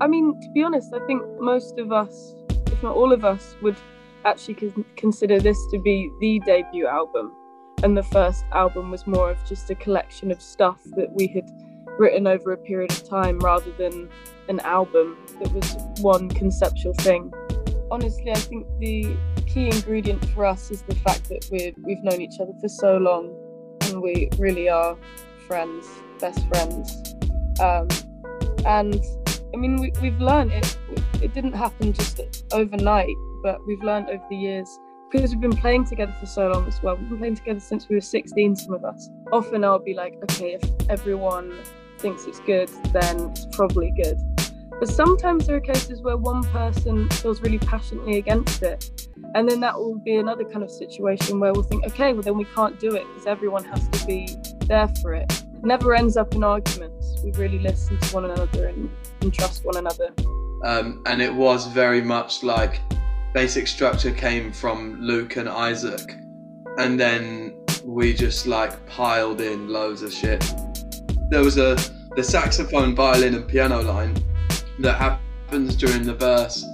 I 0.00 0.08
mean, 0.08 0.40
to 0.40 0.50
be 0.50 0.62
honest, 0.62 0.92
I 0.92 1.04
think 1.06 1.22
most 1.38 1.78
of 1.78 1.92
us, 1.92 2.34
if 2.66 2.82
not 2.82 2.96
all 2.96 3.12
of 3.12 3.24
us, 3.24 3.54
would 3.62 3.76
actually 4.24 4.72
consider 4.96 5.38
this 5.38 5.58
to 5.70 5.78
be 5.78 6.10
the 6.20 6.40
debut 6.44 6.86
album. 6.86 7.32
And 7.82 7.96
the 7.96 8.02
first 8.02 8.44
album 8.52 8.90
was 8.90 9.06
more 9.06 9.30
of 9.30 9.38
just 9.46 9.70
a 9.70 9.74
collection 9.74 10.30
of 10.30 10.42
stuff 10.42 10.80
that 10.96 11.12
we 11.12 11.28
had 11.28 11.48
written 11.98 12.26
over 12.26 12.52
a 12.52 12.56
period 12.56 12.90
of 12.90 13.08
time 13.08 13.38
rather 13.38 13.70
than 13.72 14.08
an 14.48 14.60
album 14.60 15.16
that 15.40 15.52
was 15.52 15.76
one 16.00 16.28
conceptual 16.28 16.94
thing. 16.94 17.32
Honestly, 17.90 18.32
I 18.32 18.38
think 18.38 18.66
the 18.80 19.16
key 19.46 19.66
ingredient 19.66 20.24
for 20.30 20.44
us 20.44 20.70
is 20.70 20.82
the 20.82 20.94
fact 20.96 21.28
that 21.28 21.48
we 21.52 21.72
we've 21.84 22.02
known 22.02 22.20
each 22.20 22.40
other 22.40 22.52
for 22.60 22.68
so 22.68 22.96
long 22.96 23.32
and 23.82 24.02
we 24.02 24.28
really 24.38 24.68
are 24.68 24.96
friends, 25.46 25.86
best 26.18 26.46
friends. 26.48 27.14
Um, 27.60 27.88
and 28.66 29.00
I 29.54 29.56
mean, 29.56 29.76
we, 29.80 29.92
we've 30.02 30.20
learned 30.20 30.52
it, 30.52 30.76
it 31.22 31.32
didn't 31.32 31.52
happen 31.52 31.92
just 31.92 32.20
overnight, 32.52 33.14
but 33.42 33.64
we've 33.66 33.82
learned 33.82 34.10
over 34.10 34.24
the 34.28 34.36
years 34.36 34.68
because 35.12 35.30
we've 35.30 35.40
been 35.40 35.56
playing 35.56 35.84
together 35.84 36.14
for 36.18 36.26
so 36.26 36.48
long 36.48 36.66
as 36.66 36.82
well. 36.82 36.96
We've 36.96 37.08
been 37.08 37.18
playing 37.18 37.36
together 37.36 37.60
since 37.60 37.88
we 37.88 37.94
were 37.94 38.00
16, 38.00 38.56
some 38.56 38.74
of 38.74 38.84
us. 38.84 39.08
Often 39.32 39.64
I'll 39.64 39.78
be 39.78 39.94
like, 39.94 40.14
okay, 40.24 40.58
if 40.60 40.90
everyone 40.90 41.56
thinks 41.98 42.24
it's 42.26 42.40
good, 42.40 42.68
then 42.92 43.30
it's 43.30 43.46
probably 43.52 43.92
good. 43.92 44.18
But 44.80 44.88
sometimes 44.88 45.46
there 45.46 45.54
are 45.54 45.60
cases 45.60 46.02
where 46.02 46.16
one 46.16 46.42
person 46.44 47.08
feels 47.10 47.40
really 47.40 47.60
passionately 47.60 48.18
against 48.18 48.62
it. 48.62 49.08
And 49.36 49.48
then 49.48 49.60
that 49.60 49.78
will 49.78 49.98
be 49.98 50.16
another 50.16 50.44
kind 50.44 50.64
of 50.64 50.70
situation 50.70 51.38
where 51.38 51.52
we'll 51.52 51.62
think, 51.62 51.84
okay, 51.86 52.12
well, 52.12 52.22
then 52.22 52.36
we 52.36 52.44
can't 52.46 52.80
do 52.80 52.96
it 52.96 53.06
because 53.06 53.26
everyone 53.26 53.64
has 53.66 53.88
to 53.88 54.06
be 54.06 54.36
there 54.66 54.88
for 55.00 55.14
it. 55.14 55.43
Never 55.64 55.94
ends 55.94 56.16
up 56.16 56.34
in 56.34 56.44
arguments. 56.44 57.22
We 57.24 57.32
really 57.32 57.58
listen 57.58 57.98
to 57.98 58.14
one 58.14 58.26
another 58.26 58.66
and, 58.66 58.90
and 59.22 59.32
trust 59.32 59.64
one 59.64 59.78
another. 59.78 60.10
Um, 60.62 61.02
and 61.06 61.22
it 61.22 61.34
was 61.34 61.66
very 61.68 62.02
much 62.02 62.42
like 62.42 62.80
basic 63.32 63.66
structure 63.66 64.12
came 64.12 64.52
from 64.52 65.00
Luke 65.00 65.36
and 65.36 65.48
Isaac. 65.48 66.20
And 66.78 67.00
then 67.00 67.54
we 67.82 68.12
just 68.12 68.46
like 68.46 68.86
piled 68.86 69.40
in 69.40 69.68
loads 69.68 70.02
of 70.02 70.12
shit. 70.12 70.44
There 71.30 71.42
was 71.42 71.56
a 71.56 71.76
the 72.14 72.22
saxophone, 72.22 72.94
violin, 72.94 73.34
and 73.34 73.48
piano 73.48 73.82
line 73.82 74.16
that 74.78 74.96
happens 74.96 75.76
during 75.76 76.04
the 76.04 76.14
verse 76.14 76.64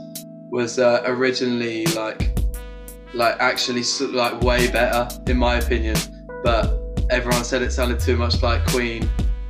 was 0.50 0.78
uh, 0.78 1.02
originally 1.06 1.86
like 1.86 2.36
like 3.14 3.36
actually 3.40 3.82
like 4.12 4.40
way 4.42 4.70
better 4.70 5.08
in 5.28 5.36
my 5.36 5.56
opinion 5.56 5.96
but 6.42 6.79
everyone 7.10 7.44
said 7.44 7.62
it 7.62 7.72
sounded 7.72 8.00
too 8.00 8.16
much 8.16 8.42
like 8.42 8.64
queen 8.66 9.08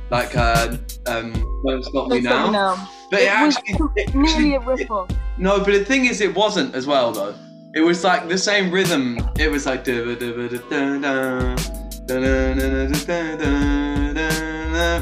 like 0.09 0.35
uh 0.35 0.75
um 1.07 1.31
don't 1.65 1.83
stop 1.83 2.09
me 2.09 2.19
now. 2.21 2.49
now 2.51 2.89
but 3.09 3.21
it, 3.21 3.23
it 3.23 3.27
actually 3.27 3.87
it, 3.95 4.15
nearly 4.15 4.55
a 4.55 4.59
ripple 4.59 5.07
no 5.37 5.59
but 5.59 5.73
the 5.73 5.85
thing 5.85 6.05
is 6.05 6.21
it 6.21 6.35
wasn't 6.35 6.73
as 6.75 6.85
well 6.85 7.11
though 7.11 7.35
it 7.73 7.81
was 7.81 8.03
like 8.03 8.27
the 8.27 8.37
same 8.37 8.71
rhythm 8.71 9.17
it 9.39 9.49
was 9.49 9.65
like 9.65 9.85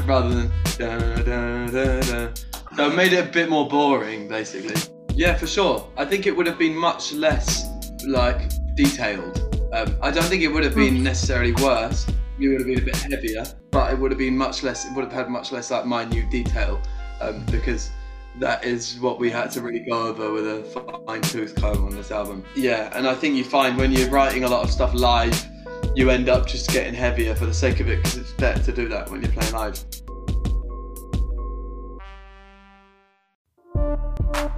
rather 0.06 0.28
than 0.34 0.50
da 0.78 0.98
da 1.22 1.66
da 1.66 2.00
da. 2.00 2.28
so 2.76 2.90
it 2.90 2.94
made 2.94 3.12
it 3.12 3.28
a 3.28 3.30
bit 3.30 3.48
more 3.48 3.68
boring, 3.68 4.28
basically. 4.28 4.74
Yeah, 5.14 5.34
for 5.34 5.46
sure. 5.46 5.88
I 5.96 6.04
think 6.04 6.26
it 6.26 6.36
would 6.36 6.46
have 6.46 6.58
been 6.58 6.76
much 6.76 7.12
less 7.12 7.66
like 8.06 8.50
detailed. 8.74 9.38
Um, 9.72 9.96
I 10.02 10.10
don't 10.10 10.24
think 10.24 10.42
it 10.42 10.48
would 10.48 10.64
have 10.64 10.74
been 10.74 11.02
necessarily 11.02 11.52
worse. 11.52 12.06
It 12.40 12.48
would 12.48 12.60
have 12.60 12.66
been 12.66 12.78
a 12.78 12.84
bit 12.84 12.96
heavier, 12.96 13.44
but 13.70 13.92
it 13.92 13.98
would 13.98 14.10
have 14.10 14.18
been 14.18 14.36
much 14.36 14.62
less. 14.62 14.86
It 14.86 14.94
would 14.94 15.04
have 15.04 15.12
had 15.12 15.28
much 15.28 15.52
less 15.52 15.70
like 15.70 15.84
minute 15.84 16.30
detail 16.30 16.80
um, 17.20 17.44
because 17.50 17.90
that 18.38 18.64
is 18.64 18.98
what 19.00 19.18
we 19.18 19.30
had 19.30 19.50
to 19.50 19.60
really 19.60 19.80
go 19.80 20.06
over 20.06 20.32
with 20.32 20.46
a 20.46 21.02
fine 21.06 21.20
tooth 21.20 21.54
comb 21.54 21.84
on 21.84 21.94
this 21.94 22.10
album. 22.10 22.42
Yeah, 22.54 22.90
and 22.96 23.06
I 23.06 23.14
think 23.14 23.36
you 23.36 23.44
find 23.44 23.76
when 23.76 23.92
you're 23.92 24.08
writing 24.08 24.44
a 24.44 24.48
lot 24.48 24.64
of 24.64 24.70
stuff 24.70 24.94
live, 24.94 25.46
you 25.94 26.08
end 26.08 26.28
up 26.28 26.46
just 26.46 26.70
getting 26.70 26.94
heavier 26.94 27.34
for 27.34 27.44
the 27.44 27.54
sake 27.54 27.80
of 27.80 27.88
it 27.88 27.96
because 27.96 28.16
it's 28.16 28.32
better 28.32 28.62
to 28.62 28.72
do 28.72 28.88
that 28.88 29.10
when 29.10 29.20
you're 29.20 29.32
playing 29.32 29.52
live. 29.52 29.84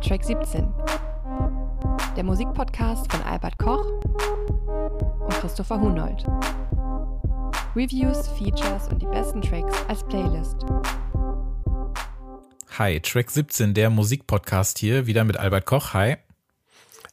Track 0.01 0.25
17. 0.25 0.73
Der 2.17 2.23
Musikpodcast 2.23 3.11
von 3.11 3.23
Albert 3.23 3.59
Koch 3.59 3.87
und 5.21 5.31
Christopher 5.41 5.81
Hunold. 5.81 6.25
Reviews, 7.75 8.29
Features 8.29 8.89
und 8.89 9.01
die 9.01 9.07
besten 9.07 9.41
Tracks 9.41 9.75
als 9.89 10.05
Playlist. 10.05 10.57
Hi, 12.79 13.01
Track 13.01 13.31
17, 13.31 13.73
der 13.73 13.89
Musikpodcast 13.89 14.79
hier, 14.79 15.07
wieder 15.07 15.25
mit 15.25 15.39
Albert 15.39 15.65
Koch. 15.65 15.95
Hi. 15.95 16.17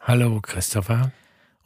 Hallo, 0.02 0.42
Christopher 0.42 1.14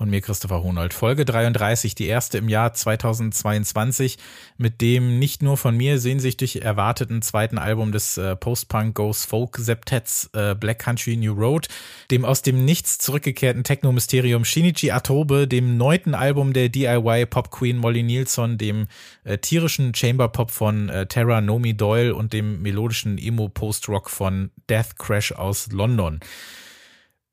und 0.03 0.09
mir 0.09 0.22
Christopher 0.22 0.62
Honold. 0.62 0.94
Folge 0.94 1.25
33, 1.25 1.96
die 1.96 2.08
erste 2.08 2.38
im 2.38 2.50
Jahr 2.50 2.74
2022, 2.74 4.18
mit 4.58 4.81
dem 4.81 5.18
nicht 5.18 5.41
nur 5.41 5.58
von 5.58 5.75
mir 5.75 5.97
sehnsüchtig 5.97 6.62
erwarteten 6.62 7.22
zweiten 7.22 7.58
Album 7.58 7.91
des 7.91 8.18
äh, 8.18 8.36
Post-Punk 8.36 8.94
Ghost 8.96 9.25
Folk 9.25 9.58
Septetts 9.58 10.30
äh, 10.34 10.56
Black 10.56 10.80
Country 10.80 11.16
New 11.16 11.34
Road, 11.34 11.69
dem 12.12 12.25
aus 12.25 12.41
dem 12.41 12.66
Nichts 12.66 12.97
zurückgekehrten 12.97 13.64
Techno-Mysterium 13.64 14.44
Shinichi 14.44 14.91
Atobe, 14.91 15.47
dem 15.47 15.78
neunten 15.78 16.16
Album 16.16 16.52
der 16.52 16.68
DIY 16.68 17.25
Pop 17.28 17.50
Queen 17.50 17.78
Molly 17.78 18.03
Nielsen, 18.03 18.58
dem 18.58 18.88
äh, 19.24 19.38
tierischen 19.38 19.96
Chamber 19.96 20.28
Pop 20.28 20.52
von 20.52 20.90
äh, 20.90 21.08
Terra 21.08 21.41
Nomi 21.41 21.75
Doyle. 21.75 22.14
Und 22.14 22.34
dem 22.34 22.62
melodischen 22.62 23.18
Emo 23.18 23.47
Post-Rock 23.47 24.09
von 24.09 24.52
Death 24.70 24.97
Crash 24.97 25.31
aus 25.31 25.72
London. 25.72 26.20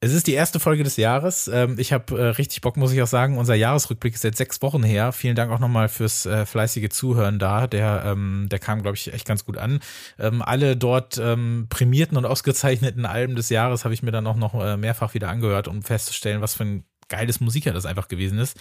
Es 0.03 0.15
ist 0.15 0.27
die 0.27 0.33
erste 0.33 0.61
Folge 0.61 0.83
des 0.83 0.97
Jahres. 0.97 1.47
Ähm, 1.49 1.78
ich 1.78 1.93
habe 1.93 2.19
äh, 2.19 2.25
richtig 2.28 2.62
Bock, 2.62 2.78
muss 2.78 2.91
ich 2.91 3.03
auch 3.03 3.06
sagen. 3.06 3.37
Unser 3.37 3.55
Jahresrückblick 3.55 4.15
ist 4.15 4.25
jetzt 4.25 4.38
sechs 4.38 4.62
Wochen 4.62 4.83
her. 4.83 5.12
Vielen 5.12 5.37
Dank 5.37 5.53
auch 5.53 5.59
nochmal 5.59 5.91
fürs 5.91 6.25
äh, 6.25 6.47
fleißige 6.47 6.88
Zuhören 6.88 7.38
da. 7.38 7.66
Der, 7.66 8.05
ähm, 8.06 8.47
der 8.50 8.59
kam, 8.60 8.81
glaube 8.81 8.97
ich, 8.97 9.12
echt 9.12 9.27
ganz 9.27 9.44
gut 9.44 9.59
an. 9.59 9.81
Ähm, 10.19 10.41
alle 10.41 10.77
dort 10.77 11.21
prämierten 11.21 12.16
und 12.16 12.25
ausgezeichneten 12.27 13.05
Alben 13.05 13.37
des 13.37 13.50
Jahres 13.50 13.84
habe 13.84 13.93
ich 13.93 14.03
mir 14.03 14.10
dann 14.10 14.27
auch 14.27 14.37
noch 14.37 14.55
äh, 14.55 14.78
mehrfach 14.78 15.12
wieder 15.12 15.28
angehört, 15.28 15.69
um 15.69 15.83
festzustellen, 15.83 16.41
was 16.41 16.55
für 16.55 16.65
ein 16.65 16.84
geiles 17.09 17.41
Musiker 17.41 17.72
das 17.72 17.84
einfach 17.84 18.09
gewesen 18.09 18.39
ist. 18.39 18.56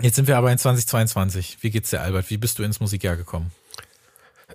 Jetzt 0.00 0.16
sind 0.16 0.28
wir 0.28 0.36
aber 0.36 0.52
in 0.52 0.58
2022. 0.58 1.58
Wie 1.60 1.70
geht's 1.70 1.90
dir, 1.90 2.02
Albert? 2.02 2.30
Wie 2.30 2.36
bist 2.36 2.58
du 2.58 2.62
ins 2.62 2.80
Musikjahr 2.80 3.16
gekommen? 3.16 3.50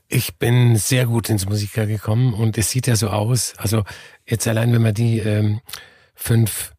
Ich 0.08 0.38
bin 0.38 0.76
sehr 0.76 1.06
gut 1.06 1.30
ins 1.30 1.46
Musiker 1.48 1.86
gekommen 1.86 2.34
und 2.34 2.58
es 2.58 2.70
sieht 2.70 2.88
ja 2.88 2.96
so 2.96 3.10
aus. 3.10 3.54
Also 3.58 3.84
jetzt 4.26 4.48
allein, 4.48 4.74
wenn 4.74 4.82
man 4.82 4.94
die 4.94 5.20
ähm, 5.20 5.62
fünf 6.16 6.74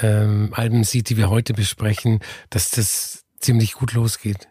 ähm, 0.00 0.52
Alben 0.54 0.84
sieht, 0.84 1.08
die 1.10 1.16
wir 1.16 1.30
heute 1.30 1.54
besprechen, 1.54 2.20
dass 2.50 2.70
das 2.70 3.24
ziemlich 3.38 3.74
gut 3.74 3.92
losgeht. 3.92 4.48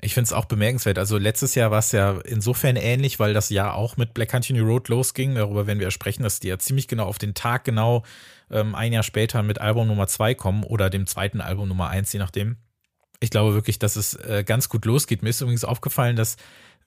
Ich 0.00 0.14
finde 0.14 0.26
es 0.26 0.32
auch 0.32 0.44
bemerkenswert. 0.44 0.98
Also 0.98 1.18
letztes 1.18 1.56
Jahr 1.56 1.72
war 1.72 1.80
es 1.80 1.90
ja 1.90 2.20
insofern 2.24 2.76
ähnlich, 2.76 3.18
weil 3.18 3.34
das 3.34 3.50
Jahr 3.50 3.74
auch 3.74 3.96
mit 3.96 4.14
Black 4.14 4.28
Country 4.28 4.60
Road 4.60 4.88
losging. 4.88 5.34
Darüber 5.34 5.66
werden 5.66 5.80
wir 5.80 5.90
sprechen, 5.90 6.22
dass 6.22 6.38
die 6.38 6.48
ja 6.48 6.58
ziemlich 6.58 6.86
genau 6.86 7.06
auf 7.06 7.18
den 7.18 7.34
Tag 7.34 7.64
genau 7.64 8.04
ähm, 8.50 8.76
ein 8.76 8.92
Jahr 8.92 9.02
später 9.02 9.42
mit 9.42 9.60
Album 9.60 9.88
Nummer 9.88 10.06
zwei 10.06 10.34
kommen 10.34 10.62
oder 10.62 10.88
dem 10.88 11.06
zweiten 11.06 11.40
Album 11.40 11.68
Nummer 11.68 11.88
eins, 11.88 12.12
je 12.12 12.20
nachdem. 12.20 12.58
Ich 13.18 13.30
glaube 13.30 13.54
wirklich, 13.54 13.80
dass 13.80 13.96
es 13.96 14.14
äh, 14.14 14.44
ganz 14.46 14.68
gut 14.68 14.84
losgeht. 14.84 15.22
Mir 15.22 15.30
ist 15.30 15.40
übrigens 15.40 15.64
aufgefallen, 15.64 16.14
dass 16.14 16.36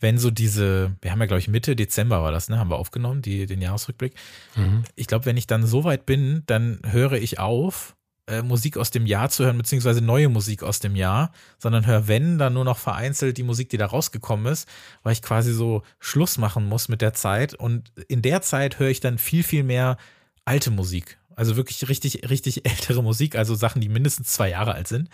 wenn 0.02 0.18
so 0.18 0.32
diese, 0.32 0.96
wir 1.02 1.12
haben 1.12 1.20
ja, 1.20 1.28
glaube 1.28 1.40
ich, 1.40 1.48
Mitte 1.48 1.76
Dezember 1.76 2.22
war 2.22 2.32
das, 2.32 2.50
ne? 2.50 2.60
Haben 2.60 2.70
wir 2.70 2.78
aufgenommen, 2.78 3.22
die, 3.22 3.46
den 3.46 3.62
Jahresrückblick. 3.62 4.14
Mhm. 4.56 4.84
Ich 4.96 5.08
glaube, 5.08 5.26
wenn 5.26 5.38
ich 5.38 5.48
dann 5.48 5.66
so 5.66 5.84
weit 5.84 6.06
bin, 6.06 6.44
dann 6.48 6.80
höre 6.86 7.14
ich 7.14 7.40
auf, 7.40 7.96
äh, 8.28 8.42
Musik 8.42 8.78
aus 8.78 8.92
dem 8.92 9.06
Jahr 9.06 9.30
zu 9.30 9.44
hören, 9.44 9.58
beziehungsweise 9.58 10.02
neue 10.02 10.30
Musik 10.30 10.64
aus 10.64 10.80
dem 10.80 10.96
Jahr, 10.96 11.32
sondern 11.58 11.86
höre, 11.86 12.08
wenn, 12.08 12.38
dann 12.38 12.54
nur 12.54 12.66
noch 12.66 12.78
vereinzelt 12.78 13.38
die 13.38 13.44
Musik, 13.44 13.70
die 13.70 13.78
da 13.78 13.86
rausgekommen 13.86 14.52
ist, 14.52 14.68
weil 15.04 15.14
ich 15.14 15.22
quasi 15.22 15.54
so 15.54 15.84
Schluss 16.00 16.38
machen 16.38 16.68
muss 16.68 16.88
mit 16.88 17.02
der 17.02 17.14
Zeit. 17.14 17.54
Und 17.54 17.92
in 18.08 18.22
der 18.22 18.42
Zeit 18.42 18.80
höre 18.80 18.90
ich 18.90 19.00
dann 19.00 19.18
viel, 19.18 19.44
viel 19.44 19.64
mehr 19.64 19.98
alte 20.46 20.72
Musik. 20.72 21.18
Also 21.36 21.56
wirklich 21.56 21.88
richtig, 21.90 22.30
richtig 22.30 22.66
ältere 22.70 23.04
Musik, 23.04 23.36
also 23.36 23.56
Sachen, 23.56 23.82
die 23.82 23.90
mindestens 23.90 24.30
zwei 24.30 24.50
Jahre 24.50 24.74
alt 24.74 24.88
sind. 24.88 25.10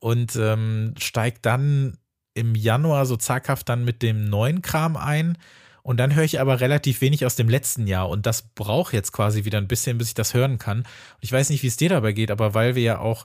Und 0.00 0.36
ähm, 0.36 0.94
steigt 0.98 1.44
dann 1.44 1.98
im 2.34 2.54
Januar 2.54 3.06
so 3.06 3.16
zaghaft 3.16 3.68
dann 3.68 3.84
mit 3.84 4.02
dem 4.02 4.24
neuen 4.24 4.62
Kram 4.62 4.96
ein. 4.96 5.38
Und 5.82 5.96
dann 5.98 6.14
höre 6.14 6.24
ich 6.24 6.40
aber 6.40 6.60
relativ 6.60 7.00
wenig 7.00 7.24
aus 7.24 7.36
dem 7.36 7.48
letzten 7.48 7.86
Jahr. 7.86 8.08
Und 8.10 8.26
das 8.26 8.42
braucht 8.42 8.92
jetzt 8.92 9.12
quasi 9.12 9.44
wieder 9.44 9.58
ein 9.58 9.68
bisschen, 9.68 9.96
bis 9.96 10.08
ich 10.08 10.14
das 10.14 10.34
hören 10.34 10.58
kann. 10.58 10.80
Und 10.80 10.86
ich 11.20 11.32
weiß 11.32 11.50
nicht, 11.50 11.62
wie 11.62 11.68
es 11.68 11.76
dir 11.78 11.88
dabei 11.88 12.12
geht, 12.12 12.30
aber 12.30 12.52
weil 12.54 12.74
wir 12.74 12.82
ja 12.82 12.98
auch, 12.98 13.24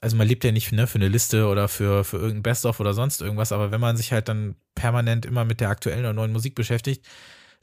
also 0.00 0.16
man 0.16 0.28
lebt 0.28 0.44
ja 0.44 0.52
nicht 0.52 0.72
ne, 0.72 0.86
für 0.86 0.98
eine 0.98 1.08
Liste 1.08 1.46
oder 1.46 1.68
für, 1.68 2.04
für 2.04 2.18
irgendein 2.18 2.42
Best-of 2.42 2.80
oder 2.80 2.92
sonst 2.92 3.22
irgendwas, 3.22 3.52
aber 3.52 3.70
wenn 3.70 3.80
man 3.80 3.96
sich 3.96 4.12
halt 4.12 4.28
dann 4.28 4.56
permanent 4.74 5.24
immer 5.24 5.44
mit 5.44 5.60
der 5.60 5.70
aktuellen 5.70 6.00
oder 6.00 6.12
neuen 6.12 6.32
Musik 6.32 6.54
beschäftigt, 6.54 7.06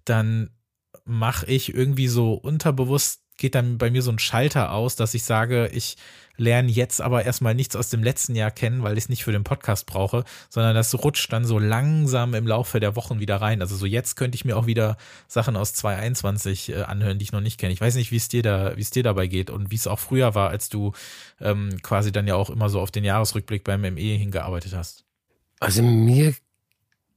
dann 0.06 0.50
mache 1.06 1.46
ich 1.48 1.74
irgendwie 1.74 2.08
so 2.08 2.34
unterbewusst 2.34 3.23
geht 3.38 3.56
dann 3.56 3.78
bei 3.78 3.90
mir 3.90 4.02
so 4.02 4.12
ein 4.12 4.20
Schalter 4.20 4.72
aus, 4.72 4.96
dass 4.96 5.14
ich 5.14 5.24
sage, 5.24 5.70
ich 5.74 5.98
lerne 6.36 6.72
jetzt 6.72 7.02
aber 7.02 7.26
erstmal 7.26 7.54
nichts 7.54 7.76
aus 7.76 7.90
dem 7.90 8.04
letzten 8.04 8.36
Jahr 8.36 8.52
kennen, 8.52 8.82
weil 8.84 8.98
ich 8.98 9.06
es 9.06 9.10
nicht 9.10 9.24
für 9.24 9.32
den 9.32 9.44
Podcast 9.44 9.86
brauche, 9.86 10.24
sondern 10.50 10.76
das 10.76 10.94
rutscht 11.04 11.32
dann 11.32 11.46
so 11.46 11.60
langsam 11.60 12.34
im 12.34 12.48
Laufe 12.48 12.80
der 12.80 12.96
Wochen 12.96 13.20
wieder 13.20 13.38
rein. 13.38 13.62
Also 13.62 13.76
so 13.76 13.86
jetzt 13.86 14.16
könnte 14.16 14.36
ich 14.36 14.46
mir 14.46 14.58
auch 14.58 14.66
wieder 14.66 14.98
Sachen 15.28 15.56
aus 15.56 15.74
2021 15.74 16.70
äh, 16.70 16.82
anhören, 16.84 17.20
die 17.20 17.24
ich 17.24 17.32
noch 17.32 17.42
nicht 17.42 17.60
kenne. 17.60 17.74
Ich 17.74 17.82
weiß 17.82 17.96
nicht, 17.96 18.12
wie 18.12 18.18
es 18.18 18.30
dir 18.30 18.42
da, 18.42 18.76
wie 18.76 18.82
es 18.82 18.90
dir 18.90 19.04
dabei 19.04 19.28
geht 19.28 19.50
und 19.50 19.70
wie 19.70 19.76
es 19.76 19.88
auch 19.88 20.00
früher 20.00 20.34
war, 20.34 20.50
als 20.50 20.70
du 20.70 20.94
ähm, 21.40 21.78
quasi 21.84 22.12
dann 22.12 22.28
ja 22.28 22.36
auch 22.36 22.50
immer 22.50 22.70
so 22.70 22.80
auf 22.80 22.92
den 22.92 23.04
Jahresrückblick 23.04 23.64
beim 23.64 23.82
ME 23.82 24.00
hingearbeitet 24.00 24.74
hast. 24.74 25.06
Also 25.60 25.84
mir 25.84 26.34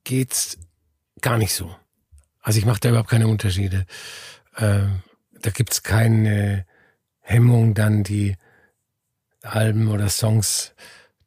geht's 0.04 0.58
gar 1.20 1.38
nicht 1.38 1.54
so. 1.54 1.74
Also 2.42 2.58
ich 2.58 2.66
mache 2.66 2.80
da 2.80 2.90
überhaupt 2.90 3.10
keine 3.10 3.28
Unterschiede. 3.28 3.86
Ähm, 4.58 5.02
da 5.46 5.52
gibt's 5.52 5.84
keine 5.84 6.66
Hemmung, 7.20 7.74
dann 7.74 8.02
die 8.02 8.36
Alben 9.42 9.88
oder 9.88 10.08
Songs 10.08 10.74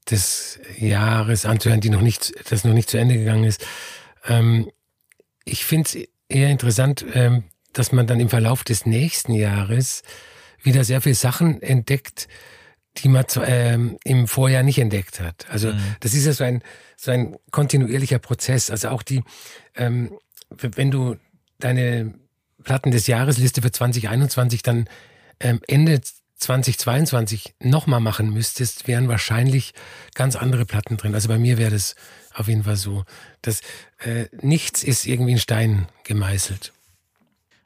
des 0.10 0.60
Jahres 0.78 1.46
anzuhören, 1.46 1.80
die 1.80 1.90
noch 1.90 2.02
nicht, 2.02 2.34
das 2.52 2.66
noch 2.66 2.74
nicht 2.74 2.90
zu 2.90 2.98
Ende 2.98 3.18
gegangen 3.18 3.46
ist. 3.46 3.66
Ähm, 4.26 4.70
ich 5.46 5.64
finde 5.64 5.88
es 5.88 6.08
eher 6.28 6.50
interessant, 6.50 7.06
ähm, 7.14 7.46
dass 7.72 7.94
man 7.94 8.08
dann 8.08 8.20
im 8.20 8.30
Verlauf 8.30 8.66
des 8.66 8.86
nächsten 8.86 9.34
Jahres 9.34 10.04
wieder 10.62 10.84
sehr 10.84 11.00
viele 11.00 11.16
Sachen 11.16 11.62
entdeckt, 11.62 12.28
die 12.98 13.08
man 13.08 13.24
ähm, 13.46 13.98
im 14.04 14.28
Vorjahr 14.28 14.64
nicht 14.64 14.80
entdeckt 14.80 15.22
hat. 15.22 15.48
Also 15.50 15.72
mhm. 15.72 15.96
das 16.02 16.14
ist 16.14 16.26
ja 16.26 16.34
so 16.34 16.44
ein, 16.44 16.62
so 16.98 17.12
ein 17.12 17.38
kontinuierlicher 17.52 18.20
Prozess. 18.20 18.70
Also 18.70 18.90
auch 18.90 19.04
die, 19.04 19.24
ähm, 19.76 20.12
wenn 20.50 20.92
du 20.92 21.16
deine 21.60 22.16
Platten 22.64 22.92
des 22.92 23.08
Jahresliste 23.08 23.62
für 23.62 23.72
2021 23.72 24.64
dann 24.64 24.88
ähm, 25.40 25.62
Ende 25.68 26.02
2022 26.40 27.56
nochmal 27.60 28.00
machen 28.00 28.32
müsstest, 28.32 28.88
wären 28.88 29.08
wahrscheinlich 29.08 29.74
ganz 30.16 30.36
andere 30.36 30.66
Platten 30.66 30.98
drin. 30.98 31.14
Also 31.14 31.28
bei 31.28 31.38
mir 31.38 31.58
wäre 31.58 31.72
das 31.72 31.96
auf 32.34 32.48
jeden 32.48 32.64
Fall 32.64 32.78
so. 32.78 33.04
dass 33.42 33.62
äh, 34.00 34.26
nichts 34.42 34.84
ist 34.84 35.06
irgendwie 35.06 35.34
in 35.34 35.40
Stein 35.40 35.88
gemeißelt. 36.06 36.74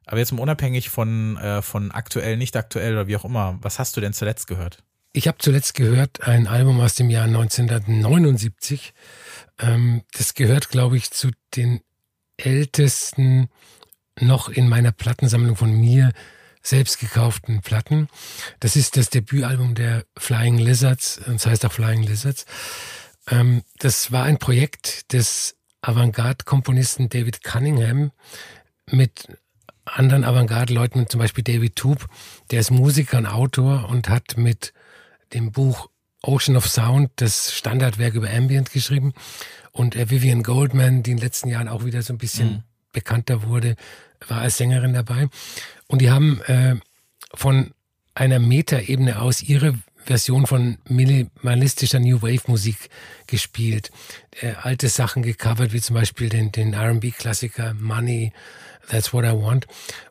Aber 0.05 0.17
jetzt 0.17 0.31
mal 0.31 0.41
unabhängig 0.41 0.89
von, 0.89 1.37
äh, 1.37 1.61
von 1.61 1.91
aktuell, 1.91 2.37
nicht 2.37 2.55
aktuell 2.57 2.93
oder 2.93 3.07
wie 3.07 3.15
auch 3.15 3.25
immer, 3.25 3.57
was 3.61 3.79
hast 3.79 3.95
du 3.95 4.01
denn 4.01 4.13
zuletzt 4.13 4.47
gehört? 4.47 4.83
Ich 5.13 5.27
habe 5.27 5.37
zuletzt 5.37 5.75
gehört 5.75 6.27
ein 6.27 6.47
Album 6.47 6.81
aus 6.81 6.95
dem 6.95 7.09
Jahr 7.09 7.25
1979. 7.25 8.93
Ähm, 9.59 10.01
das 10.13 10.33
gehört, 10.33 10.69
glaube 10.69 10.97
ich, 10.97 11.11
zu 11.11 11.29
den 11.55 11.81
ältesten 12.37 13.49
noch 14.19 14.49
in 14.49 14.69
meiner 14.69 14.91
Plattensammlung 14.91 15.55
von 15.55 15.71
mir 15.71 16.11
selbst 16.61 16.99
gekauften 16.99 17.61
Platten. 17.61 18.07
Das 18.59 18.75
ist 18.75 18.95
das 18.95 19.09
Debütalbum 19.09 19.75
der 19.75 20.05
Flying 20.17 20.57
Lizards, 20.57 21.19
das 21.25 21.45
heißt 21.45 21.65
auch 21.65 21.73
Flying 21.73 22.03
Lizards. 22.03 22.45
Ähm, 23.29 23.63
das 23.79 24.11
war 24.11 24.23
ein 24.23 24.39
Projekt 24.39 25.11
des 25.13 25.55
Avantgarde-Komponisten 25.81 27.09
David 27.09 27.43
Cunningham 27.43 28.11
mit 28.89 29.27
anderen 29.85 30.23
Avantgarde-Leuten, 30.23 31.09
zum 31.09 31.19
Beispiel 31.19 31.43
David 31.43 31.75
Toop, 31.75 32.07
der 32.51 32.61
ist 32.61 32.71
Musiker 32.71 33.17
und 33.17 33.25
Autor 33.25 33.89
und 33.89 34.07
hat 34.07 34.37
mit 34.37 34.73
dem 35.33 35.51
Buch 35.51 35.89
Ocean 36.21 36.55
of 36.55 36.67
Sound 36.67 37.11
das 37.17 37.53
Standardwerk 37.53 38.13
über 38.13 38.29
Ambient 38.29 38.71
geschrieben. 38.71 39.13
Und 39.71 39.95
Vivian 39.95 40.43
Goldman, 40.43 41.03
die 41.03 41.11
in 41.11 41.17
den 41.17 41.23
letzten 41.23 41.49
Jahren 41.49 41.67
auch 41.67 41.83
wieder 41.83 42.01
so 42.01 42.13
ein 42.13 42.17
bisschen 42.17 42.47
mhm. 42.47 42.63
Bekannter 42.93 43.43
wurde, 43.43 43.75
war 44.27 44.41
als 44.41 44.57
Sängerin 44.57 44.93
dabei. 44.93 45.27
Und 45.87 46.01
die 46.01 46.09
haben 46.09 46.41
äh, 46.43 46.75
von 47.33 47.73
einer 48.15 48.39
Metaebene 48.39 49.19
aus 49.19 49.41
ihre 49.41 49.77
Version 50.05 50.45
von 50.45 50.77
minimalistischer 50.87 51.99
New 51.99 52.21
Wave 52.21 52.43
Musik 52.47 52.89
gespielt. 53.27 53.91
Äh, 54.41 54.53
alte 54.61 54.89
Sachen 54.89 55.23
gecovert, 55.23 55.73
wie 55.73 55.81
zum 55.81 55.95
Beispiel 55.95 56.29
den, 56.29 56.51
den 56.51 56.73
R&B-Klassiker 56.73 57.73
Money, 57.73 58.33
That's 58.89 59.13
What 59.13 59.25
I 59.25 59.31
Want. 59.31 59.67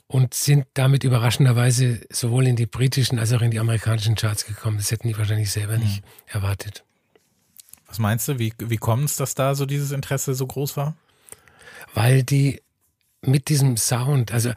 Und 0.06 0.35
sind 0.35 0.67
damit 0.75 1.05
überraschenderweise 1.05 2.00
sowohl 2.11 2.46
in 2.46 2.56
die 2.56 2.67
britischen 2.67 3.19
als 3.19 3.32
auch 3.32 3.40
in 3.40 3.50
die 3.50 3.58
amerikanischen 3.58 4.14
Charts 4.14 4.46
gekommen. 4.46 4.76
Das 4.76 4.90
hätten 4.90 5.08
die 5.08 5.17
wahrscheinlich 5.17 5.50
selber 5.50 5.76
mhm. 5.76 5.85
nicht 5.85 6.02
erwartet. 6.26 6.85
Was 7.87 7.99
meinst 7.99 8.28
du, 8.28 8.38
wie, 8.38 8.52
wie 8.58 8.78
kommt 8.78 9.05
es, 9.05 9.17
dass 9.17 9.35
da 9.35 9.55
so 9.55 9.67
dieses 9.67 9.90
Interesse 9.90 10.35
so 10.35 10.46
groß 10.46 10.76
war? 10.76 10.96
Weil 11.94 12.23
die 12.23 12.62
mit 13.25 13.49
diesem 13.49 13.77
Sound, 13.77 14.33
also 14.33 14.53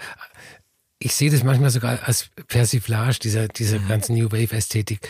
ich 1.00 1.14
sehe 1.14 1.30
das 1.30 1.44
manchmal 1.44 1.70
sogar 1.70 2.04
als 2.04 2.30
Persiflage 2.48 3.20
dieser, 3.20 3.48
dieser 3.48 3.80
mhm. 3.80 3.88
ganzen 3.88 4.16
New 4.16 4.32
Wave-Ästhetik, 4.32 5.08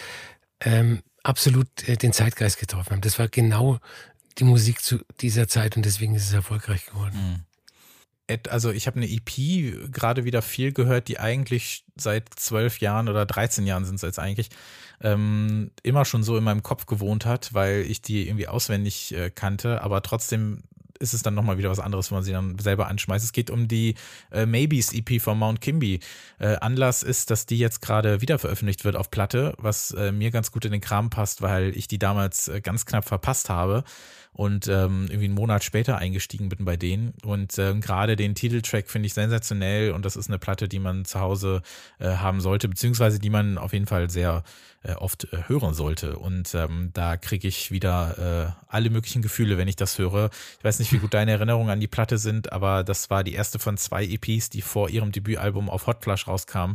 ähm, 0.59 1.01
absolut 1.23 1.67
äh, 1.87 1.97
den 1.97 2.13
Zeitgeist 2.13 2.59
getroffen 2.59 2.91
haben. 2.91 3.01
Das 3.01 3.19
war 3.19 3.27
genau 3.27 3.79
die 4.37 4.43
Musik 4.43 4.81
zu 4.81 4.99
dieser 5.21 5.47
Zeit 5.47 5.77
und 5.77 5.85
deswegen 5.85 6.15
ist 6.15 6.27
es 6.27 6.33
erfolgreich 6.33 6.85
geworden. 6.87 7.15
Mhm. 7.15 7.45
Also 8.49 8.71
ich 8.71 8.87
habe 8.87 8.97
eine 8.97 9.07
EP 9.07 9.91
gerade 9.91 10.25
wieder 10.25 10.41
viel 10.41 10.73
gehört, 10.73 11.07
die 11.09 11.19
eigentlich 11.19 11.85
seit 11.95 12.27
zwölf 12.35 12.79
Jahren 12.79 13.07
oder 13.07 13.25
13 13.25 13.67
Jahren 13.67 13.85
sind 13.85 13.95
es 13.95 14.01
jetzt 14.01 14.17
eigentlich, 14.17 14.49
ähm, 14.99 15.69
immer 15.83 16.05
schon 16.05 16.23
so 16.23 16.35
in 16.35 16.43
meinem 16.43 16.63
Kopf 16.63 16.87
gewohnt 16.87 17.25
hat, 17.25 17.53
weil 17.53 17.81
ich 17.81 18.01
die 18.01 18.27
irgendwie 18.27 18.47
auswendig 18.47 19.13
äh, 19.13 19.29
kannte, 19.29 19.83
aber 19.83 20.01
trotzdem 20.01 20.63
ist 20.99 21.13
es 21.13 21.21
dann 21.21 21.33
nochmal 21.33 21.57
wieder 21.57 21.69
was 21.69 21.79
anderes, 21.79 22.11
wenn 22.11 22.17
man 22.17 22.23
sie 22.23 22.31
dann 22.31 22.57
selber 22.59 22.87
anschmeißt. 22.87 23.23
Es 23.23 23.31
geht 23.31 23.49
um 23.49 23.67
die 23.67 23.95
äh, 24.31 24.45
Maybes 24.45 24.93
EP 24.93 25.21
von 25.21 25.37
Mount 25.37 25.61
Kimby. 25.61 25.99
Äh, 26.39 26.55
Anlass 26.57 27.03
ist, 27.03 27.31
dass 27.31 27.45
die 27.45 27.57
jetzt 27.57 27.81
gerade 27.81 28.21
wieder 28.21 28.39
veröffentlicht 28.39 28.85
wird 28.85 28.95
auf 28.95 29.11
Platte, 29.11 29.53
was 29.57 29.91
äh, 29.91 30.11
mir 30.11 30.31
ganz 30.31 30.51
gut 30.51 30.65
in 30.65 30.71
den 30.71 30.81
Kram 30.81 31.09
passt, 31.09 31.41
weil 31.41 31.75
ich 31.75 31.87
die 31.87 31.99
damals 31.99 32.47
äh, 32.47 32.61
ganz 32.61 32.85
knapp 32.85 33.05
verpasst 33.05 33.49
habe 33.49 33.83
und 34.35 34.67
ähm, 34.67 35.05
irgendwie 35.07 35.25
einen 35.25 35.33
Monat 35.33 35.63
später 35.63 35.97
eingestiegen 35.97 36.49
bin 36.49 36.65
bei 36.65 36.75
denen. 36.75 37.13
Und 37.23 37.57
ähm, 37.57 37.79
gerade 37.79 38.17
den 38.17 38.35
Titeltrack 38.35 38.89
finde 38.89 39.07
ich 39.07 39.13
sensationell 39.13 39.93
und 39.93 40.03
das 40.03 40.17
ist 40.17 40.27
eine 40.27 40.39
Platte, 40.39 40.67
die 40.67 40.79
man 40.79 41.05
zu 41.05 41.21
Hause 41.21 41.61
äh, 41.99 42.09
haben 42.17 42.41
sollte, 42.41 42.67
beziehungsweise 42.67 43.17
die 43.17 43.29
man 43.29 43.57
auf 43.57 43.71
jeden 43.71 43.87
Fall 43.87 44.09
sehr 44.09 44.43
äh, 44.83 44.91
oft 44.95 45.31
äh, 45.31 45.47
hören 45.47 45.73
sollte. 45.73 46.19
Und 46.19 46.53
ähm, 46.53 46.89
da 46.93 47.15
kriege 47.15 47.47
ich 47.47 47.71
wieder 47.71 48.51
äh, 48.51 48.65
alle 48.67 48.89
möglichen 48.89 49.21
Gefühle, 49.21 49.57
wenn 49.57 49.69
ich 49.69 49.77
das 49.77 49.97
höre. 49.97 50.29
Ich 50.57 50.63
weiß 50.65 50.79
nicht, 50.79 50.91
wie 50.91 50.99
gut 50.99 51.13
deine 51.13 51.31
Erinnerungen 51.31 51.69
an 51.69 51.79
die 51.79 51.87
Platte 51.87 52.17
sind, 52.17 52.51
aber 52.51 52.83
das 52.83 53.09
war 53.09 53.23
die 53.23 53.35
erste 53.35 53.57
von 53.57 53.77
zwei 53.77 54.03
EPs, 54.03 54.49
die 54.49 54.61
vor 54.61 54.89
ihrem 54.89 55.13
Debütalbum 55.13 55.69
auf 55.69 55.87
Hot 55.87 56.03
Flush 56.03 56.27
rauskam. 56.27 56.73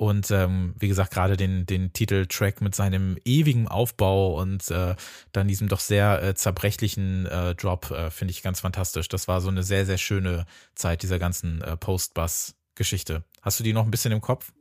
Und 0.00 0.30
ähm, 0.30 0.72
wie 0.78 0.88
gesagt, 0.88 1.12
gerade 1.12 1.36
den, 1.36 1.66
den 1.66 1.92
Titeltrack 1.92 2.62
mit 2.62 2.74
seinem 2.74 3.18
ewigen 3.26 3.68
Aufbau 3.68 4.40
und 4.40 4.70
äh, 4.70 4.94
dann 5.32 5.46
diesem 5.46 5.68
doch 5.68 5.80
sehr 5.80 6.22
äh, 6.22 6.34
zerbrechlichen 6.34 7.26
äh, 7.26 7.54
Drop 7.54 7.90
äh, 7.90 8.10
finde 8.10 8.32
ich 8.32 8.42
ganz 8.42 8.60
fantastisch. 8.60 9.08
Das 9.08 9.28
war 9.28 9.42
so 9.42 9.50
eine 9.50 9.62
sehr, 9.62 9.84
sehr 9.84 9.98
schöne 9.98 10.46
Zeit 10.74 11.02
dieser 11.02 11.18
ganzen 11.18 11.60
äh, 11.60 11.76
Post-Bass-Geschichte. 11.76 13.24
Hast 13.42 13.60
du 13.60 13.62
die 13.62 13.74
noch 13.74 13.84
ein 13.84 13.90
bisschen 13.90 14.10
im 14.10 14.22
Kopf? 14.22 14.52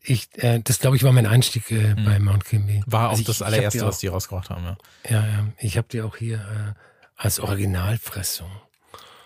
Ich, 0.00 0.30
äh, 0.42 0.60
das 0.64 0.78
glaube 0.78 0.96
ich 0.96 1.02
war 1.02 1.12
mein 1.12 1.26
Einstieg 1.26 1.70
äh, 1.70 1.94
mhm. 1.94 2.04
bei 2.06 2.18
Mount 2.18 2.46
Kimby. 2.46 2.82
War 2.86 3.08
auch 3.08 3.10
also 3.10 3.20
ich, 3.20 3.26
das 3.26 3.42
allererste, 3.42 3.84
was 3.84 3.98
die 3.98 4.06
rausgebracht 4.06 4.48
haben. 4.48 4.64
Ja, 4.64 4.76
ja, 5.10 5.26
ja. 5.26 5.48
ich 5.58 5.76
habe 5.76 5.88
die 5.92 6.00
auch 6.00 6.16
hier 6.16 6.38
äh, 6.38 6.72
als 7.16 7.40
Originalpressung. 7.40 8.50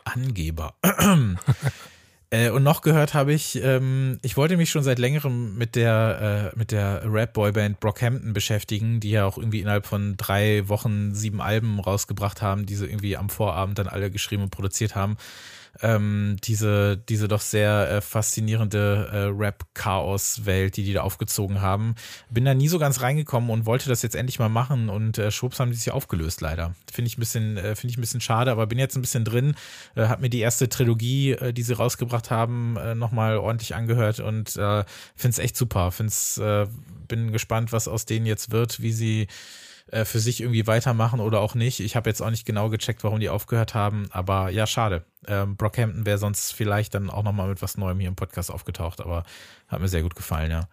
Angeber. 0.03 0.75
Äh, 2.31 2.51
und 2.51 2.65
noch 2.65 2.83
gehört 2.83 3.15
habe 3.15 3.33
ich, 3.33 3.63
ähm, 3.63 4.19
ich 4.23 4.37
wollte 4.37 4.57
mich 4.57 4.71
schon 4.71 4.83
seit 4.83 4.99
längerem 4.99 5.57
mit 5.57 5.77
der, 5.77 6.53
äh, 6.55 6.59
mit 6.59 6.73
der 6.73 7.03
Rap-Boyband 7.05 7.79
Brockhampton 7.79 8.33
beschäftigen, 8.33 8.99
die 8.99 9.11
ja 9.11 9.25
auch 9.27 9.39
irgendwie 9.39 9.61
innerhalb 9.61 9.87
von 9.87 10.17
drei 10.17 10.69
Wochen 10.69 11.15
sieben 11.15 11.41
Alben 11.41 11.79
rausgebracht 11.79 12.43
haben, 12.43 12.67
die 12.67 12.75
sie 12.75 12.87
irgendwie 12.87 13.17
am 13.17 13.29
Vorabend 13.29 13.79
dann 13.79 13.87
alle 13.87 14.11
geschrieben 14.11 14.43
und 14.43 14.51
produziert 14.51 14.97
haben 14.97 15.17
ähm, 15.83 16.37
diese, 16.45 16.97
diese 16.97 17.29
doch 17.29 17.41
sehr 17.41 17.91
äh, 17.91 18.01
faszinierende 18.01 19.09
äh, 19.13 19.17
Rap-Chaos-Welt, 19.37 20.77
die 20.77 20.85
die 20.85 20.93
da 20.93 21.03
aufgezogen 21.03 21.61
haben. 21.61 21.95
Bin 22.31 22.45
da 22.45 22.55
nie 22.55 22.69
so 22.69 22.79
ganz 22.79 23.01
reingekommen 23.01 23.51
und 23.51 23.67
wollte 23.67 23.89
das 23.89 24.03
jetzt 24.03 24.17
endlich 24.17 24.39
mal 24.39 24.49
machen 24.49 24.89
und 24.89 25.19
äh, 25.19 25.31
Schwupps 25.31 25.61
haben 25.61 25.71
die 25.71 25.77
sich 25.77 25.91
aufgelöst 25.91 26.41
leider. 26.41 26.75
Finde 26.93 27.09
ich 27.09 27.17
ein 27.17 27.21
bisschen, 27.21 27.57
äh, 27.57 27.75
finde 27.75 27.93
ich 27.93 27.99
ein 27.99 28.03
bisschen 28.03 28.21
schade, 28.21 28.51
aber 28.51 28.67
bin 28.67 28.79
jetzt 28.79 28.97
ein 28.97 29.03
bisschen 29.03 29.25
drin, 29.25 29.55
äh, 29.95 30.07
habe 30.07 30.23
mir 30.23 30.31
die 30.31 30.41
erste 30.41 30.69
Trilogie, 30.69 31.33
äh, 31.33 31.53
die 31.53 31.63
sie 31.63 31.75
rausgebracht 31.75 32.31
haben, 32.31 32.77
äh, 32.77 32.95
nochmal 32.95 33.39
ordentlich 33.39 33.75
angehört 33.75 34.21
und 34.21 34.57
äh, 34.57 34.85
finde 35.15 35.31
es 35.31 35.39
echt 35.39 35.57
super. 35.57 35.93
Find's, 35.93 36.39
äh, 36.39 36.67
bin 37.09 37.33
gespannt, 37.33 37.73
was 37.73 37.89
aus 37.89 38.07
denen 38.07 38.27
jetzt 38.27 38.51
wird, 38.51 38.81
wie 38.81 38.93
sie 38.93 39.27
äh, 39.89 40.05
für 40.05 40.19
sich 40.19 40.41
irgendwie 40.41 40.67
weitermachen 40.67 41.21
oder 41.21 41.41
auch 41.41 41.55
nicht. 41.55 41.81
Ich 41.81 41.97
habe 41.97 42.11
jetzt 42.11 42.21
auch 42.21 42.31
nicht 42.31 42.45
genau 42.45 42.69
gecheckt, 42.71 43.05
warum 43.05 43.21
die 43.21 43.29
aufgehört 43.29 43.75
haben, 43.75 44.09
aber 44.11 44.51
ja, 44.51 44.67
schade. 44.67 45.05
Ähm, 45.29 45.57
Brockhampton 45.57 46.07
wäre 46.07 46.19
sonst 46.19 46.53
vielleicht 46.53 46.95
dann 46.95 47.11
auch 47.11 47.23
nochmal 47.23 47.49
mit 47.49 47.63
was 47.63 47.77
Neuem 47.77 48.01
hier 48.01 48.09
im 48.09 48.17
Podcast 48.17 48.51
aufgetaucht, 48.51 49.01
aber 49.01 49.25
hat 49.69 49.81
mir 49.81 49.89
sehr 49.89 50.03
gut 50.03 50.17
gefallen, 50.17 50.51
ja. 50.51 50.69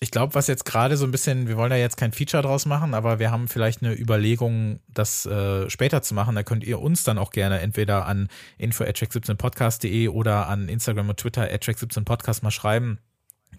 Ich 0.00 0.12
glaube, 0.12 0.34
was 0.34 0.46
jetzt 0.46 0.64
gerade 0.64 0.96
so 0.96 1.04
ein 1.04 1.10
bisschen, 1.10 1.48
wir 1.48 1.56
wollen 1.56 1.70
da 1.70 1.76
jetzt 1.76 1.96
kein 1.96 2.12
Feature 2.12 2.42
draus 2.42 2.66
machen, 2.66 2.94
aber 2.94 3.18
wir 3.18 3.32
haben 3.32 3.48
vielleicht 3.48 3.82
eine 3.82 3.94
Überlegung, 3.94 4.78
das 4.86 5.26
äh, 5.26 5.68
später 5.68 6.02
zu 6.02 6.14
machen. 6.14 6.36
Da 6.36 6.44
könnt 6.44 6.62
ihr 6.62 6.80
uns 6.80 7.02
dann 7.02 7.18
auch 7.18 7.32
gerne 7.32 7.58
entweder 7.58 8.06
an 8.06 8.28
info 8.58 8.84
17 8.84 9.36
podcastde 9.36 10.12
oder 10.12 10.46
an 10.46 10.68
Instagram 10.68 11.08
und 11.08 11.18
Twitter 11.18 11.42
17podcast 11.42 12.44
mal 12.44 12.52
schreiben 12.52 13.00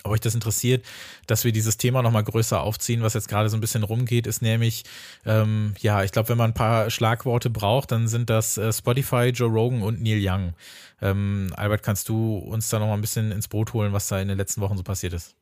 ob 0.03 0.11
euch 0.11 0.19
das 0.19 0.35
interessiert, 0.35 0.85
dass 1.27 1.43
wir 1.43 1.51
dieses 1.51 1.77
Thema 1.77 2.01
nochmal 2.01 2.23
größer 2.23 2.61
aufziehen, 2.61 3.01
was 3.01 3.13
jetzt 3.13 3.27
gerade 3.27 3.49
so 3.49 3.57
ein 3.57 3.61
bisschen 3.61 3.83
rumgeht, 3.83 4.27
ist 4.27 4.41
nämlich, 4.41 4.83
ähm, 5.25 5.73
ja, 5.79 6.03
ich 6.03 6.11
glaube, 6.11 6.29
wenn 6.29 6.37
man 6.37 6.51
ein 6.51 6.55
paar 6.55 6.89
Schlagworte 6.89 7.49
braucht, 7.49 7.91
dann 7.91 8.07
sind 8.07 8.29
das 8.29 8.57
äh, 8.57 8.71
Spotify, 8.71 9.29
Joe 9.29 9.49
Rogan 9.49 9.81
und 9.81 10.01
Neil 10.01 10.19
Young. 10.21 10.53
Ähm, 11.01 11.51
Albert, 11.55 11.83
kannst 11.83 12.09
du 12.09 12.37
uns 12.37 12.69
da 12.69 12.79
nochmal 12.79 12.97
ein 12.97 13.01
bisschen 13.01 13.31
ins 13.31 13.47
Boot 13.47 13.73
holen, 13.73 13.93
was 13.93 14.07
da 14.07 14.19
in 14.19 14.27
den 14.27 14.37
letzten 14.37 14.61
Wochen 14.61 14.77
so 14.77 14.83
passiert 14.83 15.13
ist? 15.13 15.35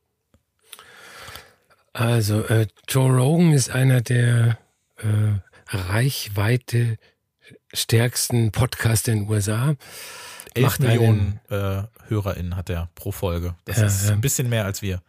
Also, 1.92 2.44
äh, 2.44 2.66
Joe 2.88 3.10
Rogan 3.10 3.52
ist 3.52 3.70
einer 3.70 4.00
der 4.00 4.58
äh, 4.98 5.76
Reichweite 5.76 6.96
stärksten 7.72 8.52
Podcaster 8.52 9.12
in 9.12 9.20
den 9.20 9.28
USA. 9.28 9.74
11 10.54 10.64
Macht 10.64 10.80
Millionen 10.80 11.40
einen, 11.48 11.84
äh, 11.84 11.97
HörerInnen 12.08 12.56
hat 12.56 12.70
er 12.70 12.88
pro 12.94 13.12
Folge. 13.12 13.54
Das 13.64 13.78
ja, 13.78 13.86
ist 13.86 14.10
ein 14.10 14.20
bisschen 14.20 14.48
mehr 14.48 14.64
als 14.64 14.82
wir. 14.82 15.00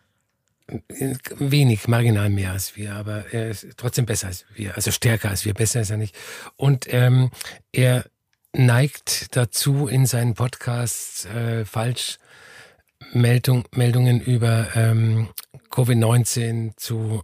Wenig, 1.40 1.88
marginal 1.88 2.30
mehr 2.30 2.52
als 2.52 2.76
wir, 2.76 2.94
aber 2.94 3.34
er 3.34 3.50
ist 3.50 3.66
trotzdem 3.76 4.06
besser 4.06 4.28
als 4.28 4.46
wir, 4.54 4.76
also 4.76 4.92
stärker 4.92 5.30
als 5.30 5.44
wir, 5.44 5.56
besser 5.56 5.82
ist 5.82 5.90
er 5.90 5.98
nicht. 5.98 6.16
Und 6.58 6.86
ähm, 6.94 7.32
er 7.72 8.06
neigt 8.54 9.36
dazu, 9.36 9.88
in 9.88 10.06
seinen 10.06 10.36
Podcasts 10.36 11.26
äh, 11.26 11.66
Falschmeldungen 11.66 14.22
über 14.22 14.68
ähm, 14.76 15.30
Covid-19 15.72 16.78
zu 16.78 17.24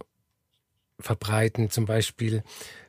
verbreiten. 0.98 1.70
Zum 1.70 1.86
Beispiel, 1.86 2.42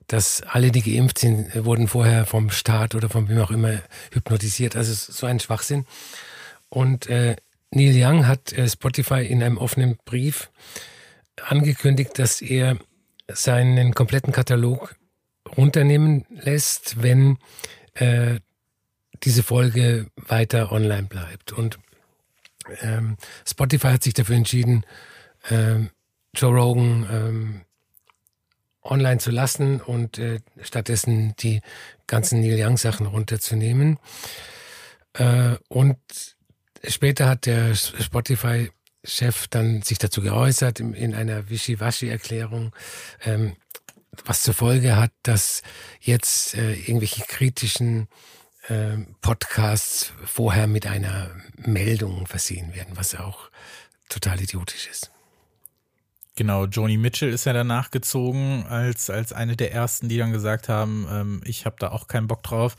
dass 0.07 0.41
alle, 0.43 0.71
die 0.71 0.81
geimpft 0.81 1.19
sind, 1.19 1.53
wurden 1.65 1.87
vorher 1.87 2.25
vom 2.25 2.49
Staat 2.49 2.95
oder 2.95 3.09
von 3.09 3.29
wem 3.29 3.39
auch 3.39 3.51
immer 3.51 3.79
hypnotisiert. 4.11 4.75
Also 4.75 4.93
so 4.93 5.27
ein 5.27 5.39
Schwachsinn. 5.39 5.85
Und 6.69 7.07
äh, 7.07 7.35
Neil 7.71 7.93
Young 7.95 8.27
hat 8.27 8.53
äh, 8.53 8.67
Spotify 8.67 9.25
in 9.25 9.43
einem 9.43 9.57
offenen 9.57 9.97
Brief 10.05 10.49
angekündigt, 11.47 12.17
dass 12.17 12.41
er 12.41 12.77
seinen 13.27 13.93
kompletten 13.93 14.33
Katalog 14.33 14.95
runternehmen 15.55 16.25
lässt, 16.29 17.01
wenn 17.01 17.37
äh, 17.93 18.39
diese 19.23 19.43
Folge 19.43 20.07
weiter 20.15 20.71
online 20.71 21.07
bleibt. 21.07 21.51
Und 21.51 21.79
ähm, 22.81 23.17
Spotify 23.45 23.87
hat 23.87 24.03
sich 24.03 24.13
dafür 24.13 24.35
entschieden, 24.35 24.85
ähm, 25.49 25.89
Joe 26.35 26.53
Rogan 26.53 27.07
ähm, 27.11 27.61
online 28.83 29.17
zu 29.17 29.31
lassen 29.31 29.81
und 29.81 30.17
äh, 30.17 30.39
stattdessen 30.61 31.35
die 31.39 31.61
ganzen 32.05 32.41
Neil 32.41 32.63
Young 32.63 32.77
Sachen 32.77 33.05
runterzunehmen. 33.05 33.99
Äh, 35.13 35.55
und 35.67 36.36
später 36.85 37.27
hat 37.27 37.45
der 37.45 37.75
Spotify 37.75 38.69
Chef 39.03 39.47
dann 39.47 39.81
sich 39.81 39.97
dazu 39.97 40.21
geäußert 40.21 40.79
in, 40.79 40.93
in 40.93 41.15
einer 41.15 41.49
Wischiwaschi-Erklärung, 41.49 42.75
ähm, 43.23 43.55
was 44.25 44.43
zur 44.43 44.53
Folge 44.53 44.97
hat, 44.97 45.11
dass 45.23 45.61
jetzt 46.01 46.55
äh, 46.55 46.73
irgendwelche 46.73 47.23
kritischen 47.23 48.07
äh, 48.67 48.97
Podcasts 49.21 50.13
vorher 50.25 50.67
mit 50.67 50.87
einer 50.87 51.31
Meldung 51.55 52.27
versehen 52.27 52.75
werden, 52.75 52.97
was 52.97 53.15
auch 53.15 53.49
total 54.09 54.41
idiotisch 54.41 54.87
ist. 54.87 55.11
Genau, 56.35 56.65
Joni 56.65 56.97
Mitchell 56.97 57.33
ist 57.33 57.45
ja 57.45 57.53
danach 57.53 57.89
gezogen 57.89 58.65
als, 58.69 59.09
als 59.09 59.33
eine 59.33 59.55
der 59.55 59.71
ersten, 59.71 60.07
die 60.07 60.17
dann 60.17 60.31
gesagt 60.31 60.69
haben, 60.69 61.07
ähm, 61.09 61.41
ich 61.45 61.65
habe 61.65 61.77
da 61.79 61.89
auch 61.89 62.07
keinen 62.07 62.27
Bock 62.27 62.43
drauf. 62.43 62.75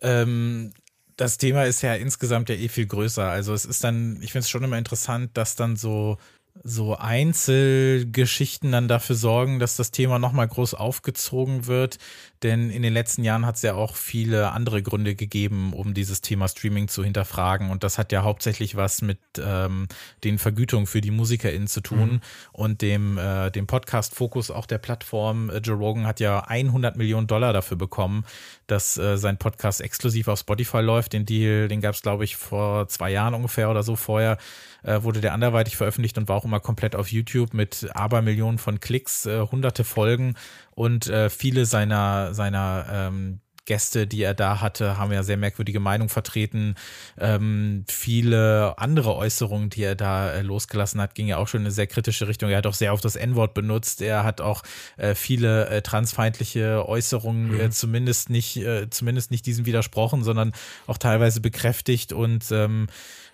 Ähm, 0.00 0.72
das 1.16 1.38
Thema 1.38 1.64
ist 1.64 1.82
ja 1.82 1.94
insgesamt 1.94 2.48
ja 2.48 2.54
eh 2.54 2.68
viel 2.68 2.86
größer. 2.86 3.28
Also 3.28 3.54
es 3.54 3.64
ist 3.64 3.84
dann, 3.84 4.18
ich 4.22 4.32
finde 4.32 4.44
es 4.44 4.50
schon 4.50 4.64
immer 4.64 4.78
interessant, 4.78 5.30
dass 5.34 5.56
dann 5.56 5.76
so 5.76 6.18
so 6.64 6.96
Einzelgeschichten 6.96 8.72
dann 8.72 8.86
dafür 8.86 9.16
sorgen, 9.16 9.58
dass 9.58 9.76
das 9.76 9.90
Thema 9.90 10.18
nochmal 10.18 10.46
groß 10.46 10.74
aufgezogen 10.74 11.66
wird. 11.66 11.98
Denn 12.42 12.70
in 12.70 12.82
den 12.82 12.92
letzten 12.92 13.24
Jahren 13.24 13.46
hat 13.46 13.56
es 13.56 13.62
ja 13.62 13.74
auch 13.74 13.96
viele 13.96 14.50
andere 14.50 14.82
Gründe 14.82 15.14
gegeben, 15.14 15.72
um 15.72 15.94
dieses 15.94 16.20
Thema 16.20 16.48
Streaming 16.48 16.88
zu 16.88 17.04
hinterfragen. 17.04 17.70
Und 17.70 17.84
das 17.84 17.98
hat 17.98 18.12
ja 18.12 18.22
hauptsächlich 18.22 18.76
was 18.76 19.00
mit 19.00 19.18
ähm, 19.38 19.86
den 20.24 20.38
Vergütungen 20.38 20.86
für 20.86 21.00
die 21.00 21.10
MusikerInnen 21.10 21.68
zu 21.68 21.80
tun 21.80 22.14
mhm. 22.14 22.20
und 22.52 22.82
dem, 22.82 23.16
äh, 23.16 23.50
dem 23.50 23.66
Podcast-Fokus 23.66 24.50
auch 24.50 24.66
der 24.66 24.78
Plattform. 24.78 25.50
Äh, 25.50 25.58
Joe 25.58 25.76
Rogan 25.76 26.06
hat 26.06 26.20
ja 26.20 26.40
100 26.40 26.96
Millionen 26.96 27.28
Dollar 27.28 27.52
dafür 27.52 27.76
bekommen, 27.76 28.24
dass 28.72 28.96
äh, 28.96 29.16
sein 29.16 29.36
Podcast 29.36 29.80
exklusiv 29.80 30.28
auf 30.28 30.38
Spotify 30.38 30.78
läuft. 30.80 31.12
Den 31.12 31.26
Deal, 31.26 31.68
den 31.68 31.80
gab 31.80 31.94
es, 31.94 32.02
glaube 32.02 32.24
ich, 32.24 32.36
vor 32.36 32.88
zwei 32.88 33.10
Jahren 33.10 33.34
ungefähr 33.34 33.70
oder 33.70 33.82
so 33.82 33.96
vorher 33.96 34.38
äh, 34.82 35.02
wurde 35.02 35.20
der 35.20 35.34
anderweitig 35.34 35.76
veröffentlicht 35.76 36.18
und 36.18 36.28
war 36.28 36.36
auch 36.36 36.44
immer 36.44 36.60
komplett 36.60 36.96
auf 36.96 37.12
YouTube 37.12 37.54
mit 37.54 37.88
Abermillionen 37.94 38.58
von 38.58 38.80
Klicks, 38.80 39.26
äh, 39.26 39.40
hunderte 39.40 39.84
Folgen 39.84 40.34
und 40.72 41.06
äh, 41.08 41.30
viele 41.30 41.66
seiner, 41.66 42.34
seiner 42.34 42.86
ähm, 42.90 43.40
Gäste, 43.64 44.06
die 44.06 44.22
er 44.22 44.34
da 44.34 44.60
hatte, 44.60 44.98
haben 44.98 45.12
ja 45.12 45.22
sehr 45.22 45.36
merkwürdige 45.36 45.78
Meinung 45.78 46.08
vertreten. 46.08 46.74
Ähm, 47.18 47.84
viele 47.88 48.74
andere 48.76 49.14
Äußerungen, 49.14 49.70
die 49.70 49.82
er 49.82 49.94
da 49.94 50.32
äh, 50.32 50.42
losgelassen 50.42 51.00
hat, 51.00 51.14
ging 51.14 51.28
ja 51.28 51.36
auch 51.36 51.46
schon 51.46 51.60
in 51.60 51.66
eine 51.66 51.72
sehr 51.72 51.86
kritische 51.86 52.26
Richtung. 52.26 52.50
Er 52.50 52.58
hat 52.58 52.66
auch 52.66 52.74
sehr 52.74 52.92
oft 52.92 53.04
das 53.04 53.14
N-Wort 53.14 53.54
benutzt. 53.54 54.02
Er 54.02 54.24
hat 54.24 54.40
auch 54.40 54.62
äh, 54.96 55.14
viele 55.14 55.68
äh, 55.68 55.82
transfeindliche 55.82 56.88
Äußerungen 56.88 57.58
äh, 57.60 57.64
mhm. 57.64 57.70
zumindest 57.70 58.30
nicht, 58.30 58.56
äh, 58.56 58.90
zumindest 58.90 59.30
nicht 59.30 59.46
diesem 59.46 59.64
widersprochen, 59.64 60.24
sondern 60.24 60.52
auch 60.86 60.98
teilweise 60.98 61.40
bekräftigt 61.40 62.12
und 62.12 62.50
ähm, 62.50 62.88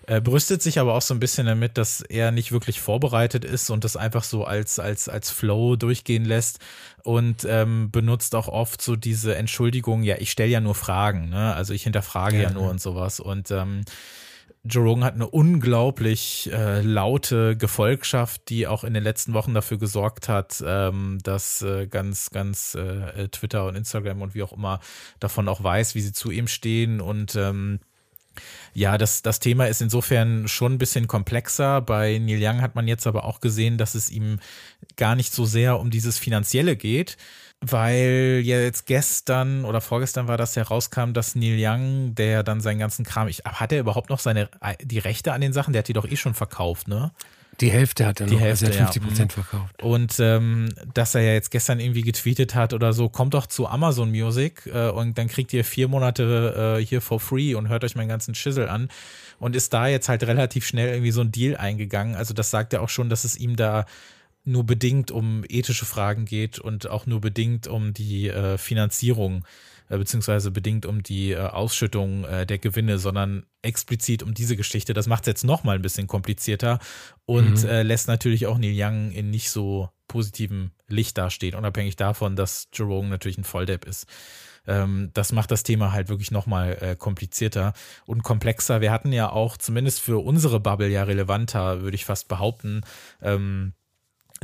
er 0.09 0.21
brüstet 0.21 0.63
sich 0.63 0.79
aber 0.79 0.95
auch 0.95 1.03
so 1.03 1.13
ein 1.13 1.19
bisschen 1.19 1.45
damit, 1.45 1.77
dass 1.77 2.01
er 2.01 2.31
nicht 2.31 2.51
wirklich 2.51 2.81
vorbereitet 2.81 3.45
ist 3.45 3.69
und 3.69 3.83
das 3.83 3.95
einfach 3.95 4.23
so 4.23 4.43
als, 4.43 4.79
als, 4.79 5.07
als 5.07 5.29
Flow 5.29 5.75
durchgehen 5.75 6.25
lässt 6.25 6.57
und 7.03 7.45
ähm, 7.47 7.91
benutzt 7.91 8.33
auch 8.33 8.47
oft 8.47 8.81
so 8.81 8.95
diese 8.95 9.35
Entschuldigung, 9.35 10.01
ja, 10.01 10.15
ich 10.17 10.31
stelle 10.31 10.49
ja 10.49 10.61
nur 10.61 10.73
Fragen, 10.73 11.29
ne? 11.29 11.53
Also 11.53 11.75
ich 11.75 11.83
hinterfrage 11.83 12.37
ja, 12.37 12.43
ja 12.43 12.49
nur 12.49 12.63
ja. 12.63 12.69
und 12.69 12.81
sowas. 12.81 13.19
Und 13.19 13.51
ähm, 13.51 13.83
Joe 14.63 14.83
Rogan 14.83 15.03
hat 15.03 15.13
eine 15.13 15.29
unglaublich 15.29 16.49
äh, 16.51 16.81
laute 16.81 17.55
Gefolgschaft, 17.55 18.49
die 18.49 18.65
auch 18.65 18.83
in 18.83 18.95
den 18.95 19.03
letzten 19.03 19.33
Wochen 19.33 19.53
dafür 19.53 19.77
gesorgt 19.77 20.27
hat, 20.27 20.63
ähm, 20.65 21.19
dass 21.21 21.61
äh, 21.61 21.85
ganz, 21.85 22.31
ganz 22.31 22.73
äh, 22.73 23.27
Twitter 23.27 23.67
und 23.67 23.75
Instagram 23.75 24.23
und 24.23 24.33
wie 24.33 24.41
auch 24.41 24.53
immer 24.53 24.79
davon 25.19 25.47
auch 25.47 25.63
weiß, 25.63 25.93
wie 25.93 26.01
sie 26.01 26.13
zu 26.13 26.31
ihm 26.31 26.47
stehen 26.47 26.99
und 26.99 27.35
ähm, 27.35 27.79
ja, 28.73 28.97
das, 28.97 29.21
das 29.21 29.39
Thema 29.39 29.67
ist 29.67 29.81
insofern 29.81 30.47
schon 30.47 30.73
ein 30.73 30.77
bisschen 30.77 31.07
komplexer. 31.07 31.81
Bei 31.81 32.17
Neil 32.17 32.39
Young 32.41 32.61
hat 32.61 32.75
man 32.75 32.87
jetzt 32.87 33.07
aber 33.07 33.25
auch 33.25 33.39
gesehen, 33.39 33.77
dass 33.77 33.95
es 33.95 34.09
ihm 34.09 34.39
gar 34.95 35.15
nicht 35.15 35.33
so 35.33 35.45
sehr 35.45 35.79
um 35.79 35.89
dieses 35.89 36.17
Finanzielle 36.17 36.75
geht, 36.75 37.17
weil 37.61 38.41
ja 38.43 38.59
jetzt 38.59 38.85
gestern 38.85 39.65
oder 39.65 39.81
vorgestern 39.81 40.27
war 40.27 40.37
das 40.37 40.55
herauskam, 40.55 41.13
dass 41.13 41.35
Neil 41.35 41.57
Young, 41.59 42.15
der 42.15 42.43
dann 42.43 42.61
seinen 42.61 42.79
ganzen 42.79 43.05
Kram, 43.05 43.27
ich, 43.27 43.39
hat 43.45 43.71
er 43.71 43.79
überhaupt 43.79 44.09
noch 44.09 44.19
seine, 44.19 44.49
die 44.81 44.99
Rechte 44.99 45.33
an 45.33 45.41
den 45.41 45.53
Sachen? 45.53 45.73
Der 45.73 45.79
hat 45.79 45.87
die 45.87 45.93
doch 45.93 46.07
eh 46.07 46.15
schon 46.15 46.33
verkauft, 46.33 46.87
ne? 46.87 47.11
Die 47.61 47.71
Hälfte 47.71 48.05
hat 48.05 48.19
er 48.21 48.27
die 48.27 48.35
noch, 48.35 48.41
Hälfte, 48.41 48.67
also 48.67 48.79
er 48.79 48.85
hat 48.85 48.93
50 48.93 49.03
Prozent 49.09 49.35
ja. 49.35 49.43
verkauft. 49.43 49.83
Und 49.83 50.19
ähm, 50.19 50.69
dass 50.93 51.15
er 51.15 51.21
ja 51.21 51.33
jetzt 51.33 51.51
gestern 51.51 51.79
irgendwie 51.79 52.01
getweetet 52.01 52.55
hat 52.55 52.73
oder 52.73 52.93
so, 52.93 53.09
kommt 53.09 53.33
doch 53.33 53.45
zu 53.45 53.67
Amazon 53.67 54.11
Music 54.11 54.65
äh, 54.73 54.89
und 54.89 55.17
dann 55.17 55.27
kriegt 55.27 55.51
ihr 55.53 55.65
vier 55.65 55.87
Monate 55.87 56.77
äh, 56.79 56.85
hier 56.85 57.01
for 57.01 57.19
free 57.19 57.55
und 57.55 57.69
hört 57.69 57.83
euch 57.83 57.95
meinen 57.95 58.09
ganzen 58.09 58.35
Schissel 58.35 58.69
an. 58.69 58.89
Und 59.39 59.55
ist 59.55 59.73
da 59.73 59.87
jetzt 59.87 60.09
halt 60.09 60.23
relativ 60.23 60.65
schnell 60.65 60.89
irgendwie 60.89 61.11
so 61.11 61.21
ein 61.21 61.31
Deal 61.31 61.55
eingegangen. 61.55 62.15
Also 62.15 62.33
das 62.33 62.49
sagt 62.49 62.73
ja 62.73 62.81
auch 62.81 62.89
schon, 62.89 63.09
dass 63.09 63.23
es 63.23 63.37
ihm 63.37 63.55
da 63.55 63.85
nur 64.49 64.65
bedingt 64.65 65.11
um 65.11 65.43
ethische 65.47 65.85
Fragen 65.85 66.25
geht 66.25 66.59
und 66.59 66.89
auch 66.89 67.05
nur 67.05 67.21
bedingt 67.21 67.67
um 67.67 67.93
die 67.93 68.27
äh, 68.27 68.57
Finanzierung 68.57 69.45
äh, 69.89 69.97
beziehungsweise 69.97 70.51
bedingt 70.51 70.85
um 70.85 71.01
die 71.01 71.31
äh, 71.31 71.39
Ausschüttung 71.39 72.23
äh, 72.23 72.45
der 72.45 72.59
Gewinne, 72.59 72.99
sondern 72.99 73.45
explizit 73.61 74.23
um 74.23 74.33
diese 74.33 74.55
Geschichte. 74.55 74.93
Das 74.93 75.07
macht 75.07 75.23
es 75.23 75.27
jetzt 75.27 75.43
nochmal 75.43 75.75
ein 75.75 75.81
bisschen 75.81 76.07
komplizierter 76.07 76.79
und 77.25 77.63
mhm. 77.63 77.69
lässt 77.81 78.07
natürlich 78.07 78.47
auch 78.47 78.57
Neil 78.57 78.75
Young 78.75 79.11
in 79.11 79.29
nicht 79.29 79.49
so 79.49 79.89
positivem 80.07 80.71
Licht 80.87 81.17
dastehen, 81.17 81.55
unabhängig 81.55 81.95
davon, 81.95 82.35
dass 82.35 82.69
Jerome 82.73 83.09
natürlich 83.09 83.37
ein 83.37 83.43
Volldepp 83.43 83.85
ist 83.85 84.07
ähm, 84.67 85.09
das 85.13 85.31
macht 85.31 85.51
das 85.51 85.63
Thema 85.63 85.93
halt 85.93 86.09
wirklich 86.09 86.31
nochmal 86.31 86.77
äh, 86.81 86.95
komplizierter 86.95 87.73
und 88.05 88.23
komplexer. 88.23 88.81
Wir 88.81 88.91
hatten 88.91 89.11
ja 89.11 89.31
auch 89.31 89.57
zumindest 89.57 89.99
für 89.99 90.23
unsere 90.23 90.59
Bubble 90.59 90.89
ja 90.89 91.03
relevanter, 91.03 91.81
würde 91.81 91.95
ich 91.95 92.05
fast 92.05 92.27
behaupten, 92.27 92.81
ähm, 93.21 93.73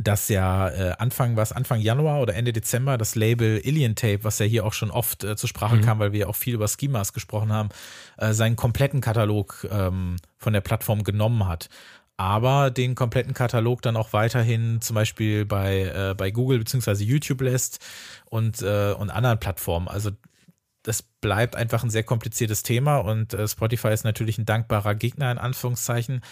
dass 0.02 0.28
ja 0.28 0.68
äh, 0.68 0.94
Anfang 0.98 1.36
was 1.36 1.52
Anfang 1.52 1.80
Januar 1.80 2.20
oder 2.20 2.34
Ende 2.34 2.52
Dezember 2.52 2.98
das 2.98 3.14
Label 3.14 3.60
Alien 3.64 3.94
Tape, 3.94 4.24
was 4.24 4.38
ja 4.38 4.46
hier 4.46 4.64
auch 4.64 4.72
schon 4.72 4.90
oft 4.90 5.24
äh, 5.24 5.36
zur 5.36 5.48
Sprache 5.48 5.76
mhm. 5.76 5.80
kam, 5.82 5.98
weil 5.98 6.12
wir 6.12 6.20
ja 6.20 6.26
auch 6.26 6.36
viel 6.36 6.54
über 6.54 6.68
Schemas 6.68 7.12
gesprochen 7.12 7.52
haben, 7.52 7.70
äh, 8.18 8.32
seinen 8.32 8.56
kompletten 8.56 9.00
Katalog 9.00 9.66
ähm, 9.70 10.16
von 10.36 10.52
der 10.52 10.60
Plattform 10.60 11.02
genommen 11.02 11.48
hat. 11.48 11.68
Aber 12.18 12.70
den 12.70 12.94
kompletten 12.94 13.34
Katalog 13.34 13.82
dann 13.82 13.96
auch 13.96 14.12
weiterhin 14.12 14.80
zum 14.80 14.94
Beispiel 14.94 15.44
bei, 15.44 15.82
äh, 15.82 16.14
bei 16.14 16.30
Google 16.30 16.58
beziehungsweise 16.58 17.04
YouTube 17.04 17.42
lässt 17.42 17.84
und, 18.26 18.62
äh, 18.62 18.92
und 18.92 19.10
anderen 19.10 19.38
Plattformen. 19.38 19.88
Also 19.88 20.10
das 20.82 21.02
bleibt 21.02 21.56
einfach 21.56 21.82
ein 21.82 21.90
sehr 21.90 22.04
kompliziertes 22.04 22.62
Thema 22.62 22.98
und 22.98 23.34
äh, 23.34 23.46
Spotify 23.48 23.88
ist 23.88 24.04
natürlich 24.04 24.38
ein 24.38 24.46
dankbarer 24.46 24.94
Gegner 24.94 25.30
in 25.32 25.38
Anführungszeichen 25.38 26.22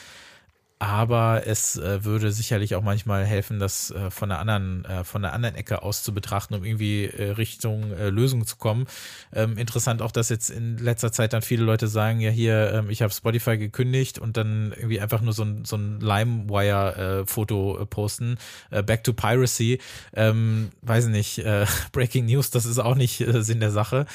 aber 0.78 1.46
es 1.46 1.76
äh, 1.76 2.04
würde 2.04 2.32
sicherlich 2.32 2.74
auch 2.74 2.82
manchmal 2.82 3.24
helfen, 3.24 3.58
das 3.58 3.90
äh, 3.90 4.10
von 4.10 4.28
der 4.28 4.40
anderen 4.40 4.84
äh, 4.84 5.04
von 5.04 5.22
der 5.22 5.32
anderen 5.32 5.54
Ecke 5.54 5.82
aus 5.82 6.02
zu 6.02 6.12
betrachten, 6.12 6.54
um 6.54 6.64
irgendwie 6.64 7.04
äh, 7.04 7.30
Richtung 7.30 7.92
äh, 7.92 8.10
Lösung 8.10 8.44
zu 8.44 8.56
kommen. 8.56 8.86
Ähm, 9.32 9.56
interessant 9.56 10.02
auch, 10.02 10.10
dass 10.10 10.28
jetzt 10.28 10.50
in 10.50 10.76
letzter 10.78 11.12
Zeit 11.12 11.32
dann 11.32 11.42
viele 11.42 11.64
Leute 11.64 11.86
sagen, 11.86 12.20
ja 12.20 12.30
hier, 12.30 12.72
ähm, 12.72 12.90
ich 12.90 13.02
habe 13.02 13.12
Spotify 13.12 13.56
gekündigt 13.56 14.18
und 14.18 14.36
dann 14.36 14.72
irgendwie 14.72 15.00
einfach 15.00 15.20
nur 15.20 15.32
so 15.32 15.44
ein 15.44 15.64
so 15.64 15.76
ein 15.76 16.00
LimeWire-Foto 16.00 17.78
äh, 17.80 17.86
posten, 17.86 18.36
Back 18.70 19.04
to 19.04 19.12
Piracy. 19.12 19.78
Ähm, 20.12 20.70
weiß 20.82 21.06
nicht, 21.06 21.42
Breaking 21.92 22.26
News, 22.26 22.50
das 22.50 22.66
ist 22.66 22.78
auch 22.78 22.94
nicht 22.94 23.24
Sinn 23.26 23.60
der 23.60 23.70
Sache. 23.70 24.06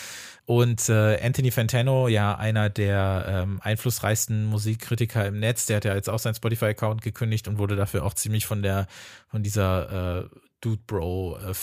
Und 0.50 0.90
äh, 0.90 1.20
Anthony 1.22 1.52
Fantano, 1.52 2.08
ja, 2.08 2.36
einer 2.36 2.72
der 2.72 3.44
ähm, 3.44 3.60
einflussreichsten 3.62 4.46
Musikkritiker 4.46 5.28
im 5.28 5.40
Netz, 5.40 5.68
der 5.68 5.78
hat 5.78 5.86
ja 5.86 5.94
jetzt 5.94 6.10
auch 6.10 6.18
seinen 6.18 6.34
Spotify-Account 6.34 7.04
gekündigt 7.04 7.48
und 7.48 7.60
wurde 7.60 7.76
dafür 7.76 8.04
auch 8.04 8.16
ziemlich 8.16 8.48
von 8.48 8.64
der, 8.64 8.88
von 9.28 9.44
dieser 9.44 10.24
äh, 10.24 10.30
Dude 10.60 10.82
Bro 10.88 11.38
äh, 11.38 11.54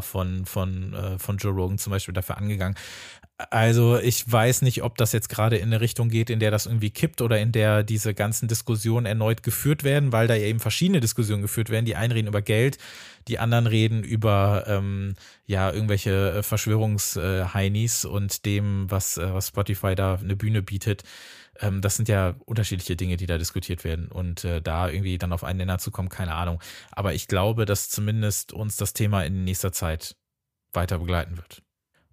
von, 0.00 0.46
von, 0.46 0.94
äh, 0.94 1.18
von 1.18 1.36
Joe 1.36 1.52
Rogan 1.52 1.76
zum 1.76 1.90
Beispiel 1.90 2.14
dafür 2.14 2.38
angegangen. 2.38 2.74
Also 3.50 3.98
ich 3.98 4.32
weiß 4.32 4.62
nicht, 4.62 4.82
ob 4.82 4.96
das 4.96 5.12
jetzt 5.12 5.28
gerade 5.28 5.58
in 5.58 5.64
eine 5.64 5.82
Richtung 5.82 6.08
geht, 6.08 6.30
in 6.30 6.40
der 6.40 6.50
das 6.50 6.64
irgendwie 6.64 6.88
kippt 6.88 7.20
oder 7.20 7.38
in 7.38 7.52
der 7.52 7.82
diese 7.82 8.14
ganzen 8.14 8.48
Diskussionen 8.48 9.04
erneut 9.04 9.42
geführt 9.42 9.84
werden, 9.84 10.10
weil 10.10 10.26
da 10.26 10.36
eben 10.36 10.58
verschiedene 10.58 11.00
Diskussionen 11.00 11.42
geführt 11.42 11.68
werden. 11.68 11.84
Die 11.84 11.96
einen 11.96 12.12
reden 12.12 12.28
über 12.28 12.40
Geld, 12.40 12.78
die 13.28 13.38
anderen 13.38 13.66
reden 13.66 14.02
über 14.04 14.64
ähm, 14.66 15.14
ja 15.46 15.70
irgendwelche 15.72 16.38
äh, 16.38 16.42
Verschwörungsheinis 16.42 18.04
äh, 18.04 18.08
und 18.08 18.44
dem, 18.44 18.90
was, 18.90 19.18
äh, 19.18 19.32
was 19.32 19.48
Spotify 19.48 19.94
da 19.94 20.16
eine 20.16 20.36
Bühne 20.36 20.62
bietet. 20.62 21.02
Ähm, 21.60 21.80
das 21.80 21.96
sind 21.96 22.08
ja 22.08 22.34
unterschiedliche 22.44 22.96
Dinge, 22.96 23.16
die 23.16 23.26
da 23.26 23.38
diskutiert 23.38 23.84
werden 23.84 24.08
und 24.08 24.44
äh, 24.44 24.60
da 24.62 24.88
irgendwie 24.88 25.18
dann 25.18 25.32
auf 25.32 25.44
einen 25.44 25.58
Nenner 25.58 25.78
zu 25.78 25.90
kommen, 25.90 26.08
keine 26.08 26.34
Ahnung. 26.34 26.60
Aber 26.92 27.14
ich 27.14 27.28
glaube, 27.28 27.64
dass 27.64 27.88
zumindest 27.88 28.52
uns 28.52 28.76
das 28.76 28.92
Thema 28.92 29.24
in 29.24 29.44
nächster 29.44 29.72
Zeit 29.72 30.16
weiter 30.72 30.98
begleiten 30.98 31.36
wird. 31.36 31.62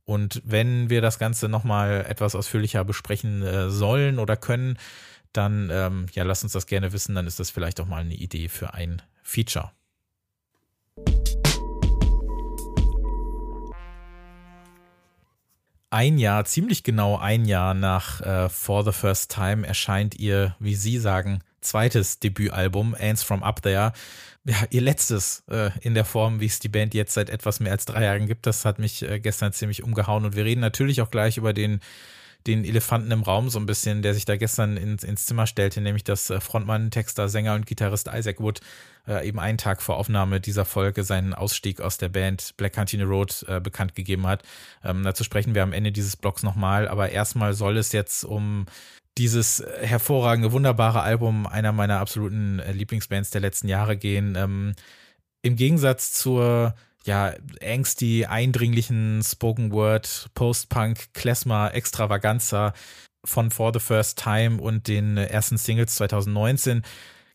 Und 0.05 0.41
wenn 0.43 0.89
wir 0.89 1.01
das 1.01 1.20
Ganze 1.20 1.48
nochmal 1.48 2.05
etwas 2.08 2.36
ausführlicher 2.36 2.84
besprechen 2.84 3.41
äh, 3.41 3.70
sollen 3.70 4.20
oder 4.20 4.36
können, 4.36 4.77
dann 5.32 5.70
ähm, 5.72 6.05
ja, 6.13 6.24
lass 6.24 6.43
uns 6.43 6.53
das 6.53 6.67
gerne 6.67 6.91
wissen, 6.93 7.15
dann 7.15 7.27
ist 7.27 7.39
das 7.39 7.50
vielleicht 7.50 7.79
auch 7.79 7.88
mal 7.88 8.01
eine 8.01 8.13
Idee 8.13 8.50
für 8.50 8.74
ein 8.74 9.01
Feature. 9.24 9.72
Ein 15.94 16.18
Jahr, 16.18 16.44
ziemlich 16.46 16.82
genau 16.82 17.18
ein 17.18 17.46
Jahr 17.46 17.76
nach 17.76 18.20
äh, 18.22 18.50
For 18.50 18.84
the 18.84 18.92
First 18.92 19.32
Time 19.32 19.68
erscheint 19.68 20.20
ihr, 20.20 20.56
wie 20.58 20.74
Sie 20.74 20.98
sagen, 20.98 21.44
zweites 21.62 22.18
Debütalbum, 22.18 22.96
Ants 23.00 23.22
from 23.22 23.44
Up 23.44 23.62
There 23.62 23.94
ja, 24.46 24.56
ihr 24.72 24.82
letztes 24.82 25.44
äh, 25.50 25.70
in 25.82 25.94
der 25.94 26.04
Form, 26.04 26.40
wie 26.40 26.48
es 26.48 26.60
die 26.60 26.68
Band 26.68 26.94
jetzt 26.94 27.14
seit 27.14 27.30
etwas 27.30 27.60
mehr 27.60 27.72
als 27.72 27.86
drei 27.86 28.04
Jahren 28.04 28.28
gibt. 28.28 28.46
Das 28.46 28.66
hat 28.66 28.80
mich 28.80 29.04
äh, 29.04 29.20
gestern 29.20 29.54
ziemlich 29.54 29.84
umgehauen. 29.84 30.26
Und 30.26 30.36
wir 30.36 30.46
reden 30.46 30.62
natürlich 30.62 31.02
auch 31.02 31.12
gleich 31.12 31.38
über 31.38 31.54
den, 31.54 31.80
den 32.48 32.66
Elefanten 32.66 33.12
im 33.12 33.24
Raum 33.24 33.50
so 33.50 33.60
ein 33.60 33.66
bisschen, 33.66 34.02
der 34.02 34.14
sich 34.14 34.26
da 34.26 34.36
gestern 34.36 34.78
ins, 34.78 35.04
ins 35.04 35.26
Zimmer 35.26 35.48
stellte, 35.48 35.82
nämlich 35.82 36.04
dass 36.04 36.30
äh, 36.30 36.40
Frontmann, 36.40 36.92
Texter, 36.92 37.30
Sänger 37.30 37.56
und 37.56 37.66
Gitarrist 37.66 38.10
Isaac 38.14 38.40
Wood 38.40 38.60
äh, 39.08 39.28
eben 39.28 39.40
einen 39.40 39.58
Tag 39.58 39.82
vor 39.82 39.98
Aufnahme 39.98 40.42
dieser 40.42 40.66
Folge 40.66 41.04
seinen 41.04 41.34
Ausstieg 41.34 41.82
aus 41.82 41.98
der 41.98 42.10
Band 42.10 42.56
Black 42.58 42.74
Continue 42.74 43.08
Road 43.08 43.46
äh, 43.48 43.60
bekannt 43.60 43.96
gegeben 43.96 44.28
hat. 44.28 44.44
Ähm, 44.84 45.04
dazu 45.04 45.24
sprechen 45.24 45.56
wir 45.56 45.64
am 45.64 45.74
Ende 45.74 45.92
dieses 45.92 46.18
Blogs 46.18 46.44
nochmal, 46.44 46.88
aber 46.88 47.10
erstmal 47.10 47.54
soll 47.54 47.78
es 47.78 47.92
jetzt 47.92 48.24
um 48.24 48.66
dieses 49.18 49.64
hervorragende, 49.82 50.52
wunderbare 50.52 51.02
Album 51.02 51.46
einer 51.46 51.72
meiner 51.72 52.00
absoluten 52.00 52.60
äh, 52.60 52.72
Lieblingsbands 52.72 53.30
der 53.30 53.42
letzten 53.42 53.68
Jahre 53.68 53.96
gehen. 53.96 54.36
Ähm, 54.36 54.74
Im 55.44 55.56
Gegensatz 55.56 56.14
zur 56.14 56.74
ja, 57.04 57.34
angsty, 57.62 58.26
eindringlichen 58.26 59.22
Spoken 59.24 59.72
Word, 59.72 60.30
Post-Punk, 60.34 61.14
Klezmer, 61.14 61.74
Extravaganza 61.74 62.74
von 63.26 63.52
For 63.52 63.72
the 63.74 63.80
First 63.80 64.20
Time 64.22 64.62
und 64.62 64.88
den 64.88 65.18
ersten 65.18 65.58
Singles 65.58 65.96
2019 65.96 66.84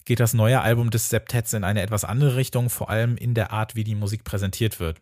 geht 0.04 0.20
das 0.20 0.32
neue 0.32 0.60
Album 0.62 0.90
des 0.90 1.10
Septets 1.10 1.52
in 1.52 1.64
eine 1.64 1.82
etwas 1.82 2.04
andere 2.04 2.36
Richtung, 2.36 2.70
vor 2.70 2.88
allem 2.88 3.16
in 3.16 3.34
der 3.34 3.52
Art, 3.52 3.74
wie 3.74 3.84
die 3.84 3.94
Musik 3.94 4.24
präsentiert 4.24 4.80
wird. 4.80 5.00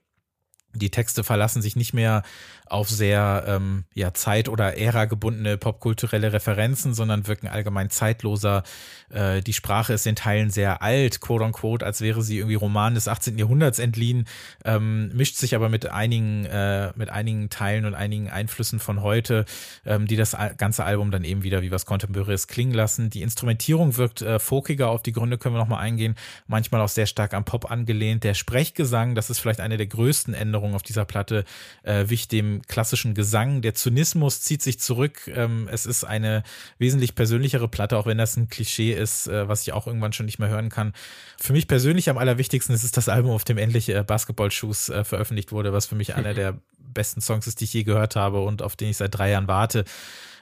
Die 0.74 0.90
Texte 0.90 1.24
verlassen 1.24 1.62
sich 1.62 1.76
nicht 1.76 1.94
mehr 1.94 2.22
auf 2.68 2.88
sehr 2.88 3.44
ähm, 3.46 3.84
ja, 3.94 4.12
zeit- 4.12 4.48
oder 4.48 4.76
ära-gebundene 4.76 5.56
popkulturelle 5.56 6.32
Referenzen, 6.32 6.94
sondern 6.94 7.26
wirken 7.26 7.48
allgemein 7.48 7.90
zeitloser. 7.90 8.62
Äh, 9.10 9.40
die 9.40 9.52
Sprache 9.52 9.92
ist 9.92 10.06
in 10.06 10.16
Teilen 10.16 10.50
sehr 10.50 10.82
alt, 10.82 11.20
quote 11.20 11.44
unquote, 11.44 11.84
als 11.84 12.00
wäre 12.00 12.22
sie 12.22 12.38
irgendwie 12.38 12.56
Roman 12.56 12.94
des 12.94 13.08
18. 13.08 13.38
Jahrhunderts 13.38 13.78
entliehen, 13.78 14.26
ähm, 14.64 15.10
mischt 15.14 15.36
sich 15.36 15.54
aber 15.54 15.68
mit 15.68 15.86
einigen, 15.86 16.44
äh, 16.46 16.92
mit 16.96 17.10
einigen 17.10 17.50
Teilen 17.50 17.84
und 17.84 17.94
einigen 17.94 18.30
Einflüssen 18.30 18.78
von 18.78 19.02
heute, 19.02 19.44
ähm, 19.84 20.06
die 20.06 20.16
das 20.16 20.36
ganze 20.56 20.84
Album 20.84 21.10
dann 21.10 21.24
eben 21.24 21.42
wieder 21.42 21.62
wie 21.62 21.70
was 21.70 21.86
Contemporaries 21.86 22.48
klingen 22.48 22.74
lassen. 22.74 23.10
Die 23.10 23.22
Instrumentierung 23.22 23.96
wirkt 23.96 24.22
äh, 24.22 24.38
folkiger, 24.38 24.90
auf 24.90 25.02
die 25.02 25.12
Gründe 25.12 25.38
können 25.38 25.54
wir 25.54 25.60
nochmal 25.60 25.82
eingehen, 25.82 26.16
manchmal 26.46 26.80
auch 26.80 26.88
sehr 26.88 27.06
stark 27.06 27.34
am 27.34 27.44
Pop 27.44 27.70
angelehnt. 27.70 28.24
Der 28.24 28.34
Sprechgesang, 28.34 29.14
das 29.14 29.30
ist 29.30 29.38
vielleicht 29.38 29.60
eine 29.60 29.76
der 29.76 29.86
größten 29.86 30.34
Änderungen 30.34 30.74
auf 30.74 30.82
dieser 30.82 31.04
Platte, 31.04 31.44
äh, 31.82 32.04
wich 32.08 32.28
dem 32.28 32.55
klassischen 32.62 33.14
Gesang. 33.14 33.62
Der 33.62 33.74
Zynismus 33.74 34.40
zieht 34.40 34.62
sich 34.62 34.78
zurück. 34.78 35.28
Ähm, 35.28 35.68
es 35.70 35.86
ist 35.86 36.04
eine 36.04 36.42
wesentlich 36.78 37.14
persönlichere 37.14 37.68
Platte, 37.68 37.96
auch 37.96 38.06
wenn 38.06 38.18
das 38.18 38.36
ein 38.36 38.48
Klischee 38.48 38.92
ist, 38.92 39.26
äh, 39.26 39.48
was 39.48 39.62
ich 39.62 39.72
auch 39.72 39.86
irgendwann 39.86 40.12
schon 40.12 40.26
nicht 40.26 40.38
mehr 40.38 40.48
hören 40.48 40.68
kann. 40.68 40.92
Für 41.38 41.52
mich 41.52 41.68
persönlich 41.68 42.10
am 42.10 42.18
allerwichtigsten 42.18 42.74
ist 42.74 42.84
es 42.84 42.92
das 42.92 43.08
Album, 43.08 43.32
auf 43.32 43.44
dem 43.44 43.58
endlich 43.58 43.88
äh, 43.88 44.02
Basketball-Shoes 44.02 44.88
äh, 44.88 45.04
veröffentlicht 45.04 45.52
wurde, 45.52 45.72
was 45.72 45.86
für 45.86 45.94
mich 45.94 46.14
einer 46.14 46.34
der 46.34 46.58
besten 46.78 47.20
Songs 47.20 47.46
ist, 47.46 47.60
die 47.60 47.64
ich 47.64 47.72
je 47.72 47.84
gehört 47.84 48.16
habe 48.16 48.40
und 48.40 48.62
auf 48.62 48.76
den 48.76 48.88
ich 48.88 48.96
seit 48.96 49.16
drei 49.16 49.30
Jahren 49.30 49.48
warte. 49.48 49.84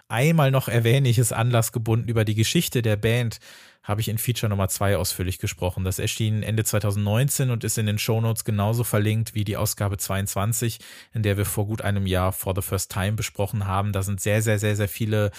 Einmal 0.08 0.50
noch 0.50 0.68
erwähne 0.68 1.08
ich 1.08 1.18
es 1.18 1.32
anlassgebunden 1.32 2.08
über 2.08 2.24
die 2.24 2.34
Geschichte 2.34 2.82
der 2.82 2.96
Band 2.96 3.38
habe 3.84 4.00
ich 4.00 4.08
in 4.08 4.18
Feature 4.18 4.48
Nummer 4.48 4.68
2 4.68 4.96
ausführlich 4.96 5.38
gesprochen. 5.38 5.84
Das 5.84 5.98
erschien 5.98 6.42
Ende 6.42 6.64
2019 6.64 7.50
und 7.50 7.62
ist 7.64 7.78
in 7.78 7.86
den 7.86 7.98
Shownotes 7.98 8.44
genauso 8.44 8.82
verlinkt 8.82 9.34
wie 9.34 9.44
die 9.44 9.58
Ausgabe 9.58 9.98
22, 9.98 10.78
in 11.12 11.22
der 11.22 11.36
wir 11.36 11.44
vor 11.44 11.66
gut 11.66 11.82
einem 11.82 12.06
Jahr 12.06 12.32
For 12.32 12.54
the 12.56 12.62
First 12.62 12.90
Time 12.90 13.12
besprochen 13.12 13.66
haben. 13.66 13.92
Da 13.92 14.02
sind 14.02 14.22
sehr, 14.22 14.40
sehr, 14.40 14.58
sehr, 14.58 14.74
sehr 14.74 14.88
viele 14.88 15.30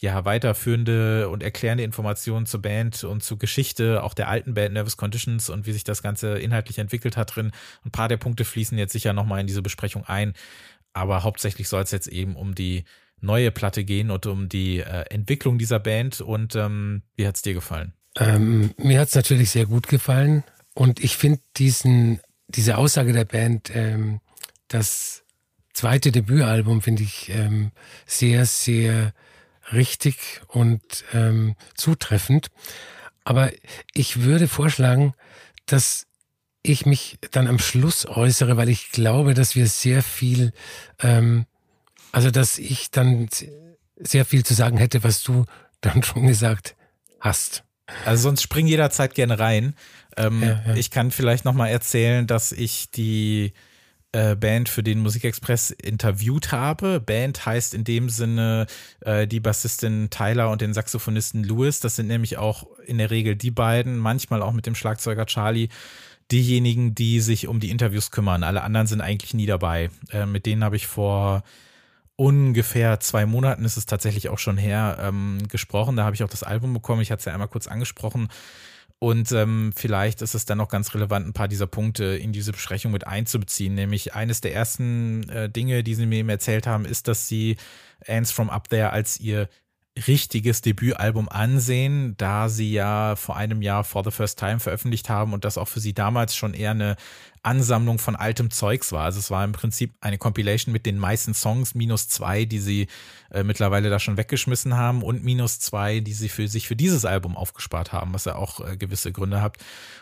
ja, 0.00 0.24
weiterführende 0.24 1.28
und 1.28 1.42
erklärende 1.42 1.84
Informationen 1.84 2.46
zur 2.46 2.62
Band 2.62 3.04
und 3.04 3.22
zur 3.22 3.38
Geschichte 3.38 4.02
auch 4.02 4.14
der 4.14 4.28
alten 4.28 4.54
Band 4.54 4.72
Nervous 4.72 4.96
Conditions 4.96 5.50
und 5.50 5.66
wie 5.66 5.72
sich 5.72 5.84
das 5.84 6.02
Ganze 6.02 6.38
inhaltlich 6.38 6.78
entwickelt 6.78 7.18
hat 7.18 7.36
drin. 7.36 7.52
Ein 7.84 7.90
paar 7.90 8.08
der 8.08 8.16
Punkte 8.16 8.46
fließen 8.46 8.78
jetzt 8.78 8.92
sicher 8.92 9.12
nochmal 9.12 9.40
in 9.42 9.46
diese 9.46 9.60
Besprechung 9.60 10.04
ein, 10.06 10.32
aber 10.94 11.22
hauptsächlich 11.22 11.68
soll 11.68 11.82
es 11.82 11.90
jetzt 11.90 12.08
eben 12.08 12.34
um 12.34 12.54
die 12.54 12.84
neue 13.20 13.50
Platte 13.50 13.84
gehen 13.84 14.10
und 14.10 14.26
um 14.26 14.48
die 14.48 14.78
äh, 14.78 15.04
Entwicklung 15.10 15.58
dieser 15.58 15.78
Band. 15.78 16.20
Und 16.20 16.54
ähm, 16.56 17.02
wie 17.16 17.26
hat 17.26 17.36
es 17.36 17.42
dir 17.42 17.54
gefallen? 17.54 17.92
Ähm, 18.18 18.74
mir 18.76 19.00
hat 19.00 19.08
es 19.08 19.14
natürlich 19.14 19.50
sehr 19.50 19.66
gut 19.66 19.88
gefallen. 19.88 20.44
Und 20.74 21.02
ich 21.02 21.16
finde 21.16 21.40
diesen, 21.56 22.20
diese 22.48 22.78
Aussage 22.78 23.12
der 23.12 23.24
Band, 23.24 23.70
ähm, 23.74 24.20
das 24.68 25.24
zweite 25.72 26.12
Debütalbum, 26.12 26.82
finde 26.82 27.02
ich 27.02 27.28
ähm, 27.30 27.72
sehr, 28.06 28.46
sehr 28.46 29.12
richtig 29.72 30.42
und 30.48 30.82
ähm, 31.12 31.54
zutreffend. 31.74 32.48
Aber 33.24 33.50
ich 33.94 34.22
würde 34.22 34.48
vorschlagen, 34.48 35.14
dass 35.66 36.06
ich 36.62 36.86
mich 36.86 37.18
dann 37.30 37.46
am 37.46 37.58
Schluss 37.58 38.06
äußere, 38.06 38.56
weil 38.56 38.68
ich 38.68 38.90
glaube, 38.90 39.34
dass 39.34 39.54
wir 39.56 39.66
sehr 39.66 40.02
viel 40.02 40.52
ähm, 41.00 41.46
also, 42.12 42.30
dass 42.30 42.58
ich 42.58 42.90
dann 42.90 43.28
sehr 43.96 44.24
viel 44.24 44.44
zu 44.44 44.54
sagen 44.54 44.78
hätte, 44.78 45.04
was 45.04 45.22
du 45.22 45.44
dann 45.80 46.02
schon 46.02 46.26
gesagt 46.26 46.76
hast. 47.20 47.64
Also 48.04 48.24
sonst 48.24 48.42
spring 48.42 48.66
jederzeit 48.66 49.14
gerne 49.14 49.38
rein. 49.38 49.74
Ähm, 50.16 50.42
ja, 50.42 50.62
ja. 50.66 50.74
Ich 50.74 50.90
kann 50.90 51.10
vielleicht 51.10 51.44
nochmal 51.44 51.70
erzählen, 51.70 52.26
dass 52.26 52.52
ich 52.52 52.90
die 52.90 53.52
äh, 54.12 54.36
Band 54.36 54.68
für 54.68 54.82
den 54.82 55.00
Musikexpress 55.00 55.70
interviewt 55.70 56.52
habe. 56.52 57.00
Band 57.00 57.46
heißt 57.46 57.74
in 57.74 57.84
dem 57.84 58.08
Sinne 58.08 58.66
äh, 59.00 59.26
die 59.26 59.40
Bassistin 59.40 60.10
Tyler 60.10 60.50
und 60.50 60.60
den 60.60 60.74
Saxophonisten 60.74 61.44
Louis. 61.44 61.80
Das 61.80 61.96
sind 61.96 62.06
nämlich 62.06 62.36
auch 62.36 62.66
in 62.86 62.98
der 62.98 63.10
Regel 63.10 63.36
die 63.36 63.50
beiden, 63.50 63.98
manchmal 63.98 64.42
auch 64.42 64.52
mit 64.52 64.66
dem 64.66 64.74
Schlagzeuger 64.74 65.26
Charlie, 65.26 65.68
diejenigen, 66.30 66.94
die 66.94 67.20
sich 67.20 67.48
um 67.48 67.60
die 67.60 67.70
Interviews 67.70 68.10
kümmern. 68.10 68.44
Alle 68.44 68.62
anderen 68.62 68.86
sind 68.86 69.00
eigentlich 69.00 69.34
nie 69.34 69.46
dabei. 69.46 69.90
Äh, 70.10 70.26
mit 70.26 70.46
denen 70.46 70.64
habe 70.64 70.76
ich 70.76 70.86
vor 70.86 71.42
ungefähr 72.20 73.00
zwei 73.00 73.24
Monaten 73.24 73.64
ist 73.64 73.78
es 73.78 73.86
tatsächlich 73.86 74.28
auch 74.28 74.38
schon 74.38 74.58
her 74.58 74.98
ähm, 75.00 75.38
gesprochen. 75.48 75.96
Da 75.96 76.04
habe 76.04 76.14
ich 76.14 76.22
auch 76.22 76.28
das 76.28 76.42
Album 76.42 76.74
bekommen. 76.74 77.00
Ich 77.00 77.10
hatte 77.10 77.20
es 77.20 77.24
ja 77.24 77.32
einmal 77.32 77.48
kurz 77.48 77.66
angesprochen. 77.66 78.28
Und 78.98 79.32
ähm, 79.32 79.72
vielleicht 79.74 80.20
ist 80.20 80.34
es 80.34 80.44
dann 80.44 80.58
noch 80.58 80.68
ganz 80.68 80.94
relevant, 80.94 81.26
ein 81.26 81.32
paar 81.32 81.48
dieser 81.48 81.66
Punkte 81.66 82.04
in 82.04 82.34
diese 82.34 82.52
Besprechung 82.52 82.92
mit 82.92 83.06
einzubeziehen. 83.06 83.74
Nämlich 83.74 84.12
eines 84.12 84.42
der 84.42 84.54
ersten 84.54 85.30
äh, 85.30 85.48
Dinge, 85.48 85.82
die 85.82 85.94
sie 85.94 86.04
mir 86.04 86.18
eben 86.18 86.28
erzählt 86.28 86.66
haben, 86.66 86.84
ist, 86.84 87.08
dass 87.08 87.26
sie 87.26 87.56
Ants 88.06 88.32
from 88.32 88.50
Up 88.50 88.68
There 88.68 88.90
als 88.90 89.18
ihr 89.18 89.48
richtiges 90.06 90.62
Debütalbum 90.62 91.28
ansehen, 91.28 92.14
da 92.16 92.48
sie 92.48 92.72
ja 92.72 93.16
vor 93.16 93.36
einem 93.36 93.62
Jahr 93.62 93.84
For 93.84 94.04
the 94.04 94.10
First 94.10 94.38
Time 94.38 94.60
veröffentlicht 94.60 95.08
haben 95.08 95.32
und 95.32 95.44
das 95.44 95.58
auch 95.58 95.68
für 95.68 95.80
sie 95.80 95.92
damals 95.92 96.34
schon 96.34 96.54
eher 96.54 96.72
eine 96.72 96.96
Ansammlung 97.42 97.98
von 97.98 98.16
altem 98.16 98.50
Zeugs 98.50 98.92
war. 98.92 99.04
Also 99.04 99.18
es 99.18 99.30
war 99.30 99.44
im 99.44 99.52
Prinzip 99.52 99.92
eine 100.00 100.18
Compilation 100.18 100.72
mit 100.72 100.84
den 100.84 100.98
meisten 100.98 101.32
Songs, 101.32 101.74
minus 101.74 102.08
zwei, 102.08 102.44
die 102.44 102.58
sie 102.58 102.86
äh, 103.30 103.42
mittlerweile 103.42 103.88
da 103.88 103.98
schon 103.98 104.18
weggeschmissen 104.18 104.76
haben 104.76 105.02
und 105.02 105.24
minus 105.24 105.58
zwei, 105.58 106.00
die 106.00 106.12
sie 106.12 106.28
für 106.28 106.48
sich 106.48 106.68
für 106.68 106.76
dieses 106.76 107.04
Album 107.04 107.36
aufgespart 107.36 107.92
haben, 107.92 108.12
was 108.12 108.26
ja 108.26 108.36
auch 108.36 108.60
äh, 108.60 108.76
gewisse 108.76 109.12
Gründe 109.12 109.40
hat. 109.40 109.56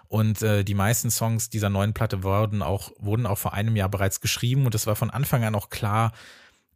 Und 0.09 0.43
äh, 0.43 0.65
die 0.65 0.75
meisten 0.75 1.11
Songs 1.11 1.49
dieser 1.49 1.71
neuen 1.71 1.95
Platte 1.95 2.25
wurden 2.25 2.63
auch, 2.63 2.93
wurden 2.99 3.27
auch 3.27 3.39
vor 3.39 3.53
einem 3.53 3.77
Jahr 3.77 3.89
bereits 3.89 4.21
geschrieben 4.21 4.67
und 4.67 4.75
es 4.75 4.87
war 4.87 4.97
von 4.97 5.11
Anfang 5.11 5.45
an 5.45 5.55
auch 5.55 5.71
klar, 5.71 6.13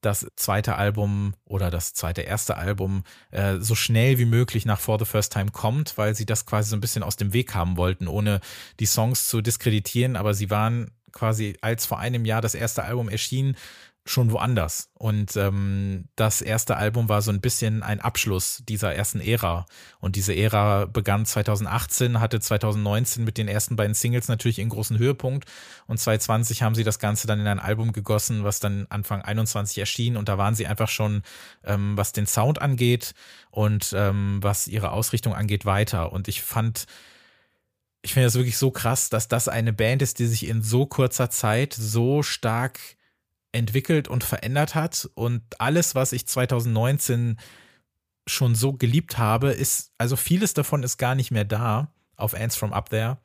das 0.02 0.26
zweite 0.36 0.76
Album 0.76 1.34
oder 1.44 1.70
das 1.70 1.94
zweite 1.94 2.22
erste 2.22 2.56
Album 2.56 3.04
äh, 3.30 3.58
so 3.58 3.74
schnell 3.74 4.18
wie 4.18 4.24
möglich 4.26 4.66
nach 4.66 4.80
For 4.80 4.98
the 4.98 5.04
First 5.04 5.32
Time 5.32 5.50
kommt, 5.50 5.96
weil 5.96 6.14
sie 6.14 6.26
das 6.26 6.44
quasi 6.44 6.70
so 6.70 6.76
ein 6.76 6.80
bisschen 6.80 7.02
aus 7.02 7.16
dem 7.16 7.32
Weg 7.32 7.54
haben 7.54 7.76
wollten, 7.76 8.08
ohne 8.08 8.40
die 8.80 8.86
Songs 8.86 9.28
zu 9.28 9.40
diskreditieren. 9.40 10.16
Aber 10.16 10.34
sie 10.34 10.50
waren 10.50 10.90
quasi, 11.12 11.56
als 11.60 11.86
vor 11.86 11.98
einem 11.98 12.24
Jahr 12.24 12.40
das 12.40 12.54
erste 12.54 12.82
Album 12.82 13.08
erschien, 13.08 13.56
schon 14.04 14.32
woanders. 14.32 14.90
Und 14.94 15.36
ähm, 15.36 16.08
das 16.16 16.42
erste 16.42 16.76
Album 16.76 17.08
war 17.08 17.22
so 17.22 17.30
ein 17.30 17.40
bisschen 17.40 17.84
ein 17.84 18.00
Abschluss 18.00 18.62
dieser 18.68 18.94
ersten 18.94 19.20
Ära. 19.20 19.64
Und 20.00 20.16
diese 20.16 20.34
Ära 20.34 20.86
begann 20.86 21.24
2018, 21.24 22.18
hatte 22.18 22.40
2019 22.40 23.22
mit 23.22 23.38
den 23.38 23.46
ersten 23.46 23.76
beiden 23.76 23.94
Singles 23.94 24.26
natürlich 24.26 24.60
einen 24.60 24.70
großen 24.70 24.98
Höhepunkt. 24.98 25.48
Und 25.86 25.98
2020 25.98 26.62
haben 26.62 26.74
sie 26.74 26.82
das 26.82 26.98
Ganze 26.98 27.28
dann 27.28 27.38
in 27.38 27.46
ein 27.46 27.60
Album 27.60 27.92
gegossen, 27.92 28.42
was 28.42 28.58
dann 28.58 28.86
Anfang 28.90 29.22
21 29.22 29.78
erschien. 29.78 30.16
Und 30.16 30.28
da 30.28 30.36
waren 30.36 30.56
sie 30.56 30.66
einfach 30.66 30.88
schon, 30.88 31.22
ähm, 31.62 31.96
was 31.96 32.12
den 32.12 32.26
Sound 32.26 32.60
angeht 32.60 33.14
und 33.52 33.92
ähm, 33.96 34.38
was 34.42 34.66
ihre 34.66 34.90
Ausrichtung 34.90 35.32
angeht, 35.32 35.64
weiter. 35.64 36.12
Und 36.12 36.26
ich 36.26 36.42
fand, 36.42 36.86
ich 38.02 38.14
finde 38.14 38.26
das 38.26 38.34
wirklich 38.34 38.58
so 38.58 38.72
krass, 38.72 39.10
dass 39.10 39.28
das 39.28 39.46
eine 39.46 39.72
Band 39.72 40.02
ist, 40.02 40.18
die 40.18 40.26
sich 40.26 40.48
in 40.48 40.60
so 40.60 40.86
kurzer 40.86 41.30
Zeit 41.30 41.72
so 41.72 42.24
stark 42.24 42.80
entwickelt 43.52 44.08
und 44.08 44.24
verändert 44.24 44.74
hat. 44.74 45.08
Und 45.14 45.42
alles, 45.58 45.94
was 45.94 46.12
ich 46.12 46.26
2019 46.26 47.38
schon 48.26 48.54
so 48.54 48.72
geliebt 48.72 49.18
habe, 49.18 49.50
ist, 49.50 49.92
also 49.98 50.16
vieles 50.16 50.54
davon 50.54 50.82
ist 50.82 50.96
gar 50.96 51.14
nicht 51.14 51.30
mehr 51.30 51.44
da 51.44 51.92
auf 52.16 52.34
Ants 52.34 52.56
from 52.56 52.72
Up 52.72 52.90
There. 52.90 53.18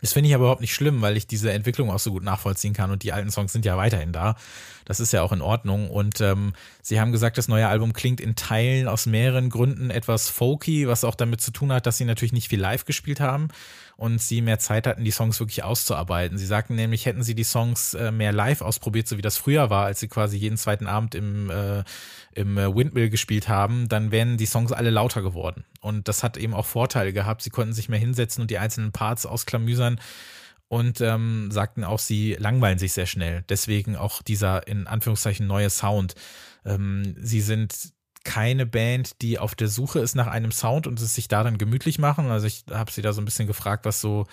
Das 0.00 0.14
finde 0.14 0.28
ich 0.28 0.34
aber 0.34 0.44
überhaupt 0.44 0.62
nicht 0.62 0.74
schlimm, 0.74 1.02
weil 1.02 1.16
ich 1.16 1.26
diese 1.26 1.52
Entwicklung 1.52 1.90
auch 1.90 1.98
so 1.98 2.10
gut 2.10 2.22
nachvollziehen 2.22 2.72
kann 2.72 2.90
und 2.90 3.02
die 3.02 3.12
alten 3.12 3.30
Songs 3.30 3.52
sind 3.52 3.66
ja 3.66 3.76
weiterhin 3.76 4.12
da. 4.12 4.34
Das 4.86 4.98
ist 4.98 5.12
ja 5.12 5.22
auch 5.22 5.32
in 5.32 5.42
Ordnung. 5.42 5.90
Und 5.90 6.22
ähm, 6.22 6.54
sie 6.80 6.98
haben 6.98 7.12
gesagt, 7.12 7.36
das 7.36 7.48
neue 7.48 7.68
Album 7.68 7.92
klingt 7.92 8.20
in 8.20 8.34
Teilen 8.34 8.88
aus 8.88 9.04
mehreren 9.04 9.50
Gründen 9.50 9.90
etwas 9.90 10.30
folky, 10.30 10.88
was 10.88 11.04
auch 11.04 11.14
damit 11.14 11.42
zu 11.42 11.50
tun 11.50 11.72
hat, 11.72 11.86
dass 11.86 11.98
sie 11.98 12.06
natürlich 12.06 12.32
nicht 12.32 12.48
viel 12.48 12.60
live 12.60 12.86
gespielt 12.86 13.20
haben 13.20 13.48
und 14.00 14.18
sie 14.18 14.40
mehr 14.40 14.58
Zeit 14.58 14.86
hatten, 14.86 15.04
die 15.04 15.10
Songs 15.10 15.38
wirklich 15.40 15.62
auszuarbeiten. 15.62 16.38
Sie 16.38 16.46
sagten 16.46 16.74
nämlich, 16.74 17.04
hätten 17.04 17.22
sie 17.22 17.34
die 17.34 17.44
Songs 17.44 17.92
äh, 17.92 18.10
mehr 18.10 18.32
live 18.32 18.62
ausprobiert, 18.62 19.06
so 19.06 19.18
wie 19.18 19.22
das 19.22 19.36
früher 19.36 19.68
war, 19.68 19.84
als 19.84 20.00
sie 20.00 20.08
quasi 20.08 20.38
jeden 20.38 20.56
zweiten 20.56 20.86
Abend 20.86 21.14
im, 21.14 21.50
äh, 21.50 21.84
im 22.32 22.56
äh, 22.56 22.74
Windmill 22.74 23.10
gespielt 23.10 23.50
haben, 23.50 23.88
dann 23.88 24.10
wären 24.10 24.38
die 24.38 24.46
Songs 24.46 24.72
alle 24.72 24.88
lauter 24.88 25.20
geworden. 25.20 25.66
Und 25.82 26.08
das 26.08 26.22
hat 26.22 26.38
eben 26.38 26.54
auch 26.54 26.64
Vorteile 26.64 27.12
gehabt. 27.12 27.42
Sie 27.42 27.50
konnten 27.50 27.74
sich 27.74 27.90
mehr 27.90 27.98
hinsetzen 27.98 28.40
und 28.40 28.50
die 28.50 28.56
einzelnen 28.56 28.92
Parts 28.92 29.26
ausklamüsern 29.26 30.00
und 30.68 31.02
ähm, 31.02 31.50
sagten 31.50 31.84
auch, 31.84 31.98
sie 31.98 32.36
langweilen 32.38 32.78
sich 32.78 32.94
sehr 32.94 33.04
schnell. 33.04 33.44
Deswegen 33.50 33.96
auch 33.96 34.22
dieser 34.22 34.66
in 34.66 34.86
Anführungszeichen 34.86 35.46
neue 35.46 35.68
Sound. 35.68 36.14
Ähm, 36.64 37.16
sie 37.20 37.42
sind 37.42 37.92
keine 38.24 38.66
Band, 38.66 39.22
die 39.22 39.38
auf 39.38 39.54
der 39.54 39.68
Suche 39.68 40.00
ist 40.00 40.14
nach 40.14 40.26
einem 40.26 40.52
Sound 40.52 40.86
und 40.86 41.00
es 41.00 41.14
sich 41.14 41.28
da 41.28 41.42
dann 41.42 41.58
gemütlich 41.58 41.98
machen. 41.98 42.30
Also 42.30 42.46
ich 42.46 42.64
habe 42.70 42.90
sie 42.90 43.02
da 43.02 43.12
so 43.12 43.20
ein 43.20 43.24
bisschen 43.24 43.46
gefragt, 43.46 43.84
was 43.84 44.00
so 44.00 44.26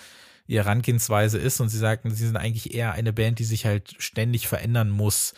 ihre 0.46 0.64
Herangehensweise 0.64 1.38
ist 1.38 1.60
und 1.60 1.68
sie 1.68 1.78
sagten, 1.78 2.10
sie 2.10 2.26
sind 2.26 2.36
eigentlich 2.36 2.74
eher 2.74 2.92
eine 2.92 3.12
Band, 3.12 3.38
die 3.38 3.44
sich 3.44 3.66
halt 3.66 3.94
ständig 3.98 4.48
verändern 4.48 4.90
muss 4.90 5.34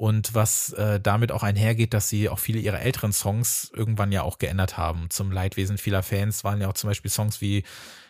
und 0.00 0.32
was 0.32 0.72
äh, 0.72 0.98
damit 0.98 1.30
auch 1.30 1.42
einhergeht, 1.42 1.92
dass 1.92 2.08
sie 2.08 2.30
auch 2.30 2.38
viele 2.38 2.58
ihrer 2.58 2.80
älteren 2.80 3.12
Songs 3.12 3.70
irgendwann 3.76 4.12
ja 4.12 4.22
auch 4.22 4.38
geändert 4.38 4.78
haben. 4.78 5.10
Zum 5.10 5.30
Leidwesen 5.30 5.76
vieler 5.76 6.02
Fans 6.02 6.42
waren 6.42 6.58
ja 6.58 6.68
auch 6.68 6.72
zum 6.72 6.88
Beispiel 6.88 7.10
Songs 7.10 7.42
wie 7.42 7.64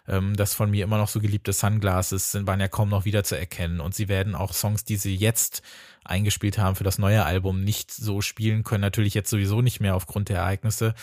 ähm, 0.06 0.36
das 0.36 0.54
von 0.54 0.70
mir 0.70 0.84
immer 0.84 0.98
noch 0.98 1.08
so 1.08 1.18
geliebte 1.18 1.52
Sunglasses 1.52 2.30
sind, 2.30 2.46
waren 2.46 2.60
ja 2.60 2.68
kaum 2.68 2.90
noch 2.90 3.06
wieder 3.06 3.24
zu 3.24 3.36
erkennen 3.36 3.80
und 3.80 3.92
sie 3.92 4.06
werden 4.06 4.36
auch 4.36 4.52
Songs, 4.52 4.84
die 4.84 4.94
sie 4.94 5.16
jetzt 5.16 5.62
eingespielt 6.04 6.58
haben 6.58 6.76
für 6.76 6.84
das 6.84 6.98
neue 6.98 7.24
Album, 7.24 7.64
nicht 7.64 7.90
so 7.90 8.20
spielen 8.20 8.62
können. 8.62 8.82
Natürlich 8.82 9.14
jetzt 9.14 9.28
sowieso 9.28 9.60
nicht 9.60 9.80
mehr 9.80 9.96
aufgrund 9.96 10.28
der 10.28 10.36
Ereignisse, 10.36 10.94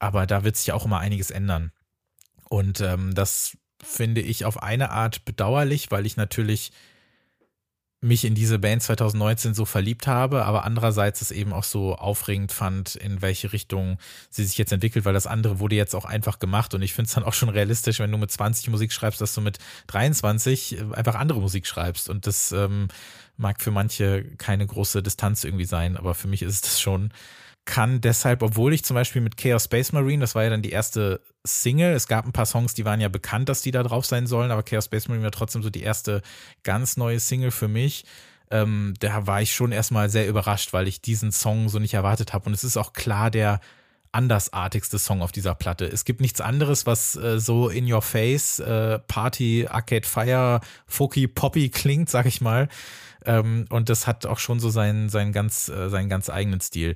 aber 0.00 0.26
da 0.26 0.42
wird 0.42 0.56
sich 0.56 0.72
auch 0.72 0.84
immer 0.84 0.98
einiges 0.98 1.30
ändern. 1.30 1.70
Und 2.48 2.80
ähm, 2.80 3.14
das 3.14 3.56
finde 3.80 4.20
ich 4.20 4.44
auf 4.46 4.60
eine 4.60 4.90
Art 4.90 5.24
bedauerlich, 5.24 5.92
weil 5.92 6.06
ich 6.06 6.16
natürlich 6.16 6.72
mich 8.04 8.24
in 8.24 8.34
diese 8.34 8.58
Band 8.58 8.82
2019 8.82 9.54
so 9.54 9.64
verliebt 9.64 10.06
habe, 10.06 10.44
aber 10.44 10.64
andererseits 10.64 11.22
es 11.22 11.30
eben 11.30 11.52
auch 11.52 11.64
so 11.64 11.96
aufregend 11.96 12.52
fand, 12.52 12.96
in 12.96 13.22
welche 13.22 13.52
Richtung 13.52 13.98
sie 14.28 14.44
sich 14.44 14.58
jetzt 14.58 14.72
entwickelt, 14.72 15.06
weil 15.06 15.14
das 15.14 15.26
andere 15.26 15.58
wurde 15.58 15.74
jetzt 15.74 15.94
auch 15.94 16.04
einfach 16.04 16.38
gemacht 16.38 16.74
und 16.74 16.82
ich 16.82 16.92
finde 16.92 17.08
es 17.08 17.14
dann 17.14 17.24
auch 17.24 17.32
schon 17.32 17.48
realistisch, 17.48 18.00
wenn 18.00 18.12
du 18.12 18.18
mit 18.18 18.30
20 18.30 18.68
Musik 18.68 18.92
schreibst, 18.92 19.22
dass 19.22 19.34
du 19.34 19.40
mit 19.40 19.58
23 19.86 20.78
äh, 20.78 20.84
einfach 20.92 21.14
andere 21.14 21.40
Musik 21.40 21.66
schreibst 21.66 22.10
und 22.10 22.26
das 22.26 22.52
ähm, 22.52 22.88
mag 23.38 23.62
für 23.62 23.70
manche 23.70 24.24
keine 24.36 24.66
große 24.66 25.02
Distanz 25.02 25.42
irgendwie 25.42 25.64
sein, 25.64 25.96
aber 25.96 26.14
für 26.14 26.28
mich 26.28 26.42
ist 26.42 26.54
es 26.54 26.60
das 26.60 26.80
schon 26.80 27.10
kann 27.64 28.00
deshalb, 28.00 28.42
obwohl 28.42 28.74
ich 28.74 28.84
zum 28.84 28.94
Beispiel 28.94 29.22
mit 29.22 29.36
Chaos 29.36 29.64
Space 29.64 29.92
Marine, 29.92 30.20
das 30.20 30.34
war 30.34 30.44
ja 30.44 30.50
dann 30.50 30.62
die 30.62 30.70
erste 30.70 31.20
Single, 31.44 31.92
es 31.92 32.08
gab 32.08 32.26
ein 32.26 32.32
paar 32.32 32.46
Songs, 32.46 32.74
die 32.74 32.84
waren 32.84 33.00
ja 33.00 33.08
bekannt, 33.08 33.48
dass 33.48 33.62
die 33.62 33.70
da 33.70 33.82
drauf 33.82 34.04
sein 34.06 34.26
sollen, 34.26 34.50
aber 34.50 34.62
Chaos 34.62 34.86
Space 34.86 35.08
Marine 35.08 35.24
war 35.24 35.30
trotzdem 35.30 35.62
so 35.62 35.70
die 35.70 35.82
erste 35.82 36.22
ganz 36.62 36.96
neue 36.96 37.20
Single 37.20 37.50
für 37.50 37.68
mich. 37.68 38.04
Ähm, 38.50 38.94
da 39.00 39.26
war 39.26 39.40
ich 39.40 39.54
schon 39.54 39.72
erstmal 39.72 40.10
sehr 40.10 40.28
überrascht, 40.28 40.72
weil 40.72 40.86
ich 40.86 41.00
diesen 41.00 41.32
Song 41.32 41.68
so 41.68 41.78
nicht 41.78 41.94
erwartet 41.94 42.32
habe. 42.32 42.46
Und 42.46 42.52
es 42.52 42.64
ist 42.64 42.76
auch 42.76 42.92
klar 42.92 43.30
der 43.30 43.60
andersartigste 44.12 44.98
Song 44.98 45.22
auf 45.22 45.32
dieser 45.32 45.54
Platte. 45.54 45.86
Es 45.86 46.04
gibt 46.04 46.20
nichts 46.20 46.40
anderes, 46.40 46.86
was 46.86 47.16
äh, 47.16 47.40
so 47.40 47.68
in 47.68 47.90
your 47.90 48.02
face, 48.02 48.60
äh, 48.60 49.00
Party, 49.00 49.66
Arcade 49.68 50.06
Fire, 50.06 50.60
Folky, 50.86 51.26
Poppy 51.26 51.68
klingt, 51.68 52.08
sag 52.08 52.26
ich 52.26 52.40
mal. 52.40 52.68
Ähm, 53.26 53.64
und 53.70 53.88
das 53.88 54.06
hat 54.06 54.26
auch 54.26 54.38
schon 54.38 54.60
so 54.60 54.70
seinen, 54.70 55.08
seinen, 55.08 55.32
ganz, 55.32 55.68
äh, 55.68 55.88
seinen 55.88 56.08
ganz 56.08 56.30
eigenen 56.30 56.60
Stil. 56.60 56.94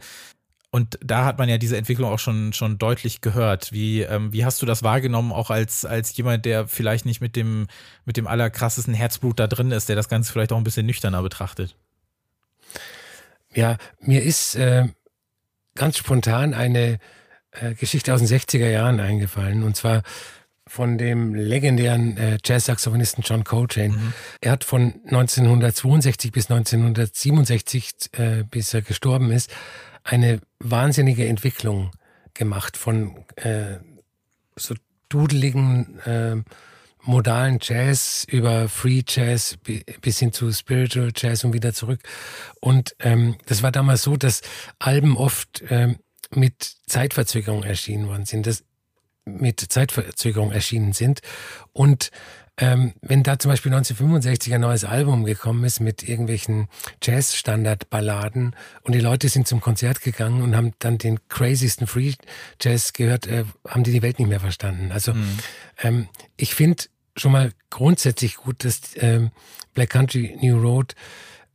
Und 0.71 0.99
da 1.03 1.25
hat 1.25 1.39
man 1.39 1.49
ja 1.49 1.57
diese 1.57 1.79
Entwicklung 1.79 2.11
auch 2.11 2.19
schon, 2.19 2.53
schon 2.53 2.77
deutlich 2.77 3.23
gehört. 3.23 3.73
Wie, 3.73 4.03
ähm, 4.03 4.33
wie 4.33 4.45
hast 4.45 4.61
du 4.61 4.67
das 4.67 4.83
wahrgenommen, 4.83 5.33
auch 5.33 5.51
als, 5.51 5.87
als 5.87 6.15
jemand, 6.17 6.45
der 6.45 6.69
vielleicht 6.69 7.07
nicht 7.07 7.23
mit 7.23 7.37
dem, 7.37 7.69
mit 8.05 8.19
dem 8.19 8.27
allerkrassesten 8.27 8.93
Herzblut 8.93 9.41
da 9.41 9.47
drin 9.47 9.71
ist, 9.71 9.89
der 9.89 9.97
das 9.97 10.09
Ganze 10.09 10.31
vielleicht 10.31 10.53
auch 10.53 10.59
ein 10.59 10.65
bisschen 10.65 10.85
nüchterner 10.85 11.23
betrachtet? 11.23 11.75
Ja, 13.55 13.79
mir 14.01 14.23
ist 14.23 14.57
äh, 14.57 14.89
ganz 15.75 15.97
spontan 15.97 16.53
eine 16.53 16.99
äh, 17.53 17.75
Geschichte 17.75 18.13
aus 18.13 18.21
den 18.21 18.29
60er 18.29 18.69
Jahren 18.69 19.01
eingefallen. 19.01 19.63
Und 19.63 19.75
zwar 19.75 20.03
von 20.67 20.99
dem 20.99 21.35
legendären 21.35 22.19
äh, 22.19 22.39
Jazz-Saxophonisten 22.45 23.25
John 23.27 23.45
Coltrane. 23.45 23.95
Mhm. 23.95 24.13
Er 24.43 24.53
hat 24.53 24.65
von 24.65 25.01
1962 25.07 26.31
bis 26.31 26.51
1967, 26.51 28.11
äh, 28.13 28.45
bis 28.45 28.75
er 28.75 28.83
gestorben 28.83 29.31
ist, 29.31 29.51
eine 30.09 30.41
wahnsinnige 30.59 31.27
Entwicklung 31.27 31.91
gemacht 32.33 32.79
von 32.79 33.25
äh, 33.37 33.77
so 34.57 34.75
dudeligen 35.11 35.99
äh, 36.01 36.37
modalen 37.03 37.59
Jazz 37.61 38.27
über 38.29 38.69
Free 38.69 39.03
Jazz 39.07 39.59
bis 40.01 40.19
hin 40.19 40.33
zu 40.33 40.51
Spiritual 40.51 41.13
Jazz 41.15 41.45
und 41.45 41.53
wieder 41.53 41.75
zurück. 41.75 42.01
Und 42.61 42.97
ähm, 43.01 43.37
das 43.47 43.63
war 43.63 43.71
damals 43.71 44.03
so, 44.03 44.17
dass 44.17 44.41
Alben 44.79 45.17
oft 45.17 45.63
ähm, 45.69 45.97
mit 46.35 46.77
Zeitverzögerung 46.87 47.63
erschienen 47.63 48.09
worden 48.09 48.25
sind, 48.25 48.47
das 48.47 48.65
mit 49.27 49.61
Zeitverzögerung 49.61 50.53
erschienen 50.53 50.95
sind. 50.95 51.21
Und 51.73 52.11
ähm, 52.59 52.93
wenn 53.01 53.23
da 53.23 53.39
zum 53.39 53.51
Beispiel 53.51 53.73
1965 53.73 54.53
ein 54.55 54.61
neues 54.61 54.85
Album 54.85 55.25
gekommen 55.25 55.65
ist 55.65 55.81
mit 55.81 56.03
irgendwelchen 56.03 56.69
Jazz-Standard-Balladen 57.03 58.55
und 58.83 58.95
die 58.95 59.01
Leute 59.01 59.29
sind 59.29 59.47
zum 59.47 59.61
Konzert 59.61 60.03
gegangen 60.03 60.43
und 60.43 60.57
haben 60.57 60.73
dann 60.81 60.99
den 60.99 61.21
craziesten 61.29 61.87
Free 61.87 62.15
Jazz 62.61 62.93
gehört, 62.93 63.27
äh, 63.27 63.45
haben 63.67 63.85
die 63.85 63.93
die 63.93 64.03
Welt 64.03 64.19
nicht 64.19 64.29
mehr 64.29 64.41
verstanden. 64.41 64.91
Also 64.93 65.15
mhm. 65.15 65.39
ähm, 65.83 66.09
ich 66.37 66.55
finde 66.55 66.85
schon 67.17 67.33
mal 67.33 67.53
grundsätzlich 67.71 68.37
gut, 68.37 68.65
dass 68.65 68.81
ähm, 68.97 69.31
Black 69.75 69.91
Country 69.91 70.37
New 70.41 70.61
Road 70.61 70.95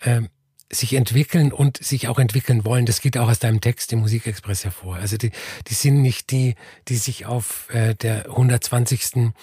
ähm, 0.02 0.30
sich 0.72 0.94
entwickeln 0.94 1.52
und 1.52 1.78
sich 1.78 2.08
auch 2.08 2.20
entwickeln 2.20 2.66
wollen. 2.66 2.86
Das 2.86 3.02
geht 3.02 3.18
auch 3.18 3.30
aus 3.30 3.40
deinem 3.40 3.62
Text 3.62 3.94
im 3.94 4.00
Musikexpress 4.00 4.64
hervor. 4.64 4.96
Also 4.96 5.18
die, 5.18 5.32
die 5.68 5.74
sind 5.74 6.02
nicht 6.02 6.32
die, 6.32 6.56
die 6.88 6.96
sich 6.96 7.26
auf 7.26 7.70
äh, 7.74 7.94
der 7.96 8.26
120. 8.30 9.34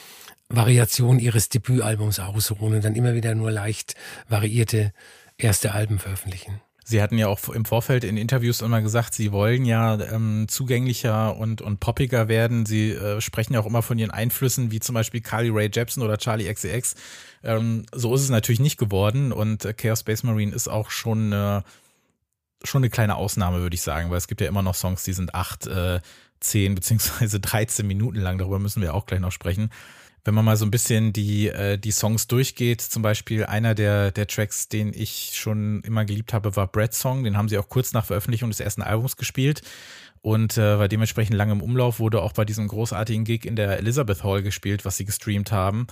Variation 0.50 1.18
ihres 1.18 1.48
Debütalbums 1.48 2.18
ausruhen 2.18 2.74
und 2.74 2.84
dann 2.84 2.96
immer 2.96 3.14
wieder 3.14 3.34
nur 3.34 3.50
leicht 3.50 3.94
variierte 4.28 4.92
erste 5.38 5.72
Alben 5.72 5.98
veröffentlichen. 5.98 6.60
Sie 6.84 7.00
hatten 7.00 7.18
ja 7.18 7.28
auch 7.28 7.48
im 7.50 7.64
Vorfeld 7.64 8.02
in 8.02 8.16
Interviews 8.16 8.62
immer 8.62 8.82
gesagt, 8.82 9.14
Sie 9.14 9.30
wollen 9.30 9.64
ja 9.64 10.00
ähm, 10.00 10.46
zugänglicher 10.48 11.36
und, 11.36 11.62
und 11.62 11.78
poppiger 11.78 12.26
werden. 12.26 12.66
Sie 12.66 12.90
äh, 12.90 13.20
sprechen 13.20 13.54
ja 13.54 13.60
auch 13.60 13.66
immer 13.66 13.82
von 13.82 13.96
Ihren 13.96 14.10
Einflüssen, 14.10 14.72
wie 14.72 14.80
zum 14.80 14.94
Beispiel 14.94 15.20
Carly 15.20 15.50
Ray 15.50 15.70
Jepsen 15.72 16.02
oder 16.02 16.18
Charlie 16.18 16.52
XCX. 16.52 16.96
Ähm, 17.44 17.86
so 17.94 18.12
ist 18.12 18.22
es 18.22 18.28
natürlich 18.28 18.58
nicht 18.58 18.76
geworden 18.76 19.30
und 19.30 19.64
äh, 19.64 19.72
Chaos 19.72 20.00
Space 20.00 20.24
Marine 20.24 20.52
ist 20.52 20.66
auch 20.66 20.90
schon 20.90 21.32
eine, 21.32 21.62
schon 22.64 22.80
eine 22.82 22.90
kleine 22.90 23.14
Ausnahme, 23.14 23.60
würde 23.60 23.74
ich 23.74 23.82
sagen, 23.82 24.10
weil 24.10 24.18
es 24.18 24.26
gibt 24.26 24.40
ja 24.40 24.48
immer 24.48 24.62
noch 24.62 24.74
Songs, 24.74 25.04
die 25.04 25.12
sind 25.12 25.32
acht, 25.32 25.68
äh, 25.68 26.00
zehn 26.40 26.74
beziehungsweise 26.74 27.38
13 27.38 27.86
Minuten 27.86 28.18
lang. 28.18 28.36
Darüber 28.38 28.58
müssen 28.58 28.82
wir 28.82 28.94
auch 28.94 29.06
gleich 29.06 29.20
noch 29.20 29.32
sprechen 29.32 29.70
wenn 30.24 30.34
man 30.34 30.44
mal 30.44 30.56
so 30.56 30.64
ein 30.64 30.70
bisschen 30.70 31.12
die, 31.12 31.48
äh, 31.48 31.78
die 31.78 31.92
Songs 31.92 32.26
durchgeht, 32.26 32.80
zum 32.80 33.02
Beispiel 33.02 33.46
einer 33.46 33.74
der, 33.74 34.10
der 34.10 34.26
Tracks, 34.26 34.68
den 34.68 34.92
ich 34.94 35.32
schon 35.34 35.82
immer 35.82 36.04
geliebt 36.04 36.32
habe, 36.32 36.56
war 36.56 36.66
Brad 36.66 36.94
Song. 36.94 37.24
Den 37.24 37.36
haben 37.36 37.48
sie 37.48 37.58
auch 37.58 37.68
kurz 37.68 37.92
nach 37.92 38.04
Veröffentlichung 38.04 38.50
des 38.50 38.60
ersten 38.60 38.82
Albums 38.82 39.16
gespielt 39.16 39.62
und 40.22 40.58
äh, 40.58 40.78
war 40.78 40.88
dementsprechend 40.88 41.36
lange 41.36 41.52
im 41.52 41.62
Umlauf, 41.62 41.98
wurde 41.98 42.22
auch 42.22 42.32
bei 42.32 42.44
diesem 42.44 42.68
großartigen 42.68 43.24
Gig 43.24 43.46
in 43.46 43.56
der 43.56 43.78
Elizabeth 43.78 44.22
Hall 44.22 44.42
gespielt, 44.42 44.84
was 44.84 44.96
sie 44.96 45.06
gestreamt 45.06 45.52
haben 45.52 45.86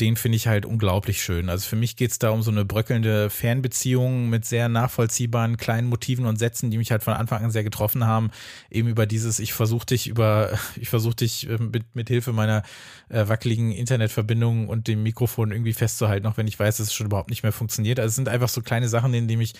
den 0.00 0.16
finde 0.16 0.36
ich 0.36 0.46
halt 0.46 0.64
unglaublich 0.64 1.22
schön. 1.22 1.48
Also 1.48 1.68
für 1.68 1.76
mich 1.76 1.96
geht 1.96 2.10
es 2.10 2.18
da 2.18 2.30
um 2.30 2.42
so 2.42 2.50
eine 2.50 2.64
bröckelnde 2.64 3.30
Fernbeziehung 3.30 4.30
mit 4.30 4.44
sehr 4.44 4.68
nachvollziehbaren 4.68 5.56
kleinen 5.56 5.88
Motiven 5.88 6.24
und 6.24 6.38
Sätzen, 6.38 6.70
die 6.70 6.78
mich 6.78 6.90
halt 6.90 7.02
von 7.02 7.14
Anfang 7.14 7.44
an 7.44 7.50
sehr 7.50 7.64
getroffen 7.64 8.06
haben. 8.06 8.30
Eben 8.70 8.88
über 8.88 9.06
dieses, 9.06 9.38
ich 9.38 9.52
versuche 9.52 9.86
dich 9.86 10.08
über, 10.08 10.58
ich 10.76 10.88
versuche 10.88 11.16
dich 11.16 11.48
ähm, 11.48 11.70
mit, 11.72 11.94
mit 11.94 12.08
Hilfe 12.08 12.32
meiner 12.32 12.62
äh, 13.10 13.28
wackeligen 13.28 13.72
Internetverbindung 13.72 14.68
und 14.68 14.88
dem 14.88 15.02
Mikrofon 15.02 15.52
irgendwie 15.52 15.74
festzuhalten, 15.74 16.26
auch 16.26 16.36
wenn 16.36 16.48
ich 16.48 16.58
weiß, 16.58 16.78
dass 16.78 16.88
es 16.88 16.94
schon 16.94 17.06
überhaupt 17.06 17.30
nicht 17.30 17.42
mehr 17.42 17.52
funktioniert. 17.52 18.00
Also 18.00 18.08
es 18.08 18.16
sind 18.16 18.28
einfach 18.28 18.48
so 18.48 18.62
kleine 18.62 18.88
Sachen, 18.88 19.12
in 19.14 19.28
denen 19.28 19.38
mich 19.38 19.54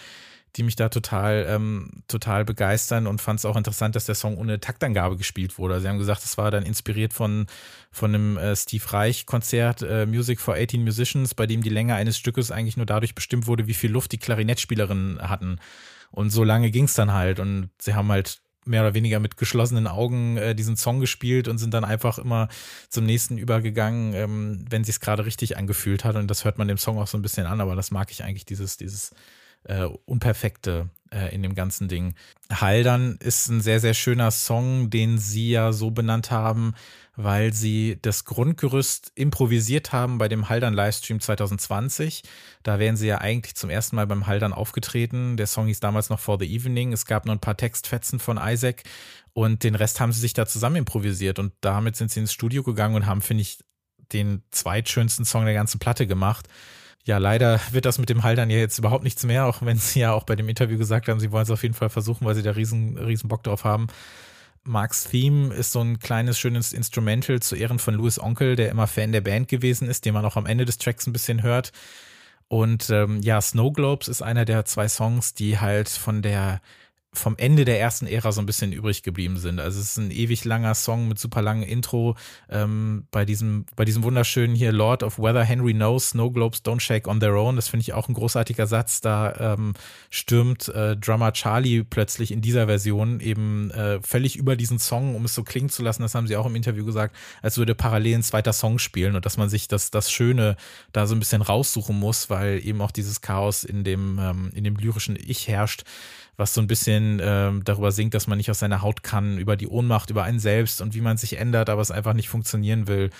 die 0.57 0.63
mich 0.63 0.77
da 0.77 0.89
total, 0.91 1.47
ähm, 1.49 2.03
total 2.09 2.45
begeistern 2.45 3.07
und 3.07 3.23
fand 3.23 3.39
es 3.39 3.45
auch 3.45 3.57
interessant, 3.57 3.97
dass 3.97 4.05
der 4.05 4.15
Song 4.15 4.37
ohne 4.37 4.61
Taktangabe 4.61 5.17
gespielt 5.17 5.57
wurde. 5.59 5.81
Sie 5.81 5.89
haben 5.89 5.99
gesagt, 5.99 6.25
es 6.25 6.37
war 6.37 6.51
dann 6.51 6.65
inspiriert 6.65 7.15
von, 7.15 7.47
von 7.91 8.15
einem 8.15 8.37
äh, 8.37 8.55
Steve 8.55 8.85
Reich-Konzert, 8.93 9.83
äh, 9.83 10.05
Music 10.05 10.41
for 10.41 10.55
18 10.55 10.85
Musicians, 10.85 11.35
bei 11.35 11.47
dem 11.47 11.63
die 11.63 11.71
Länge 11.71 11.95
eines 11.95 12.19
Stückes 12.19 12.51
eigentlich 12.51 12.77
nur 12.77 12.87
dadurch 12.87 13.15
bestimmt 13.15 13.47
wurde, 13.47 13.67
wie 13.67 13.75
viel 13.75 13.91
Luft 13.91 14.13
die 14.13 14.19
Klarinettspielerinnen 14.19 15.23
hatten. 15.23 15.59
Und 16.11 16.31
so 16.31 16.45
lange 16.45 16.71
ging 16.71 16.85
es 16.85 16.95
dann 16.95 17.13
halt. 17.13 17.41
Und 17.41 17.71
sie 17.81 17.95
haben 17.95 18.13
halt 18.13 18.43
mehr 18.65 18.83
oder 18.83 18.95
weniger 18.95 19.21
mit 19.21 19.37
geschlossenen 19.39 19.87
Augen 19.87 20.37
äh, 20.37 20.55
diesen 20.55 20.77
Song 20.77 21.01
gespielt 21.01 21.49
und 21.49 21.59
sind 21.59 21.75
dann 21.75 21.85
einfach 21.85 22.19
immer 22.19 22.49
zum 22.91 23.07
nächsten 23.07 23.39
übergegangen, 23.39 24.15
ähm, 24.15 24.65
wenn 24.69 24.85
sich 24.85 24.97
es 24.97 25.01
gerade 25.01 25.25
richtig 25.25 25.57
angefühlt 25.57 26.05
hat. 26.05 26.17
Und 26.17 26.29
das 26.29 26.45
hört 26.45 26.59
man 26.59 26.69
dem 26.69 26.79
Song 26.79 26.99
auch 26.99 27.09
so 27.09 27.19
ein 27.19 27.23
bisschen 27.23 27.47
an, 27.47 27.61
aber 27.61 27.75
das 27.75 27.91
mag 27.91 28.11
ich 28.11 28.23
eigentlich, 28.23 28.45
dieses, 28.45 28.77
dieses 28.77 29.15
äh, 29.65 29.85
Unperfekte 30.05 30.91
äh, 31.13 31.35
in 31.35 31.43
dem 31.43 31.55
ganzen 31.55 31.89
Ding. 31.89 32.15
Haldern 32.51 33.17
ist 33.21 33.49
ein 33.49 33.61
sehr, 33.61 33.81
sehr 33.81 33.95
schöner 33.95 34.31
Song, 34.31 34.91
den 34.91 35.19
sie 35.19 35.51
ja 35.51 35.73
so 35.73 35.91
benannt 35.91 36.31
haben, 36.31 36.75
weil 37.15 37.53
sie 37.53 37.99
das 38.01 38.25
Grundgerüst 38.25 39.13
improvisiert 39.15 39.93
haben 39.93 40.19
bei 40.19 40.29
dem 40.29 40.49
Haldern 40.49 40.75
Livestream 40.75 41.21
2020. 41.21 42.23
Da 42.63 42.79
wären 42.79 42.97
sie 42.97 43.07
ja 43.07 43.19
eigentlich 43.19 43.55
zum 43.55 43.71
ersten 43.71 43.97
Mal 43.97 44.07
beim 44.07 44.27
Haldern 44.27 44.53
aufgetreten. 44.53 45.37
Der 45.37 45.47
Song 45.47 45.67
hieß 45.67 45.81
damals 45.81 46.09
noch 46.09 46.21
For 46.21 46.39
the 46.39 46.47
Evening. 46.47 46.93
Es 46.93 47.05
gab 47.05 47.27
noch 47.27 47.35
ein 47.35 47.41
paar 47.41 47.57
Textfetzen 47.57 48.19
von 48.19 48.41
Isaac 48.43 48.83
und 49.35 49.65
den 49.65 49.75
Rest 49.75 50.01
haben 50.01 50.13
sie 50.13 50.21
sich 50.21 50.35
da 50.35 50.47
zusammen 50.47 50.77
improvisiert 50.77 51.39
und 51.39 51.53
damit 51.61 51.97
sind 51.97 52.11
sie 52.11 52.21
ins 52.21 52.33
Studio 52.33 52.63
gegangen 52.63 52.95
und 52.95 53.07
haben, 53.07 53.23
finde 53.23 53.43
ich, 53.43 53.59
den 54.13 54.43
zweitschönsten 54.51 55.25
Song 55.25 55.45
der 55.47 55.55
ganzen 55.55 55.79
Platte 55.79 56.07
gemacht 56.07 56.49
ja, 57.05 57.19
leider 57.19 57.61
wird 57.73 57.85
das 57.85 57.99
mit 57.99 58.09
dem 58.09 58.23
Haldern 58.23 58.51
ja 58.51 58.59
jetzt 58.59 58.79
überhaupt 58.79 59.05
nichts 59.05 59.25
mehr, 59.25 59.47
auch 59.47 59.63
wenn 59.63 59.79
sie 59.79 60.01
ja 60.01 60.13
auch 60.13 60.25
bei 60.25 60.37
dem 60.37 60.49
Interview 60.49 60.79
gesagt 60.79 61.09
haben, 61.09 61.21
sie 61.21 61.33
wollen 61.33 61.45
es 61.45 61.51
auf 61.51 61.63
jeden 61.63 61.75
Fall 61.75 61.91
versuchen, 61.91 62.25
weil 62.25 62.35
sie 62.35 62.43
da 62.43 62.53
riesen, 62.53 62.97
riesen 62.99 63.29
Bock 63.29 63.43
drauf 63.43 63.65
haben. 63.65 63.89
Marks 64.65 65.05
Theme 65.05 65.53
ist 65.53 65.73
so 65.73 65.81
ein 65.81 65.99
kleines, 65.99 66.39
schönes 66.39 66.73
Instrumental 66.73 67.41
zu 67.41 67.57
Ehren 67.57 67.81
von 67.81 67.95
Louis 67.95 68.21
Onkel, 68.21 68.55
der 68.55 68.71
immer 68.71 68.87
Fan 68.87 69.11
der 69.11 69.21
Band 69.21 69.49
gewesen 69.49 69.89
ist, 69.89 70.05
den 70.05 70.15
man 70.15 70.25
auch 70.25 70.37
am 70.37 70.47
Ende 70.47 70.65
des 70.65 70.79
Tracks 70.79 71.07
ein 71.07 71.13
bisschen 71.13 71.43
hört. 71.43 71.73
Und 72.47 72.91
ähm, 72.91 73.21
ja, 73.23 73.41
Snow 73.41 73.73
Globes 73.73 74.07
ist 74.07 74.23
einer 74.23 74.45
der 74.45 74.65
zwei 74.65 74.87
Songs, 74.87 75.35
die 75.35 75.59
halt 75.59 75.89
von 75.89 76.23
der 76.23 76.61
vom 77.15 77.37
Ende 77.37 77.67
der 77.67 77.79
ersten 77.79 78.07
Ära 78.07 78.33
so 78.33 78.41
ein 78.41 78.47
bisschen 78.47 78.73
übrig 78.73 79.03
geblieben 79.03 79.37
sind. 79.37 79.61
Also 79.61 79.81
es 79.81 79.91
ist 79.91 79.97
ein 79.99 80.11
ewig 80.11 80.47
langer 80.47 80.75
Song 80.75 81.09
mit 81.09 81.19
super 81.19 81.43
langem 81.43 81.69
Intro. 81.69 82.17
Ähm, 82.49 83.07
bei 83.11 83.27
diesem, 83.27 83.67
bei 83.77 83.85
diesem 83.85 84.03
wunderschönen 84.03 84.55
hier 84.55 84.73
Lord 84.73 85.03
of 85.03 85.19
Weather 85.19 85.45
Henry 85.45 85.75
Knows, 85.75 86.11
Snow 86.11 86.33
Globes 86.33 86.65
Don't 86.65 86.81
Shake 86.81 87.07
on 87.07 87.21
Their 87.21 87.35
Own. 87.35 87.57
Das 87.57 87.69
finde 87.69 87.83
ich 87.83 87.93
auch 87.93 88.09
ein 88.09 88.15
großartiger 88.15 88.67
Satz. 88.67 89.03
Da 89.03 89.55
ähm, 89.55 89.75
stürmt 90.09 90.69
äh, 90.69 90.97
Drummer 90.97 91.35
Charlie 91.35 91.85
plötzlich 91.85 92.33
in 92.33 92.41
dieser 92.41 92.67
Version 92.67 93.21
eben 93.21 93.71
äh, 93.73 94.01
völlig 94.01 94.37
über 94.37 94.57
diesen 94.57 94.79
Song, 94.79 95.15
um 95.15 95.27
es 95.27 95.35
so 95.35 95.45
klingen 95.45 95.69
zu 95.69 95.83
lassen. 95.83 96.01
Das 96.01 96.15
haben 96.15 96.27
sie 96.27 96.37
auch 96.37 96.47
im 96.47 96.57
Interview 96.57 96.87
gesagt, 96.87 97.15
als 97.43 97.59
würde 97.59 97.75
parallel 97.75 98.17
ein 98.17 98.23
zweiter 98.23 98.55
Song 98.55 98.79
spielen 98.79 99.17
und 99.17 99.27
dass 99.27 99.37
man 99.37 99.51
sich 99.51 99.69
das, 99.69 99.91
das 99.91 100.11
Schöne 100.11 100.57
da 100.93 101.07
so 101.07 101.15
ein 101.15 101.19
bisschen 101.19 101.43
raussuchen 101.43 101.99
muss, 101.99 102.31
weil 102.31 102.65
eben 102.65 102.81
auch 102.81 102.91
dieses 102.91 103.21
Chaos 103.21 103.65
in 103.65 103.85
dem, 103.85 104.19
ähm, 104.19 104.51
in 104.55 104.65
dem 104.65 104.77
lyrischen 104.77 105.19
Ich 105.23 105.47
herrscht 105.47 105.85
was 106.37 106.55
so 106.55 106.61
ein 106.61 106.67
bisschen 106.67 107.21
ähm, 107.23 107.63
darüber 107.65 107.93
singt, 107.93 108.15
dass 108.15 108.27
man 108.27 108.39
nicht 108.39 108.51
aus 108.51 108.59
seiner 108.59 108.83
Haut 108.83 109.03
kann, 109.03 109.39
über 109.39 109.57
die 109.57 109.69
Ohnmacht, 109.69 110.11
über 110.11 110.25
einen 110.25 110.39
selbst 110.39 110.81
und 110.81 110.95
wie 110.95 111.01
man 111.01 111.17
sich 111.17 111.39
ändert, 111.39 111.69
aber 111.69 111.83
es 111.83 111.91
einfach 111.91 112.15
nicht 112.15 112.29
funktionieren 112.29 112.87
will. 112.89 113.11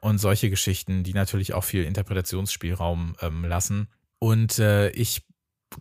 Und 0.00 0.18
solche 0.18 0.50
Geschichten, 0.50 1.02
die 1.04 1.14
natürlich 1.14 1.54
auch 1.54 1.64
viel 1.64 1.84
Interpretationsspielraum 1.84 3.16
ähm, 3.22 3.44
lassen. 3.44 3.88
Und 4.18 4.58
äh, 4.58 4.90
ich 4.90 5.22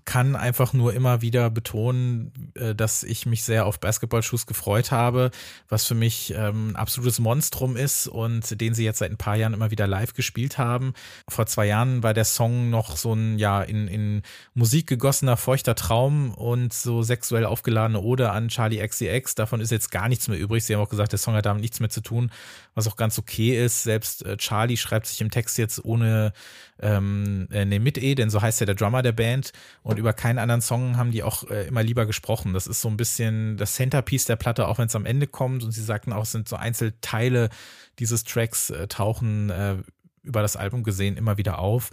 kann 0.04 0.36
einfach 0.36 0.74
nur 0.74 0.94
immer 0.94 1.22
wieder 1.22 1.50
betonen, 1.50 2.52
äh, 2.56 2.76
dass 2.76 3.04
ich 3.04 3.26
mich 3.26 3.44
sehr 3.44 3.66
auf 3.66 3.80
Basketballschuss 3.80 4.46
gefreut 4.46 4.92
habe, 4.92 5.32
was 5.70 5.86
für 5.86 5.96
mich 5.96 6.34
ähm, 6.36 6.72
ein 6.72 6.76
absolutes 6.76 7.20
Monstrum 7.20 7.78
ist 7.78 8.08
und 8.08 8.60
den 8.60 8.74
sie 8.74 8.84
jetzt 8.84 9.00
seit 9.00 9.12
ein 9.12 9.18
paar 9.18 9.36
Jahren 9.36 9.54
immer 9.54 9.72
wieder 9.72 9.88
live 9.88 10.14
gespielt 10.14 10.58
haben. 10.58 10.94
Vor 11.30 11.46
zwei 11.46 11.68
Jahren 11.68 12.04
war 12.04 12.14
der 12.14 12.26
Song 12.26 12.70
noch 12.70 12.98
so 12.98 13.14
ein, 13.14 13.38
ja, 13.38 13.62
in, 13.62 13.88
in 13.88 14.22
Musik 14.54 14.88
gegossener, 14.88 15.38
feuchter 15.38 15.76
Traum 15.76 16.34
und 16.34 16.74
so 16.74 17.04
sexuell 17.04 17.46
aufgeladene 17.46 18.02
Ode 18.02 18.32
an 18.32 18.50
Charlie 18.50 18.86
XCX. 18.86 19.36
Davon 19.36 19.62
ist 19.62 19.72
jetzt 19.72 19.92
gar 19.92 20.10
nichts 20.10 20.28
mehr 20.28 20.40
übrig. 20.40 20.66
Sie 20.66 20.74
haben 20.76 20.82
auch 20.82 20.90
gesagt, 20.90 21.12
der 21.12 21.20
Song 21.20 21.36
hat 21.36 21.46
damit 21.46 21.62
nichts 21.62 21.80
mehr 21.80 21.90
zu 21.90 22.02
tun, 22.02 22.32
was 22.76 22.88
auch 22.88 22.98
ganz 22.98 23.18
okay 23.18 23.64
ist. 23.64 23.84
Selbst 23.84 24.26
äh, 24.26 24.38
Charlie 24.38 24.78
schreibt 24.78 25.08
sich 25.08 25.22
im 25.22 25.32
Text 25.32 25.58
jetzt 25.58 25.84
ohne 25.84 26.34
ähm, 26.80 27.48
äh, 27.52 27.66
ne, 27.66 27.80
mit 27.80 27.98
E, 27.98 28.14
denn 28.16 28.30
so 28.30 28.42
heißt 28.42 28.60
ja 28.60 28.66
der 28.66 28.76
Drummer 28.76 29.02
der 29.02 29.14
Band. 29.14 29.54
Und 29.82 29.98
über 29.98 30.14
keinen 30.14 30.38
anderen 30.38 30.62
Song 30.62 30.98
haben 30.98 31.12
die 31.12 31.24
auch 31.24 31.50
äh, 31.50 31.68
immer 31.68 31.82
lieber 31.82 32.06
gesprochen. 32.06 32.54
Das 32.54 32.68
ist 32.68 32.82
so 32.82 32.90
ein 32.90 32.98
bisschen 32.98 33.58
das 33.58 33.74
Centerpiece 33.74 34.26
der 34.26 34.36
Platte, 34.36 34.68
auch 34.68 34.78
wenn 34.78 34.88
es 34.88 34.96
am 34.96 35.06
Ende 35.06 35.26
kommt. 35.26 35.64
Und 35.64 35.72
sie 35.72 35.84
sagten 35.84 36.14
auch, 36.14 36.24
es 36.24 36.32
sind 36.32 36.50
so 36.50 36.58
Einzelteile 36.58 37.50
dieses 37.98 38.26
Tracks 38.26 38.70
äh, 38.70 38.88
tauchen 38.88 39.50
äh, 39.50 39.78
über 40.24 40.42
das 40.42 40.56
Album 40.56 40.84
gesehen 40.84 41.18
immer 41.18 41.38
wieder 41.38 41.60
auf. 41.60 41.92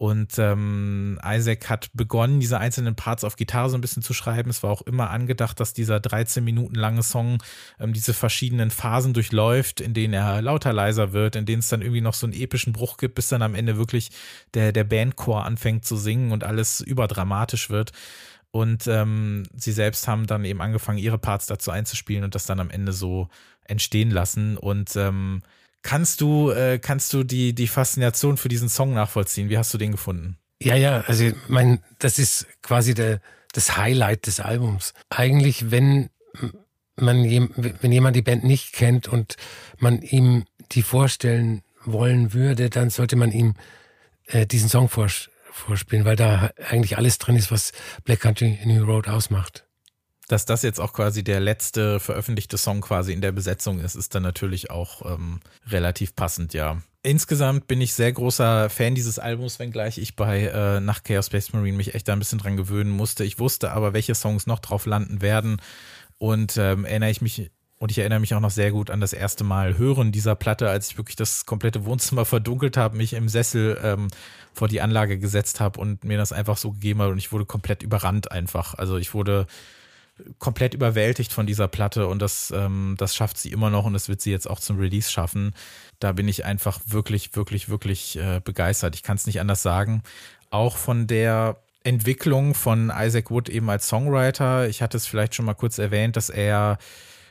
Und 0.00 0.38
ähm, 0.38 1.20
Isaac 1.22 1.68
hat 1.68 1.90
begonnen, 1.92 2.40
diese 2.40 2.56
einzelnen 2.56 2.94
Parts 2.94 3.22
auf 3.22 3.36
Gitarre 3.36 3.68
so 3.68 3.76
ein 3.76 3.82
bisschen 3.82 4.02
zu 4.02 4.14
schreiben. 4.14 4.48
Es 4.48 4.62
war 4.62 4.70
auch 4.70 4.80
immer 4.80 5.10
angedacht, 5.10 5.60
dass 5.60 5.74
dieser 5.74 6.00
13 6.00 6.42
Minuten 6.42 6.74
lange 6.74 7.02
Song 7.02 7.42
ähm, 7.78 7.92
diese 7.92 8.14
verschiedenen 8.14 8.70
Phasen 8.70 9.12
durchläuft, 9.12 9.82
in 9.82 9.92
denen 9.92 10.14
er 10.14 10.40
lauter 10.40 10.72
leiser 10.72 11.12
wird, 11.12 11.36
in 11.36 11.44
denen 11.44 11.60
es 11.60 11.68
dann 11.68 11.82
irgendwie 11.82 12.00
noch 12.00 12.14
so 12.14 12.26
einen 12.26 12.32
epischen 12.32 12.72
Bruch 12.72 12.96
gibt, 12.96 13.14
bis 13.14 13.28
dann 13.28 13.42
am 13.42 13.54
Ende 13.54 13.76
wirklich 13.76 14.08
der, 14.54 14.72
der 14.72 14.84
Bandchor 14.84 15.44
anfängt 15.44 15.84
zu 15.84 15.98
singen 15.98 16.32
und 16.32 16.44
alles 16.44 16.80
überdramatisch 16.80 17.68
wird. 17.68 17.92
Und 18.52 18.86
ähm, 18.86 19.42
sie 19.54 19.72
selbst 19.72 20.08
haben 20.08 20.26
dann 20.26 20.46
eben 20.46 20.62
angefangen, 20.62 20.96
ihre 20.96 21.18
Parts 21.18 21.44
dazu 21.44 21.72
einzuspielen 21.72 22.24
und 22.24 22.34
das 22.34 22.46
dann 22.46 22.58
am 22.58 22.70
Ende 22.70 22.94
so 22.94 23.28
entstehen 23.64 24.10
lassen. 24.10 24.56
Und 24.56 24.96
ähm, 24.96 25.42
Kannst 25.82 26.20
du, 26.20 26.50
äh, 26.50 26.78
kannst 26.78 27.12
du 27.12 27.24
die, 27.24 27.54
die 27.54 27.66
Faszination 27.66 28.36
für 28.36 28.48
diesen 28.48 28.68
Song 28.68 28.92
nachvollziehen? 28.92 29.48
Wie 29.48 29.58
hast 29.58 29.72
du 29.72 29.78
den 29.78 29.92
gefunden? 29.92 30.36
Ja, 30.62 30.76
ja, 30.76 31.00
also 31.06 31.30
mein, 31.48 31.82
das 31.98 32.18
ist 32.18 32.46
quasi 32.62 32.94
der, 32.94 33.20
das 33.52 33.76
Highlight 33.78 34.26
des 34.26 34.40
Albums. 34.40 34.92
Eigentlich, 35.08 35.70
wenn 35.70 36.10
man 36.96 37.24
wenn 37.24 37.92
jemand 37.92 38.14
die 38.14 38.22
Band 38.22 38.44
nicht 38.44 38.74
kennt 38.74 39.08
und 39.08 39.36
man 39.78 40.02
ihm 40.02 40.44
die 40.72 40.82
vorstellen 40.82 41.62
wollen 41.84 42.34
würde, 42.34 42.68
dann 42.68 42.90
sollte 42.90 43.16
man 43.16 43.32
ihm 43.32 43.54
äh, 44.26 44.46
diesen 44.46 44.68
Song 44.68 44.90
vorspielen, 44.90 46.04
weil 46.04 46.16
da 46.16 46.50
eigentlich 46.68 46.98
alles 46.98 47.16
drin 47.16 47.36
ist, 47.36 47.50
was 47.50 47.72
Black 48.04 48.20
Country 48.20 48.58
New 48.66 48.84
Road 48.84 49.08
ausmacht 49.08 49.64
dass 50.30 50.44
das 50.44 50.62
jetzt 50.62 50.78
auch 50.78 50.92
quasi 50.92 51.24
der 51.24 51.40
letzte 51.40 51.98
veröffentlichte 51.98 52.56
Song 52.56 52.82
quasi 52.82 53.12
in 53.12 53.20
der 53.20 53.32
Besetzung 53.32 53.80
ist, 53.80 53.96
ist 53.96 54.14
dann 54.14 54.22
natürlich 54.22 54.70
auch 54.70 55.04
ähm, 55.04 55.40
relativ 55.68 56.14
passend, 56.14 56.54
ja. 56.54 56.80
Insgesamt 57.02 57.66
bin 57.66 57.80
ich 57.80 57.94
sehr 57.94 58.12
großer 58.12 58.70
Fan 58.70 58.94
dieses 58.94 59.18
Albums, 59.18 59.58
wenngleich 59.58 59.98
ich 59.98 60.14
bei 60.14 60.42
äh, 60.42 60.80
Nach 60.80 61.02
Chaos 61.02 61.26
Space 61.26 61.52
Marine 61.52 61.76
mich 61.76 61.94
echt 61.94 62.06
da 62.06 62.12
ein 62.12 62.18
bisschen 62.20 62.38
dran 62.38 62.56
gewöhnen 62.56 62.90
musste. 62.90 63.24
Ich 63.24 63.38
wusste 63.40 63.72
aber, 63.72 63.92
welche 63.92 64.14
Songs 64.14 64.46
noch 64.46 64.60
drauf 64.60 64.86
landen 64.86 65.20
werden. 65.20 65.60
Und 66.18 66.58
ähm, 66.58 66.84
erinnere 66.84 67.10
ich 67.10 67.22
mich 67.22 67.50
Und 67.78 67.90
ich 67.90 67.98
erinnere 67.98 68.20
mich 68.20 68.34
auch 68.34 68.40
noch 68.40 68.50
sehr 68.50 68.70
gut 68.70 68.90
an 68.90 69.00
das 69.00 69.14
erste 69.14 69.42
Mal 69.42 69.78
Hören 69.78 70.12
dieser 70.12 70.36
Platte, 70.36 70.68
als 70.68 70.90
ich 70.90 70.98
wirklich 70.98 71.16
das 71.16 71.46
komplette 71.46 71.86
Wohnzimmer 71.86 72.24
verdunkelt 72.26 72.76
habe, 72.76 72.96
mich 72.96 73.14
im 73.14 73.28
Sessel 73.28 73.80
ähm, 73.82 74.08
vor 74.52 74.68
die 74.68 74.82
Anlage 74.82 75.18
gesetzt 75.18 75.58
habe 75.58 75.80
und 75.80 76.04
mir 76.04 76.18
das 76.18 76.32
einfach 76.32 76.58
so 76.58 76.70
gegeben 76.72 77.00
habe 77.00 77.12
und 77.12 77.18
ich 77.18 77.32
wurde 77.32 77.46
komplett 77.46 77.82
überrannt 77.82 78.30
einfach. 78.30 78.74
Also 78.74 78.98
ich 78.98 79.14
wurde 79.14 79.46
komplett 80.38 80.74
überwältigt 80.74 81.32
von 81.32 81.46
dieser 81.46 81.68
Platte 81.68 82.06
und 82.06 82.20
das, 82.20 82.52
ähm, 82.54 82.94
das 82.98 83.14
schafft 83.14 83.38
sie 83.38 83.50
immer 83.50 83.70
noch 83.70 83.84
und 83.84 83.92
das 83.92 84.08
wird 84.08 84.20
sie 84.20 84.30
jetzt 84.30 84.48
auch 84.48 84.60
zum 84.60 84.78
Release 84.78 85.10
schaffen. 85.10 85.54
Da 85.98 86.12
bin 86.12 86.28
ich 86.28 86.44
einfach 86.44 86.80
wirklich, 86.86 87.34
wirklich, 87.36 87.68
wirklich 87.68 88.16
äh, 88.16 88.40
begeistert. 88.42 88.94
Ich 88.94 89.02
kann 89.02 89.16
es 89.16 89.26
nicht 89.26 89.40
anders 89.40 89.62
sagen. 89.62 90.02
Auch 90.50 90.76
von 90.76 91.06
der 91.06 91.56
Entwicklung 91.84 92.54
von 92.54 92.92
Isaac 92.94 93.30
Wood 93.30 93.48
eben 93.48 93.70
als 93.70 93.88
Songwriter. 93.88 94.68
Ich 94.68 94.82
hatte 94.82 94.96
es 94.96 95.06
vielleicht 95.06 95.34
schon 95.34 95.46
mal 95.46 95.54
kurz 95.54 95.78
erwähnt, 95.78 96.16
dass 96.16 96.28
er 96.28 96.78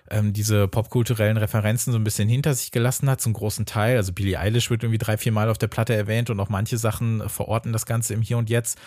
ähm, 0.10 0.34
diese 0.34 0.67
popkulturellen 0.67 1.38
Referenzen 1.38 1.93
so 1.93 1.99
ein 1.99 2.04
bisschen 2.04 2.28
hinter 2.28 2.54
sich 2.54 2.71
gelassen 2.71 3.10
hat, 3.10 3.21
zum 3.21 3.34
großen 3.34 3.65
Teil. 3.65 3.97
Also 3.97 4.13
Billie 4.13 4.39
Eilish 4.39 4.69
wird 4.69 4.84
irgendwie 4.84 4.97
drei, 4.97 5.17
vier 5.17 5.32
Mal 5.32 5.49
auf 5.49 5.58
der 5.58 5.67
Platte 5.67 5.93
erwähnt 5.95 6.30
und 6.30 6.39
auch 6.39 6.49
manche 6.49 6.78
Sachen 6.78 7.28
verorten 7.30 7.73
das 7.73 7.86
Ganze 7.86 8.13
im 8.13 8.21
Hier 8.21 8.38
und 8.38 8.49
Jetzt. 8.49 8.80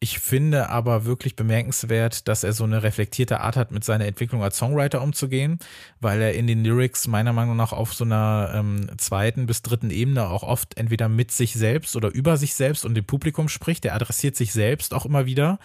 Ich 0.00 0.20
finde 0.20 0.68
aber 0.68 1.06
wirklich 1.06 1.34
bemerkenswert, 1.34 2.28
dass 2.28 2.44
er 2.44 2.52
so 2.52 2.62
eine 2.62 2.84
reflektierte 2.84 3.40
Art 3.40 3.56
hat, 3.56 3.72
mit 3.72 3.82
seiner 3.82 4.06
Entwicklung 4.06 4.44
als 4.44 4.56
Songwriter 4.56 5.02
umzugehen, 5.02 5.58
weil 6.00 6.22
er 6.22 6.34
in 6.34 6.46
den 6.46 6.62
Lyrics 6.64 7.08
meiner 7.08 7.32
Meinung 7.32 7.56
nach 7.56 7.72
auf 7.72 7.94
so 7.94 8.04
einer 8.04 8.52
ähm, 8.54 8.88
zweiten 8.96 9.46
bis 9.46 9.62
dritten 9.62 9.90
Ebene 9.90 10.28
auch 10.28 10.44
oft 10.44 10.76
entweder 10.76 11.08
mit 11.08 11.32
sich 11.32 11.54
selbst 11.54 11.96
oder 11.96 12.14
über 12.14 12.36
sich 12.36 12.54
selbst 12.54 12.84
und 12.84 12.94
dem 12.94 13.06
Publikum 13.06 13.48
spricht. 13.48 13.84
Er 13.84 13.96
adressiert 13.96 14.36
sich 14.36 14.52
selbst 14.52 14.94
auch 14.94 15.04
immer 15.04 15.26
wieder 15.26 15.58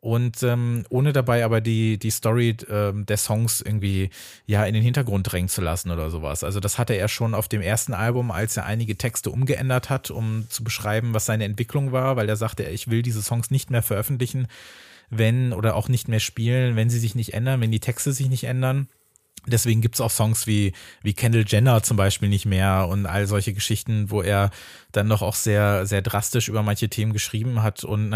und 0.00 0.42
ähm, 0.42 0.84
ohne 0.90 1.12
dabei 1.12 1.44
aber 1.44 1.60
die, 1.60 1.98
die 1.98 2.10
Story 2.10 2.56
ähm, 2.70 3.06
der 3.06 3.16
Songs 3.16 3.60
irgendwie 3.60 4.10
ja 4.46 4.64
in 4.64 4.74
den 4.74 4.82
Hintergrund 4.82 5.30
drängen 5.30 5.48
zu 5.48 5.60
lassen 5.60 5.90
oder 5.90 6.10
sowas. 6.10 6.44
Also 6.44 6.60
das 6.60 6.78
hatte 6.78 6.94
er 6.94 7.08
schon 7.08 7.34
auf 7.34 7.48
dem 7.48 7.60
ersten 7.60 7.94
Album, 7.94 8.30
als 8.30 8.56
er 8.56 8.66
einige 8.66 8.96
Texte 8.96 9.30
umgeändert 9.30 9.90
hat, 9.90 10.10
um 10.10 10.46
zu 10.48 10.62
beschreiben, 10.62 11.14
was 11.14 11.26
seine 11.26 11.44
Entwicklung 11.44 11.92
war, 11.92 12.16
weil 12.16 12.28
er 12.28 12.36
sagte, 12.36 12.64
ich 12.64 12.90
will 12.90 13.02
diese 13.02 13.22
Songs 13.22 13.50
nicht 13.50 13.70
mehr 13.70 13.82
veröffentlichen, 13.82 14.46
wenn 15.10 15.52
oder 15.52 15.74
auch 15.74 15.88
nicht 15.88 16.08
mehr 16.08 16.20
spielen, 16.20 16.76
wenn 16.76 16.90
sie 16.90 16.98
sich 16.98 17.14
nicht 17.14 17.34
ändern, 17.34 17.60
wenn 17.60 17.72
die 17.72 17.80
Texte 17.80 18.12
sich 18.12 18.28
nicht 18.28 18.44
ändern. 18.44 18.88
Deswegen 19.46 19.80
gibt's 19.80 20.00
auch 20.00 20.10
Songs 20.10 20.46
wie, 20.46 20.72
wie 21.02 21.14
Kendall 21.14 21.44
Jenner 21.46 21.82
zum 21.82 21.96
Beispiel 21.96 22.28
nicht 22.28 22.46
mehr 22.46 22.88
und 22.88 23.06
all 23.06 23.26
solche 23.26 23.52
Geschichten, 23.52 24.10
wo 24.10 24.22
er 24.22 24.50
dann 24.92 25.08
doch 25.08 25.22
auch 25.22 25.34
sehr, 25.34 25.86
sehr 25.86 26.02
drastisch 26.02 26.48
über 26.48 26.62
manche 26.62 26.88
Themen 26.88 27.12
geschrieben 27.12 27.62
hat. 27.62 27.84
Und 27.84 28.14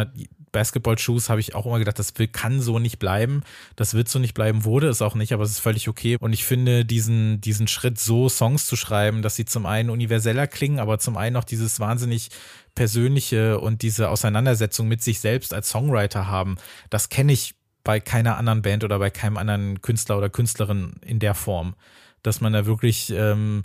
Basketball-Shoes 0.53 1.29
habe 1.29 1.41
ich 1.41 1.55
auch 1.55 1.67
immer 1.67 1.79
gedacht, 1.79 1.99
das 1.99 2.19
will, 2.19 2.29
kann 2.29 2.61
so 2.61 2.79
nicht 2.79 2.99
bleiben. 2.99 3.43
Das 3.77 3.95
wird 3.95 4.09
so 4.09 4.19
nicht 4.19 4.35
bleiben, 4.35 4.65
wurde 4.65 4.89
es 4.89 5.03
auch 5.03 5.15
nicht, 5.15 5.33
aber 5.33 5.45
es 5.45 5.51
ist 5.51 5.61
völlig 5.61 5.89
okay. 5.89 6.17
Und 6.21 6.33
ich 6.33 6.45
finde 6.45 6.85
diesen, 6.85 7.41
diesen 7.41 7.69
Schritt, 7.69 7.99
so 7.99 8.29
Songs 8.29 8.67
zu 8.67 8.77
schreiben, 8.77 9.23
dass 9.23 9.37
sie 9.37 9.45
zum 9.45 9.67
einen 9.67 9.91
universeller 9.91 10.47
klingen, 10.47 10.79
aber 10.79 10.99
zum 10.99 11.17
einen 11.17 11.37
auch 11.37 11.45
dieses 11.45 11.81
wahnsinnig 11.81 12.31
persönliche 12.75 13.61
und 13.61 13.83
diese 13.83 14.09
Auseinandersetzung 14.09 14.89
mit 14.89 15.03
sich 15.03 15.21
selbst 15.21 15.53
als 15.53 15.69
Songwriter 15.69 16.27
haben, 16.27 16.57
das 16.91 17.09
kenne 17.09 17.33
ich 17.33 17.55
bei 17.85 18.01
keiner 18.01 18.37
anderen 18.37 18.63
Band 18.63 18.85
oder 18.85 18.99
bei 18.99 19.11
keinem 19.11 19.37
anderen 19.37 19.81
Künstler 19.83 20.19
oder 20.19 20.31
Künstlerin 20.31 20.95
in 21.05 21.19
der 21.19 21.35
Form. 21.35 21.75
Dass 22.23 22.41
man 22.41 22.53
da 22.53 22.67
wirklich 22.67 23.11
ähm, 23.11 23.65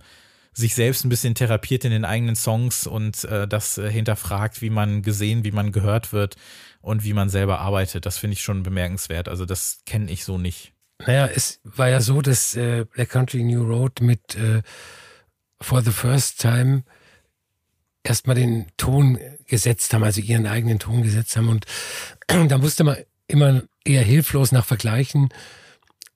sich 0.54 0.74
selbst 0.74 1.06
ein 1.06 1.10
bisschen 1.10 1.36
therapiert 1.36 1.86
in 1.86 1.92
den 1.92 2.06
eigenen 2.06 2.36
Songs 2.36 2.88
und 2.88 3.24
äh, 3.26 3.48
das 3.48 3.78
äh, 3.78 3.92
hinterfragt, 3.92 4.62
wie 4.62 4.72
man 4.72 5.04
gesehen, 5.04 5.44
wie 5.44 5.52
man 5.52 5.72
gehört 5.72 6.14
wird 6.14 6.36
und 6.82 7.04
wie 7.04 7.14
man 7.14 7.30
selber 7.30 7.60
arbeitet. 7.60 8.08
Das 8.08 8.18
finde 8.18 8.34
ich 8.34 8.42
schon 8.42 8.64
bemerkenswert. 8.64 9.30
Also 9.30 9.46
das 9.46 9.82
kenne 9.86 10.10
ich 10.12 10.26
so 10.26 10.40
nicht. 10.40 10.74
Naja, 11.06 11.28
es 11.28 11.60
war 11.64 11.90
ja 11.90 12.02
so, 12.02 12.24
dass 12.24 12.56
äh, 12.56 12.86
Black 12.86 13.10
Country 13.10 13.44
New 13.44 13.64
Road 13.64 14.02
mit 14.02 14.36
äh, 14.36 14.64
For 15.62 15.84
the 15.84 15.92
First 15.92 16.42
Time 16.42 16.84
erstmal 18.04 18.36
den 18.36 18.66
Ton 18.78 19.20
gesetzt 19.46 19.94
haben, 19.94 20.04
also 20.04 20.22
ihren 20.22 20.48
eigenen 20.48 20.80
Ton 20.80 21.04
gesetzt 21.04 21.38
haben. 21.38 21.50
Und 21.50 21.66
da 22.28 22.58
musste 22.58 22.84
man 22.84 22.98
immer 23.28 23.64
eher 23.84 24.04
hilflos 24.04 24.52
nach 24.52 24.66
Vergleichen 24.66 25.30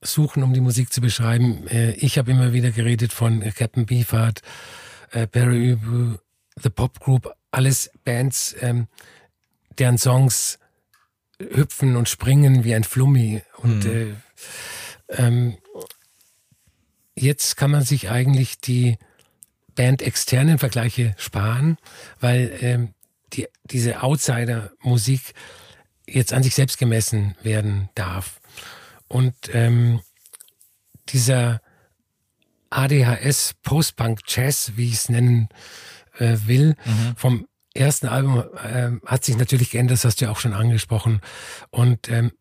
suchen, 0.01 0.43
um 0.43 0.53
die 0.53 0.61
Musik 0.61 0.91
zu 0.91 1.01
beschreiben. 1.01 1.67
Äh, 1.67 1.91
ich 1.93 2.17
habe 2.17 2.31
immer 2.31 2.53
wieder 2.53 2.71
geredet 2.71 3.13
von 3.13 3.41
Captain 3.53 3.85
Beefheart, 3.85 4.41
äh, 5.11 5.27
Barry 5.27 5.73
Ubu, 5.73 6.17
The 6.61 6.69
Pop 6.69 6.99
Group, 6.99 7.33
alles 7.51 7.91
Bands, 8.03 8.55
ähm, 8.61 8.87
deren 9.77 9.97
Songs 9.97 10.59
hüpfen 11.39 11.95
und 11.95 12.09
springen 12.09 12.63
wie 12.63 12.75
ein 12.75 12.83
Flummi. 12.83 13.41
Und 13.57 13.85
mhm. 13.85 14.17
äh, 15.09 15.17
ähm, 15.17 15.57
jetzt 17.15 17.57
kann 17.57 17.71
man 17.71 17.83
sich 17.83 18.09
eigentlich 18.09 18.59
die 18.59 18.97
Band-externen 19.75 20.59
Vergleiche 20.59 21.15
sparen, 21.17 21.77
weil 22.19 22.57
ähm, 22.61 22.93
die, 23.33 23.47
diese 23.63 24.03
Outsider-Musik 24.03 25.33
jetzt 26.13 26.33
an 26.33 26.43
sich 26.43 26.55
selbst 26.55 26.77
gemessen 26.77 27.35
werden 27.41 27.89
darf. 27.95 28.39
Und 29.07 29.35
ähm, 29.53 30.01
dieser 31.09 31.61
ADHS 32.69 33.55
Postpunk 33.61 34.21
Jazz, 34.27 34.73
wie 34.75 34.87
ich 34.87 34.93
es 34.93 35.09
nennen 35.09 35.49
äh, 36.17 36.37
will, 36.45 36.75
mhm. 36.85 37.15
vom 37.15 37.47
ersten 37.73 38.07
Album 38.07 38.43
äh, 38.63 38.91
hat 39.05 39.23
sich 39.23 39.37
natürlich 39.37 39.71
geändert, 39.71 39.95
das 39.95 40.05
hast 40.05 40.21
du 40.21 40.25
ja 40.25 40.31
auch 40.31 40.39
schon 40.39 40.53
angesprochen. 40.53 41.21
Und 41.69 42.09
ähm, 42.09 42.31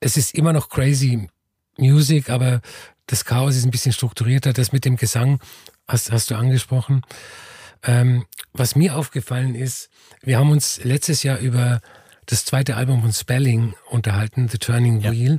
es 0.00 0.16
ist 0.16 0.34
immer 0.34 0.52
noch 0.52 0.68
crazy 0.68 1.28
Music, 1.76 2.30
aber 2.30 2.60
das 3.06 3.24
Chaos 3.24 3.56
ist 3.56 3.64
ein 3.64 3.70
bisschen 3.70 3.92
strukturierter. 3.92 4.52
Das 4.52 4.72
mit 4.72 4.84
dem 4.84 4.96
Gesang 4.96 5.40
hast, 5.86 6.12
hast 6.12 6.30
du 6.30 6.36
angesprochen. 6.36 7.02
Ähm, 7.82 8.26
was 8.52 8.76
mir 8.76 8.96
aufgefallen 8.96 9.54
ist, 9.54 9.88
wir 10.22 10.38
haben 10.38 10.50
uns 10.50 10.82
letztes 10.82 11.22
Jahr 11.22 11.38
über 11.38 11.80
das 12.28 12.44
zweite 12.44 12.76
Album 12.76 13.00
von 13.00 13.12
Spelling 13.12 13.74
unterhalten, 13.88 14.48
The 14.48 14.58
Turning 14.58 15.00
ja. 15.00 15.12
Wheel. 15.12 15.38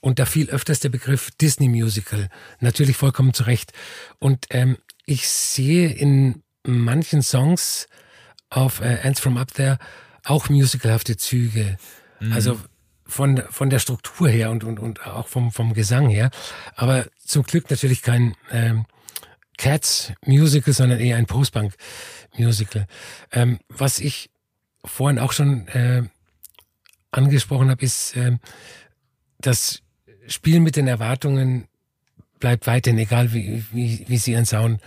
Und 0.00 0.20
da 0.20 0.24
fiel 0.24 0.48
öfters 0.50 0.78
der 0.78 0.88
Begriff 0.88 1.30
Disney 1.32 1.68
Musical. 1.68 2.28
Natürlich 2.60 2.96
vollkommen 2.96 3.34
zu 3.34 3.42
Recht. 3.42 3.72
Und 4.20 4.46
ähm, 4.50 4.78
ich 5.04 5.28
sehe 5.28 5.90
in 5.90 6.42
manchen 6.64 7.22
Songs 7.22 7.88
auf 8.50 8.80
äh, 8.80 9.00
Ants 9.02 9.20
from 9.20 9.36
Up 9.36 9.52
There 9.52 9.78
auch 10.24 10.48
musicalhafte 10.48 11.16
Züge. 11.16 11.76
Mhm. 12.20 12.32
Also 12.32 12.60
von, 13.04 13.42
von 13.50 13.68
der 13.68 13.80
Struktur 13.80 14.28
her 14.28 14.50
und, 14.50 14.62
und, 14.62 14.78
und 14.78 15.04
auch 15.06 15.26
vom, 15.26 15.50
vom 15.50 15.74
Gesang 15.74 16.08
her. 16.08 16.30
Aber 16.76 17.06
zum 17.18 17.42
Glück 17.42 17.68
natürlich 17.70 18.02
kein 18.02 18.36
ähm, 18.52 18.84
Cats 19.56 20.12
Musical, 20.24 20.72
sondern 20.72 21.00
eher 21.00 21.16
ein 21.16 21.26
Postpunk 21.26 21.74
Musical. 22.36 22.86
Ähm, 23.32 23.58
was 23.68 23.98
ich 23.98 24.30
vorhin 24.84 25.18
auch 25.18 25.32
schon 25.32 25.66
äh, 25.68 26.04
angesprochen 27.10 27.70
habe, 27.70 27.84
ist, 27.84 28.16
äh, 28.16 28.38
das 29.38 29.82
Spielen 30.26 30.62
mit 30.62 30.76
den 30.76 30.88
Erwartungen 30.88 31.68
bleibt 32.38 32.66
weiterhin, 32.66 32.98
egal 32.98 33.32
wie, 33.32 33.64
wie, 33.72 34.04
wie 34.08 34.18
sie 34.18 34.32
ihren 34.32 34.46
Sound 34.46 34.80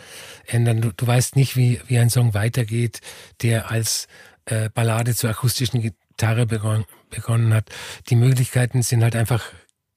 ändern. 0.45 0.81
Du, 0.81 0.91
du 0.91 1.07
weißt 1.07 1.35
nicht, 1.35 1.55
wie, 1.55 1.81
wie 1.87 1.99
ein 1.99 2.09
Song 2.09 2.33
weitergeht, 2.33 3.01
der 3.41 3.71
als 3.71 4.07
äh, 4.45 4.69
Ballade 4.69 5.15
zur 5.15 5.29
akustischen 5.29 5.81
Gitarre 5.81 6.45
begon, 6.45 6.85
begonnen 7.09 7.53
hat. 7.53 7.69
Die 8.09 8.15
Möglichkeiten 8.15 8.81
sind 8.83 9.03
halt 9.03 9.15
einfach 9.15 9.43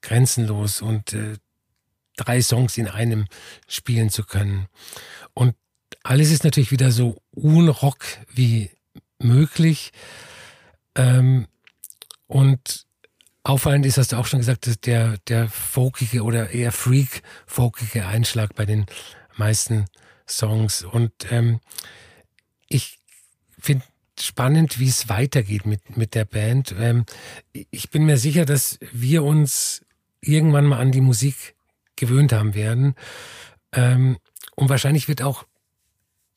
grenzenlos 0.03 0.83
und 0.83 1.13
äh, 1.13 1.37
drei 2.17 2.41
Songs 2.43 2.77
in 2.77 2.89
einem 2.89 3.27
spielen 3.69 4.11
zu 4.11 4.25
können. 4.25 4.67
Und 5.33 5.55
alles 6.03 6.31
ist 6.31 6.45
natürlich 6.45 6.71
wieder 6.71 6.91
so 6.91 7.23
unrock 7.31 8.05
wie 8.33 8.71
möglich. 9.19 9.93
Ähm, 10.97 11.47
und 12.35 12.89
auffallend 13.45 13.87
ist, 13.87 13.97
hast 13.97 14.11
du 14.11 14.17
auch 14.17 14.27
schon 14.27 14.41
gesagt, 14.41 14.87
der, 14.87 15.19
der 15.29 15.49
folkige 15.49 16.25
oder 16.25 16.51
eher 16.51 16.73
freak-folkige 16.73 18.07
Einschlag 18.07 18.57
bei 18.57 18.67
den 18.67 18.87
meisten 19.37 19.85
Songs. 20.29 20.83
Und 20.83 21.13
ähm, 21.31 21.61
ich 22.67 22.99
finde 23.57 23.85
spannend, 24.19 24.81
wie 24.81 24.89
es 24.89 25.09
weitergeht 25.09 25.65
mit, 25.65 25.97
mit 25.97 26.17
der 26.17 26.25
Band. 26.25 26.75
Ähm, 26.77 27.05
ich 27.53 27.91
bin 27.91 28.05
mir 28.05 28.17
sicher, 28.17 28.45
dass 28.45 28.81
wir 28.91 29.23
uns 29.23 29.85
irgendwann 30.21 30.67
mal 30.67 30.81
an 30.81 30.91
die 30.91 31.03
Musik 31.03 31.55
gewöhnt 31.95 32.33
haben 32.33 32.57
werden. 32.57 32.97
Ähm, 33.71 34.19
und 34.57 34.71
wahrscheinlich 34.71 35.07
wird 35.07 35.23
auch 35.23 35.45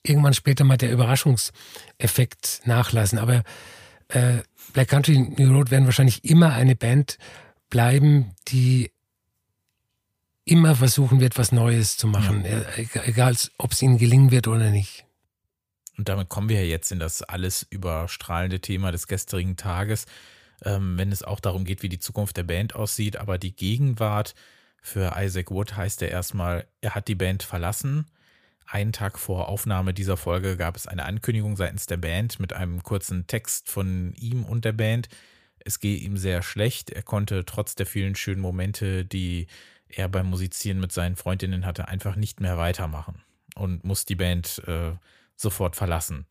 irgendwann 0.04 0.36
später 0.36 0.64
mal 0.64 0.78
der 0.78 0.92
Überraschungseffekt 0.92 2.62
nachlassen. 2.66 3.18
Aber 3.18 3.42
äh, 4.10 4.44
Black 4.78 4.90
Country 4.90 5.18
New 5.18 5.56
Road 5.56 5.72
werden 5.72 5.86
wahrscheinlich 5.86 6.24
immer 6.24 6.54
eine 6.54 6.76
Band 6.76 7.18
bleiben, 7.72 8.36
die 8.48 8.92
immer 10.46 10.76
versuchen 10.76 11.20
wird, 11.20 11.36
was 11.36 11.52
Neues 11.52 11.98
zu 11.98 12.06
machen, 12.06 12.46
ja. 12.46 12.60
Äh, 12.60 12.86
egal 13.06 13.36
ob 13.58 13.72
es 13.72 13.82
ihnen 13.82 13.98
gelingen 13.98 14.30
wird 14.30 14.48
oder 14.48 14.70
nicht. 14.70 15.04
Und 15.98 16.10
damit 16.10 16.30
kommen 16.30 16.48
wir 16.48 16.62
ja 16.62 16.68
jetzt 16.68 16.92
in 16.92 17.00
das 17.00 17.24
alles 17.24 17.66
überstrahlende 17.68 18.60
Thema 18.60 18.92
des 18.92 19.08
gestrigen 19.08 19.58
Tages, 19.58 20.06
ähm, 20.64 20.96
wenn 20.96 21.12
es 21.12 21.24
auch 21.24 21.40
darum 21.40 21.66
geht, 21.66 21.82
wie 21.82 21.90
die 21.90 21.98
Zukunft 21.98 22.38
der 22.38 22.44
Band 22.44 22.76
aussieht, 22.76 23.18
aber 23.18 23.40
die 23.40 23.56
Gegenwart 23.56 24.36
Für 24.84 25.16
Isaac 25.18 25.50
Wood 25.50 25.76
heißt 25.76 26.04
er 26.04 26.12
erstmal, 26.12 26.68
er 26.82 26.94
hat 26.94 27.08
die 27.08 27.16
Band 27.16 27.42
verlassen. 27.42 28.06
Einen 28.70 28.92
Tag 28.92 29.18
vor 29.18 29.48
Aufnahme 29.48 29.94
dieser 29.94 30.18
Folge 30.18 30.58
gab 30.58 30.76
es 30.76 30.88
eine 30.88 31.06
Ankündigung 31.06 31.56
seitens 31.56 31.86
der 31.86 31.96
Band 31.96 32.40
mit 32.42 32.52
einem 32.52 32.84
kurzen 32.84 33.26
Text 33.26 33.70
von 33.70 34.14
ihm 34.16 34.44
und 34.44 34.66
der 34.66 34.74
Band. 34.74 35.08
Es 35.60 35.80
gehe 35.80 35.98
ihm 35.98 36.18
sehr 36.18 36.42
schlecht. 36.42 36.90
Er 36.90 37.02
konnte 37.02 37.46
trotz 37.46 37.76
der 37.76 37.86
vielen 37.86 38.16
schönen 38.16 38.42
Momente, 38.42 39.06
die 39.06 39.48
er 39.88 40.10
beim 40.10 40.30
Musizieren 40.30 40.82
mit 40.82 40.92
seinen 40.92 41.16
Freundinnen 41.16 41.66
hatte, 41.66 41.88
einfach 41.88 42.18
nicht 42.18 42.42
mehr 42.42 42.58
weitermachen 42.58 43.24
und 43.56 43.86
muss 43.86 44.04
die 44.04 44.16
Band 44.16 44.62
äh, 44.68 44.92
sofort 45.38 45.78
verlassen. 45.78 46.26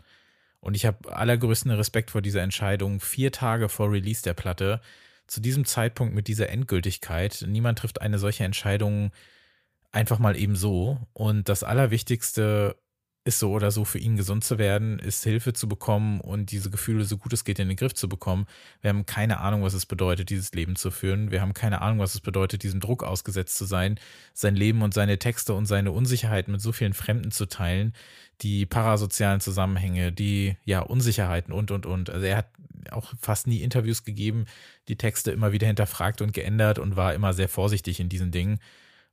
Und 0.61 0.75
ich 0.75 0.85
habe 0.85 1.17
allergrößten 1.17 1.71
Respekt 1.71 2.11
vor 2.11 2.21
dieser 2.21 2.43
Entscheidung, 2.43 3.01
vier 3.01 3.33
Tage 3.33 3.71
vor 3.71 3.91
Release 3.91 4.23
der 4.23 4.35
Platte, 4.35 4.83
zu 5.27 5.41
diesem 5.41 5.65
Zeitpunkt 5.65 6.15
mit 6.15 6.29
dieser 6.29 6.51
Endgültigkeit. 6.51 7.45
Niemand 7.49 7.79
trifft 7.79 8.03
eine 8.03 8.19
solche 8.19 8.45
Entscheidung 8.45 9.11
einfach 9.93 10.19
mal 10.19 10.37
eben 10.37 10.57
so. 10.57 10.99
Und 11.13 11.49
das 11.49 11.63
Allerwichtigste 11.63 12.77
ist 13.27 13.41
so 13.41 13.51
oder 13.51 13.73
so 13.73 13.85
für 13.85 13.99
ihn 13.99 14.17
gesund 14.17 14.45
zu 14.45 14.57
werden, 14.57 15.01
ist 15.01 15.25
Hilfe 15.25 15.53
zu 15.53 15.67
bekommen 15.69 16.21
und 16.21 16.53
diese 16.53 16.71
Gefühle 16.71 17.05
so 17.05 17.19
gut 17.19 17.33
es 17.33 17.45
geht 17.45 17.59
in 17.59 17.67
den 17.67 17.77
Griff 17.77 17.93
zu 17.93 18.09
bekommen. 18.09 18.47
Wir 18.83 18.91
haben 18.91 19.05
keine 19.05 19.41
Ahnung, 19.41 19.65
was 19.65 19.75
es 19.75 19.85
bedeutet, 19.85 20.31
dieses 20.31 20.53
Leben 20.53 20.77
zu 20.77 20.93
führen. 20.93 21.33
Wir 21.33 21.41
haben 21.41 21.53
keine 21.53 21.83
Ahnung, 21.83 21.99
was 21.99 22.15
es 22.15 22.21
bedeutet, 22.21 22.63
diesem 22.63 22.79
Druck 22.79 23.03
ausgesetzt 23.03 23.57
zu 23.57 23.65
sein, 23.65 23.99
sein 24.33 24.55
Leben 24.55 24.83
und 24.83 24.95
seine 24.95 25.19
Texte 25.19 25.55
und 25.55 25.67
seine 25.67 25.91
Unsicherheit 25.91 26.47
mit 26.47 26.61
so 26.61 26.71
vielen 26.71 26.95
Fremden 26.95 27.33
zu 27.33 27.47
teilen, 27.47 27.95
die 28.43 28.65
parasozialen 28.65 29.41
Zusammenhänge, 29.41 30.13
die 30.13 30.57
ja 30.65 30.81
Unsicherheiten 30.81 31.53
und 31.53 31.73
und 31.73 31.85
und. 31.85 32.11
Also 32.11 32.27
er 32.27 32.37
hat 32.37 32.51
auch 32.93 33.13
fast 33.21 33.49
nie 33.49 33.63
Interviews 33.63 34.05
gegeben, 34.05 34.47
die 34.87 34.97
Texte 34.97 35.33
immer 35.33 35.51
wieder 35.51 35.67
hinterfragt 35.67 36.23
und 36.23 36.33
geändert 36.33 36.79
und 36.79 36.95
war 36.95 37.13
immer 37.13 37.33
sehr 37.33 37.49
vorsichtig 37.49 37.99
in 37.99 38.09
diesen 38.09 38.31
Dingen. 38.31 38.61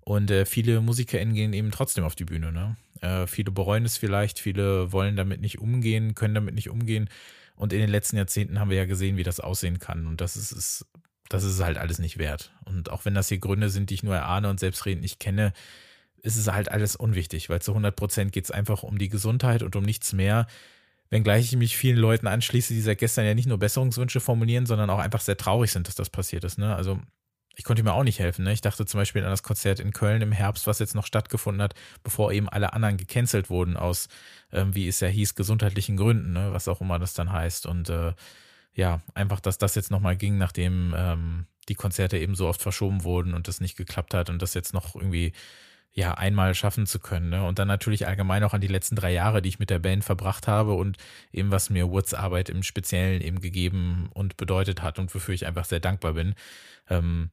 Und 0.05 0.31
äh, 0.31 0.45
viele 0.45 0.81
MusikerInnen 0.81 1.33
gehen 1.33 1.53
eben 1.53 1.71
trotzdem 1.71 2.03
auf 2.03 2.15
die 2.15 2.25
Bühne. 2.25 2.51
Ne? 2.51 2.75
Äh, 3.01 3.27
viele 3.27 3.51
bereuen 3.51 3.85
es 3.85 3.97
vielleicht, 3.97 4.39
viele 4.39 4.91
wollen 4.91 5.15
damit 5.15 5.41
nicht 5.41 5.59
umgehen, 5.59 6.15
können 6.15 6.35
damit 6.35 6.55
nicht 6.55 6.69
umgehen. 6.69 7.09
Und 7.55 7.71
in 7.71 7.79
den 7.79 7.89
letzten 7.89 8.17
Jahrzehnten 8.17 8.59
haben 8.59 8.69
wir 8.69 8.77
ja 8.77 8.85
gesehen, 8.85 9.17
wie 9.17 9.23
das 9.23 9.39
aussehen 9.39 9.79
kann. 9.79 10.07
Und 10.07 10.19
das 10.19 10.35
ist, 10.35 10.51
ist, 10.51 10.85
das 11.29 11.43
ist 11.43 11.61
halt 11.63 11.77
alles 11.77 11.99
nicht 11.99 12.17
wert. 12.17 12.51
Und 12.65 12.89
auch 12.91 13.05
wenn 13.05 13.13
das 13.13 13.29
hier 13.29 13.37
Gründe 13.37 13.69
sind, 13.69 13.89
die 13.89 13.93
ich 13.93 14.03
nur 14.03 14.15
erahne 14.15 14.49
und 14.49 14.59
selbstredend 14.59 15.01
nicht 15.01 15.19
kenne, 15.19 15.53
ist 16.21 16.37
es 16.37 16.51
halt 16.51 16.71
alles 16.71 16.95
unwichtig, 16.95 17.49
weil 17.49 17.61
zu 17.61 17.71
100 17.71 17.95
Prozent 17.95 18.31
geht 18.31 18.45
es 18.45 18.51
einfach 18.51 18.83
um 18.83 18.97
die 18.97 19.09
Gesundheit 19.09 19.61
und 19.61 19.75
um 19.75 19.83
nichts 19.83 20.13
mehr. 20.13 20.47
Wenngleich 21.09 21.45
ich 21.45 21.57
mich 21.57 21.77
vielen 21.77 21.97
Leuten 21.97 22.27
anschließe, 22.27 22.73
die 22.73 22.81
seit 22.81 22.97
gestern 22.97 23.25
ja 23.25 23.35
nicht 23.35 23.47
nur 23.47 23.59
Besserungswünsche 23.59 24.19
formulieren, 24.19 24.65
sondern 24.65 24.89
auch 24.89 24.99
einfach 24.99 25.21
sehr 25.21 25.37
traurig 25.37 25.71
sind, 25.71 25.87
dass 25.87 25.95
das 25.95 26.09
passiert 26.09 26.43
ist. 26.43 26.57
Ne? 26.57 26.75
Also 26.75 26.99
ich 27.55 27.63
konnte 27.63 27.83
mir 27.83 27.93
auch 27.93 28.03
nicht 28.03 28.19
helfen. 28.19 28.45
Ne? 28.45 28.53
Ich 28.53 28.61
dachte 28.61 28.85
zum 28.85 28.99
Beispiel 28.99 29.23
an 29.23 29.29
das 29.29 29.43
Konzert 29.43 29.79
in 29.79 29.93
Köln 29.93 30.21
im 30.21 30.31
Herbst, 30.31 30.65
was 30.65 30.79
jetzt 30.79 30.95
noch 30.95 31.05
stattgefunden 31.05 31.61
hat, 31.61 31.75
bevor 32.03 32.31
eben 32.31 32.49
alle 32.49 32.73
anderen 32.73 32.97
gecancelt 32.97 33.49
wurden 33.49 33.77
aus, 33.77 34.07
ähm, 34.51 34.73
wie 34.73 34.87
es 34.87 34.99
ja 34.99 35.07
hieß, 35.07 35.35
gesundheitlichen 35.35 35.97
Gründen, 35.97 36.33
ne? 36.33 36.51
was 36.51 36.67
auch 36.67 36.81
immer 36.81 36.99
das 36.99 37.13
dann 37.13 37.31
heißt. 37.31 37.65
Und 37.65 37.89
äh, 37.89 38.13
ja, 38.73 39.01
einfach, 39.13 39.39
dass 39.39 39.57
das 39.57 39.75
jetzt 39.75 39.91
nochmal 39.91 40.17
ging, 40.17 40.37
nachdem 40.37 40.93
ähm, 40.97 41.45
die 41.69 41.75
Konzerte 41.75 42.17
eben 42.17 42.35
so 42.35 42.47
oft 42.47 42.61
verschoben 42.61 43.03
wurden 43.03 43.33
und 43.33 43.47
das 43.47 43.61
nicht 43.61 43.77
geklappt 43.77 44.13
hat 44.13 44.29
und 44.29 44.41
das 44.41 44.55
jetzt 44.55 44.73
noch 44.73 44.95
irgendwie 44.95 45.33
ja 45.95 46.15
einmal 46.15 46.55
schaffen 46.55 46.87
zu 46.87 46.99
können. 46.99 47.29
Ne? 47.29 47.45
Und 47.45 47.59
dann 47.59 47.67
natürlich 47.67 48.07
allgemein 48.07 48.43
auch 48.43 48.55
an 48.55 48.61
die 48.61 48.67
letzten 48.67 48.95
drei 48.95 49.13
Jahre, 49.13 49.43
die 49.43 49.49
ich 49.49 49.59
mit 49.59 49.69
der 49.69 49.77
Band 49.77 50.03
verbracht 50.03 50.47
habe 50.47 50.73
und 50.73 50.97
eben 51.31 51.51
was 51.51 51.69
mir 51.69 51.91
Woods 51.91 52.15
Arbeit 52.15 52.49
im 52.49 52.63
Speziellen 52.63 53.21
eben 53.21 53.41
gegeben 53.41 54.09
und 54.13 54.37
bedeutet 54.37 54.81
hat 54.81 54.97
und 54.97 55.13
wofür 55.13 55.35
ich 55.35 55.45
einfach 55.45 55.65
sehr 55.65 55.79
dankbar 55.79 56.13
bin. 56.13 56.33
Ähm, 56.89 57.29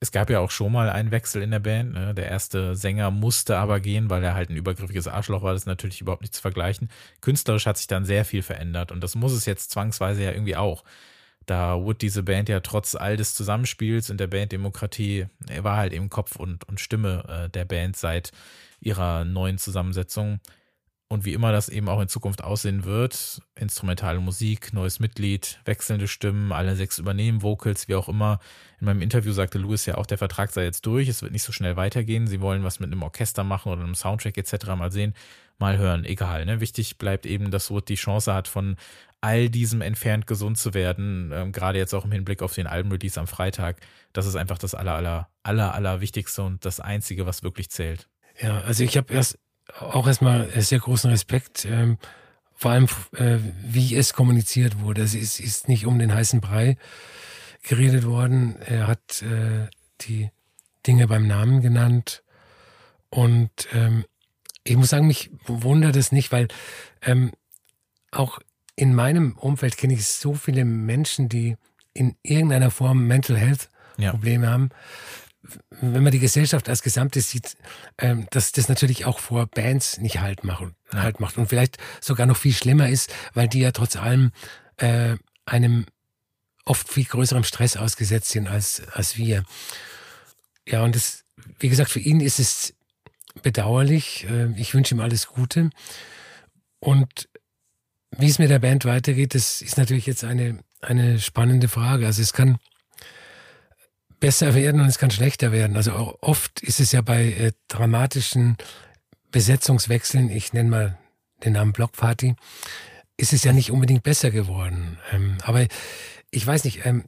es 0.00 0.12
gab 0.12 0.30
ja 0.30 0.38
auch 0.40 0.50
schon 0.50 0.72
mal 0.72 0.90
einen 0.90 1.10
Wechsel 1.10 1.42
in 1.42 1.50
der 1.50 1.58
Band. 1.58 1.94
Ne? 1.94 2.14
Der 2.14 2.28
erste 2.28 2.76
Sänger 2.76 3.10
musste 3.10 3.56
aber 3.58 3.80
gehen, 3.80 4.10
weil 4.10 4.22
er 4.22 4.34
halt 4.34 4.50
ein 4.50 4.56
übergriffiges 4.56 5.08
Arschloch 5.08 5.42
war. 5.42 5.52
Das 5.52 5.62
ist 5.62 5.66
natürlich 5.66 6.00
überhaupt 6.00 6.22
nicht 6.22 6.34
zu 6.34 6.40
vergleichen. 6.40 6.88
Künstlerisch 7.20 7.66
hat 7.66 7.78
sich 7.78 7.88
dann 7.88 8.04
sehr 8.04 8.24
viel 8.24 8.42
verändert 8.42 8.92
und 8.92 9.02
das 9.02 9.16
muss 9.16 9.32
es 9.32 9.46
jetzt 9.46 9.70
zwangsweise 9.72 10.22
ja 10.22 10.30
irgendwie 10.30 10.56
auch. 10.56 10.84
Da 11.46 11.80
Wood 11.80 12.02
diese 12.02 12.22
Band 12.22 12.48
ja 12.48 12.60
trotz 12.60 12.94
all 12.94 13.16
des 13.16 13.34
Zusammenspiels 13.34 14.10
und 14.10 14.20
der 14.20 14.26
Banddemokratie, 14.26 15.26
er 15.48 15.64
war 15.64 15.78
halt 15.78 15.92
eben 15.92 16.10
Kopf 16.10 16.36
und, 16.36 16.68
und 16.68 16.78
Stimme 16.78 17.24
äh, 17.26 17.48
der 17.48 17.64
Band 17.64 17.96
seit 17.96 18.32
ihrer 18.80 19.24
neuen 19.24 19.58
Zusammensetzung. 19.58 20.40
Und 21.10 21.24
wie 21.24 21.32
immer 21.32 21.52
das 21.52 21.70
eben 21.70 21.88
auch 21.88 22.02
in 22.02 22.08
Zukunft 22.08 22.44
aussehen 22.44 22.84
wird, 22.84 23.40
instrumentale 23.54 24.20
Musik, 24.20 24.74
neues 24.74 25.00
Mitglied, 25.00 25.58
wechselnde 25.64 26.06
Stimmen, 26.06 26.52
alle 26.52 26.76
sechs 26.76 26.98
übernehmen 26.98 27.40
Vocals, 27.42 27.88
wie 27.88 27.94
auch 27.94 28.10
immer. 28.10 28.40
In 28.78 28.84
meinem 28.84 29.00
Interview 29.00 29.32
sagte 29.32 29.56
Louis 29.56 29.86
ja 29.86 29.96
auch, 29.96 30.04
der 30.04 30.18
Vertrag 30.18 30.50
sei 30.50 30.64
jetzt 30.64 30.84
durch, 30.84 31.08
es 31.08 31.22
wird 31.22 31.32
nicht 31.32 31.44
so 31.44 31.52
schnell 31.52 31.76
weitergehen. 31.76 32.26
Sie 32.26 32.42
wollen 32.42 32.62
was 32.62 32.78
mit 32.78 32.92
einem 32.92 33.02
Orchester 33.02 33.42
machen 33.42 33.72
oder 33.72 33.82
einem 33.82 33.94
Soundtrack 33.94 34.36
etc. 34.36 34.66
Mal 34.76 34.92
sehen, 34.92 35.14
mal 35.58 35.78
hören, 35.78 36.04
egal. 36.04 36.44
Ne? 36.44 36.60
Wichtig 36.60 36.98
bleibt 36.98 37.24
eben, 37.24 37.50
dass 37.50 37.70
Wood 37.70 37.88
die 37.88 37.94
Chance 37.94 38.34
hat, 38.34 38.46
von 38.46 38.76
all 39.22 39.48
diesem 39.48 39.80
entfernt 39.80 40.26
gesund 40.26 40.58
zu 40.58 40.74
werden, 40.74 41.30
ähm, 41.32 41.52
gerade 41.52 41.78
jetzt 41.78 41.94
auch 41.94 42.04
im 42.04 42.12
Hinblick 42.12 42.42
auf 42.42 42.54
den 42.54 42.66
Albumrelease 42.66 43.18
am 43.18 43.26
Freitag. 43.26 43.80
Das 44.12 44.26
ist 44.26 44.36
einfach 44.36 44.58
das 44.58 44.74
aller, 44.74 44.92
aller, 44.92 45.28
aller, 45.42 45.74
aller 45.74 46.02
Wichtigste 46.02 46.42
und 46.42 46.66
das 46.66 46.80
Einzige, 46.80 47.24
was 47.24 47.42
wirklich 47.42 47.70
zählt. 47.70 48.08
Ja, 48.40 48.60
also 48.60 48.84
ich 48.84 48.96
habe 48.96 49.12
erst 49.12 49.38
auch 49.80 50.06
erstmal 50.06 50.48
sehr 50.60 50.78
großen 50.78 51.10
Respekt, 51.10 51.64
ähm, 51.64 51.98
vor 52.54 52.72
allem 52.72 52.86
äh, 53.16 53.38
wie 53.62 53.94
es 53.94 54.12
kommuniziert 54.12 54.80
wurde. 54.80 55.02
Es 55.02 55.14
ist, 55.14 55.40
ist 55.40 55.68
nicht 55.68 55.86
um 55.86 55.98
den 55.98 56.12
heißen 56.12 56.40
Brei 56.40 56.76
geredet 57.62 58.04
worden. 58.04 58.56
Er 58.62 58.86
hat 58.86 59.22
äh, 59.22 59.68
die 60.00 60.30
Dinge 60.86 61.06
beim 61.06 61.26
Namen 61.26 61.60
genannt. 61.60 62.22
Und 63.10 63.50
ähm, 63.72 64.04
ich 64.64 64.76
muss 64.76 64.90
sagen, 64.90 65.06
mich 65.06 65.30
wundert 65.46 65.96
es 65.96 66.12
nicht, 66.12 66.32
weil 66.32 66.48
ähm, 67.02 67.32
auch 68.10 68.40
in 68.74 68.94
meinem 68.94 69.36
Umfeld 69.36 69.76
kenne 69.76 69.94
ich 69.94 70.06
so 70.06 70.34
viele 70.34 70.64
Menschen, 70.64 71.28
die 71.28 71.56
in 71.94 72.16
irgendeiner 72.22 72.70
Form 72.70 73.06
Mental 73.06 73.36
Health 73.36 73.70
Probleme 73.96 74.46
ja. 74.46 74.52
haben 74.52 74.70
wenn 75.70 76.02
man 76.02 76.12
die 76.12 76.18
Gesellschaft 76.18 76.68
als 76.68 76.82
Gesamtes 76.82 77.30
sieht, 77.30 77.56
ähm, 77.98 78.26
dass 78.30 78.52
das 78.52 78.68
natürlich 78.68 79.04
auch 79.04 79.18
vor 79.18 79.46
Bands 79.46 79.98
nicht 79.98 80.20
halt, 80.20 80.44
machen, 80.44 80.74
halt 80.92 81.20
macht. 81.20 81.38
Und 81.38 81.48
vielleicht 81.48 81.78
sogar 82.00 82.26
noch 82.26 82.36
viel 82.36 82.52
schlimmer 82.52 82.88
ist, 82.88 83.12
weil 83.34 83.48
die 83.48 83.60
ja 83.60 83.70
trotz 83.70 83.96
allem 83.96 84.32
äh, 84.76 85.16
einem 85.46 85.86
oft 86.64 86.88
viel 86.88 87.04
größerem 87.04 87.44
Stress 87.44 87.76
ausgesetzt 87.76 88.30
sind 88.30 88.48
als, 88.48 88.82
als 88.92 89.16
wir. 89.16 89.44
Ja, 90.66 90.82
und 90.82 90.94
das, 90.94 91.24
wie 91.60 91.68
gesagt, 91.68 91.90
für 91.90 92.00
ihn 92.00 92.20
ist 92.20 92.38
es 92.38 92.74
bedauerlich. 93.42 94.26
Äh, 94.28 94.52
ich 94.60 94.74
wünsche 94.74 94.94
ihm 94.94 95.00
alles 95.00 95.28
Gute. 95.28 95.70
Und 96.80 97.28
wie 98.10 98.28
es 98.28 98.38
mit 98.38 98.50
der 98.50 98.58
Band 98.58 98.84
weitergeht, 98.84 99.34
das 99.34 99.62
ist 99.62 99.78
natürlich 99.78 100.06
jetzt 100.06 100.24
eine, 100.24 100.58
eine 100.80 101.20
spannende 101.20 101.68
Frage. 101.68 102.06
Also 102.06 102.22
es 102.22 102.32
kann 102.32 102.58
besser 104.20 104.54
werden 104.54 104.80
und 104.80 104.88
es 104.88 104.98
kann 104.98 105.10
schlechter 105.10 105.52
werden. 105.52 105.76
Also 105.76 106.16
oft 106.20 106.60
ist 106.60 106.80
es 106.80 106.92
ja 106.92 107.00
bei 107.00 107.32
äh, 107.32 107.52
dramatischen 107.68 108.56
Besetzungswechseln, 109.30 110.30
ich 110.30 110.52
nenne 110.52 110.70
mal 110.70 110.98
den 111.44 111.52
Namen 111.52 111.72
Blockparty, 111.72 112.34
ist 113.16 113.32
es 113.32 113.44
ja 113.44 113.52
nicht 113.52 113.70
unbedingt 113.70 114.02
besser 114.02 114.30
geworden. 114.30 114.98
Ähm, 115.12 115.38
aber 115.42 115.66
ich 116.30 116.46
weiß 116.46 116.64
nicht, 116.64 116.84
ähm, 116.84 117.04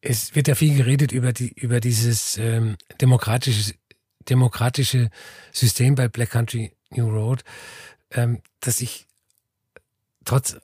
es 0.00 0.34
wird 0.34 0.48
ja 0.48 0.54
viel 0.54 0.76
geredet 0.76 1.12
über 1.12 1.32
die 1.32 1.52
über 1.52 1.80
dieses 1.80 2.36
ähm, 2.36 2.76
demokratische 3.00 3.74
demokratische 4.28 5.10
System 5.52 5.94
bei 5.94 6.08
Black 6.08 6.30
Country 6.30 6.72
New 6.90 7.08
Road, 7.08 7.42
ähm, 8.10 8.40
dass 8.60 8.80
ich 8.80 9.06
trotz 10.24 10.56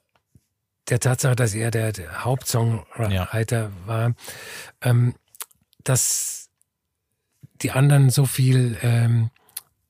der 0.89 1.01
Tatsache, 1.01 1.37
dass 1.37 1.55
er 1.55 1.71
der, 1.71 1.93
der 1.93 2.25
Hauptsongwriter 2.25 3.61
ja. 3.61 3.87
war, 3.87 4.15
ähm, 4.83 5.15
dass 5.91 6.49
die 7.63 7.73
anderen 7.73 8.11
so 8.11 8.25
viel 8.25 8.79
ähm, 8.81 9.31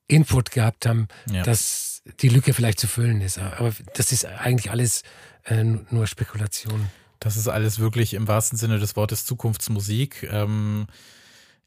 Input 0.07 0.51
gehabt 0.51 0.87
haben, 0.87 1.09
ja. 1.31 1.43
dass 1.43 2.01
die 2.21 2.31
Lücke 2.31 2.55
vielleicht 2.55 2.81
zu 2.81 2.89
füllen 2.89 3.21
ist. 3.21 3.37
Aber 3.39 3.71
das 3.95 4.11
ist 4.11 4.25
eigentlich 4.25 4.71
alles 4.71 5.03
äh, 5.45 5.63
nur 5.63 6.07
Spekulation. 6.07 6.89
Das 7.19 7.37
ist 7.37 7.49
alles 7.49 7.81
wirklich 7.81 8.15
im 8.15 8.29
wahrsten 8.29 8.57
Sinne 8.57 8.79
des 8.79 8.97
Wortes 8.97 9.27
Zukunftsmusik. 9.27 10.23
Ähm, 10.23 10.87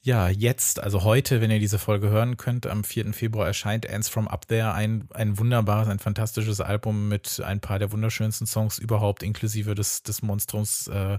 ja, 0.05 0.27
jetzt, 0.27 0.83
also 0.83 1.05
heute, 1.05 1.39
wenn 1.39 1.49
ihr 1.49 1.59
diese 1.59 1.79
Folge 1.79 2.09
hören 2.09 2.35
könnt, 2.35 2.67
am 2.67 2.83
4. 2.83 3.13
Februar 3.13 3.47
erscheint 3.47 3.89
Ants 3.89 4.09
from 4.09 4.27
Up 4.27 4.49
There, 4.49 4.73
ein, 4.73 5.07
ein 5.13 5.39
wunderbares, 5.39 5.87
ein 5.87 5.99
fantastisches 5.99 6.59
Album 6.59 7.07
mit 7.07 7.41
ein 7.43 7.61
paar 7.61 7.79
der 7.79 7.93
wunderschönsten 7.93 8.45
Songs 8.45 8.79
überhaupt, 8.79 9.23
inklusive 9.23 9.75
des, 9.75 10.03
des 10.03 10.21
Monstrums 10.21 10.87
äh, 10.89 11.17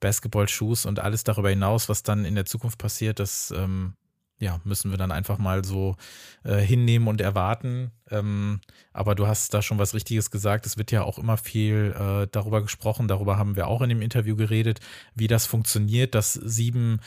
Basketball-Shoes 0.00 0.84
und 0.84 1.00
alles 1.00 1.24
darüber 1.24 1.48
hinaus, 1.48 1.88
was 1.88 2.02
dann 2.02 2.26
in 2.26 2.34
der 2.34 2.44
Zukunft 2.44 2.76
passiert, 2.76 3.20
das 3.20 3.54
ähm, 3.56 3.94
ja, 4.38 4.60
müssen 4.64 4.90
wir 4.90 4.98
dann 4.98 5.12
einfach 5.12 5.38
mal 5.38 5.64
so 5.64 5.96
äh, 6.44 6.58
hinnehmen 6.58 7.08
und 7.08 7.22
erwarten. 7.22 7.90
Ähm, 8.10 8.60
aber 8.92 9.14
du 9.14 9.26
hast 9.26 9.54
da 9.54 9.62
schon 9.62 9.78
was 9.78 9.94
Richtiges 9.94 10.30
gesagt. 10.30 10.66
Es 10.66 10.76
wird 10.76 10.92
ja 10.92 11.04
auch 11.04 11.18
immer 11.18 11.38
viel 11.38 11.94
äh, 11.98 12.28
darüber 12.30 12.60
gesprochen. 12.60 13.08
Darüber 13.08 13.38
haben 13.38 13.56
wir 13.56 13.66
auch 13.66 13.80
in 13.80 13.88
dem 13.88 14.02
Interview 14.02 14.36
geredet, 14.36 14.80
wie 15.14 15.26
das 15.26 15.46
funktioniert, 15.46 16.14
dass 16.14 16.34
sieben 16.34 17.00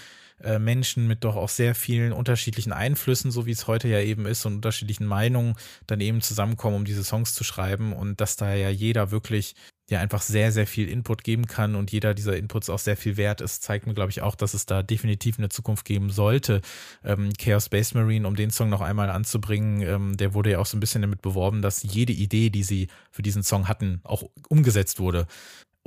äh, 0.44 0.60
Menschen 0.60 1.08
mit 1.08 1.24
doch 1.24 1.36
auch 1.36 1.50
sehr 1.50 1.76
vielen 1.76 2.14
unterschiedlichen 2.14 2.74
Einflüssen, 2.74 3.32
so 3.32 3.46
wie 3.46 3.52
es 3.52 3.68
heute 3.68 3.88
ja 3.88 4.00
eben 4.00 4.26
ist, 4.26 4.46
und 4.46 4.56
unterschiedlichen 4.56 5.06
Meinungen 5.06 5.56
dann 5.88 6.02
eben 6.02 6.22
zusammenkommen, 6.22 6.76
um 6.76 6.86
diese 6.86 7.04
Songs 7.04 7.34
zu 7.34 7.44
schreiben 7.44 7.94
und 7.94 8.22
dass 8.22 8.36
da 8.36 8.54
ja 8.54 8.70
jeder 8.70 9.12
wirklich 9.12 9.56
ja 9.90 10.00
einfach 10.00 10.22
sehr, 10.22 10.52
sehr 10.52 10.68
viel 10.68 10.88
Input 10.88 11.24
geben 11.24 11.48
kann 11.48 11.76
und 11.76 11.92
jeder 11.92 12.14
dieser 12.14 12.38
Inputs 12.38 12.70
auch 12.70 12.80
sehr 12.80 12.98
viel 12.98 13.18
wert 13.18 13.42
ist, 13.42 13.64
zeigt 13.64 13.88
mir, 13.88 13.94
glaube 13.94 14.12
ich, 14.12 14.22
auch, 14.22 14.36
dass 14.36 14.54
es 14.54 14.66
da 14.66 14.84
definitiv 14.84 15.38
eine 15.38 15.50
Zukunft 15.50 15.86
geben 15.86 16.10
sollte. 16.10 16.62
Ähm, 17.04 17.32
Chaos 17.38 17.66
Space 17.66 17.94
Marine, 17.94 18.28
um 18.28 18.36
den 18.36 18.52
Song 18.52 18.70
noch 18.70 18.82
einmal 18.82 19.10
anzubringen, 19.10 19.82
ähm, 19.82 20.18
der 20.18 20.34
wurde 20.34 20.52
ja 20.52 20.60
auch 20.60 20.66
so 20.66 20.78
ein 20.78 20.80
bisschen 20.80 21.02
damit 21.02 21.22
beworben, 21.22 21.62
dass 21.62 21.84
jede 21.84 22.14
Idee, 22.14 22.50
die 22.50 22.64
sie 22.64 22.88
für 23.12 23.22
diesen 23.22 23.44
Song 23.44 23.68
hatten, 23.68 24.02
auch 24.04 24.24
umgesetzt 24.48 25.00
wurde. 25.00 25.28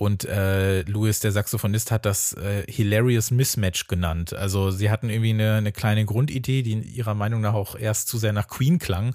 Und 0.03 0.24
äh, 0.24 0.82
Louis, 0.82 1.20
der 1.20 1.30
Saxophonist, 1.30 1.92
hat 1.92 2.07
das 2.07 2.32
äh, 2.32 2.64
Hilarious 2.68 3.30
Mismatch 3.30 3.86
genannt. 3.86 4.32
Also 4.34 4.72
sie 4.72 4.90
hatten 4.90 5.09
irgendwie 5.09 5.30
eine, 5.30 5.55
eine 5.55 5.70
kleine 5.70 6.05
Grundidee, 6.05 6.62
die 6.64 6.72
ihrer 6.72 7.14
Meinung 7.14 7.40
nach 7.40 7.55
auch 7.55 7.76
erst 7.76 8.09
zu 8.09 8.18
sehr 8.18 8.32
nach 8.32 8.48
Queen 8.48 8.80
klang. 8.80 9.14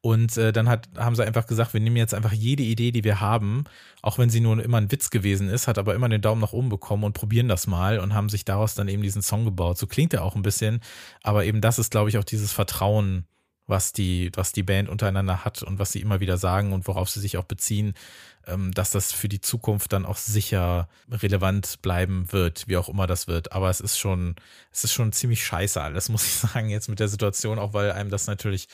Und 0.00 0.36
äh, 0.36 0.52
dann 0.52 0.68
hat, 0.68 0.90
haben 0.96 1.16
sie 1.16 1.26
einfach 1.26 1.48
gesagt, 1.48 1.74
wir 1.74 1.80
nehmen 1.80 1.96
jetzt 1.96 2.14
einfach 2.14 2.32
jede 2.32 2.62
Idee, 2.62 2.92
die 2.92 3.02
wir 3.02 3.20
haben, 3.20 3.64
auch 4.00 4.18
wenn 4.18 4.30
sie 4.30 4.38
nur 4.38 4.62
immer 4.62 4.76
ein 4.76 4.92
Witz 4.92 5.10
gewesen 5.10 5.48
ist, 5.48 5.66
hat 5.66 5.76
aber 5.76 5.96
immer 5.96 6.08
den 6.08 6.22
Daumen 6.22 6.40
nach 6.40 6.52
oben 6.52 6.68
bekommen 6.68 7.02
und 7.02 7.14
probieren 7.14 7.48
das 7.48 7.66
mal 7.66 7.98
und 7.98 8.14
haben 8.14 8.28
sich 8.28 8.44
daraus 8.44 8.76
dann 8.76 8.86
eben 8.86 9.02
diesen 9.02 9.22
Song 9.22 9.44
gebaut. 9.44 9.76
So 9.76 9.88
klingt 9.88 10.14
er 10.14 10.22
auch 10.22 10.36
ein 10.36 10.42
bisschen, 10.42 10.78
aber 11.24 11.46
eben 11.46 11.60
das 11.60 11.80
ist, 11.80 11.90
glaube 11.90 12.10
ich, 12.10 12.16
auch 12.16 12.22
dieses 12.22 12.52
Vertrauen, 12.52 13.24
was 13.66 13.92
die, 13.92 14.30
was 14.34 14.52
die 14.52 14.62
Band 14.62 14.88
untereinander 14.88 15.44
hat 15.44 15.64
und 15.64 15.80
was 15.80 15.90
sie 15.90 16.00
immer 16.00 16.20
wieder 16.20 16.38
sagen 16.38 16.72
und 16.72 16.86
worauf 16.86 17.10
sie 17.10 17.20
sich 17.20 17.36
auch 17.36 17.44
beziehen, 17.44 17.94
dass 18.72 18.90
das 18.90 19.12
für 19.12 19.28
die 19.28 19.40
Zukunft 19.40 19.92
dann 19.92 20.06
auch 20.06 20.16
sicher 20.16 20.88
relevant 21.10 21.80
bleiben 21.82 22.30
wird, 22.32 22.68
wie 22.68 22.76
auch 22.76 22.88
immer 22.88 23.06
das 23.06 23.26
wird. 23.26 23.52
Aber 23.52 23.70
es 23.70 23.80
ist 23.80 23.98
schon, 23.98 24.36
es 24.72 24.84
ist 24.84 24.92
schon 24.92 25.12
ziemlich 25.12 25.44
scheiße 25.44 25.80
alles, 25.80 26.08
muss 26.08 26.26
ich 26.26 26.34
sagen, 26.34 26.68
jetzt 26.68 26.88
mit 26.88 27.00
der 27.00 27.08
Situation, 27.08 27.58
auch 27.58 27.72
weil 27.72 27.92
einem 27.92 28.10
das 28.10 28.26
natürlich 28.26 28.68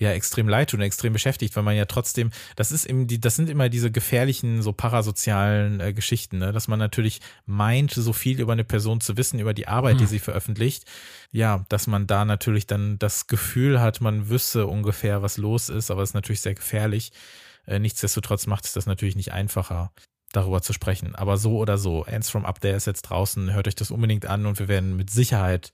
ja 0.00 0.12
extrem 0.12 0.48
leid 0.48 0.70
tut 0.70 0.80
und 0.80 0.84
extrem 0.84 1.12
beschäftigt, 1.12 1.54
weil 1.54 1.62
man 1.62 1.76
ja 1.76 1.84
trotzdem, 1.84 2.30
das 2.56 2.72
ist 2.72 2.86
eben 2.86 3.06
die, 3.06 3.20
das 3.20 3.36
sind 3.36 3.50
immer 3.50 3.68
diese 3.68 3.90
gefährlichen, 3.90 4.62
so 4.62 4.72
parasozialen 4.72 5.78
äh, 5.80 5.92
Geschichten, 5.92 6.38
ne? 6.38 6.52
dass 6.52 6.68
man 6.68 6.78
natürlich 6.78 7.20
meint, 7.44 7.92
so 7.92 8.12
viel 8.12 8.40
über 8.40 8.52
eine 8.52 8.64
Person 8.64 9.00
zu 9.00 9.16
wissen, 9.16 9.38
über 9.38 9.52
die 9.52 9.68
Arbeit, 9.68 9.92
hm. 9.92 9.98
die 9.98 10.06
sie 10.06 10.18
veröffentlicht, 10.18 10.84
ja, 11.32 11.64
dass 11.68 11.86
man 11.86 12.06
da 12.06 12.24
natürlich 12.24 12.66
dann 12.66 12.98
das 12.98 13.26
Gefühl 13.26 13.80
hat, 13.80 14.00
man 14.00 14.30
wüsste 14.30 14.66
ungefähr, 14.66 15.22
was 15.22 15.36
los 15.36 15.68
ist, 15.68 15.90
aber 15.90 16.02
es 16.02 16.10
ist 16.10 16.14
natürlich 16.14 16.40
sehr 16.40 16.54
gefährlich. 16.54 17.12
Äh, 17.70 17.78
nichtsdestotrotz 17.78 18.46
macht 18.46 18.64
es 18.64 18.72
das 18.72 18.86
natürlich 18.86 19.16
nicht 19.16 19.32
einfacher, 19.32 19.92
darüber 20.32 20.60
zu 20.60 20.72
sprechen. 20.72 21.14
Aber 21.14 21.36
so 21.36 21.56
oder 21.56 21.78
so, 21.78 22.04
Ends 22.04 22.28
from 22.28 22.44
Up 22.44 22.60
There 22.60 22.76
ist 22.76 22.86
jetzt 22.86 23.02
draußen, 23.02 23.52
hört 23.52 23.68
euch 23.68 23.76
das 23.76 23.92
unbedingt 23.92 24.26
an 24.26 24.44
und 24.46 24.58
wir 24.58 24.68
werden 24.68 24.96
mit 24.96 25.10
Sicherheit 25.10 25.72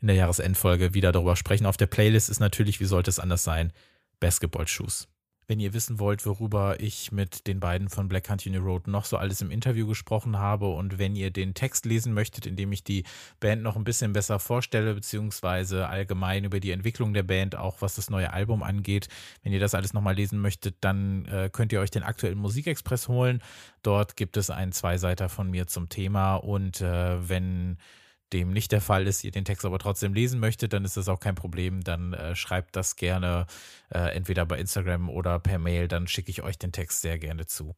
in 0.00 0.08
der 0.08 0.16
Jahresendfolge 0.16 0.92
wieder 0.92 1.10
darüber 1.10 1.36
sprechen. 1.36 1.66
Auf 1.66 1.78
der 1.78 1.86
Playlist 1.86 2.28
ist 2.28 2.38
natürlich, 2.38 2.80
wie 2.80 2.84
sollte 2.84 3.10
es 3.10 3.18
anders 3.18 3.44
sein, 3.44 3.72
Basketball-Shoes. 4.20 5.08
Wenn 5.50 5.60
ihr 5.60 5.72
wissen 5.72 5.98
wollt, 5.98 6.26
worüber 6.26 6.78
ich 6.78 7.10
mit 7.10 7.46
den 7.46 7.58
beiden 7.58 7.88
von 7.88 8.06
Black 8.06 8.24
Country 8.24 8.54
Road 8.58 8.86
noch 8.86 9.06
so 9.06 9.16
alles 9.16 9.40
im 9.40 9.50
Interview 9.50 9.86
gesprochen 9.86 10.36
habe 10.36 10.68
und 10.68 10.98
wenn 10.98 11.16
ihr 11.16 11.30
den 11.30 11.54
Text 11.54 11.86
lesen 11.86 12.12
möchtet, 12.12 12.44
in 12.44 12.54
dem 12.54 12.70
ich 12.70 12.84
die 12.84 13.04
Band 13.40 13.62
noch 13.62 13.74
ein 13.74 13.82
bisschen 13.82 14.12
besser 14.12 14.40
vorstelle, 14.40 14.92
beziehungsweise 14.92 15.88
allgemein 15.88 16.44
über 16.44 16.60
die 16.60 16.70
Entwicklung 16.70 17.14
der 17.14 17.22
Band, 17.22 17.56
auch 17.56 17.80
was 17.80 17.94
das 17.94 18.10
neue 18.10 18.30
Album 18.30 18.62
angeht, 18.62 19.08
wenn 19.42 19.54
ihr 19.54 19.58
das 19.58 19.74
alles 19.74 19.94
nochmal 19.94 20.16
lesen 20.16 20.38
möchtet, 20.38 20.76
dann 20.82 21.24
äh, 21.24 21.48
könnt 21.50 21.72
ihr 21.72 21.80
euch 21.80 21.90
den 21.90 22.02
aktuellen 22.02 22.36
Musikexpress 22.36 23.08
holen. 23.08 23.42
Dort 23.82 24.16
gibt 24.16 24.36
es 24.36 24.50
einen 24.50 24.72
Zweiseiter 24.72 25.30
von 25.30 25.50
mir 25.50 25.66
zum 25.66 25.88
Thema 25.88 26.34
und 26.34 26.82
äh, 26.82 27.26
wenn 27.26 27.78
dem 28.32 28.52
nicht 28.52 28.72
der 28.72 28.80
Fall 28.80 29.06
ist, 29.06 29.24
ihr 29.24 29.30
den 29.30 29.44
Text 29.44 29.64
aber 29.64 29.78
trotzdem 29.78 30.14
lesen 30.14 30.40
möchtet, 30.40 30.72
dann 30.72 30.84
ist 30.84 30.96
das 30.96 31.08
auch 31.08 31.20
kein 31.20 31.34
Problem. 31.34 31.82
Dann 31.82 32.12
äh, 32.12 32.34
schreibt 32.34 32.76
das 32.76 32.96
gerne 32.96 33.46
äh, 33.90 34.14
entweder 34.14 34.46
bei 34.46 34.58
Instagram 34.58 35.08
oder 35.08 35.38
per 35.38 35.58
Mail, 35.58 35.88
dann 35.88 36.06
schicke 36.06 36.30
ich 36.30 36.42
euch 36.42 36.58
den 36.58 36.72
Text 36.72 37.02
sehr 37.02 37.18
gerne 37.18 37.46
zu. 37.46 37.74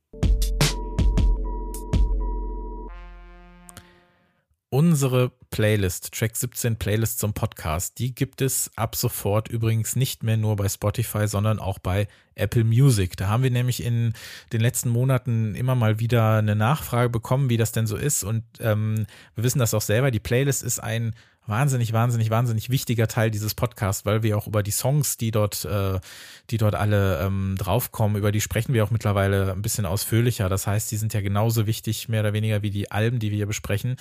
Unsere 4.73 5.33
Playlist, 5.51 6.13
Track 6.13 6.37
17 6.37 6.77
Playlist 6.77 7.19
zum 7.19 7.35
Podcast, 7.35 7.99
die 7.99 8.15
gibt 8.15 8.41
es 8.41 8.71
ab 8.77 8.95
sofort 8.95 9.49
übrigens 9.49 9.97
nicht 9.97 10.23
mehr 10.23 10.37
nur 10.37 10.55
bei 10.55 10.69
Spotify, 10.69 11.27
sondern 11.27 11.59
auch 11.59 11.81
bei 11.81 12.07
Apple 12.37 12.63
Music. 12.63 13.17
Da 13.17 13.27
haben 13.27 13.43
wir 13.43 13.51
nämlich 13.51 13.83
in 13.83 14.13
den 14.53 14.61
letzten 14.61 14.91
Monaten 14.91 15.57
immer 15.57 15.75
mal 15.75 15.99
wieder 15.99 16.37
eine 16.37 16.55
Nachfrage 16.55 17.11
bekommen, 17.11 17.51
wie 17.51 17.57
das 17.57 17.73
denn 17.73 17.89
so 17.89 17.97
ist. 17.97 18.23
Und 18.23 18.45
ähm, 18.61 19.07
wir 19.35 19.43
wissen 19.43 19.59
das 19.59 19.75
auch 19.75 19.83
selber. 19.83 20.13
Die 20.13 20.21
Playlist 20.21 20.63
ist 20.63 20.79
ein 20.79 21.17
wahnsinnig, 21.47 21.93
wahnsinnig, 21.93 22.31
wahnsinnig 22.31 22.71
wichtiger 22.71 23.09
Teil 23.09 23.31
dieses 23.31 23.55
Podcasts, 23.55 24.07
weil 24.07 24.23
wir 24.23 24.39
auch 24.39 24.47
über 24.47 24.63
die 24.63 24.71
Songs, 24.71 25.17
die 25.17 25.33
dort, 25.33 25.65
äh, 25.65 25.99
die 26.51 26.59
dort 26.59 26.77
alle 26.77 27.21
ähm, 27.21 27.57
draufkommen, 27.59 28.17
über 28.17 28.31
die 28.31 28.41
sprechen 28.41 28.73
wir 28.73 28.85
auch 28.85 28.91
mittlerweile 28.91 29.53
ein 29.53 29.63
bisschen 29.63 29.85
ausführlicher. 29.85 30.49
Das 30.49 30.67
heißt, 30.67 30.91
die 30.91 30.97
sind 30.97 31.13
ja 31.13 31.21
genauso 31.21 31.67
wichtig, 31.67 32.09
mehr 32.09 32.21
oder 32.21 32.33
weniger, 32.33 32.63
wie 32.63 32.71
die 32.71 32.91
Alben, 32.91 33.19
die 33.19 33.31
wir 33.31 33.37
hier 33.37 33.47
besprechen. 33.47 33.97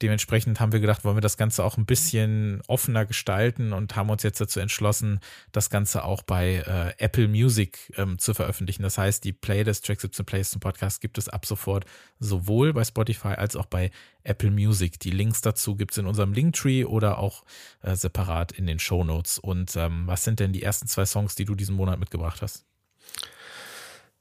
Dementsprechend 0.00 0.60
haben 0.60 0.72
wir 0.72 0.78
gedacht, 0.78 1.04
wollen 1.04 1.16
wir 1.16 1.22
das 1.22 1.36
Ganze 1.36 1.64
auch 1.64 1.76
ein 1.76 1.86
bisschen 1.86 2.62
offener 2.68 3.04
gestalten 3.04 3.72
und 3.72 3.96
haben 3.96 4.10
uns 4.10 4.22
jetzt 4.22 4.40
dazu 4.40 4.60
entschlossen, 4.60 5.18
das 5.50 5.70
Ganze 5.70 6.04
auch 6.04 6.22
bei 6.22 6.56
äh, 6.98 7.02
Apple 7.02 7.26
Music 7.26 7.92
ähm, 7.96 8.18
zu 8.18 8.32
veröffentlichen. 8.32 8.82
Das 8.84 8.96
heißt, 8.96 9.24
die 9.24 9.32
Playlist 9.32 9.84
Track 9.84 10.00
17 10.00 10.24
Plays 10.24 10.50
zum 10.50 10.60
Podcast 10.60 11.00
gibt 11.00 11.18
es 11.18 11.28
ab 11.28 11.46
sofort 11.46 11.84
sowohl 12.20 12.72
bei 12.72 12.84
Spotify 12.84 13.28
als 13.28 13.56
auch 13.56 13.66
bei 13.66 13.90
Apple 14.22 14.52
Music. 14.52 15.00
Die 15.00 15.10
Links 15.10 15.40
dazu 15.40 15.74
gibt 15.74 15.90
es 15.90 15.98
in 15.98 16.06
unserem 16.06 16.32
Linktree 16.32 16.84
oder 16.84 17.18
auch 17.18 17.44
äh, 17.82 17.96
separat 17.96 18.52
in 18.52 18.66
den 18.66 18.78
Show 18.78 19.02
Notes. 19.02 19.38
Und 19.38 19.74
ähm, 19.74 20.06
was 20.06 20.22
sind 20.22 20.38
denn 20.38 20.52
die 20.52 20.62
ersten 20.62 20.86
zwei 20.86 21.06
Songs, 21.06 21.34
die 21.34 21.44
du 21.44 21.56
diesen 21.56 21.74
Monat 21.74 21.98
mitgebracht 21.98 22.40
hast? 22.40 22.64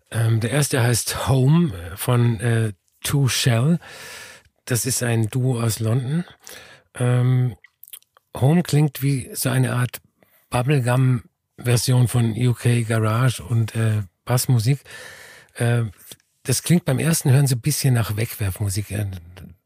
Ähm, 0.09 0.39
der 0.39 0.51
erste 0.51 0.81
heißt 0.81 1.27
Home 1.27 1.71
von 1.95 2.39
äh, 2.39 2.73
Two 3.03 3.27
Shell. 3.27 3.79
Das 4.67 4.85
ist 4.85 5.01
ein 5.01 5.29
Duo 5.29 5.61
aus 5.61 5.79
London. 5.79 6.25
Ähm, 6.93 7.55
Home 8.35 8.63
klingt 8.63 9.01
wie 9.01 9.29
so 9.33 9.49
eine 9.49 9.73
Art 9.73 10.01
Bubblegum-Version 10.49 12.09
von 12.09 12.33
UK 12.37 12.85
Garage 12.85 13.41
und 13.41 13.75
äh, 13.75 14.03
Bassmusik. 14.25 14.81
Äh, 15.55 15.83
das 16.43 16.63
klingt 16.63 16.83
beim 16.83 16.99
ersten 16.99 17.31
Hören 17.31 17.47
so 17.47 17.55
ein 17.55 17.61
bisschen 17.61 17.93
nach 17.93 18.17
Wegwerfmusik. 18.17 18.87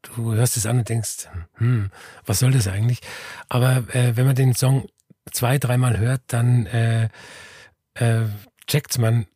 Du 0.02 0.34
hörst 0.34 0.56
es 0.56 0.66
an 0.66 0.78
und 0.78 0.88
denkst, 0.88 1.28
hm, 1.54 1.90
was 2.24 2.38
soll 2.38 2.52
das 2.52 2.68
eigentlich? 2.68 3.00
Aber 3.48 3.84
äh, 3.94 4.16
wenn 4.16 4.26
man 4.26 4.36
den 4.36 4.54
Song 4.54 4.88
zwei, 5.32 5.58
dreimal 5.58 5.98
hört, 5.98 6.22
dann 6.28 6.66
äh, 6.66 7.08
äh, 7.94 8.26
checkt's 8.68 8.98
man 8.98 9.26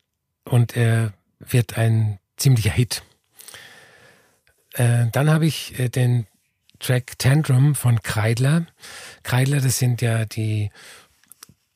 und 0.45 0.77
er 0.77 1.13
wird 1.41 1.77
ein 1.77 2.21
ziemlicher 2.37 2.71
Hit. 2.71 3.03
Äh, 4.77 5.07
dann 5.13 5.31
habe 5.31 5.47
ich 5.47 5.79
äh, 5.79 5.89
den 5.89 6.27
Track 6.79 7.19
Tantrum 7.19 7.75
von 7.75 8.03
Kreidler. 8.03 8.67
Kreidler, 9.23 9.61
das 9.61 9.79
sind 9.79 10.03
ja 10.03 10.27
die 10.27 10.71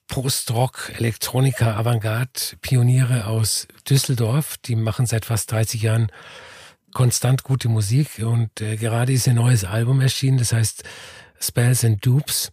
Post-Rock, 0.08 0.92
Elektronika, 0.96 1.76
Avantgarde, 1.76 2.56
Pioniere 2.60 3.26
aus 3.26 3.66
Düsseldorf. 3.88 4.58
Die 4.58 4.76
machen 4.76 5.06
seit 5.06 5.24
fast 5.24 5.50
30 5.52 5.82
Jahren 5.82 6.12
konstant 6.92 7.44
gute 7.44 7.68
Musik 7.68 8.18
und 8.18 8.60
äh, 8.60 8.76
gerade 8.76 9.12
ist 9.12 9.28
ein 9.28 9.36
neues 9.36 9.64
Album 9.64 10.00
erschienen, 10.00 10.38
das 10.38 10.52
heißt 10.52 10.82
Spells 11.40 11.84
and 11.84 12.04
Dupes. 12.04 12.52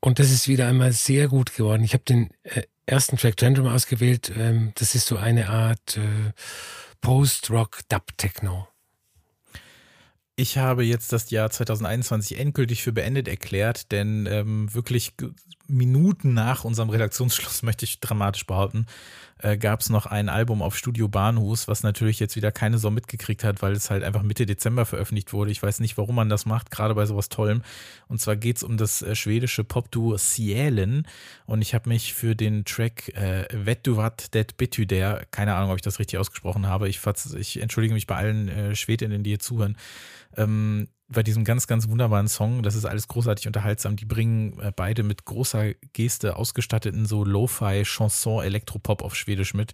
Und 0.00 0.18
das 0.18 0.30
ist 0.30 0.46
wieder 0.46 0.68
einmal 0.68 0.92
sehr 0.92 1.26
gut 1.28 1.54
geworden. 1.54 1.82
Ich 1.82 1.94
habe 1.94 2.04
den 2.04 2.30
äh, 2.44 2.62
ersten 2.84 3.16
Track 3.16 3.38
Tantrum 3.38 3.66
ausgewählt. 3.66 4.30
Ähm, 4.36 4.72
das 4.76 4.94
ist 4.94 5.06
so 5.06 5.16
eine 5.16 5.48
Art 5.48 5.96
äh, 5.96 6.32
Post-Rock-Dub-Techno. 7.00 8.68
Ich 10.38 10.58
habe 10.58 10.84
jetzt 10.84 11.14
das 11.14 11.30
Jahr 11.30 11.50
2021 11.50 12.38
endgültig 12.38 12.82
für 12.82 12.92
beendet 12.92 13.26
erklärt, 13.26 13.90
denn 13.90 14.26
ähm, 14.30 14.72
wirklich 14.74 15.14
Minuten 15.68 16.34
nach 16.34 16.64
unserem 16.64 16.90
Redaktionsschluss, 16.90 17.62
möchte 17.64 17.84
ich 17.84 18.00
dramatisch 18.00 18.46
behaupten, 18.46 18.86
äh, 19.38 19.56
gab 19.58 19.80
es 19.80 19.90
noch 19.90 20.06
ein 20.06 20.28
Album 20.28 20.62
auf 20.62 20.76
Studio 20.76 21.08
Bahnhus, 21.08 21.68
was 21.68 21.82
natürlich 21.82 22.20
jetzt 22.20 22.36
wieder 22.36 22.52
keine 22.52 22.78
so 22.78 22.90
mitgekriegt 22.90 23.44
hat, 23.44 23.60
weil 23.62 23.72
es 23.72 23.90
halt 23.90 24.02
einfach 24.02 24.22
Mitte 24.22 24.46
Dezember 24.46 24.86
veröffentlicht 24.86 25.32
wurde. 25.32 25.50
Ich 25.50 25.62
weiß 25.62 25.80
nicht, 25.80 25.98
warum 25.98 26.14
man 26.14 26.28
das 26.28 26.46
macht, 26.46 26.70
gerade 26.70 26.94
bei 26.94 27.04
sowas 27.04 27.28
Tollem. 27.28 27.62
Und 28.08 28.20
zwar 28.20 28.36
geht 28.36 28.56
es 28.56 28.62
um 28.62 28.76
das 28.76 29.02
äh, 29.02 29.14
schwedische 29.14 29.64
Popduo 29.64 30.16
Cielen. 30.16 31.06
Und 31.44 31.62
ich 31.62 31.74
habe 31.74 31.88
mich 31.88 32.14
für 32.14 32.34
den 32.34 32.64
Track 32.64 33.08
äh, 33.14 33.46
Vet 33.52 33.86
du 33.86 33.96
wat 33.96 34.34
det 34.34 34.56
betyder, 34.56 35.24
keine 35.30 35.54
Ahnung, 35.54 35.70
ob 35.70 35.76
ich 35.76 35.82
das 35.82 35.98
richtig 35.98 36.18
ausgesprochen 36.18 36.66
habe. 36.66 36.88
Ich, 36.88 37.00
ich 37.36 37.60
entschuldige 37.60 37.94
mich 37.94 38.06
bei 38.06 38.16
allen 38.16 38.48
äh, 38.48 38.74
Schwedinnen, 38.74 39.22
die 39.22 39.30
hier 39.30 39.38
zuhören 39.38 39.76
ähm, 40.36 40.88
bei 41.08 41.22
diesem 41.22 41.44
ganz, 41.44 41.66
ganz 41.66 41.88
wunderbaren 41.88 42.28
Song. 42.28 42.62
Das 42.62 42.74
ist 42.74 42.84
alles 42.84 43.08
großartig 43.08 43.46
unterhaltsam. 43.46 43.96
Die 43.96 44.04
bringen 44.04 44.58
äh, 44.58 44.72
beide 44.74 45.02
mit 45.02 45.24
großer 45.24 45.74
Geste 45.92 46.36
ausgestatteten 46.36 47.06
so 47.06 47.24
Lo-Fi, 47.24 47.82
Chanson, 47.84 48.44
Elektropop 48.44 49.02
auf 49.02 49.14
Schwedisch 49.14 49.54
mit. 49.54 49.72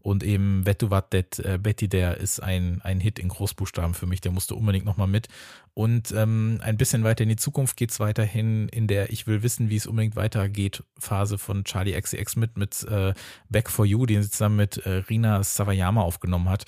Und 0.00 0.22
eben 0.22 0.64
Vettu 0.64 0.88
Vattet, 0.88 1.40
äh, 1.40 1.58
Betty, 1.60 1.88
der 1.88 2.18
ist 2.18 2.40
ein, 2.40 2.80
ein 2.82 3.00
Hit 3.00 3.18
in 3.18 3.28
Großbuchstaben 3.28 3.94
für 3.94 4.06
mich, 4.06 4.20
der 4.20 4.30
musste 4.30 4.54
unbedingt 4.54 4.84
nochmal 4.84 5.08
mit. 5.08 5.26
Und 5.74 6.12
ähm, 6.12 6.60
ein 6.62 6.76
bisschen 6.76 7.02
weiter 7.02 7.24
in 7.24 7.28
die 7.28 7.36
Zukunft 7.36 7.76
geht 7.76 7.90
es 7.90 7.98
weiterhin 7.98 8.68
in 8.68 8.86
der 8.86 9.10
Ich 9.10 9.26
will 9.26 9.42
wissen, 9.42 9.70
wie 9.70 9.76
es 9.76 9.86
unbedingt 9.86 10.14
weitergeht 10.14 10.84
Phase 10.98 11.36
von 11.36 11.64
Charlie 11.64 12.00
XCX 12.00 12.36
mit, 12.36 12.56
mit 12.56 12.84
äh, 12.84 13.12
Back 13.48 13.68
for 13.70 13.84
You, 13.84 14.06
den 14.06 14.22
sie 14.22 14.30
zusammen 14.30 14.56
mit 14.56 14.78
äh, 14.78 15.02
Rina 15.08 15.42
Savayama 15.42 16.02
aufgenommen 16.02 16.48
hat. 16.48 16.64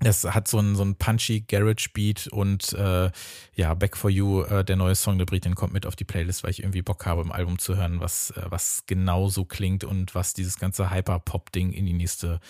Es 0.00 0.24
hat 0.24 0.46
so 0.46 0.58
ein, 0.58 0.76
so 0.76 0.84
ein 0.84 0.96
punchy 0.96 1.40
Garage 1.40 1.88
Beat 1.92 2.26
und 2.28 2.72
äh, 2.74 3.10
ja, 3.54 3.74
Back 3.74 3.96
for 3.96 4.10
You, 4.10 4.42
äh, 4.42 4.64
der 4.64 4.76
neue 4.76 4.94
Song 4.94 5.18
der 5.18 5.24
Britin 5.24 5.54
kommt 5.54 5.72
mit 5.72 5.86
auf 5.86 5.96
die 5.96 6.04
Playlist, 6.04 6.44
weil 6.44 6.50
ich 6.50 6.62
irgendwie 6.62 6.82
Bock 6.82 7.06
habe, 7.06 7.22
im 7.22 7.32
Album 7.32 7.58
zu 7.58 7.76
hören, 7.76 8.00
was, 8.00 8.30
äh, 8.32 8.42
was 8.48 8.84
genau 8.86 9.28
so 9.28 9.44
klingt 9.44 9.84
und 9.84 10.14
was 10.14 10.34
dieses 10.34 10.58
ganze 10.58 10.90
Hyper-Pop-Ding 10.90 11.72
in 11.72 11.86
die 11.86 11.94
nächste, 11.94 12.40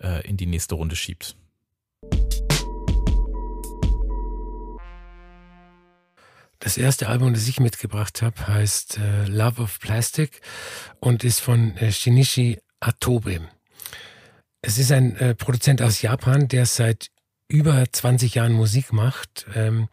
äh, 0.00 0.26
in 0.28 0.36
die 0.36 0.46
nächste 0.46 0.74
Runde 0.74 0.94
schiebt. 0.94 1.34
Das 6.58 6.76
erste 6.76 7.08
Album, 7.08 7.34
das 7.34 7.48
ich 7.48 7.58
mitgebracht 7.58 8.22
habe, 8.22 8.46
heißt 8.46 8.98
äh, 8.98 9.24
Love 9.26 9.62
of 9.62 9.80
Plastic 9.80 10.42
und 11.00 11.24
ist 11.24 11.40
von 11.40 11.76
äh, 11.78 11.90
Shinichi 11.90 12.60
Atobe. 12.78 13.40
Es 14.62 14.78
ist 14.78 14.92
ein 14.92 15.16
äh, 15.16 15.34
Produzent 15.34 15.82
aus 15.82 16.02
Japan, 16.02 16.46
der 16.46 16.66
seit 16.66 17.08
über 17.48 17.84
20 17.90 18.36
Jahren 18.36 18.52
Musik 18.52 18.92
macht. 18.92 19.46
Ähm, 19.54 19.88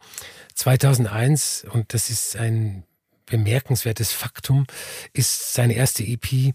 2001, 0.54 1.66
und 1.70 1.92
das 1.92 2.08
ist 2.08 2.36
ein 2.36 2.84
bemerkenswertes 3.26 4.12
Faktum, 4.12 4.66
ist 5.12 5.54
seine 5.54 5.74
erste 5.74 6.04
EP 6.04 6.54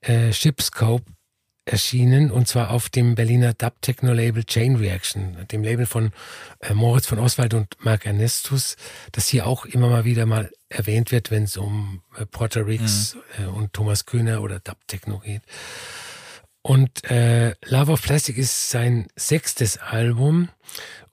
äh, 0.00 0.32
Shipscope 0.32 1.04
erschienen 1.64 2.30
und 2.30 2.48
zwar 2.48 2.70
auf 2.70 2.88
dem 2.88 3.14
Berliner 3.14 3.52
Dub 3.52 3.80
Techno 3.82 4.12
Label 4.12 4.44
Chain 4.44 4.76
Reaction, 4.76 5.46
dem 5.52 5.62
Label 5.62 5.86
von 5.86 6.12
äh, 6.60 6.72
Moritz 6.72 7.06
von 7.06 7.18
Oswald 7.18 7.54
und 7.54 7.76
Mark 7.84 8.06
Ernestus, 8.06 8.76
das 9.12 9.28
hier 9.28 9.46
auch 9.46 9.66
immer 9.66 9.88
mal 9.88 10.04
wieder 10.04 10.24
mal 10.24 10.50
erwähnt 10.68 11.12
wird, 11.12 11.30
wenn 11.30 11.44
es 11.44 11.56
um 11.56 12.02
äh, 12.16 12.26
Porter 12.26 12.66
Riggs 12.66 13.16
mhm. 13.38 13.44
äh, 13.44 13.46
und 13.48 13.72
Thomas 13.72 14.06
Köhner 14.06 14.42
oder 14.42 14.58
Dub 14.60 14.78
Techno 14.86 15.18
geht. 15.18 15.42
Und 16.62 17.04
äh, 17.10 17.54
Love 17.64 17.92
of 17.92 18.02
Plastic 18.02 18.36
ist 18.36 18.70
sein 18.70 19.08
sechstes 19.16 19.78
Album 19.78 20.50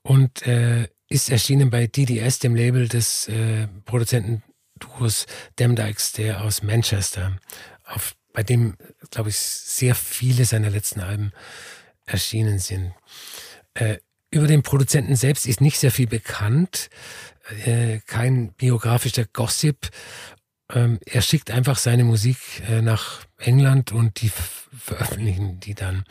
und 0.02 0.46
äh, 0.46 0.88
ist 1.08 1.30
erschienen 1.30 1.70
bei 1.70 1.86
DDS, 1.86 2.38
dem 2.38 2.54
Label 2.54 2.86
des 2.88 3.28
äh, 3.28 3.66
Produzentenduos 3.86 5.26
Demdikes, 5.58 6.12
der 6.12 6.42
aus 6.42 6.62
Manchester, 6.62 7.38
auf, 7.84 8.14
bei 8.34 8.42
dem, 8.42 8.76
glaube 9.10 9.30
ich, 9.30 9.38
sehr 9.38 9.94
viele 9.94 10.44
seiner 10.44 10.70
letzten 10.70 11.00
Alben 11.00 11.32
erschienen 12.04 12.58
sind. 12.58 12.92
Äh, 13.74 13.98
über 14.30 14.46
den 14.46 14.62
Produzenten 14.62 15.16
selbst 15.16 15.46
ist 15.46 15.62
nicht 15.62 15.78
sehr 15.78 15.90
viel 15.90 16.06
bekannt, 16.06 16.90
äh, 17.64 18.00
kein 18.06 18.52
biografischer 18.52 19.24
Gossip. 19.24 19.88
Ähm, 20.70 20.98
er 21.06 21.22
schickt 21.22 21.50
einfach 21.50 21.78
seine 21.78 22.04
Musik 22.04 22.36
äh, 22.68 22.82
nach 22.82 23.24
England 23.38 23.92
und 23.92 24.20
die 24.20 24.30
veröffentlichen 24.30 25.60
die 25.60 25.74
dann. 25.74 26.04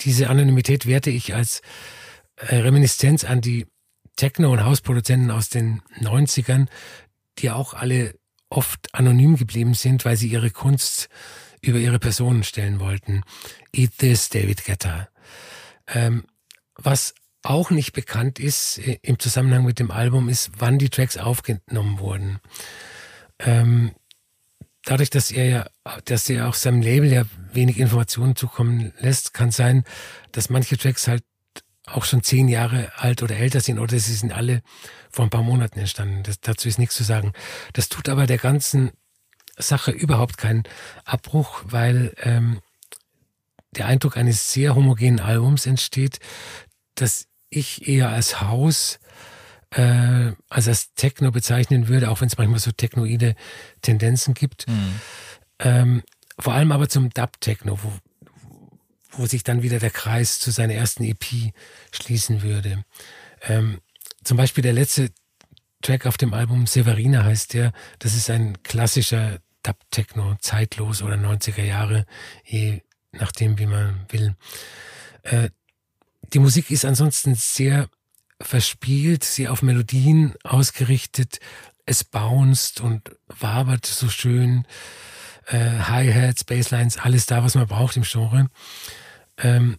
Diese 0.00 0.28
Anonymität 0.28 0.86
werte 0.86 1.10
ich 1.10 1.34
als 1.34 1.62
äh, 2.36 2.56
Reminiszenz 2.56 3.24
an 3.24 3.40
die 3.40 3.66
Techno- 4.16 4.52
und 4.52 4.64
Hausproduzenten 4.64 5.30
aus 5.30 5.48
den 5.50 5.82
90ern, 6.00 6.66
die 7.38 7.50
auch 7.50 7.74
alle 7.74 8.14
oft 8.48 8.94
anonym 8.94 9.36
geblieben 9.36 9.74
sind, 9.74 10.04
weil 10.04 10.16
sie 10.16 10.28
ihre 10.28 10.50
Kunst 10.50 11.08
über 11.60 11.78
ihre 11.78 11.98
Personen 11.98 12.44
stellen 12.44 12.80
wollten. 12.80 13.22
Eat 13.72 13.98
This, 13.98 14.28
David 14.28 14.64
Guetta. 14.64 15.08
Ähm, 15.88 16.24
was 16.76 17.14
auch 17.42 17.70
nicht 17.70 17.92
bekannt 17.92 18.38
ist 18.38 18.78
äh, 18.78 18.98
im 19.02 19.18
Zusammenhang 19.18 19.64
mit 19.64 19.78
dem 19.78 19.90
Album, 19.90 20.28
ist, 20.28 20.50
wann 20.58 20.78
die 20.78 20.90
Tracks 20.90 21.16
aufgenommen 21.16 21.98
wurden. 21.98 22.40
Ähm, 23.38 23.92
dadurch, 24.84 25.10
dass 25.10 25.30
er 25.30 25.44
ja, 25.44 25.66
dass 26.04 26.28
er 26.28 26.48
auch 26.48 26.54
seinem 26.54 26.80
Label 26.80 27.12
ja 27.12 27.24
wenig 27.52 27.78
Informationen 27.78 28.36
zukommen 28.36 28.92
lässt, 28.98 29.34
kann 29.34 29.50
sein, 29.50 29.84
dass 30.32 30.50
manche 30.50 30.78
Tracks 30.78 31.08
halt 31.08 31.24
auch 31.86 32.04
schon 32.04 32.22
zehn 32.22 32.48
Jahre 32.48 32.92
alt 32.96 33.22
oder 33.22 33.36
älter 33.36 33.60
sind 33.60 33.78
oder 33.78 33.98
sie 33.98 34.14
sind 34.14 34.32
alle 34.32 34.62
vor 35.10 35.24
ein 35.24 35.30
paar 35.30 35.42
Monaten 35.42 35.78
entstanden. 35.78 36.22
Das, 36.24 36.40
dazu 36.40 36.68
ist 36.68 36.78
nichts 36.78 36.96
zu 36.96 37.04
sagen. 37.04 37.32
Das 37.74 37.88
tut 37.88 38.08
aber 38.08 38.26
der 38.26 38.38
ganzen 38.38 38.90
Sache 39.56 39.92
überhaupt 39.92 40.36
keinen 40.36 40.64
Abbruch, 41.04 41.62
weil 41.64 42.12
ähm, 42.18 42.60
der 43.76 43.86
Eindruck 43.86 44.16
eines 44.16 44.52
sehr 44.52 44.74
homogenen 44.74 45.20
Albums 45.20 45.66
entsteht, 45.66 46.18
das 46.94 47.26
ich 47.50 47.86
eher 47.86 48.08
als 48.08 48.40
Haus 48.40 48.98
äh, 49.76 50.32
als 50.48 50.68
als 50.68 50.94
Techno 50.94 51.30
bezeichnen 51.30 51.88
würde, 51.88 52.10
auch 52.10 52.20
wenn 52.20 52.28
es 52.28 52.38
manchmal 52.38 52.60
so 52.60 52.72
technoide 52.72 53.36
Tendenzen 53.82 54.32
gibt. 54.32 54.66
Mhm. 54.68 55.00
Ähm, 55.58 56.02
vor 56.38 56.54
allem 56.54 56.72
aber 56.72 56.88
zum 56.88 57.10
Dub-Techno, 57.10 57.78
wo, 57.82 57.92
wo 59.10 59.26
sich 59.26 59.44
dann 59.44 59.62
wieder 59.62 59.78
der 59.78 59.90
Kreis 59.90 60.38
zu 60.38 60.50
seiner 60.50 60.74
ersten 60.74 61.04
EP 61.04 61.52
schließen 61.92 62.42
würde. 62.42 62.84
Ähm, 63.42 63.80
zum 64.24 64.36
Beispiel 64.38 64.62
der 64.62 64.72
letzte 64.72 65.10
Track 65.82 66.06
auf 66.06 66.16
dem 66.16 66.32
Album 66.32 66.66
Severina 66.66 67.24
heißt 67.24 67.52
der. 67.52 67.72
Das 67.98 68.14
ist 68.14 68.30
ein 68.30 68.62
klassischer 68.62 69.40
Dub-Techno, 69.62 70.36
zeitlos 70.40 71.02
oder 71.02 71.16
90er 71.16 71.62
Jahre, 71.64 72.06
je 72.44 72.80
nachdem, 73.12 73.58
wie 73.58 73.66
man 73.66 74.06
will. 74.08 74.36
Äh, 75.22 75.50
die 76.32 76.38
Musik 76.38 76.70
ist 76.70 76.84
ansonsten 76.84 77.34
sehr 77.34 77.88
verspielt, 78.40 79.24
sie 79.24 79.48
auf 79.48 79.62
Melodien 79.62 80.34
ausgerichtet, 80.44 81.38
es 81.86 82.04
bounced 82.04 82.80
und 82.80 83.02
wabert 83.28 83.86
so 83.86 84.08
schön, 84.08 84.66
äh, 85.46 85.78
Hi-Hats, 85.80 86.44
Basslines, 86.44 86.98
alles 86.98 87.26
da, 87.26 87.44
was 87.44 87.54
man 87.54 87.66
braucht 87.66 87.96
im 87.96 88.02
Genre. 88.02 88.48
Ähm, 89.38 89.76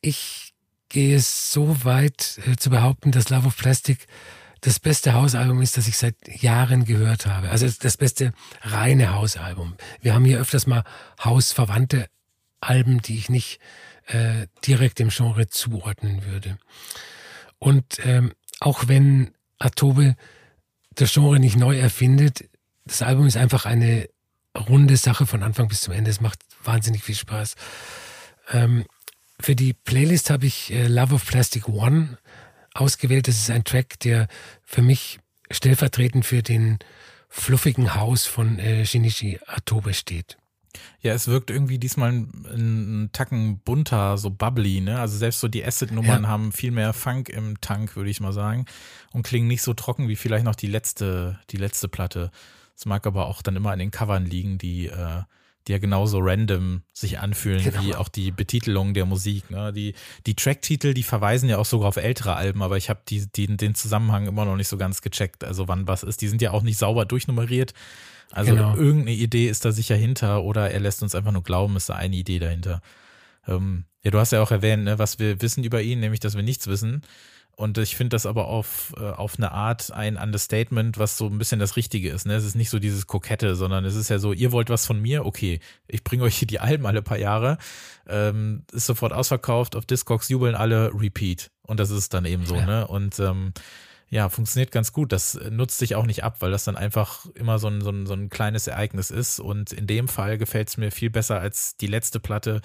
ich 0.00 0.52
gehe 0.88 1.20
so 1.20 1.84
weit 1.84 2.40
äh, 2.46 2.56
zu 2.56 2.70
behaupten, 2.70 3.12
dass 3.12 3.30
Love 3.30 3.48
of 3.48 3.56
Plastic 3.56 4.06
das 4.60 4.78
beste 4.78 5.14
Hausalbum 5.14 5.62
ist, 5.62 5.76
das 5.76 5.88
ich 5.88 5.96
seit 5.96 6.16
Jahren 6.42 6.84
gehört 6.84 7.26
habe. 7.26 7.48
Also 7.50 7.66
das 7.80 7.96
beste 7.96 8.32
reine 8.62 9.14
Hausalbum. 9.14 9.74
Wir 10.02 10.14
haben 10.14 10.24
hier 10.24 10.38
öfters 10.38 10.66
mal 10.66 10.84
hausverwandte 11.22 12.08
Alben, 12.60 13.00
die 13.00 13.16
ich 13.16 13.30
nicht 13.30 13.58
äh, 14.06 14.48
direkt 14.66 14.98
dem 14.98 15.08
Genre 15.08 15.48
zuordnen 15.48 16.26
würde. 16.26 16.58
Und 17.60 17.84
ähm, 18.04 18.32
auch 18.58 18.88
wenn 18.88 19.30
Atobe 19.58 20.16
das 20.96 21.12
Genre 21.12 21.38
nicht 21.38 21.56
neu 21.56 21.78
erfindet, 21.78 22.48
das 22.84 23.02
Album 23.02 23.26
ist 23.26 23.36
einfach 23.36 23.66
eine 23.66 24.08
runde 24.58 24.96
Sache 24.96 25.26
von 25.26 25.42
Anfang 25.44 25.68
bis 25.68 25.82
zum 25.82 25.94
Ende. 25.94 26.10
Es 26.10 26.20
macht 26.20 26.40
wahnsinnig 26.64 27.04
viel 27.04 27.14
Spaß. 27.14 27.54
Ähm, 28.50 28.84
für 29.38 29.54
die 29.54 29.74
Playlist 29.74 30.30
habe 30.30 30.46
ich 30.46 30.72
äh, 30.72 30.88
Love 30.88 31.14
of 31.14 31.26
Plastic 31.26 31.68
One 31.68 32.18
ausgewählt. 32.74 33.28
Das 33.28 33.36
ist 33.36 33.50
ein 33.50 33.64
Track, 33.64 34.00
der 34.00 34.26
für 34.64 34.82
mich 34.82 35.20
stellvertretend 35.50 36.24
für 36.24 36.42
den 36.42 36.78
fluffigen 37.28 37.94
Haus 37.94 38.26
von 38.26 38.58
äh, 38.58 38.84
Shinichi 38.84 39.38
Atobe 39.46 39.94
steht. 39.94 40.39
Ja, 41.00 41.14
es 41.14 41.28
wirkt 41.28 41.50
irgendwie 41.50 41.78
diesmal 41.78 42.12
ein, 42.12 42.46
ein 42.52 43.10
Tacken 43.12 43.58
bunter, 43.58 44.18
so 44.18 44.30
bubbly, 44.30 44.80
ne? 44.80 45.00
Also 45.00 45.16
selbst 45.16 45.40
so 45.40 45.48
die 45.48 45.64
Acid-Nummern 45.64 46.22
ja. 46.22 46.28
haben 46.28 46.52
viel 46.52 46.70
mehr 46.70 46.92
Funk 46.92 47.28
im 47.28 47.60
Tank, 47.60 47.96
würde 47.96 48.10
ich 48.10 48.20
mal 48.20 48.32
sagen. 48.32 48.66
Und 49.12 49.22
klingen 49.22 49.48
nicht 49.48 49.62
so 49.62 49.74
trocken 49.74 50.08
wie 50.08 50.16
vielleicht 50.16 50.44
noch 50.44 50.54
die 50.54 50.68
letzte, 50.68 51.38
die 51.50 51.56
letzte 51.56 51.88
Platte. 51.88 52.30
Es 52.76 52.86
mag 52.86 53.06
aber 53.06 53.26
auch 53.26 53.42
dann 53.42 53.56
immer 53.56 53.72
an 53.72 53.78
den 53.78 53.90
Covern 53.90 54.24
liegen, 54.24 54.58
die, 54.58 54.86
äh, 54.86 55.22
die 55.66 55.72
ja 55.72 55.78
genauso 55.78 56.18
random 56.20 56.82
sich 56.92 57.18
anfühlen 57.18 57.62
genau. 57.62 57.82
wie 57.82 57.94
auch 57.94 58.08
die 58.08 58.30
Betitelung 58.30 58.94
der 58.94 59.04
Musik. 59.04 59.50
Ne? 59.50 59.72
Die, 59.72 59.94
die 60.26 60.34
Tracktitel, 60.34 60.94
die 60.94 61.02
verweisen 61.02 61.48
ja 61.48 61.58
auch 61.58 61.66
sogar 61.66 61.88
auf 61.88 61.96
ältere 61.96 62.34
Alben, 62.34 62.62
aber 62.62 62.76
ich 62.76 62.88
habe 62.88 63.00
die, 63.08 63.26
die, 63.30 63.56
den 63.56 63.74
Zusammenhang 63.74 64.26
immer 64.26 64.44
noch 64.44 64.56
nicht 64.56 64.68
so 64.68 64.78
ganz 64.78 65.02
gecheckt, 65.02 65.44
also 65.44 65.68
wann 65.68 65.86
was 65.86 66.02
ist. 66.02 66.22
Die 66.22 66.28
sind 66.28 66.40
ja 66.42 66.52
auch 66.52 66.62
nicht 66.62 66.78
sauber 66.78 67.04
durchnummeriert. 67.04 67.74
Also 68.32 68.54
genau. 68.54 68.76
irgendeine 68.76 69.16
Idee 69.16 69.48
ist 69.48 69.64
da 69.64 69.72
sicher 69.72 69.96
hinter 69.96 70.44
oder 70.44 70.70
er 70.70 70.80
lässt 70.80 71.02
uns 71.02 71.14
einfach 71.14 71.32
nur 71.32 71.42
glauben, 71.42 71.76
ist 71.76 71.88
da 71.88 71.94
eine 71.94 72.16
Idee 72.16 72.38
dahinter. 72.38 72.80
Ähm, 73.46 73.84
ja, 74.02 74.10
du 74.10 74.18
hast 74.18 74.32
ja 74.32 74.40
auch 74.42 74.50
erwähnt, 74.50 74.84
ne, 74.84 74.98
was 74.98 75.18
wir 75.18 75.42
wissen 75.42 75.64
über 75.64 75.82
ihn, 75.82 76.00
nämlich, 76.00 76.20
dass 76.20 76.36
wir 76.36 76.42
nichts 76.42 76.66
wissen. 76.66 77.02
Und 77.60 77.76
ich 77.76 77.94
finde 77.94 78.14
das 78.14 78.24
aber 78.24 78.46
auf, 78.46 78.94
äh, 78.96 79.02
auf 79.02 79.36
eine 79.36 79.52
Art 79.52 79.92
ein 79.92 80.16
Understatement, 80.16 80.96
was 80.96 81.18
so 81.18 81.26
ein 81.26 81.36
bisschen 81.36 81.60
das 81.60 81.76
Richtige 81.76 82.08
ist. 82.08 82.24
Ne? 82.26 82.34
Es 82.34 82.44
ist 82.46 82.54
nicht 82.54 82.70
so 82.70 82.78
dieses 82.78 83.06
Kokette, 83.06 83.54
sondern 83.54 83.84
es 83.84 83.96
ist 83.96 84.08
ja 84.08 84.18
so, 84.18 84.32
ihr 84.32 84.50
wollt 84.50 84.70
was 84.70 84.86
von 84.86 84.98
mir, 84.98 85.26
okay, 85.26 85.60
ich 85.86 86.02
bringe 86.02 86.22
euch 86.22 86.36
hier 86.38 86.48
die 86.48 86.58
Alben 86.58 86.86
alle 86.86 87.02
paar 87.02 87.18
Jahre, 87.18 87.58
ähm, 88.08 88.64
ist 88.72 88.86
sofort 88.86 89.12
ausverkauft, 89.12 89.76
auf 89.76 89.84
Discogs 89.84 90.30
jubeln 90.30 90.54
alle, 90.54 90.90
Repeat. 90.94 91.50
Und 91.66 91.80
das 91.80 91.90
ist 91.90 92.14
dann 92.14 92.24
eben 92.24 92.46
so, 92.46 92.56
ja. 92.56 92.64
ne? 92.64 92.86
Und 92.86 93.18
ähm, 93.20 93.52
ja, 94.10 94.28
funktioniert 94.28 94.72
ganz 94.72 94.92
gut. 94.92 95.12
Das 95.12 95.38
nutzt 95.50 95.78
sich 95.78 95.94
auch 95.94 96.04
nicht 96.04 96.24
ab, 96.24 96.36
weil 96.40 96.50
das 96.50 96.64
dann 96.64 96.76
einfach 96.76 97.26
immer 97.34 97.60
so 97.60 97.68
ein, 97.68 97.80
so 97.80 97.90
ein, 97.90 98.06
so 98.06 98.14
ein 98.14 98.28
kleines 98.28 98.66
Ereignis 98.66 99.10
ist. 99.10 99.38
Und 99.38 99.72
in 99.72 99.86
dem 99.86 100.08
Fall 100.08 100.36
gefällt 100.36 100.68
es 100.68 100.76
mir 100.76 100.90
viel 100.90 101.10
besser 101.10 101.38
als 101.38 101.76
die 101.76 101.86
letzte 101.86 102.18
Platte, 102.18 102.60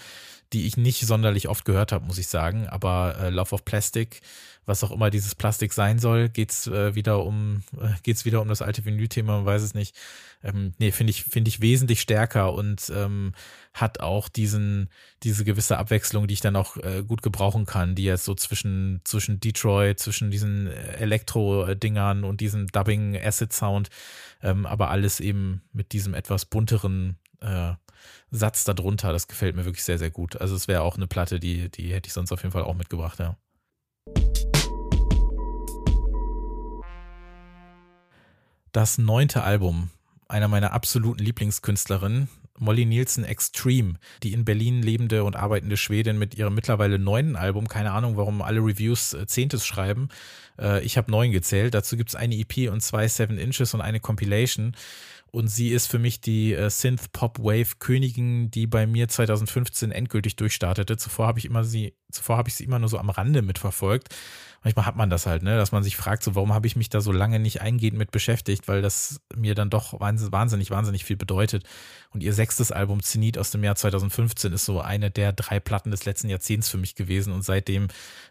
die 0.54 0.66
ich 0.66 0.76
nicht 0.76 1.06
sonderlich 1.06 1.48
oft 1.48 1.64
gehört 1.64 1.92
habe, 1.92 2.06
muss 2.06 2.18
ich 2.18 2.30
sagen. 2.30 2.66
Aber 2.68 3.18
äh, 3.20 3.30
Love 3.30 3.54
of 3.54 3.64
Plastic, 3.64 4.22
was 4.66 4.84
auch 4.84 4.92
immer 4.92 5.10
dieses 5.10 5.36
Plastik 5.36 5.74
sein 5.74 6.00
soll, 6.00 6.30
geht's 6.30 6.68
äh, 6.68 6.96
wieder 6.96 7.24
um, 7.24 7.64
äh, 7.80 7.90
geht's 8.04 8.26
wieder 8.26 8.42
um 8.42 8.48
das 8.48 8.62
alte 8.62 8.86
Vinyl-Thema, 8.86 9.38
man 9.38 9.46
weiß 9.46 9.62
es 9.62 9.74
nicht. 9.74 9.96
Ähm, 10.44 10.74
nee, 10.78 10.92
finde 10.92 11.12
ich, 11.12 11.24
finde 11.24 11.50
ich 11.50 11.62
wesentlich 11.62 12.02
stärker 12.02 12.54
und 12.54 12.92
ähm, 12.94 13.34
hat 13.74 14.00
auch 14.00 14.30
diesen, 14.30 14.90
diese 15.24 15.44
gewisse 15.44 15.78
Abwechslung, 15.78 16.28
die 16.28 16.34
ich 16.34 16.42
dann 16.42 16.56
auch 16.56 16.78
äh, 16.78 17.04
gut 17.04 17.22
gebrauchen 17.22 17.66
kann, 17.66 17.96
die 17.96 18.04
jetzt 18.04 18.26
so 18.26 18.36
zwischen, 18.36 19.02
zwischen 19.04 19.40
Detroit, 19.40 20.00
zwischen 20.00 20.32
diesen 20.32 20.68
Elektro-Dingern 20.68 22.24
und 22.24 22.42
diesem 22.42 22.68
Dubbing-Acid-Sound, 22.68 23.90
ähm, 24.42 24.66
aber 24.66 24.90
alles 24.90 25.20
eben 25.20 25.62
mit 25.74 25.94
diesem 25.94 26.14
etwas 26.14 26.46
bunteren 26.46 27.18
äh, 27.42 27.74
Satz 28.32 28.64
darunter. 28.64 29.12
Das 29.12 29.28
gefällt 29.28 29.56
mir 29.56 29.66
wirklich 29.66 29.84
sehr, 29.84 29.98
sehr 29.98 30.12
gut. 30.12 30.40
Also 30.40 30.56
es 30.56 30.68
wäre 30.68 30.82
auch 30.82 30.96
eine 30.96 31.08
Platte, 31.08 31.40
die, 31.40 31.70
die 31.70 31.94
hätte 31.94 32.08
ich 32.08 32.14
sonst 32.14 32.32
auf 32.32 32.42
jeden 32.42 32.52
Fall 32.52 32.64
auch 32.64 32.76
mitgebracht, 32.76 33.20
ja. 33.20 33.38
Das 38.76 38.98
neunte 38.98 39.44
Album 39.44 39.90
einer 40.28 40.50
meiner 40.50 40.74
absoluten 40.74 41.24
Lieblingskünstlerinnen, 41.24 42.28
Molly 42.60 42.84
Nielsen 42.84 43.24
Extreme, 43.24 43.94
die 44.22 44.34
in 44.34 44.44
Berlin 44.44 44.82
lebende 44.82 45.24
und 45.24 45.38
arbeitende 45.38 45.78
Schwedin 45.78 46.20
mit 46.20 46.36
ihrem 46.36 46.56
mittlerweile 46.56 47.00
neunten 47.00 47.38
Album. 47.38 47.70
Keine 47.70 47.94
Ahnung, 47.94 48.18
warum 48.18 48.42
alle 48.42 48.60
Reviews 48.60 49.14
äh, 49.14 49.28
Zehntes 49.28 49.66
schreiben. 49.66 50.10
Äh, 50.60 50.84
ich 50.84 50.98
habe 50.98 51.10
neun 51.10 51.32
gezählt. 51.32 51.74
Dazu 51.74 51.96
gibt 51.96 52.10
es 52.10 52.16
eine 52.16 52.36
EP 52.36 52.70
und 52.70 52.82
zwei 52.82 53.08
Seven 53.08 53.38
Inches 53.38 53.74
und 53.74 53.80
eine 53.80 54.02
Compilation. 54.02 54.76
Und 55.32 55.48
sie 55.48 55.70
ist 55.70 55.88
für 55.88 56.00
mich 56.00 56.20
die 56.20 56.54
äh, 56.54 56.70
Synth-Pop-Wave-Königin, 56.70 58.52
die 58.52 58.68
bei 58.68 58.88
mir 58.88 59.08
2015 59.08 59.94
endgültig 59.94 60.36
durchstartete. 60.36 60.98
Zuvor 60.98 61.28
habe 61.28 61.40
ich 61.40 61.46
immer 61.46 61.64
sie, 61.64 61.94
zuvor 62.12 62.36
habe 62.36 62.50
ich 62.50 62.56
sie 62.56 62.66
immer 62.66 62.80
nur 62.80 62.90
so 62.90 62.98
am 62.98 63.10
Rande 63.10 63.42
mitverfolgt 63.42 64.14
manchmal 64.66 64.86
hat 64.88 64.96
man 64.96 65.10
das 65.10 65.28
halt, 65.28 65.44
ne, 65.44 65.56
dass 65.56 65.72
man 65.72 65.84
sich 65.84 65.96
fragt, 65.96 66.24
so 66.24 66.36
warum 66.36 66.54
habe 66.54 66.68
ich 66.68 66.76
mich 66.76 66.90
da 66.90 67.00
so 67.00 67.12
lange 67.12 67.40
nicht 67.40 67.62
eingehend 67.62 67.98
mit 67.98 68.12
beschäftigt, 68.12 68.68
weil 68.68 68.82
das 68.82 69.22
mir 69.34 69.56
dann 69.56 69.70
doch 69.70 70.00
wahnsinnig, 70.02 70.72
wahnsinnig 70.72 71.06
viel 71.06 71.16
bedeutet. 71.16 71.64
Und 72.16 72.24
ihr 72.24 72.34
sechstes 72.34 72.72
Album 72.72 73.04
Zenit 73.04 73.38
aus 73.38 73.52
dem 73.52 73.64
Jahr 73.64 73.76
2015 73.76 74.54
ist 74.54 74.66
so 74.66 74.82
eine 74.82 75.12
der 75.12 75.34
drei 75.34 75.60
Platten 75.60 75.92
des 75.92 76.06
letzten 76.06 76.30
Jahrzehnts 76.30 76.70
für 76.70 76.78
mich 76.78 76.96
gewesen. 76.96 77.32
Und 77.32 77.44
seitdem 77.44 77.90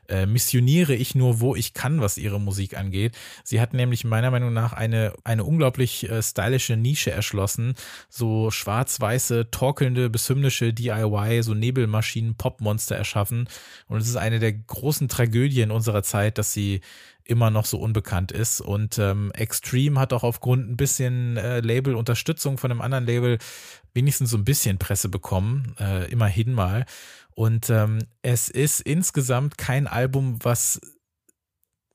äh, 0.09 0.27
missioniere 0.27 0.95
ich 0.95 1.15
nur, 1.15 1.41
wo 1.41 1.55
ich 1.55 1.75
kann, 1.75 2.01
was 2.01 2.19
ihre 2.19 2.41
Musik 2.41 2.77
angeht. 2.77 3.17
Sie 3.45 3.61
hat 3.61 3.75
nämlich 3.75 4.05
meiner 4.05 4.31
Meinung 4.31 4.53
nach 4.53 4.73
eine, 4.73 5.13
eine 5.23 5.45
unglaublich 5.45 6.11
äh, 6.11 6.23
stylische 6.23 6.77
Nische 6.77 7.13
erschlossen, 7.13 7.75
so 8.09 8.51
schwarz-weiße, 8.51 9.51
torkelnde 9.51 10.11
bis 10.11 10.29
hymnische 10.29 10.73
DIY, 10.73 11.43
so 11.43 11.55
Nebelmaschinen, 11.55 12.35
Popmonster 12.35 12.97
erschaffen. 12.97 13.49
Und 13.87 13.99
es 14.01 14.09
ist 14.09 14.17
eine 14.17 14.41
der 14.41 14.53
großen 14.53 15.09
Tragödien 15.09 15.71
unserer 15.71 16.03
Zeit, 16.03 16.25
Zeit, 16.25 16.39
dass 16.39 16.53
sie 16.53 16.81
immer 17.25 17.51
noch 17.51 17.65
so 17.65 17.79
unbekannt 17.79 18.33
ist. 18.33 18.61
Und 18.61 18.99
ähm, 18.99 19.33
Extreme 19.33 19.99
hat 19.99 20.13
auch 20.13 20.25
aufgrund 20.25 20.71
ein 20.71 20.77
bisschen 20.77 21.37
äh, 21.37 21.61
Label-Unterstützung 21.61 22.59
von 22.59 22.71
einem 22.71 22.81
anderen 22.81 23.07
Label 23.07 23.39
wenigstens 23.95 24.31
so 24.31 24.37
ein 24.37 24.45
bisschen 24.45 24.79
Presse 24.79 25.09
bekommen, 25.09 25.75
äh, 25.79 26.11
immerhin 26.11 26.53
mal. 26.53 26.85
Und 27.35 27.71
ähm, 27.71 27.99
es 28.23 28.49
ist 28.49 28.81
insgesamt 28.81 29.59
kein 29.59 29.87
Album, 29.87 30.39
was 30.43 30.81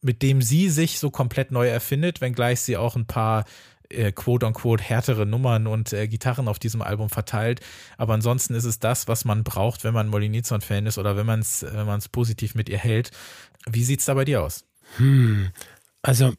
mit 0.01 0.21
dem 0.21 0.41
sie 0.41 0.69
sich 0.69 0.99
so 0.99 1.11
komplett 1.11 1.51
neu 1.51 1.67
erfindet, 1.67 2.21
wenngleich 2.21 2.61
sie 2.61 2.77
auch 2.77 2.95
ein 2.95 3.05
paar 3.05 3.43
äh, 3.89 4.11
quote-unquote 4.11 4.83
härtere 4.83 5.25
Nummern 5.25 5.67
und 5.67 5.91
äh, 5.93 6.07
Gitarren 6.07 6.47
auf 6.47 6.59
diesem 6.59 6.81
Album 6.81 7.09
verteilt. 7.09 7.59
Aber 7.97 8.13
ansonsten 8.13 8.53
ist 8.53 8.65
es 8.65 8.79
das, 8.79 9.07
was 9.07 9.25
man 9.25 9.43
braucht, 9.43 9.83
wenn 9.83 9.93
man 9.93 10.07
Molly 10.07 10.29
Nilsson-Fan 10.29 10.85
ist 10.85 10.97
oder 10.97 11.17
wenn 11.17 11.25
man 11.25 11.41
es 11.41 11.63
wenn 11.63 11.85
man's 11.85 12.07
positiv 12.07 12.55
mit 12.55 12.69
ihr 12.69 12.77
hält. 12.77 13.11
Wie 13.69 13.83
sieht 13.83 13.99
es 13.99 14.05
da 14.05 14.13
bei 14.13 14.25
dir 14.25 14.43
aus? 14.43 14.68
Hm, 14.97 15.51
also 16.01 16.33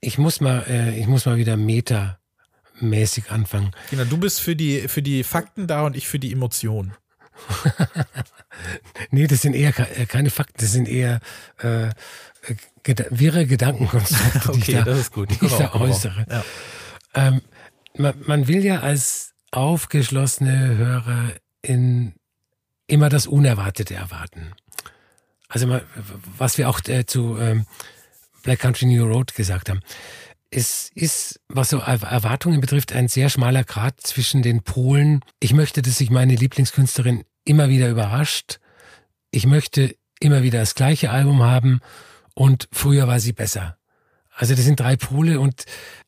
ich 0.00 0.18
muss 0.18 0.40
mal, 0.40 0.64
äh, 0.68 0.98
ich 0.98 1.06
muss 1.06 1.26
mal 1.26 1.36
wieder 1.36 1.56
metamäßig 1.56 3.30
anfangen. 3.30 3.72
Genau, 3.90 4.04
du 4.04 4.18
bist 4.18 4.40
für 4.40 4.56
die, 4.56 4.88
für 4.88 5.02
die 5.02 5.24
Fakten 5.24 5.66
da 5.66 5.82
und 5.82 5.96
ich 5.96 6.08
für 6.08 6.18
die 6.18 6.32
Emotionen. 6.32 6.94
nee, 9.10 9.26
das 9.26 9.42
sind 9.42 9.54
eher 9.54 9.72
äh, 9.96 10.06
keine 10.06 10.30
Fakten, 10.30 10.60
das 10.60 10.72
sind 10.72 10.88
eher 10.88 11.20
äh, 11.58 11.90
ged 12.82 13.06
wirre 13.10 13.46
Gedankenkonstrukte, 13.46 14.48
okay, 14.48 14.60
die 14.60 14.70
ich 14.70 14.76
da, 14.76 14.84
das 14.84 14.98
ist 14.98 15.12
gut. 15.12 15.30
Die 15.30 15.46
ich 15.46 15.52
da 15.52 15.74
äußere. 15.74 16.26
Ja. 16.28 16.44
Ähm, 17.14 17.42
man, 17.96 18.14
man, 18.26 18.48
will 18.48 18.64
ja 18.64 18.80
als 18.80 19.34
aufgeschlossene 19.50 20.76
Hörer 20.76 21.32
in 21.62 22.14
immer 22.86 23.08
das 23.08 23.26
Unerwartete 23.26 23.94
erwarten. 23.94 24.52
Also 25.48 25.80
was 26.36 26.58
wir 26.58 26.68
auch 26.68 26.80
äh, 26.88 27.06
zu 27.06 27.38
ähm, 27.38 27.66
Black 28.42 28.60
Country 28.60 28.86
New 28.86 29.04
Road 29.04 29.34
gesagt 29.34 29.68
haben. 29.68 29.80
Es 30.50 30.90
ist, 30.94 31.40
was 31.48 31.70
so 31.70 31.78
Erwartungen 31.78 32.60
betrifft, 32.60 32.92
ein 32.92 33.08
sehr 33.08 33.28
schmaler 33.28 33.64
Grad 33.64 34.00
zwischen 34.00 34.42
den 34.42 34.62
Polen. 34.62 35.20
Ich 35.40 35.52
möchte, 35.52 35.82
dass 35.82 35.98
sich 35.98 36.10
meine 36.10 36.34
Lieblingskünstlerin 36.34 37.24
immer 37.44 37.68
wieder 37.68 37.90
überrascht. 37.90 38.58
Ich 39.30 39.46
möchte 39.46 39.94
immer 40.20 40.42
wieder 40.42 40.60
das 40.60 40.74
gleiche 40.74 41.10
Album 41.10 41.42
haben 41.42 41.80
und 42.34 42.68
früher 42.72 43.06
war 43.06 43.20
sie 43.20 43.32
besser. 43.32 43.76
Also 44.30 44.54
das 44.54 44.64
sind 44.64 44.80
drei 44.80 44.96
Pole 44.96 45.40
und 45.40 45.64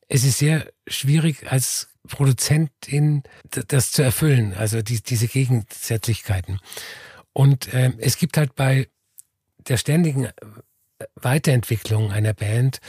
es 0.07 0.23
ist 0.23 0.39
sehr 0.39 0.71
schwierig 0.87 1.51
als 1.51 1.89
Produzentin 2.07 3.23
das 3.67 3.91
zu 3.91 4.01
erfüllen, 4.01 4.53
also 4.55 4.81
die, 4.81 5.01
diese 5.01 5.27
Gegensätzlichkeiten. 5.27 6.59
Und 7.33 7.73
äh, 7.73 7.93
es 7.99 8.17
gibt 8.17 8.37
halt 8.37 8.55
bei 8.55 8.87
der 9.67 9.77
ständigen 9.77 10.29
Weiterentwicklung 11.15 12.11
einer 12.11 12.33
Band 12.33 12.79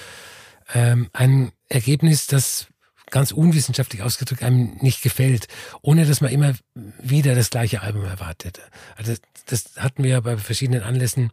ähm, 0.75 1.09
ein 1.13 1.53
Ergebnis, 1.69 2.27
das 2.27 2.67
ganz 3.11 3.31
unwissenschaftlich 3.31 4.03
ausgedrückt 4.03 4.43
einem 4.43 4.77
nicht 4.81 5.03
gefällt, 5.03 5.47
ohne 5.83 6.07
dass 6.07 6.21
man 6.21 6.33
immer 6.33 6.55
wieder 6.75 7.35
das 7.35 7.51
gleiche 7.51 7.83
Album 7.83 8.05
erwartet. 8.05 8.61
Also 8.97 9.15
das 9.47 9.77
hatten 9.77 10.03
wir 10.03 10.13
ja 10.13 10.21
bei 10.21 10.37
verschiedenen 10.37 10.83
Anlässen 10.83 11.31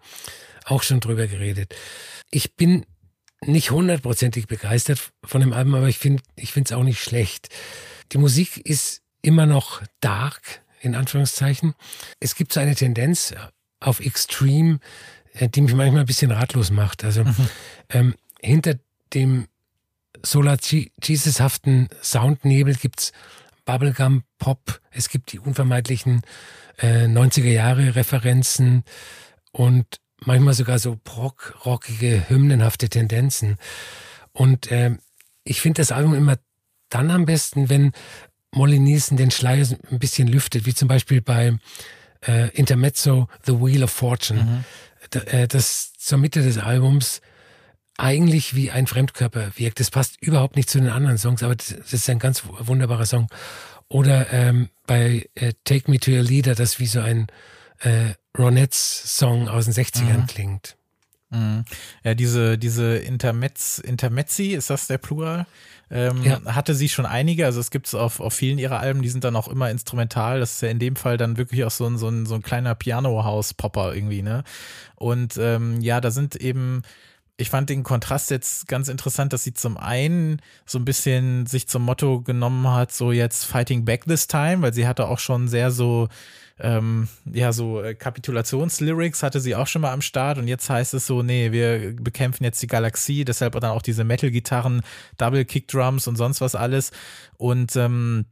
auch 0.66 0.84
schon 0.84 1.00
drüber 1.00 1.28
geredet. 1.28 1.74
Ich 2.32 2.56
bin 2.56 2.86
nicht 3.46 3.72
hundertprozentig 3.72 4.48
begeistert 4.48 5.12
von 5.24 5.40
dem 5.40 5.54
Album, 5.54 5.76
aber 5.76 5.88
ich 5.88 5.98
finde 5.98 6.22
ich 6.36 6.52
finde 6.52 6.68
es 6.68 6.78
auch 6.78 6.84
nicht 6.84 7.02
schlecht. 7.02 7.48
Die 8.12 8.18
Musik 8.18 8.58
ist 8.58 9.02
immer 9.22 9.46
noch 9.46 9.82
dark, 10.02 10.62
in 10.82 10.96
Anführungszeichen. 10.96 11.74
Es 12.20 12.36
gibt 12.36 12.52
so 12.52 12.60
eine 12.60 12.76
Tendenz 12.76 13.34
auf 13.80 14.02
Extreme, 14.02 14.76
äh, 14.76 14.80
die 15.48 15.62
mich 15.62 15.74
manchmal 15.74 16.02
ein 16.02 16.08
bisschen 16.08 16.32
ratlos 16.32 16.72
macht. 16.72 17.04
Also 17.04 17.24
mhm. 17.24 17.36
ähm, 17.90 18.16
hinter 18.42 18.76
dem 19.14 19.48
Solar 20.22 20.58
Jesus-haften 20.62 21.88
Soundnebel 22.02 22.76
gibt's 22.76 23.12
Bubblegum 23.66 24.24
Pop, 24.38 24.82
es 24.92 25.10
gibt 25.10 25.32
die 25.32 25.40
unvermeidlichen 25.40 26.22
äh, 26.80 27.06
90er 27.06 27.52
Jahre 27.52 27.96
Referenzen 27.96 28.84
und 29.52 29.86
manchmal 30.26 30.54
sogar 30.54 30.80
so 30.80 30.98
Brock, 31.04 31.60
rockige, 31.66 32.30
hymnenhafte 32.30 32.90
Tendenzen. 32.90 33.58
Und 34.32 34.72
äh, 34.72 34.98
ich 35.44 35.62
finde 35.62 35.82
das 35.82 35.92
Album 35.92 36.16
immer 36.16 36.38
dann 36.90 37.12
am 37.12 37.26
besten, 37.26 37.70
wenn 37.70 37.92
Molly 38.52 38.80
Nielsen 38.80 39.18
den 39.18 39.32
Schleier 39.32 39.68
ein 39.92 40.00
bisschen 40.00 40.28
lüftet, 40.28 40.66
wie 40.66 40.74
zum 40.74 40.88
Beispiel 40.88 41.22
bei 41.22 41.58
äh, 42.26 42.50
Intermezzo 42.56 43.28
The 43.46 43.54
Wheel 43.54 43.84
of 43.84 43.92
Fortune. 43.92 44.44
Mhm. 44.44 44.66
Äh, 45.12 45.48
das 45.48 45.94
zur 45.94 46.18
Mitte 46.18 46.42
des 46.42 46.58
Albums 46.58 47.22
eigentlich 47.98 48.56
wie 48.56 48.72
ein 48.72 48.88
Fremdkörper 48.88 49.52
wirkt. 49.56 49.80
Das 49.80 49.92
passt 49.92 50.22
überhaupt 50.22 50.56
nicht 50.56 50.70
zu 50.70 50.80
den 50.80 50.90
anderen 50.90 51.18
Songs, 51.18 51.44
aber 51.44 51.56
das 51.56 51.72
ist 51.72 52.10
ein 52.10 52.20
ganz 52.20 52.44
wunderbarer 52.46 53.06
Song. 53.06 53.28
Oder 53.90 54.32
ähm, 54.32 54.70
bei 54.88 55.30
äh, 55.36 55.54
Take 55.66 55.92
Me 55.92 56.00
to 56.00 56.12
Your 56.12 56.24
Leader, 56.24 56.56
das 56.56 56.80
wie 56.80 56.86
so 56.86 57.02
ein 57.02 57.28
äh, 57.80 58.14
Ronettes-Song 58.38 59.50
aus 59.50 59.66
den 59.66 59.74
60ern 59.74 60.22
mhm. 60.22 60.28
klingt. 60.28 60.78
Mhm. 61.30 61.64
Ja, 62.04 62.14
diese, 62.16 62.58
diese 62.58 62.98
Intermezz, 62.98 63.80
Intermezzi, 63.80 64.48
ist 64.48 64.70
das 64.70 64.88
der 64.88 64.98
Plural? 64.98 65.46
Ähm, 65.92 66.24
ja. 66.24 66.40
Hatte 66.46 66.76
sie 66.76 66.90
schon 66.90 67.06
einige, 67.06 67.46
also 67.46 67.60
es 67.60 67.72
gibt 67.72 67.88
es 67.88 67.96
auf, 67.96 68.20
auf 68.20 68.34
vielen 68.34 68.60
ihrer 68.60 68.80
Alben, 68.80 69.02
die 69.02 69.10
sind 69.10 69.24
dann 69.24 69.36
auch 69.36 69.48
immer 69.48 69.72
instrumental. 69.72 70.40
Das 70.40 70.54
ist 70.54 70.62
ja 70.62 70.70
in 70.70 70.80
dem 70.80 70.96
Fall 70.96 71.18
dann 71.18 71.38
wirklich 71.38 71.64
auch 71.64 71.72
so 71.72 71.86
ein, 71.86 71.98
so 71.98 72.10
ein, 72.10 72.26
so 72.26 72.36
ein 72.36 72.44
kleiner 72.44 72.76
Piano-House-Popper 72.76 73.96
irgendwie, 73.96 74.22
ne? 74.22 74.44
Und 74.96 75.38
ähm, 75.38 75.82
ja, 75.82 76.02
da 76.02 76.12
sind 76.12 76.36
eben 76.36 76.84
ich 77.40 77.50
fand 77.50 77.70
den 77.70 77.84
Kontrast 77.84 78.32
jetzt 78.32 78.68
ganz 78.68 78.90
interessant, 78.90 79.32
dass 79.32 79.46
sie 79.46 79.54
zum 79.54 79.78
einen 79.78 80.42
so 80.66 80.78
ein 80.78 80.84
bisschen 80.84 81.46
sich 81.46 81.68
zum 81.70 81.84
Motto 81.84 82.22
genommen 82.22 82.68
hat, 82.68 82.92
so 82.92 83.14
jetzt 83.14 83.46
fighting 83.46 83.86
back 83.86 84.06
this 84.06 84.28
time, 84.28 84.62
weil 84.62 84.74
sie 84.74 84.86
hatte 84.86 85.08
auch 85.08 85.20
schon 85.20 85.48
sehr 85.48 85.72
so, 85.72 86.10
ähm, 86.60 87.08
ja, 87.32 87.54
so 87.54 87.82
äh, 87.82 87.96
Kapitulationslyrics 87.96 89.24
hatte 89.24 89.40
sie 89.40 89.56
auch 89.56 89.68
schon 89.68 89.82
mal 89.82 89.94
am 89.94 90.02
Start 90.02 90.38
und 90.38 90.50
jetzt 90.50 90.70
heißt 90.70 90.94
es 90.94 91.08
so, 91.08 91.24
nee, 91.24 91.54
wir 91.54 91.96
bekämpfen 91.96 92.44
jetzt 92.44 92.62
die 92.62 92.68
Galaxie, 92.68 93.24
deshalb 93.24 93.54
dann 93.54 93.72
auch 93.72 93.82
diese 93.82 94.04
Metal-Gitarren, 94.04 94.82
Double-Kick-Drums 95.18 96.08
und 96.08 96.18
sonst 96.18 96.42
was 96.42 96.56
alles 96.56 96.92
und 97.38 97.74
ähm, 97.78 98.26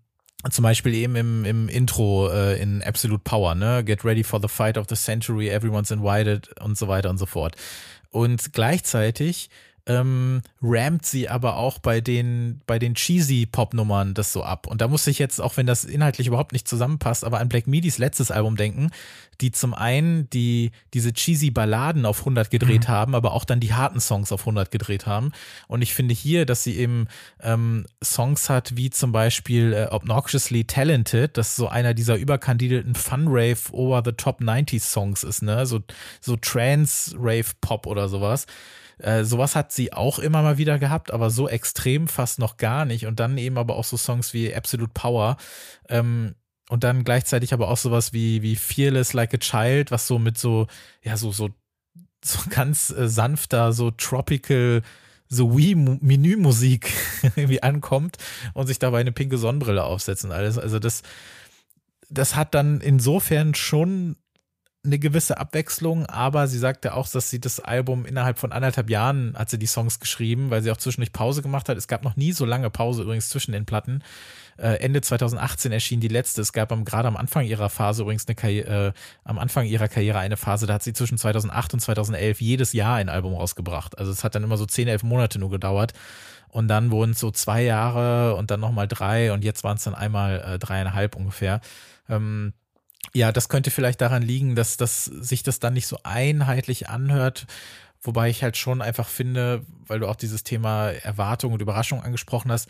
zum 0.51 0.63
Beispiel 0.63 0.93
eben 0.93 1.15
im, 1.15 1.45
im 1.45 1.69
Intro 1.69 2.29
äh, 2.29 2.61
in 2.61 2.83
Absolute 2.83 3.21
Power, 3.23 3.55
ne? 3.55 3.83
Get 3.83 4.05
ready 4.05 4.23
for 4.23 4.39
the 4.39 4.47
fight 4.47 4.77
of 4.77 4.85
the 4.87 4.95
century, 4.95 5.49
everyone's 5.49 5.91
invited 5.91 6.49
und 6.61 6.77
so 6.77 6.87
weiter 6.87 7.09
und 7.09 7.17
so 7.17 7.25
fort. 7.25 7.55
Und 8.09 8.53
gleichzeitig 8.53 9.49
ähm, 9.87 10.41
rammt 10.61 11.05
sie 11.05 11.29
aber 11.29 11.55
auch 11.55 11.79
bei 11.79 12.01
den, 12.01 12.61
bei 12.67 12.77
den 12.77 12.93
cheesy 12.93 13.45
Pop-Nummern 13.45 14.13
das 14.13 14.33
so 14.33 14.43
ab. 14.43 14.67
Und 14.67 14.81
da 14.81 14.87
muss 14.87 15.07
ich 15.07 15.17
jetzt, 15.17 15.39
auch 15.39 15.55
wenn 15.55 15.65
das 15.65 15.85
inhaltlich 15.85 16.27
überhaupt 16.27 16.51
nicht 16.51 16.67
zusammenpasst, 16.67 17.23
aber 17.23 17.39
an 17.39 17.47
Black 17.47 17.67
Midis 17.67 17.97
letztes 17.97 18.29
Album 18.29 18.57
denken, 18.57 18.91
die 19.39 19.51
zum 19.51 19.73
einen 19.73 20.29
die, 20.29 20.71
diese 20.93 21.13
cheesy 21.13 21.51
Balladen 21.51 22.05
auf 22.05 22.19
100 22.19 22.51
gedreht 22.51 22.87
mhm. 22.87 22.91
haben, 22.91 23.15
aber 23.15 23.31
auch 23.31 23.45
dann 23.45 23.61
die 23.61 23.73
harten 23.73 24.01
Songs 24.01 24.31
auf 24.31 24.41
100 24.41 24.71
gedreht 24.71 25.05
haben. 25.05 25.31
Und 25.67 25.81
ich 25.81 25.93
finde 25.93 26.13
hier, 26.13 26.45
dass 26.45 26.63
sie 26.63 26.77
eben 26.77 27.07
ähm, 27.41 27.85
Songs 28.03 28.49
hat, 28.49 28.75
wie 28.75 28.89
zum 28.89 29.13
Beispiel 29.13 29.73
äh, 29.73 29.87
Obnoxiously 29.89 30.65
Talented, 30.65 31.37
das 31.37 31.55
so 31.55 31.69
einer 31.69 31.93
dieser 31.93 32.17
überkandidelten 32.17 32.95
Fun-Rave 32.95 33.71
over 33.71 34.01
the 34.03 34.11
top 34.11 34.41
90s 34.41 34.81
Songs 34.81 35.23
ist, 35.23 35.43
ne? 35.43 35.65
So, 35.65 35.79
so 36.19 36.35
Trance-Rave-Pop 36.35 37.87
oder 37.87 38.09
sowas 38.09 38.47
äh, 38.99 39.23
sowas 39.23 39.55
hat 39.55 39.71
sie 39.71 39.93
auch 39.93 40.19
immer 40.19 40.41
mal 40.41 40.57
wieder 40.57 40.79
gehabt, 40.79 41.11
aber 41.11 41.29
so 41.29 41.47
extrem 41.47 42.07
fast 42.07 42.39
noch 42.39 42.57
gar 42.57 42.85
nicht. 42.85 43.05
Und 43.05 43.19
dann 43.19 43.37
eben 43.37 43.57
aber 43.57 43.75
auch 43.75 43.83
so 43.83 43.97
Songs 43.97 44.33
wie 44.33 44.53
Absolute 44.53 44.91
Power. 44.93 45.37
Ähm, 45.89 46.35
und 46.69 46.83
dann 46.83 47.03
gleichzeitig 47.03 47.53
aber 47.53 47.69
auch 47.69 47.77
sowas 47.77 48.11
wie, 48.11 48.41
wie 48.41 48.55
Fearless 48.55 49.13
Like 49.13 49.33
a 49.33 49.37
Child, 49.37 49.91
was 49.91 50.07
so 50.07 50.19
mit 50.19 50.37
so, 50.37 50.67
ja, 51.03 51.15
so, 51.15 51.31
so, 51.31 51.49
so 52.23 52.39
ganz 52.49 52.89
äh, 52.89 53.07
sanfter, 53.07 53.71
so 53.71 53.91
tropical, 53.91 54.81
so 55.29 55.57
Wii-Menümusik 55.57 56.91
irgendwie 57.35 57.63
ankommt 57.63 58.17
und 58.53 58.67
sich 58.67 58.79
dabei 58.79 58.99
eine 58.99 59.11
pinke 59.11 59.37
Sonnenbrille 59.37 59.83
aufsetzen 59.83 60.31
alles. 60.31 60.57
Also 60.57 60.79
das, 60.79 61.03
das 62.09 62.35
hat 62.35 62.53
dann 62.55 62.81
insofern 62.81 63.53
schon 63.53 64.15
eine 64.87 64.97
gewisse 64.97 65.37
Abwechslung, 65.37 66.05
aber 66.07 66.47
sie 66.47 66.57
sagte 66.57 66.93
auch, 66.93 67.07
dass 67.07 67.29
sie 67.29 67.39
das 67.39 67.59
Album 67.59 68.05
innerhalb 68.05 68.39
von 68.39 68.51
anderthalb 68.51 68.89
Jahren 68.89 69.35
hat 69.37 69.49
sie 69.49 69.59
die 69.59 69.67
Songs 69.67 69.99
geschrieben, 69.99 70.49
weil 70.49 70.63
sie 70.63 70.71
auch 70.71 70.77
zwischendurch 70.77 71.13
Pause 71.13 71.41
gemacht 71.41 71.69
hat. 71.69 71.77
Es 71.77 71.87
gab 71.87 72.03
noch 72.03 72.15
nie 72.15 72.31
so 72.31 72.45
lange 72.45 72.69
Pause 72.69 73.03
übrigens 73.03 73.29
zwischen 73.29 73.51
den 73.51 73.65
Platten. 73.65 74.03
Äh, 74.57 74.79
Ende 74.79 75.01
2018 75.01 75.71
erschien 75.71 75.99
die 75.99 76.07
letzte. 76.07 76.41
Es 76.41 76.53
gab 76.53 76.71
am, 76.71 76.85
gerade 76.85 77.07
am 77.07 77.17
Anfang 77.17 77.45
ihrer 77.45 77.69
Phase 77.69 78.01
übrigens 78.01 78.27
eine 78.27 78.35
Karriere, 78.35 78.87
äh, 78.87 78.93
am 79.23 79.37
Anfang 79.37 79.65
ihrer 79.65 79.87
Karriere 79.87 80.19
eine 80.19 80.37
Phase, 80.37 80.65
da 80.65 80.75
hat 80.75 80.83
sie 80.83 80.93
zwischen 80.93 81.17
2008 81.17 81.75
und 81.75 81.79
2011 81.81 82.41
jedes 82.41 82.73
Jahr 82.73 82.95
ein 82.95 83.09
Album 83.09 83.35
rausgebracht. 83.35 83.97
Also 83.99 84.11
es 84.11 84.23
hat 84.23 84.33
dann 84.33 84.43
immer 84.43 84.57
so 84.57 84.65
zehn, 84.65 84.87
elf 84.87 85.03
Monate 85.03 85.37
nur 85.37 85.51
gedauert. 85.51 85.93
Und 86.49 86.69
dann 86.69 86.91
wurden 86.91 87.11
es 87.11 87.19
so 87.19 87.29
zwei 87.29 87.61
Jahre 87.61 88.35
und 88.35 88.49
dann 88.49 88.61
nochmal 88.61 88.87
drei 88.87 89.33
und 89.33 89.43
jetzt 89.43 89.63
waren 89.63 89.77
es 89.77 89.83
dann 89.83 89.93
einmal 89.93 90.39
äh, 90.39 90.59
dreieinhalb 90.59 91.15
ungefähr. 91.15 91.59
Ähm, 92.09 92.53
ja, 93.13 93.31
das 93.31 93.49
könnte 93.49 93.71
vielleicht 93.71 94.01
daran 94.01 94.21
liegen, 94.21 94.55
dass, 94.55 94.77
dass 94.77 95.05
sich 95.05 95.43
das 95.43 95.59
dann 95.59 95.73
nicht 95.73 95.87
so 95.87 95.97
einheitlich 96.03 96.89
anhört. 96.89 97.47
Wobei 98.01 98.29
ich 98.29 98.43
halt 98.43 98.57
schon 98.57 98.81
einfach 98.81 99.07
finde, 99.07 99.65
weil 99.85 99.99
du 99.99 100.07
auch 100.07 100.15
dieses 100.15 100.43
Thema 100.43 100.89
Erwartung 100.89 101.53
und 101.53 101.61
Überraschung 101.61 102.01
angesprochen 102.01 102.51
hast, 102.51 102.69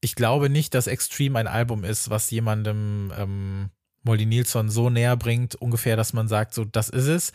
ich 0.00 0.14
glaube 0.14 0.48
nicht, 0.48 0.74
dass 0.74 0.86
Extreme 0.86 1.38
ein 1.38 1.48
Album 1.48 1.84
ist, 1.84 2.10
was 2.10 2.30
jemandem 2.30 3.12
ähm, 3.18 3.70
Molly 4.02 4.26
Nilsson 4.26 4.70
so 4.70 4.90
näher 4.90 5.16
bringt, 5.16 5.56
ungefähr, 5.56 5.96
dass 5.96 6.12
man 6.12 6.28
sagt, 6.28 6.54
so, 6.54 6.64
das 6.64 6.88
ist 6.88 7.08
es. 7.08 7.32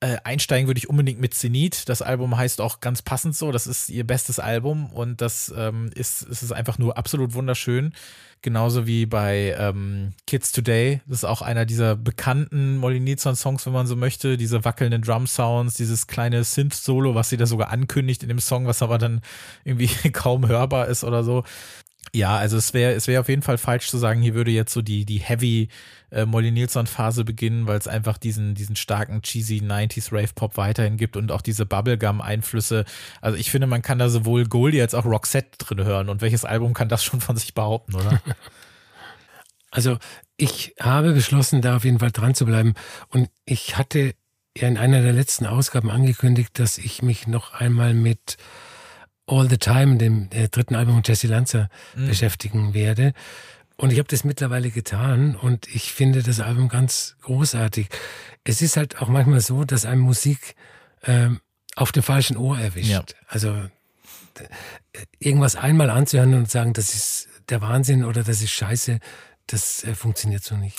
Äh, 0.00 0.18
einsteigen 0.24 0.66
würde 0.66 0.76
ich 0.76 0.90
unbedingt 0.90 1.20
mit 1.20 1.32
Zenit. 1.32 1.88
Das 1.88 2.02
Album 2.02 2.36
heißt 2.36 2.60
auch 2.60 2.80
ganz 2.80 3.00
passend 3.00 3.34
so. 3.34 3.50
Das 3.50 3.66
ist 3.66 3.88
ihr 3.88 4.06
bestes 4.06 4.38
Album 4.38 4.92
und 4.92 5.22
das 5.22 5.52
ähm, 5.56 5.90
ist, 5.94 6.20
ist 6.22 6.42
es 6.42 6.52
einfach 6.52 6.76
nur 6.76 6.98
absolut 6.98 7.32
wunderschön. 7.32 7.94
Genauso 8.42 8.86
wie 8.86 9.06
bei 9.06 9.56
ähm, 9.58 10.12
Kids 10.26 10.52
Today. 10.52 11.00
Das 11.06 11.18
ist 11.18 11.24
auch 11.24 11.40
einer 11.40 11.64
dieser 11.64 11.96
bekannten 11.96 12.76
Molly 12.76 13.00
Nilsson-Songs, 13.00 13.64
wenn 13.64 13.72
man 13.72 13.86
so 13.86 13.96
möchte. 13.96 14.36
Diese 14.36 14.66
wackelnden 14.66 15.00
Drum-Sounds, 15.00 15.74
dieses 15.74 16.06
kleine 16.06 16.44
Synth-Solo, 16.44 17.14
was 17.14 17.30
sie 17.30 17.38
da 17.38 17.46
sogar 17.46 17.70
ankündigt 17.70 18.22
in 18.22 18.28
dem 18.28 18.38
Song, 18.38 18.66
was 18.66 18.82
aber 18.82 18.98
dann 18.98 19.22
irgendwie 19.64 19.88
kaum 20.12 20.46
hörbar 20.46 20.88
ist 20.88 21.04
oder 21.04 21.24
so. 21.24 21.42
Ja, 22.14 22.36
also 22.36 22.56
es 22.56 22.72
wäre 22.72 22.92
es 22.92 23.08
wäre 23.08 23.20
auf 23.20 23.28
jeden 23.28 23.42
Fall 23.42 23.58
falsch 23.58 23.88
zu 23.88 23.98
sagen, 23.98 24.22
hier 24.22 24.34
würde 24.34 24.50
jetzt 24.50 24.72
so 24.72 24.82
die 24.82 25.04
die 25.04 25.18
Heavy 25.18 25.68
äh, 26.10 26.24
Molly 26.24 26.50
Nilsson 26.50 26.86
Phase 26.86 27.24
beginnen, 27.24 27.66
weil 27.66 27.78
es 27.78 27.88
einfach 27.88 28.16
diesen 28.16 28.54
diesen 28.54 28.76
starken 28.76 29.22
cheesy 29.22 29.58
90s 29.58 30.12
Rave 30.12 30.32
Pop 30.34 30.56
weiterhin 30.56 30.96
gibt 30.96 31.16
und 31.16 31.32
auch 31.32 31.42
diese 31.42 31.66
Bubblegum 31.66 32.20
Einflüsse. 32.20 32.84
Also 33.20 33.36
ich 33.36 33.50
finde, 33.50 33.66
man 33.66 33.82
kann 33.82 33.98
da 33.98 34.08
sowohl 34.08 34.46
Goldie 34.46 34.80
als 34.80 34.94
auch 34.94 35.04
Roxette 35.04 35.58
drin 35.58 35.84
hören 35.84 36.08
und 36.08 36.20
welches 36.22 36.44
Album 36.44 36.74
kann 36.74 36.88
das 36.88 37.04
schon 37.04 37.20
von 37.20 37.36
sich 37.36 37.54
behaupten, 37.54 37.94
oder? 37.94 38.20
Also 39.72 39.98
ich 40.38 40.74
habe 40.80 41.12
beschlossen, 41.12 41.60
da 41.60 41.76
auf 41.76 41.84
jeden 41.84 41.98
Fall 41.98 42.10
dran 42.10 42.34
zu 42.34 42.46
bleiben 42.46 42.72
und 43.10 43.28
ich 43.44 43.76
hatte 43.76 44.14
ja 44.56 44.68
in 44.68 44.78
einer 44.78 45.02
der 45.02 45.12
letzten 45.12 45.44
Ausgaben 45.44 45.90
angekündigt, 45.90 46.58
dass 46.58 46.78
ich 46.78 47.02
mich 47.02 47.26
noch 47.26 47.52
einmal 47.52 47.92
mit 47.92 48.38
All 49.26 49.48
the 49.48 49.58
Time, 49.58 49.96
dem 49.96 50.28
dritten 50.30 50.74
Album 50.74 50.94
von 50.94 51.02
Jesse 51.04 51.26
Lanza, 51.26 51.68
mhm. 51.94 52.06
beschäftigen 52.06 52.74
werde. 52.74 53.12
Und 53.76 53.92
ich 53.92 53.98
habe 53.98 54.08
das 54.08 54.24
mittlerweile 54.24 54.70
getan 54.70 55.36
und 55.36 55.68
ich 55.68 55.92
finde 55.92 56.22
das 56.22 56.40
Album 56.40 56.68
ganz 56.68 57.16
großartig. 57.22 57.88
Es 58.44 58.62
ist 58.62 58.76
halt 58.76 59.02
auch 59.02 59.08
manchmal 59.08 59.40
so, 59.40 59.64
dass 59.64 59.84
einem 59.84 60.00
Musik 60.00 60.54
ähm, 61.04 61.40
auf 61.74 61.92
dem 61.92 62.02
falschen 62.02 62.38
Ohr 62.38 62.58
erwischt. 62.58 62.88
Ja. 62.88 63.04
Also 63.28 63.54
irgendwas 65.18 65.56
einmal 65.56 65.90
anzuhören 65.90 66.34
und 66.34 66.50
sagen, 66.50 66.72
das 66.72 66.94
ist 66.94 67.28
der 67.48 67.60
Wahnsinn 67.60 68.04
oder 68.04 68.22
das 68.22 68.42
ist 68.42 68.50
scheiße, 68.50 68.98
das 69.46 69.84
äh, 69.84 69.94
funktioniert 69.94 70.42
so 70.42 70.56
nicht. 70.56 70.78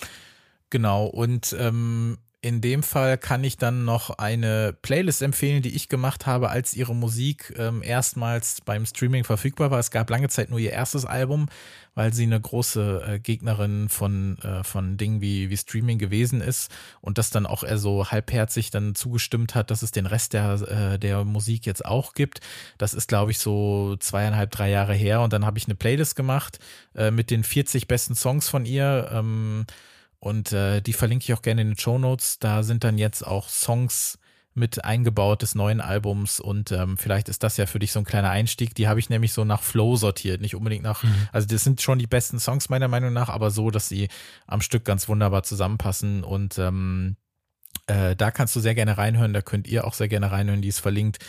Genau, 0.70 1.06
und 1.06 1.56
ähm, 1.58 2.18
in 2.48 2.62
dem 2.62 2.82
Fall 2.82 3.18
kann 3.18 3.44
ich 3.44 3.58
dann 3.58 3.84
noch 3.84 4.10
eine 4.10 4.72
Playlist 4.82 5.22
empfehlen, 5.22 5.62
die 5.62 5.76
ich 5.76 5.90
gemacht 5.90 6.26
habe, 6.26 6.50
als 6.50 6.74
ihre 6.74 6.96
Musik 6.96 7.54
ähm, 7.58 7.84
erstmals 7.84 8.62
beim 8.62 8.86
Streaming 8.86 9.26
verfügbar 9.26 9.70
war. 9.70 9.80
Es 9.80 9.92
gab 9.92 10.10
lange 10.10 10.30
Zeit 10.30 10.50
nur 10.50 10.58
ihr 10.58 10.72
erstes 10.72 11.04
Album, 11.04 11.48
weil 11.94 12.14
sie 12.14 12.24
eine 12.24 12.40
große 12.40 13.04
äh, 13.06 13.20
Gegnerin 13.20 13.90
von, 13.90 14.38
äh, 14.38 14.64
von 14.64 14.96
Dingen 14.96 15.20
wie, 15.20 15.50
wie 15.50 15.58
Streaming 15.58 15.98
gewesen 15.98 16.40
ist 16.40 16.72
und 17.02 17.18
das 17.18 17.32
dann 17.32 17.46
auch 17.46 17.66
eher 17.66 17.78
so 17.78 18.10
halbherzig 18.10 18.72
dann 18.72 18.96
zugestimmt 18.96 19.54
hat, 19.54 19.70
dass 19.70 19.82
es 19.82 19.92
den 19.92 20.06
Rest 20.06 20.32
der, 20.32 20.94
äh, 20.94 20.98
der 20.98 21.26
Musik 21.26 21.66
jetzt 21.66 21.84
auch 21.84 22.14
gibt. 22.14 22.40
Das 22.78 22.94
ist, 22.94 23.10
glaube 23.10 23.32
ich, 23.32 23.40
so 23.40 23.98
zweieinhalb, 24.00 24.52
drei 24.52 24.70
Jahre 24.70 24.94
her 24.94 25.20
und 25.20 25.34
dann 25.34 25.46
habe 25.46 25.58
ich 25.58 25.66
eine 25.66 25.76
Playlist 25.76 26.16
gemacht 26.16 26.60
äh, 26.96 27.12
mit 27.12 27.30
den 27.30 27.44
40 27.44 27.90
besten 27.90 28.16
Songs 28.16 28.48
von 28.48 28.66
ihr. 28.66 29.10
Ähm, 29.12 29.66
und 30.20 30.52
äh, 30.52 30.82
die 30.82 30.94
verlinke 30.94 31.24
ich 31.24 31.34
auch 31.34 31.42
gerne 31.42 31.62
in 31.62 31.70
den 31.70 31.78
Show 31.78 31.98
Notes. 31.98 32.40
Da 32.40 32.64
sind 32.64 32.84
dann 32.84 32.98
jetzt 32.98 33.26
auch 33.26 33.50
Songs 33.50 34.18
mit 34.58 34.84
eingebaut 34.84 35.44
des 35.44 35.54
neuen 35.54 35.80
Albums 35.80 36.40
und 36.40 36.72
ähm, 36.72 36.98
vielleicht 36.98 37.30
ist 37.30 37.44
das 37.44 37.58
ja 37.58 37.68
für 37.68 37.78
dich 37.78 37.92
so 37.92 38.00
ein 38.00 38.06
kleiner 38.06 38.32
Einstieg. 38.32 38.74
Die 38.74 38.88
habe 38.88 39.00
ich 39.00 39.10
nämlich 39.10 39.32
so 39.32 39.46
nach 39.46 39.62
Flow 39.62 39.96
sortiert, 39.96 40.42
nicht 40.42 40.56
unbedingt 40.56 40.84
nach, 40.84 41.04
mhm. 41.04 41.28
also 41.32 41.48
das 41.48 41.64
sind 41.64 41.80
schon 41.80 42.00
die 42.00 42.08
besten 42.08 42.40
Songs 42.40 42.68
meiner 42.68 42.88
Meinung 42.88 43.14
nach, 43.14 43.30
aber 43.30 43.52
so, 43.52 43.70
dass 43.70 43.88
sie 43.88 44.10
am 44.48 44.62
Stück 44.62 44.84
ganz 44.84 45.08
wunderbar 45.08 45.44
zusammenpassen 45.44 46.24
und 46.24 46.58
ähm, 46.58 47.18
äh, 47.86 48.16
da 48.16 48.32
kannst 48.32 48.56
du 48.56 48.60
sehr 48.60 48.74
gerne 48.74 48.98
reinhören, 48.98 49.34
da 49.34 49.42
könnt 49.42 49.68
ihr 49.68 49.86
auch 49.86 49.94
sehr 49.94 50.08
gerne 50.08 50.32
reinhören, 50.32 50.64
die 50.64 50.70
ist 50.70 50.80
verlinkt. 50.80 51.20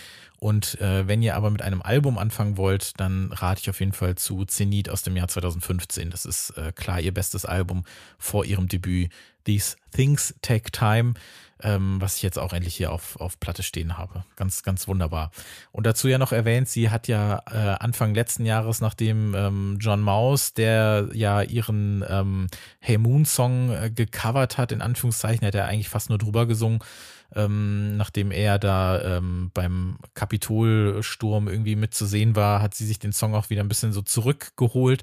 Und 0.41 0.81
äh, 0.81 1.09
wenn 1.09 1.23
ihr 1.23 1.35
aber 1.35 1.51
mit 1.51 1.63
einem 1.63 1.83
Album 1.83 2.17
anfangen 2.17 2.57
wollt, 2.57 2.99
dann 3.01 3.33
rate 3.33 3.61
ich 3.61 3.71
auf 3.71 3.81
jeden 3.81 3.93
Fall 3.93 4.15
zu 4.15 4.45
Zenit 4.45 4.89
aus 4.89 5.03
dem 5.03 5.17
Jahr 5.17 5.27
2015. 5.27 6.11
Das 6.11 6.25
ist 6.25 6.51
äh, 6.51 6.73
klar 6.73 7.01
ihr 7.01 7.13
bestes 7.13 7.45
Album 7.45 7.85
vor 8.19 8.45
ihrem 8.45 8.69
Debüt. 8.69 9.11
These 9.45 9.77
Things 9.93 10.35
Take 10.43 10.71
Time, 10.71 11.15
ähm, 11.63 12.01
was 12.01 12.17
ich 12.17 12.23
jetzt 12.23 12.39
auch 12.39 12.53
endlich 12.53 12.77
hier 12.77 12.93
auf, 12.93 13.17
auf 13.17 13.41
Platte 13.41 13.63
stehen 13.63 13.99
habe. 13.99 14.25
Ganz, 14.37 14.63
ganz 14.63 14.87
wunderbar. 14.87 15.33
Und 15.73 15.87
dazu 15.87 16.07
ja 16.07 16.19
noch 16.19 16.33
erwähnt, 16.33 16.69
sie 16.69 16.91
hat 16.91 17.09
ja 17.09 17.43
äh, 17.51 17.77
Anfang 17.81 18.15
letzten 18.15 18.45
Jahres, 18.45 18.81
nachdem 18.81 19.35
ähm, 19.35 19.79
John 19.81 20.03
Maus, 20.03 20.55
der 20.55 21.09
ja 21.15 21.43
ihren 21.43 22.05
ähm, 22.09 22.47
Hey 22.79 22.99
Moon 22.99 23.25
Song 23.25 23.71
äh, 23.71 23.91
gecovert 23.91 24.59
hat, 24.59 24.71
in 24.71 24.83
Anführungszeichen, 24.83 25.47
hat 25.47 25.55
er 25.55 25.67
eigentlich 25.67 25.89
fast 25.89 26.11
nur 26.11 26.19
drüber 26.19 26.47
gesungen, 26.47 26.81
ähm, 27.35 27.97
nachdem 27.97 28.31
er 28.31 28.59
da 28.59 29.17
ähm, 29.19 29.51
beim 29.55 29.99
Kapitolsturm 30.15 31.49
irgendwie 31.49 31.77
mitzusehen 31.77 32.37
war, 32.37 32.63
hat 32.63 32.75
sie 32.75 32.87
sich 32.87 32.99
den 32.99 33.13
Song 33.13 33.35
auch 33.35 33.51
wieder 33.51 33.63
ein 33.63 33.69
bisschen 33.69 33.93
so 33.93 34.03
zurückgeholt. 34.03 35.03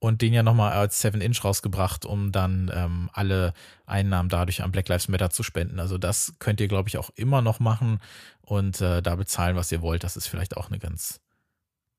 und 0.00 0.20
den 0.20 0.34
ja 0.34 0.42
nochmal 0.42 0.72
als 0.72 1.02
7-Inch 1.02 1.42
rausgebracht, 1.44 2.04
um 2.04 2.30
dann 2.30 2.70
ähm, 2.74 3.08
alle 3.14 3.54
Einnahmen 3.86 4.28
dadurch 4.28 4.62
an 4.62 4.70
Black 4.70 4.88
Lives 4.88 5.08
Matter 5.08 5.30
zu 5.30 5.42
spenden. 5.42 5.80
Also 5.80 5.96
das 5.96 6.34
könnt 6.38 6.60
ihr, 6.60 6.68
glaube 6.68 6.90
ich, 6.90 6.98
auch 6.98 7.08
immer 7.14 7.40
noch 7.40 7.58
machen 7.58 8.00
und 8.42 8.82
äh, 8.82 9.00
da 9.00 9.16
bezahlen, 9.16 9.56
was 9.56 9.72
ihr 9.72 9.80
wollt. 9.80 10.04
Das 10.04 10.18
ist 10.18 10.26
vielleicht 10.26 10.58
auch 10.58 10.68
eine 10.68 10.78
ganz 10.78 11.20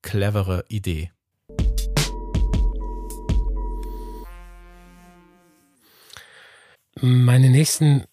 clevere 0.03 0.65
Idee. 0.67 1.11
Meine 7.01 7.49
nächsten 7.49 8.05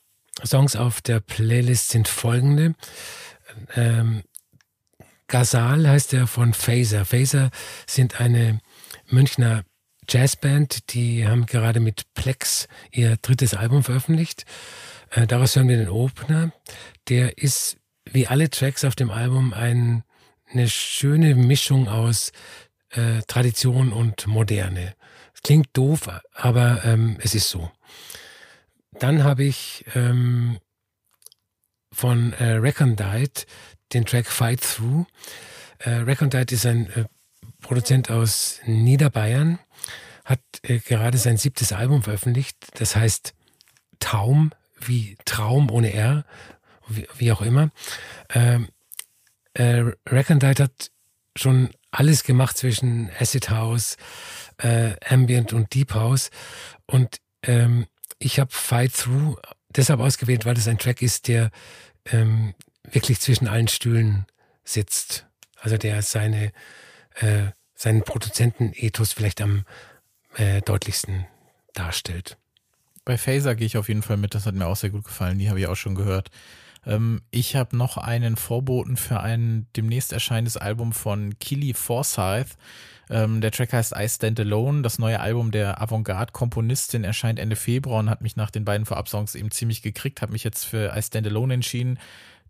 Songs 0.44 0.76
auf 0.76 1.00
der 1.00 1.20
Playlist 1.20 1.90
sind 1.90 2.08
folgende. 2.08 2.74
Ähm, 3.74 4.22
Gazal 5.28 5.88
heißt 5.88 6.12
er 6.14 6.26
von 6.26 6.54
Phaser. 6.54 7.04
Phaser 7.04 7.50
sind 7.86 8.20
eine 8.20 8.60
Münchner 9.08 9.64
Jazzband, 10.08 10.92
die 10.92 11.26
haben 11.26 11.46
gerade 11.46 11.80
mit 11.80 12.12
Plex 12.14 12.66
ihr 12.90 13.16
drittes 13.16 13.54
Album 13.54 13.84
veröffentlicht. 13.84 14.44
Äh, 15.10 15.26
daraus 15.26 15.56
hören 15.56 15.68
wir 15.68 15.76
den 15.76 15.88
Opener. 15.88 16.52
Der 17.08 17.38
ist 17.38 17.76
wie 18.04 18.26
alle 18.26 18.50
Tracks 18.50 18.84
auf 18.84 18.96
dem 18.96 19.10
Album 19.10 19.52
ein, 19.52 20.02
eine 20.50 20.68
schöne 20.68 21.34
Mischung 21.34 21.88
aus 21.88 22.32
äh, 22.90 23.22
Tradition 23.26 23.92
und 23.92 24.26
Moderne. 24.26 24.94
Klingt 25.42 25.68
doof, 25.72 26.08
aber 26.34 26.84
ähm, 26.84 27.16
es 27.20 27.34
ist 27.34 27.48
so. 27.48 27.70
Dann 28.98 29.24
habe 29.24 29.44
ich 29.44 29.84
ähm, 29.94 30.58
von 31.92 32.32
äh, 32.34 32.52
Recondite 32.52 33.46
den 33.92 34.04
Track 34.04 34.26
Fight 34.26 34.60
Through. 34.60 35.06
Äh, 35.78 35.90
Recondite 35.90 36.54
ist 36.54 36.66
ein 36.66 36.90
äh, 36.90 37.04
Produzent 37.60 38.10
aus 38.10 38.60
Niederbayern, 38.66 39.58
hat 40.24 40.40
äh, 40.62 40.78
gerade 40.78 41.18
sein 41.18 41.36
siebtes 41.36 41.72
Album 41.72 42.02
veröffentlicht. 42.02 42.56
Das 42.74 42.96
heißt 42.96 43.34
Taum, 44.00 44.52
wie 44.80 45.16
Traum 45.24 45.70
ohne 45.70 45.92
R, 45.92 46.24
wie, 46.88 47.06
wie 47.16 47.32
auch 47.32 47.42
immer. 47.42 47.70
Ähm, 48.30 48.68
äh, 49.54 49.84
Recondite 50.08 50.64
hat 50.64 50.90
schon 51.36 51.70
alles 51.90 52.24
gemacht 52.24 52.56
zwischen 52.56 53.10
Acid 53.18 53.50
House, 53.50 53.96
äh, 54.58 54.94
Ambient 55.08 55.52
und 55.52 55.74
Deep 55.74 55.94
House. 55.94 56.30
Und 56.86 57.18
ähm, 57.42 57.86
ich 58.24 58.38
habe 58.38 58.50
Fight 58.52 58.94
Through 58.94 59.36
deshalb 59.70 60.00
ausgewählt, 60.00 60.44
weil 60.44 60.56
es 60.56 60.68
ein 60.68 60.78
Track 60.78 61.02
ist, 61.02 61.28
der 61.28 61.50
ähm, 62.06 62.54
wirklich 62.90 63.20
zwischen 63.20 63.48
allen 63.48 63.68
Stühlen 63.68 64.26
sitzt. 64.64 65.26
Also 65.60 65.76
der 65.76 66.02
seine, 66.02 66.52
äh, 67.16 67.46
seinen 67.74 68.02
Produzentenethos 68.02 69.12
vielleicht 69.12 69.40
am 69.40 69.64
äh, 70.36 70.60
deutlichsten 70.62 71.26
darstellt. 71.74 72.36
Bei 73.04 73.18
Phaser 73.18 73.54
gehe 73.54 73.66
ich 73.66 73.76
auf 73.76 73.88
jeden 73.88 74.02
Fall 74.02 74.16
mit, 74.16 74.34
das 74.34 74.46
hat 74.46 74.54
mir 74.54 74.66
auch 74.66 74.76
sehr 74.76 74.90
gut 74.90 75.04
gefallen, 75.04 75.38
die 75.38 75.48
habe 75.48 75.60
ich 75.60 75.66
auch 75.66 75.76
schon 75.76 75.94
gehört. 75.94 76.30
Ähm, 76.86 77.22
ich 77.30 77.56
habe 77.56 77.76
noch 77.76 77.96
einen 77.96 78.36
Vorboten 78.36 78.96
für 78.96 79.20
ein 79.20 79.66
demnächst 79.76 80.12
erscheinendes 80.12 80.56
Album 80.56 80.92
von 80.92 81.38
Kili 81.38 81.74
Forsyth. 81.74 82.56
Ähm, 83.10 83.40
der 83.40 83.50
Track 83.50 83.72
heißt 83.72 83.94
I 83.96 84.08
Stand 84.08 84.40
Alone. 84.40 84.82
Das 84.82 84.98
neue 84.98 85.20
Album 85.20 85.50
der 85.50 85.80
Avantgarde-Komponistin 85.80 87.04
erscheint 87.04 87.38
Ende 87.38 87.56
Februar 87.56 88.00
und 88.00 88.10
hat 88.10 88.22
mich 88.22 88.36
nach 88.36 88.50
den 88.50 88.64
beiden 88.64 88.86
Vorabsongs 88.86 89.34
eben 89.34 89.50
ziemlich 89.50 89.82
gekriegt. 89.82 90.22
Habe 90.22 90.32
mich 90.32 90.44
jetzt 90.44 90.64
für 90.64 90.96
I 90.96 91.02
Stand 91.02 91.26
Alone 91.26 91.54
entschieden, 91.54 91.98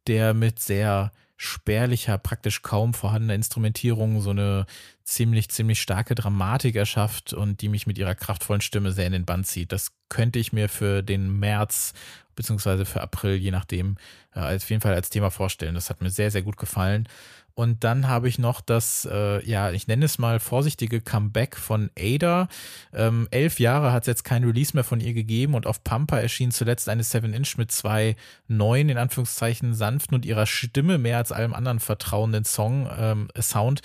der 0.07 0.35
mit 0.35 0.61
sehr 0.61 1.13
spärlicher, 1.37 2.19
praktisch 2.19 2.63
kaum 2.63 2.95
vorhandener 2.95 3.35
Instrumentierung 3.35 4.21
so 4.21 4.31
eine 4.31 4.65
ziemlich, 5.03 5.49
ziemlich 5.49 5.83
starke 5.83 6.15
Dramatik 6.15 6.77
erschafft 6.77 7.33
und 7.33 7.61
die 7.63 7.69
mich 7.69 7.89
mit 7.89 7.99
ihrer 7.99 8.15
kraftvollen 8.15 8.61
Stimme 8.61 8.93
sehr 8.93 9.07
in 9.07 9.13
den 9.13 9.25
Band 9.25 9.49
zieht. 9.49 9.73
Das 9.73 9.91
könnte 10.09 10.39
ich 10.39 10.53
mir 10.53 10.69
für 10.69 11.03
den 11.03 11.41
März 11.41 11.95
beziehungsweise 12.35 12.85
für 12.85 13.01
April, 13.01 13.37
je 13.37 13.51
nachdem, 13.51 13.97
äh, 14.35 14.57
auf 14.57 14.71
jeden 14.71 14.83
Fall 14.83 14.95
als 14.95 15.11
Thema 15.11 15.31
vorstellen. 15.31 15.75
Das 15.75 15.91
hat 15.91 16.01
mir 16.01 16.11
sehr, 16.11 16.31
sehr 16.31 16.43
gut 16.43 16.57
gefallen. 16.57 17.09
Und 17.55 17.85
dann 17.85 18.09
habe 18.09 18.29
ich 18.29 18.39
noch 18.39 18.61
das, 18.61 19.07
äh, 19.11 19.45
ja, 19.45 19.71
ich 19.73 19.87
nenne 19.87 20.07
es 20.07 20.19
mal 20.19 20.41
vorsichtige 20.41 21.01
Comeback 21.01 21.57
von 21.57 21.91
Ada. 21.99 22.49
Ähm, 22.95 23.29
elf 23.31 23.61
Jahre 23.61 23.93
hat 23.93 24.05
es 24.05 24.07
jetzt 24.07 24.25
kein 24.25 24.45
Release 24.45 24.73
mehr 24.75 24.85
von 24.85 25.01
ihr 25.01 25.13
gegeben 25.13 25.55
und 25.55 25.67
auf 25.67 25.85
Pampa 25.85 26.19
erschien 26.19 26.51
zuletzt 26.51 26.89
eine 26.89 27.03
7-Inch 27.03 27.59
mit 27.59 27.71
zwei 27.71 28.17
neuen, 28.49 28.89
in 28.89 28.97
Anführungszeichen, 28.97 29.75
sanften 29.75 30.15
und 30.15 30.25
ihrer 30.25 30.47
Stimme 30.47 30.97
mehr 30.97 31.19
als 31.19 31.33
allem 31.33 31.53
anderen 31.53 31.81
vertrauenden 31.81 32.45
Song, 32.45 32.89
ähm, 32.99 33.29
Sound. 33.39 33.83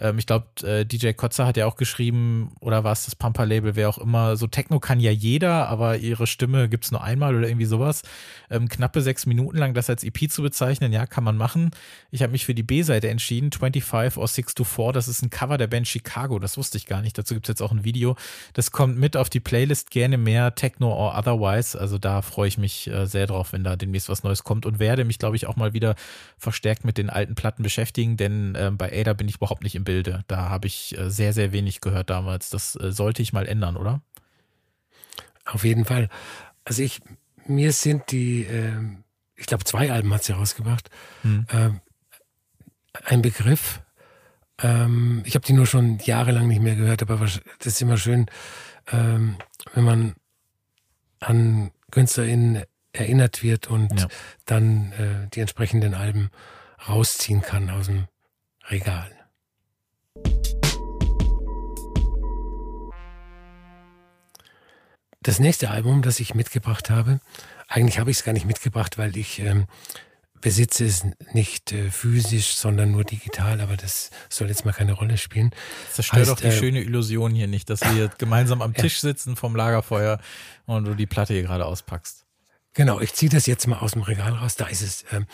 Ähm, 0.00 0.18
ich 0.18 0.26
glaube, 0.26 0.46
äh, 0.62 0.84
DJ 0.84 1.12
Kotzer 1.12 1.46
hat 1.46 1.56
ja 1.56 1.66
auch 1.66 1.76
geschrieben, 1.76 2.52
oder 2.60 2.82
war 2.84 2.92
es 2.92 3.04
das 3.04 3.14
Pampa-Label, 3.14 3.76
wer 3.76 3.88
auch 3.88 3.98
immer, 3.98 4.36
so 4.36 4.46
Techno 4.46 4.80
kann 4.80 4.98
ja 4.98 5.10
jeder, 5.10 5.68
aber 5.68 5.98
ihre 5.98 6.26
Stimme 6.26 6.68
gibt 6.68 6.84
es 6.84 6.90
nur 6.90 7.04
einmal 7.04 7.36
oder 7.36 7.46
irgendwie 7.46 7.66
sowas. 7.66 8.02
Ähm, 8.50 8.68
knappe 8.68 9.02
sechs 9.02 9.26
Minuten 9.26 9.58
lang 9.58 9.74
das 9.74 9.90
als 9.90 10.02
EP 10.02 10.30
zu 10.30 10.42
bezeichnen, 10.42 10.92
ja, 10.92 11.06
kann 11.06 11.22
man 11.22 11.36
machen. 11.36 11.70
Ich 12.10 12.22
habe 12.22 12.32
mich 12.32 12.46
für 12.46 12.54
die 12.54 12.62
B-Seite 12.62 13.08
entschieden, 13.08 13.52
25 13.52 14.16
or 14.16 14.26
6 14.26 14.54
to 14.54 14.64
4, 14.64 14.92
das 14.92 15.06
ist 15.06 15.22
ein 15.22 15.30
Cover 15.30 15.58
der 15.58 15.66
Band 15.66 15.86
Chicago, 15.86 16.38
das 16.38 16.56
wusste 16.56 16.78
ich 16.78 16.86
gar 16.86 17.02
nicht. 17.02 17.16
Dazu 17.18 17.34
gibt 17.34 17.46
es 17.46 17.50
jetzt 17.50 17.62
auch 17.62 17.72
ein 17.72 17.84
Video. 17.84 18.16
Das 18.54 18.70
kommt 18.72 18.98
mit 18.98 19.16
auf 19.16 19.28
die 19.28 19.40
Playlist 19.40 19.90
gerne 19.90 20.16
mehr 20.16 20.54
Techno 20.54 20.92
or 20.92 21.16
Otherwise. 21.16 21.78
Also 21.78 21.98
da 21.98 22.22
freue 22.22 22.48
ich 22.48 22.58
mich 22.58 22.88
äh, 22.88 23.06
sehr 23.06 23.26
drauf, 23.26 23.52
wenn 23.52 23.64
da 23.64 23.76
demnächst 23.76 24.08
was 24.08 24.22
Neues 24.22 24.44
kommt 24.44 24.64
und 24.64 24.78
werde 24.78 25.04
mich, 25.04 25.18
glaube 25.18 25.36
ich, 25.36 25.46
auch 25.46 25.56
mal 25.56 25.74
wieder 25.74 25.94
verstärkt 26.38 26.84
mit 26.84 26.96
den 26.96 27.10
alten 27.10 27.34
Platten 27.34 27.62
beschäftigen, 27.62 28.16
denn 28.16 28.54
äh, 28.54 28.70
bei 28.72 28.90
Ada 28.92 29.12
bin 29.12 29.28
ich 29.28 29.36
überhaupt 29.36 29.62
nicht 29.62 29.74
im 29.74 29.84
Bilde. 29.90 30.22
Da 30.28 30.48
habe 30.48 30.68
ich 30.68 30.96
äh, 30.96 31.10
sehr, 31.10 31.32
sehr 31.32 31.50
wenig 31.50 31.80
gehört 31.80 32.10
damals. 32.10 32.48
Das 32.48 32.76
äh, 32.76 32.92
sollte 32.92 33.22
ich 33.22 33.32
mal 33.32 33.48
ändern, 33.48 33.76
oder? 33.76 34.02
Auf 35.44 35.64
jeden 35.64 35.84
Fall. 35.84 36.08
Also 36.64 36.82
ich, 36.82 37.00
mir 37.46 37.72
sind 37.72 38.12
die, 38.12 38.44
äh, 38.44 38.72
ich 39.34 39.46
glaube, 39.46 39.64
zwei 39.64 39.90
Alben 39.90 40.14
hat 40.14 40.22
sie 40.22 40.32
rausgebracht. 40.32 40.90
Hm. 41.22 41.44
Ähm, 41.52 41.80
ein 43.04 43.20
Begriff. 43.20 43.80
Ähm, 44.62 45.22
ich 45.24 45.34
habe 45.34 45.44
die 45.44 45.54
nur 45.54 45.66
schon 45.66 45.98
jahrelang 45.98 46.46
nicht 46.46 46.62
mehr 46.62 46.76
gehört, 46.76 47.02
aber 47.02 47.16
das 47.16 47.40
ist 47.66 47.82
immer 47.82 47.96
schön, 47.96 48.26
ähm, 48.92 49.38
wenn 49.74 49.84
man 49.84 50.14
an 51.18 51.72
KünstlerInnen 51.90 52.62
erinnert 52.92 53.42
wird 53.42 53.66
und 53.66 54.00
ja. 54.00 54.06
dann 54.44 54.92
äh, 54.92 55.28
die 55.34 55.40
entsprechenden 55.40 55.94
Alben 55.94 56.30
rausziehen 56.88 57.42
kann 57.42 57.70
aus 57.70 57.86
dem 57.86 58.06
Regal. 58.68 59.19
Das 65.22 65.38
nächste 65.38 65.70
Album, 65.70 66.00
das 66.02 66.18
ich 66.18 66.34
mitgebracht 66.34 66.88
habe, 66.88 67.20
eigentlich 67.68 67.98
habe 67.98 68.10
ich 68.10 68.18
es 68.18 68.24
gar 68.24 68.32
nicht 68.32 68.46
mitgebracht, 68.46 68.96
weil 68.96 69.16
ich 69.16 69.38
ähm, 69.40 69.66
besitze 70.40 70.86
es 70.86 71.04
nicht 71.32 71.72
äh, 71.72 71.90
physisch, 71.90 72.54
sondern 72.54 72.90
nur 72.90 73.04
digital, 73.04 73.60
aber 73.60 73.76
das 73.76 74.10
soll 74.30 74.48
jetzt 74.48 74.64
mal 74.64 74.72
keine 74.72 74.92
Rolle 74.92 75.18
spielen. 75.18 75.50
Das 75.84 75.96
zerstört 75.96 76.28
doch 76.28 76.40
die 76.40 76.46
äh, 76.46 76.52
schöne 76.58 76.80
Illusion 76.80 77.34
hier 77.34 77.48
nicht, 77.48 77.68
dass 77.68 77.82
wir 77.82 78.08
gemeinsam 78.16 78.62
am 78.62 78.72
Tisch 78.74 79.00
sitzen 79.00 79.36
vom 79.36 79.54
Lagerfeuer 79.54 80.20
und 80.64 80.84
du 80.84 80.94
die 80.94 81.06
Platte 81.06 81.34
hier 81.34 81.42
gerade 81.42 81.66
auspackst. 81.66 82.24
Genau, 82.72 83.00
ich 83.00 83.12
ziehe 83.12 83.30
das 83.30 83.46
jetzt 83.46 83.66
mal 83.66 83.78
aus 83.78 83.92
dem 83.92 84.02
Regal 84.02 84.32
raus. 84.32 84.56
Da 84.56 84.66
ist 84.68 84.82
es. 84.82 85.04
Ähm, 85.12 85.26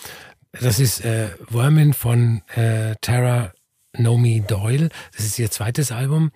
das 0.53 0.81
ist 0.81 1.05
äh, 1.05 1.29
Wormin 1.49 1.93
von 1.93 2.43
äh, 2.55 2.97
Tara 3.03 3.53
Nomi 3.93 4.43
Doyle. 4.47 4.89
Das 5.15 5.25
ist 5.25 5.39
ihr 5.39 5.51
zweites 5.51 5.93
Album. 5.93 6.33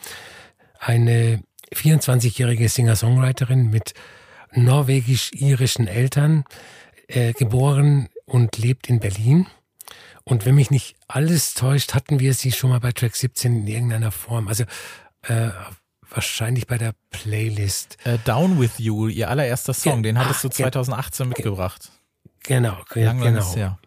Eine 0.78 1.42
24-jährige 1.74 2.68
Singer-Songwriterin 2.68 3.70
mit 3.70 3.94
norwegisch-irischen 4.52 5.86
Eltern, 5.86 6.44
äh, 7.06 7.32
geboren 7.32 8.08
und 8.26 8.58
lebt 8.58 8.88
in 8.88 9.00
Berlin. 9.00 9.46
Und 10.24 10.46
wenn 10.46 10.54
mich 10.54 10.70
nicht 10.70 10.96
alles 11.08 11.54
täuscht, 11.54 11.94
hatten 11.94 12.20
wir 12.20 12.34
sie 12.34 12.52
schon 12.52 12.70
mal 12.70 12.80
bei 12.80 12.92
Track 12.92 13.16
17 13.16 13.62
in 13.62 13.66
irgendeiner 13.66 14.12
Form. 14.12 14.48
Also 14.48 14.64
äh, 15.22 15.50
wahrscheinlich 16.08 16.66
bei 16.66 16.78
der 16.78 16.94
Playlist. 17.10 17.96
Uh, 18.06 18.18
Down 18.24 18.60
with 18.60 18.78
You, 18.78 19.08
ihr 19.08 19.28
allererster 19.28 19.74
Song, 19.74 20.02
Ge 20.02 20.12
den 20.12 20.18
hattest 20.18 20.44
du 20.44 20.48
2018 20.48 21.28
mitgebracht. 21.28 21.90
Genau, 22.44 22.78
lang, 22.94 23.20
genau. 23.20 23.54
Lang 23.54 23.78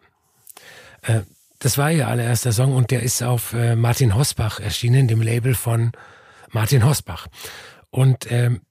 äh, 1.02 1.22
das 1.58 1.78
war 1.78 1.90
ihr 1.90 2.08
allererster 2.08 2.52
Song 2.52 2.74
und 2.74 2.90
der 2.90 3.02
ist 3.02 3.22
auf 3.22 3.52
äh, 3.54 3.76
Martin 3.76 4.14
Hosbach 4.14 4.60
erschienen, 4.60 5.08
dem 5.08 5.22
Label 5.22 5.54
von 5.54 5.92
Martin 6.50 6.84
Hosbach. 6.84 7.26
Und 7.94 8.28
ähm, 8.32 8.62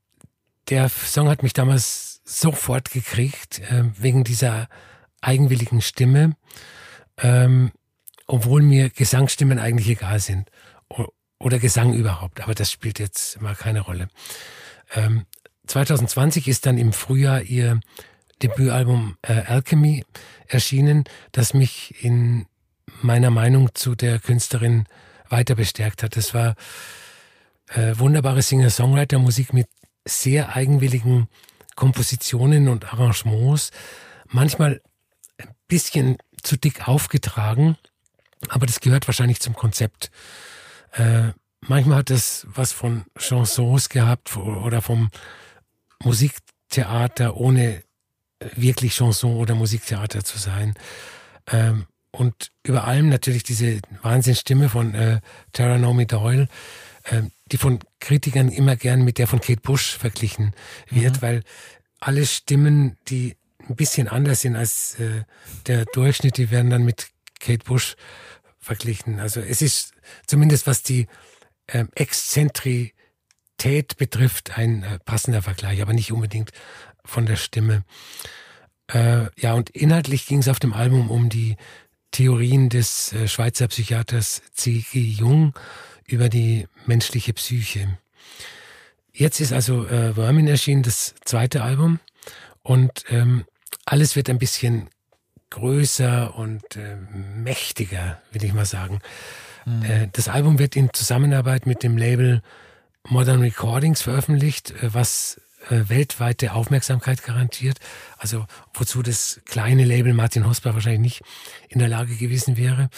der 0.67 0.89
Song 0.89 1.30
hat 1.30 1.43
mich 1.43 1.53
damals 1.53 2.19
sofort 2.26 2.91
gekriegt, 2.91 3.59
äh, 3.59 3.86
wegen 3.97 4.26
dieser 4.26 4.67
eigenwilligen 5.21 5.80
Stimme, 5.80 6.36
ähm, 7.19 7.71
obwohl 8.28 8.61
mir 8.61 8.89
Gesangsstimmen 8.89 9.59
eigentlich 9.59 9.88
egal 9.88 10.19
sind. 10.19 10.49
O 10.89 11.07
oder 11.39 11.59
Gesang 11.59 11.93
überhaupt, 11.93 12.41
aber 12.41 12.53
das 12.53 12.69
spielt 12.69 12.99
jetzt 12.99 13.41
mal 13.41 13.55
keine 13.55 13.80
Rolle. 13.80 14.09
Ähm, 14.93 15.26
2020 15.67 16.49
ist 16.49 16.65
dann 16.65 16.78
im 16.78 16.91
Frühjahr 16.91 17.43
ihr 17.43 17.80
Debütalbum 18.41 19.15
äh, 19.21 19.43
Alchemy 19.43 20.03
erschienen, 20.47 21.05
das 21.32 21.53
mich 21.53 22.03
in 22.03 22.45
meiner 23.01 23.30
Meinung 23.30 23.74
zu 23.74 23.95
der 23.95 24.19
Künstlerin 24.19 24.86
weiter 25.30 25.55
bestärkt 25.55 26.03
hat. 26.03 26.17
Das 26.17 26.34
war 26.34 26.55
äh, 27.74 27.97
wunderbare 27.97 28.41
Singer-Songwriter-Musik 28.41 29.53
mit 29.53 29.67
sehr 30.05 30.55
eigenwilligen 30.55 31.28
Kompositionen 31.76 32.67
und 32.67 32.93
Arrangements. 32.93 33.71
Manchmal 34.28 34.82
ein 35.38 35.49
bisschen 35.67 36.17
zu 36.41 36.57
dick 36.57 36.88
aufgetragen, 36.88 37.78
aber 38.49 38.65
das 38.65 38.80
gehört 38.80 39.07
wahrscheinlich 39.07 39.39
zum 39.39 39.55
Konzept. 39.55 40.11
Äh, 40.91 41.32
manchmal 41.61 41.99
hat 41.99 42.09
es 42.09 42.45
was 42.49 42.71
von 42.71 43.05
Chansons 43.17 43.89
gehabt 43.89 44.36
oder 44.36 44.82
vom 44.82 45.09
Musiktheater, 46.03 47.38
ohne 47.38 47.84
wirklich 48.55 48.95
Chanson 48.95 49.36
oder 49.36 49.55
Musiktheater 49.55 50.24
zu 50.24 50.38
sein. 50.38 50.74
Ähm, 51.47 51.86
und 52.11 52.51
über 52.63 52.86
allem 52.86 53.09
natürlich 53.09 53.43
diese 53.43 53.80
Wahnsinnsstimme 54.01 54.69
von 54.69 54.93
äh, 54.93 55.21
Tara 55.51 55.78
Naomi 55.78 56.05
Doyle, 56.05 56.47
die 57.51 57.57
von 57.57 57.79
Kritikern 57.99 58.49
immer 58.49 58.75
gern 58.75 59.03
mit 59.03 59.17
der 59.17 59.27
von 59.27 59.41
Kate 59.41 59.61
Bush 59.61 59.97
verglichen 59.97 60.53
wird, 60.89 61.17
mhm. 61.17 61.21
weil 61.21 61.43
alle 61.99 62.25
Stimmen, 62.25 62.97
die 63.07 63.35
ein 63.67 63.75
bisschen 63.75 64.07
anders 64.07 64.41
sind 64.41 64.55
als 64.55 64.99
äh, 64.99 65.23
der 65.67 65.85
Durchschnitt, 65.85 66.37
die 66.37 66.51
werden 66.51 66.69
dann 66.69 66.83
mit 66.83 67.09
Kate 67.39 67.63
Bush 67.65 67.95
verglichen. 68.59 69.19
Also 69.19 69.39
es 69.39 69.61
ist 69.61 69.93
zumindest 70.25 70.67
was 70.67 70.83
die 70.83 71.07
äh, 71.67 71.85
Exzentrität 71.95 72.93
betrifft 73.97 74.57
ein 74.57 74.83
äh, 74.83 74.99
passender 74.99 75.41
Vergleich, 75.41 75.81
aber 75.81 75.93
nicht 75.93 76.11
unbedingt 76.11 76.51
von 77.05 77.25
der 77.25 77.35
Stimme. 77.35 77.83
Äh, 78.87 79.27
ja, 79.37 79.53
und 79.53 79.69
inhaltlich 79.69 80.25
ging 80.25 80.39
es 80.39 80.47
auf 80.47 80.59
dem 80.59 80.73
Album 80.73 81.09
um 81.09 81.29
die 81.29 81.55
Theorien 82.11 82.69
des 82.69 83.15
Schweizer 83.25 83.67
Psychiaters 83.67 84.43
C.G. 84.53 84.99
Jung 84.99 85.55
über 86.14 86.30
die 86.30 86.68
menschliche 86.86 87.34
Psyche. 87.34 87.97
Jetzt 89.11 89.39
ist 89.39 89.51
also 89.51 89.86
äh, 89.88 90.14
Vermin 90.14 90.47
erschienen, 90.47 90.84
das 90.84 91.16
zweite 91.26 91.64
Album. 91.64 91.99
Und 92.61 93.03
ähm, 93.09 93.45
alles 93.86 94.16
wird 94.16 94.30
ein 94.30 94.39
bisschen 94.39 94.89
größer 95.49 96.36
und 96.36 96.76
äh, 96.78 96.95
mächtiger, 97.36 98.22
will 98.32 98.43
ich 98.43 98.53
mal 98.53 98.66
sagen. 98.66 99.01
Mhm. 99.66 99.84
Äh, 99.84 100.07
das 100.11 100.30
Album 100.30 100.57
wird 100.59 100.76
in 100.76 100.93
Zusammenarbeit 100.93 101.66
mit 101.66 101.84
dem 101.84 101.97
Label 101.97 102.41
Modern 103.07 103.41
Recordings 103.41 104.01
veröffentlicht, 104.01 104.72
äh, 104.72 104.93
was 104.93 105.41
äh, 105.70 105.89
weltweite 105.89 106.53
Aufmerksamkeit 106.53 107.24
garantiert. 107.24 107.80
Also 108.18 108.45
wozu 108.74 109.03
das 109.03 109.41
kleine 109.45 109.86
Label 109.86 110.14
Martin 110.14 110.47
Hosper 110.47 110.74
wahrscheinlich 110.74 111.01
nicht 111.01 111.22
in 111.70 111.80
der 111.80 111.88
Lage 111.88 112.16
gewesen 112.16 112.57
wäre. 112.57 112.89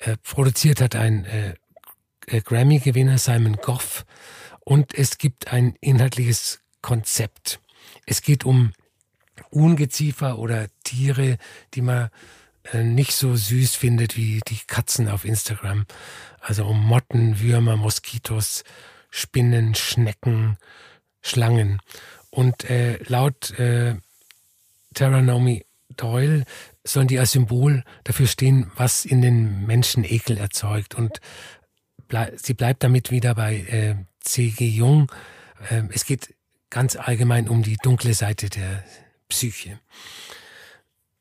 Äh, 0.00 0.16
produziert 0.22 0.80
hat 0.80 0.96
ein 0.96 1.24
äh, 1.24 1.50
äh, 1.50 1.54
Grammy-Gewinner 2.40 3.18
Simon 3.18 3.56
Goff 3.56 4.04
und 4.60 4.94
es 4.94 5.18
gibt 5.18 5.52
ein 5.52 5.74
inhaltliches 5.80 6.60
Konzept. 6.80 7.60
Es 8.06 8.22
geht 8.22 8.44
um 8.44 8.72
Ungeziefer 9.50 10.38
oder 10.38 10.68
Tiere, 10.84 11.38
die 11.74 11.82
man 11.82 12.10
äh, 12.72 12.82
nicht 12.82 13.12
so 13.12 13.34
süß 13.34 13.74
findet 13.74 14.16
wie 14.16 14.40
die 14.46 14.60
Katzen 14.66 15.08
auf 15.08 15.24
Instagram. 15.24 15.86
Also 16.40 16.64
um 16.64 16.84
Motten, 16.84 17.40
Würmer, 17.40 17.76
Moskitos, 17.76 18.64
Spinnen, 19.10 19.74
Schnecken, 19.74 20.56
Schlangen. 21.20 21.80
Und 22.30 22.68
äh, 22.70 22.98
laut 23.04 23.50
äh, 23.58 23.96
Tara 24.94 25.22
Naomi 25.22 25.64
Doyle 25.96 26.44
sollen 26.84 27.08
die 27.08 27.18
als 27.18 27.32
Symbol 27.32 27.84
dafür 28.04 28.26
stehen, 28.26 28.70
was 28.76 29.04
in 29.04 29.22
den 29.22 29.66
Menschen 29.66 30.04
Ekel 30.04 30.38
erzeugt. 30.38 30.94
Und 30.94 31.20
blei 32.12 32.32
sie 32.36 32.52
bleibt 32.52 32.84
damit 32.84 33.10
wieder 33.10 33.34
bei 33.34 33.56
äh, 33.56 33.94
C.G. 34.20 34.68
Jung. 34.68 35.10
Äh, 35.70 35.84
es 35.94 36.04
geht 36.04 36.34
ganz 36.68 36.94
allgemein 36.96 37.48
um 37.48 37.62
die 37.62 37.78
dunkle 37.78 38.12
Seite 38.12 38.50
der 38.50 38.84
Psyche. 39.28 39.80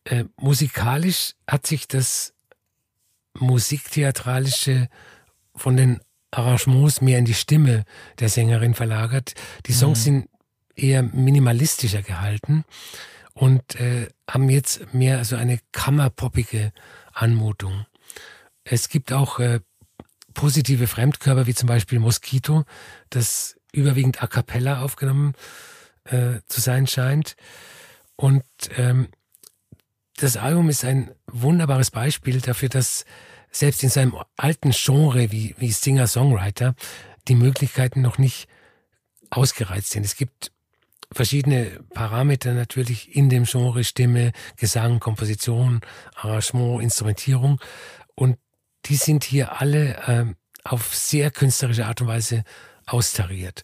Äh, 0.03 0.25
musikalisch 0.35 1.33
hat 1.47 1.65
sich 1.65 1.87
das 1.87 2.33
Musiktheatralische 3.39 4.89
von 5.55 5.77
den 5.77 6.01
Arrangements 6.29 6.99
mehr 6.99 7.19
in 7.19 7.25
die 7.25 7.33
Stimme 7.33 7.85
der 8.19 8.27
Sängerin 8.27 8.73
verlagert. 8.73 9.33
Die 9.67 9.73
Songs 9.73 9.99
mhm. 9.99 10.03
sind 10.03 10.29
eher 10.75 11.03
minimalistischer 11.03 12.01
gehalten 12.01 12.65
und 13.33 13.75
äh, 13.75 14.09
haben 14.29 14.49
jetzt 14.49 14.93
mehr 14.93 15.23
so 15.23 15.37
eine 15.37 15.59
kammerpoppige 15.71 16.73
Anmutung. 17.13 17.85
Es 18.65 18.89
gibt 18.89 19.13
auch 19.13 19.39
äh, 19.39 19.61
positive 20.41 20.87
Fremdkörper, 20.87 21.45
wie 21.45 21.53
zum 21.53 21.67
Beispiel 21.67 21.99
Mosquito, 21.99 22.63
das 23.11 23.59
überwiegend 23.71 24.23
a 24.23 24.27
cappella 24.27 24.81
aufgenommen 24.81 25.33
äh, 26.05 26.39
zu 26.47 26.61
sein 26.61 26.87
scheint. 26.87 27.35
Und 28.15 28.43
ähm, 28.75 29.09
das 30.17 30.37
Album 30.37 30.67
ist 30.69 30.83
ein 30.83 31.11
wunderbares 31.27 31.91
Beispiel 31.91 32.41
dafür, 32.41 32.69
dass 32.69 33.05
selbst 33.51 33.83
in 33.83 33.89
seinem 33.89 34.15
alten 34.35 34.71
Genre 34.71 35.31
wie, 35.31 35.53
wie 35.59 35.71
Singer-Songwriter 35.71 36.73
die 37.27 37.35
Möglichkeiten 37.35 38.01
noch 38.01 38.17
nicht 38.17 38.47
ausgereizt 39.29 39.91
sind. 39.91 40.07
Es 40.07 40.15
gibt 40.15 40.51
verschiedene 41.11 41.81
Parameter 41.93 42.55
natürlich 42.55 43.15
in 43.15 43.29
dem 43.29 43.43
Genre 43.43 43.83
Stimme, 43.83 44.31
Gesang, 44.55 44.99
Komposition, 44.99 45.81
Arrangement, 46.15 46.81
Instrumentierung 46.81 47.61
und 48.15 48.39
die 48.85 48.95
sind 48.95 49.23
hier 49.23 49.59
alle 49.61 50.01
ähm, 50.07 50.35
auf 50.63 50.95
sehr 50.95 51.31
künstlerische 51.31 51.85
Art 51.85 52.01
und 52.01 52.07
Weise 52.07 52.43
austariert. 52.85 53.63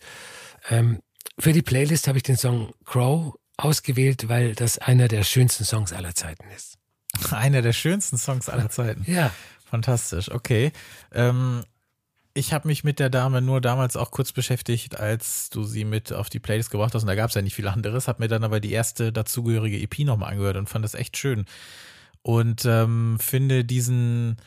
Ähm, 0.70 1.01
für 1.39 1.53
die 1.53 1.61
Playlist 1.61 2.07
habe 2.07 2.18
ich 2.18 2.24
den 2.24 2.38
Song 2.38 2.74
Crow 2.86 3.36
ausgewählt, 3.57 4.30
weil 4.30 4.55
das 4.55 4.78
einer 4.78 5.07
der 5.07 5.24
schönsten 5.24 5.65
Songs 5.65 5.93
aller 5.93 6.15
Zeiten 6.15 6.45
ist. 6.55 6.78
Einer 7.32 7.61
der 7.61 7.74
schönsten 7.74 8.18
Songs 8.18 8.49
aller 8.49 8.70
Zeiten. 8.70 9.09
Ja. 9.11 9.32
Fantastisch, 9.65 10.30
okay. 10.32 10.72
Ähm, 11.11 11.63
ich 12.34 12.53
habe 12.53 12.68
mich 12.68 12.84
mit 12.84 12.99
der 12.99 13.09
Dame 13.09 13.41
nur 13.41 13.61
damals 13.61 13.97
auch 13.97 14.11
kurz 14.11 14.32
beschäftigt, 14.32 14.99
als 14.99 15.49
du 15.49 15.63
sie 15.63 15.84
mit 15.84 16.13
auf 16.13 16.30
die 16.30 16.39
Playlist 16.39 16.70
gebracht 16.70 16.93
hast. 16.93 17.01
Und 17.01 17.07
da 17.07 17.15
gab 17.15 17.30
es 17.30 17.36
ja 17.36 17.41
nicht 17.41 17.55
viel 17.55 17.68
anderes. 17.68 18.07
Habe 18.07 18.22
mir 18.22 18.28
dann 18.28 18.43
aber 18.43 18.59
die 18.59 18.72
erste 18.72 19.11
dazugehörige 19.11 19.80
EP 19.80 19.99
nochmal 19.99 20.34
angehört 20.34 20.57
und 20.57 20.70
fand 20.70 20.86
das 20.86 20.93
echt 20.93 21.18
schön. 21.18 21.45
Und 22.22 22.65
ähm, 22.65 23.18
finde 23.20 23.65
diesen, 23.65 24.38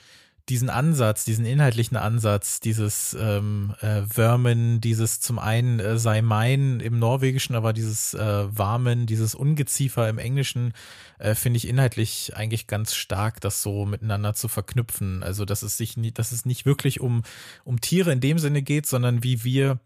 diesen 0.50 0.68
Ansatz, 0.68 1.24
diesen 1.24 1.44
inhaltlichen 1.46 1.96
Ansatz, 1.96 2.60
dieses 2.60 3.16
ähm, 3.18 3.74
äh, 3.80 4.02
Vermin, 4.02 4.80
dieses 4.80 5.20
zum 5.20 5.38
einen 5.38 5.78
äh, 5.78 5.98
sei 5.98 6.20
mein 6.20 6.80
im 6.80 6.98
Norwegischen, 6.98 7.54
aber 7.54 7.72
dieses 7.72 8.14
äh, 8.14 8.18
Warmen, 8.50 9.06
dieses 9.06 9.34
Ungeziefer 9.34 10.08
im 10.08 10.18
Englischen, 10.18 10.74
äh, 11.18 11.34
finde 11.34 11.58
ich 11.58 11.68
inhaltlich 11.68 12.32
eigentlich 12.34 12.66
ganz 12.66 12.94
stark, 12.94 13.40
das 13.40 13.62
so 13.62 13.86
miteinander 13.86 14.34
zu 14.34 14.48
verknüpfen. 14.48 15.22
Also, 15.22 15.44
dass 15.44 15.62
es 15.62 15.76
sich 15.76 15.96
nie, 15.96 16.10
dass 16.10 16.32
es 16.32 16.44
nicht 16.44 16.66
wirklich 16.66 17.00
um, 17.00 17.22
um 17.64 17.80
Tiere 17.80 18.12
in 18.12 18.20
dem 18.20 18.38
Sinne 18.38 18.62
geht, 18.62 18.86
sondern 18.86 19.22
wie 19.22 19.44
wir 19.44 19.78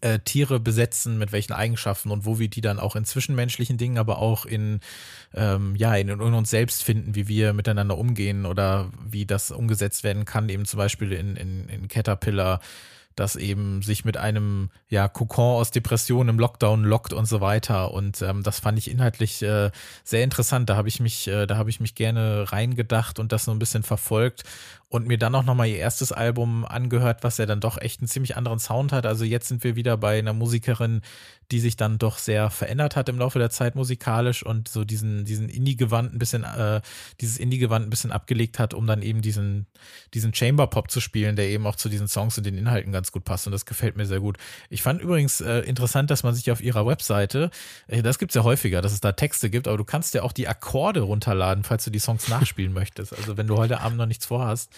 äh, 0.00 0.18
Tiere 0.20 0.60
besetzen, 0.60 1.18
mit 1.18 1.32
welchen 1.32 1.52
Eigenschaften 1.52 2.10
und 2.10 2.24
wo 2.24 2.38
wir 2.38 2.48
die 2.48 2.60
dann 2.60 2.78
auch 2.78 2.96
in 2.96 3.04
zwischenmenschlichen 3.04 3.76
Dingen, 3.76 3.98
aber 3.98 4.18
auch 4.18 4.46
in, 4.46 4.80
ähm, 5.34 5.74
ja, 5.76 5.94
in, 5.96 6.08
in, 6.08 6.20
uns 6.20 6.50
selbst 6.50 6.82
finden, 6.82 7.14
wie 7.14 7.28
wir 7.28 7.52
miteinander 7.52 7.98
umgehen 7.98 8.46
oder 8.46 8.90
wie 9.04 9.26
das 9.26 9.50
umgesetzt 9.50 10.04
werden 10.04 10.24
kann, 10.24 10.48
eben 10.48 10.64
zum 10.64 10.78
Beispiel 10.78 11.12
in, 11.12 11.36
in, 11.36 11.68
in 11.68 11.88
Caterpillar 11.88 12.60
das 13.16 13.36
eben 13.36 13.82
sich 13.82 14.04
mit 14.04 14.16
einem 14.16 14.70
ja, 14.88 15.08
Kokon 15.08 15.60
aus 15.60 15.70
Depressionen 15.70 16.30
im 16.30 16.38
Lockdown 16.38 16.84
lockt 16.84 17.12
und 17.12 17.26
so 17.26 17.40
weiter. 17.40 17.92
Und 17.92 18.22
ähm, 18.22 18.42
das 18.42 18.60
fand 18.60 18.78
ich 18.78 18.90
inhaltlich 18.90 19.42
äh, 19.42 19.70
sehr 20.04 20.24
interessant. 20.24 20.70
Da 20.70 20.76
habe 20.76 20.88
ich 20.88 21.00
mich, 21.00 21.26
äh, 21.28 21.46
da 21.46 21.56
habe 21.56 21.70
ich 21.70 21.80
mich 21.80 21.94
gerne 21.94 22.50
reingedacht 22.50 23.18
und 23.18 23.32
das 23.32 23.44
so 23.44 23.50
ein 23.50 23.58
bisschen 23.58 23.82
verfolgt 23.82 24.44
und 24.90 25.06
mir 25.06 25.18
dann 25.18 25.36
auch 25.36 25.44
nochmal 25.44 25.68
ihr 25.68 25.78
erstes 25.78 26.10
Album 26.10 26.64
angehört, 26.64 27.22
was 27.22 27.38
ja 27.38 27.46
dann 27.46 27.60
doch 27.60 27.80
echt 27.80 28.00
einen 28.00 28.08
ziemlich 28.08 28.36
anderen 28.36 28.58
Sound 28.58 28.92
hat. 28.92 29.06
Also 29.06 29.24
jetzt 29.24 29.46
sind 29.46 29.62
wir 29.62 29.76
wieder 29.76 29.96
bei 29.96 30.18
einer 30.18 30.32
Musikerin, 30.32 31.00
die 31.52 31.60
sich 31.60 31.76
dann 31.76 31.98
doch 31.98 32.18
sehr 32.18 32.50
verändert 32.50 32.96
hat 32.96 33.08
im 33.08 33.18
Laufe 33.18 33.38
der 33.38 33.50
Zeit 33.50 33.76
musikalisch 33.76 34.44
und 34.44 34.68
so 34.68 34.84
diesen, 34.84 35.24
diesen 35.24 35.48
Indie-Gewand 35.48 36.12
ein 36.12 36.18
bisschen, 36.18 36.42
äh, 36.42 36.80
dieses 37.20 37.38
Indie-Gewand 37.38 37.86
ein 37.86 37.90
bisschen 37.90 38.10
abgelegt 38.10 38.58
hat, 38.58 38.74
um 38.74 38.86
dann 38.88 39.02
eben 39.02 39.22
diesen, 39.22 39.66
diesen 40.12 40.34
Chamber-Pop 40.34 40.90
zu 40.90 41.00
spielen, 41.00 41.36
der 41.36 41.48
eben 41.48 41.66
auch 41.68 41.76
zu 41.76 41.88
diesen 41.88 42.08
Songs 42.08 42.36
und 42.36 42.44
den 42.44 42.58
Inhalten 42.58 42.92
ganz 42.92 43.12
gut 43.12 43.24
passt 43.24 43.46
und 43.46 43.52
das 43.52 43.66
gefällt 43.66 43.96
mir 43.96 44.06
sehr 44.06 44.20
gut. 44.20 44.38
Ich 44.70 44.82
fand 44.82 45.00
übrigens 45.00 45.40
äh, 45.40 45.60
interessant, 45.60 46.10
dass 46.10 46.24
man 46.24 46.34
sich 46.34 46.50
auf 46.50 46.60
ihrer 46.60 46.84
Webseite, 46.84 47.50
äh, 47.86 48.02
das 48.02 48.18
gibt's 48.18 48.34
ja 48.34 48.42
häufiger, 48.42 48.82
dass 48.82 48.92
es 48.92 49.00
da 49.00 49.12
Texte 49.12 49.50
gibt, 49.50 49.68
aber 49.68 49.76
du 49.76 49.84
kannst 49.84 50.14
ja 50.14 50.22
auch 50.22 50.32
die 50.32 50.48
Akkorde 50.48 51.00
runterladen, 51.00 51.62
falls 51.62 51.84
du 51.84 51.90
die 51.90 52.00
Songs 52.00 52.26
nachspielen 52.28 52.72
möchtest. 52.72 53.16
Also 53.16 53.36
wenn 53.36 53.46
du 53.46 53.56
heute 53.56 53.80
Abend 53.80 53.98
noch 53.98 54.06
nichts 54.06 54.26
vorhast, 54.26 54.70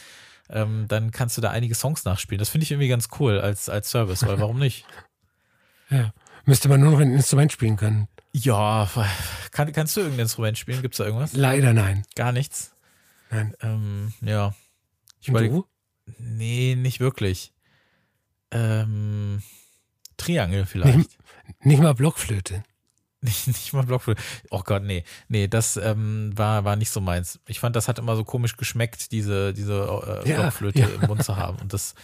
ähm, 0.48 0.86
dann 0.88 1.10
kannst 1.10 1.36
du 1.36 1.40
da 1.40 1.50
einige 1.50 1.74
Songs 1.74 2.04
nachspielen. 2.04 2.38
Das 2.38 2.48
finde 2.48 2.64
ich 2.64 2.70
irgendwie 2.70 2.88
ganz 2.88 3.08
cool 3.18 3.40
als, 3.40 3.68
als 3.68 3.90
Service, 3.90 4.26
weil 4.26 4.40
warum 4.40 4.58
nicht? 4.58 4.86
Ja. 5.90 6.14
Müsste 6.46 6.70
man 6.70 6.80
nur 6.80 6.92
noch 6.92 7.00
ein 7.00 7.12
Instrument 7.12 7.52
spielen 7.52 7.76
können. 7.76 8.08
Ja, 8.32 8.88
kann, 9.50 9.70
kannst 9.72 9.94
du 9.94 10.00
irgendein 10.00 10.24
Instrument 10.24 10.56
spielen? 10.56 10.80
Gibt 10.80 10.94
es 10.94 10.98
da 10.98 11.04
irgendwas? 11.04 11.34
Leider 11.34 11.74
nein. 11.74 12.04
Gar 12.14 12.32
nichts? 12.32 12.74
Nein. 13.30 13.54
Ähm, 13.60 14.14
ja. 14.22 14.54
Ich 15.20 15.28
Und 15.28 15.42
du? 15.42 15.66
Nee, 16.18 16.76
nicht 16.76 16.98
wirklich. 16.98 17.52
Ähm, 18.50 19.42
Triangel 20.16 20.66
vielleicht. 20.66 20.96
Nicht, 20.96 21.18
nicht 21.60 21.82
mal 21.82 21.94
Blockflöte. 21.94 22.64
Nicht, 23.24 23.46
nicht 23.46 23.72
mal 23.72 23.84
Blockflöte. 23.84 24.20
Oh 24.50 24.62
Gott, 24.64 24.82
nee. 24.82 25.04
Nee, 25.28 25.46
das 25.46 25.76
ähm, 25.76 26.32
war, 26.36 26.64
war 26.64 26.74
nicht 26.74 26.90
so 26.90 27.00
meins. 27.00 27.38
Ich 27.46 27.60
fand, 27.60 27.76
das 27.76 27.86
hat 27.86 28.00
immer 28.00 28.16
so 28.16 28.24
komisch 28.24 28.56
geschmeckt, 28.56 29.12
diese, 29.12 29.52
diese 29.54 30.22
äh, 30.24 30.28
Ja, 30.28 30.40
Blockflöte 30.40 30.80
ja. 30.80 30.88
im 30.88 31.02
Mund 31.06 31.22
zu 31.22 31.36
haben. 31.36 31.56
Und 31.58 31.72
das 31.72 31.94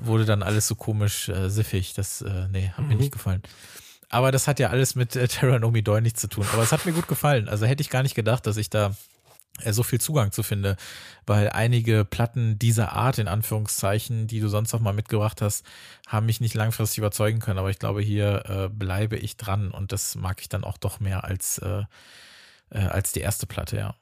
wurde 0.00 0.24
dann 0.24 0.42
alles 0.42 0.66
so 0.66 0.74
komisch 0.74 1.28
äh, 1.28 1.50
siffig. 1.50 1.92
Das, 1.94 2.22
äh, 2.22 2.48
nee, 2.50 2.70
hat 2.70 2.86
mir 2.86 2.94
Mhm. 2.94 3.00
nicht 3.00 3.12
gefallen. 3.12 3.42
Aber 4.08 4.32
das 4.32 4.48
hat 4.48 4.58
ja 4.58 4.70
alles 4.70 4.94
mit 4.94 5.16
äh, 5.16 5.28
Terra 5.28 5.58
Nomi 5.58 5.82
Doi 5.82 6.00
nichts 6.00 6.22
zu 6.22 6.28
tun. 6.28 6.46
Aber 6.54 6.62
es 6.62 6.72
hat 6.72 6.86
mir 6.86 6.92
gut 6.92 7.08
gefallen. 7.08 7.46
Also 7.48 7.66
hätte 7.66 7.82
ich 7.82 7.90
gar 7.90 8.02
nicht 8.02 8.14
gedacht, 8.14 8.46
dass 8.46 8.56
ich 8.56 8.70
da 8.70 8.94
so 9.70 9.82
viel 9.82 10.00
Zugang 10.00 10.32
zu 10.32 10.42
finde, 10.42 10.76
weil 11.26 11.50
einige 11.50 12.04
Platten 12.04 12.58
dieser 12.58 12.92
Art, 12.92 13.18
in 13.18 13.28
Anführungszeichen, 13.28 14.26
die 14.26 14.40
du 14.40 14.48
sonst 14.48 14.74
auch 14.74 14.80
mal 14.80 14.92
mitgebracht 14.92 15.40
hast, 15.42 15.64
haben 16.08 16.26
mich 16.26 16.40
nicht 16.40 16.54
langfristig 16.54 16.98
überzeugen 16.98 17.38
können. 17.38 17.58
Aber 17.58 17.70
ich 17.70 17.78
glaube, 17.78 18.02
hier 18.02 18.44
äh, 18.46 18.68
bleibe 18.68 19.16
ich 19.16 19.36
dran 19.36 19.70
und 19.70 19.92
das 19.92 20.16
mag 20.16 20.40
ich 20.40 20.48
dann 20.48 20.64
auch 20.64 20.78
doch 20.78 21.00
mehr 21.00 21.24
als, 21.24 21.58
äh, 21.58 21.84
äh, 22.70 22.78
als 22.78 23.12
die 23.12 23.20
erste 23.20 23.46
Platte, 23.46 23.76
ja. 23.76 23.94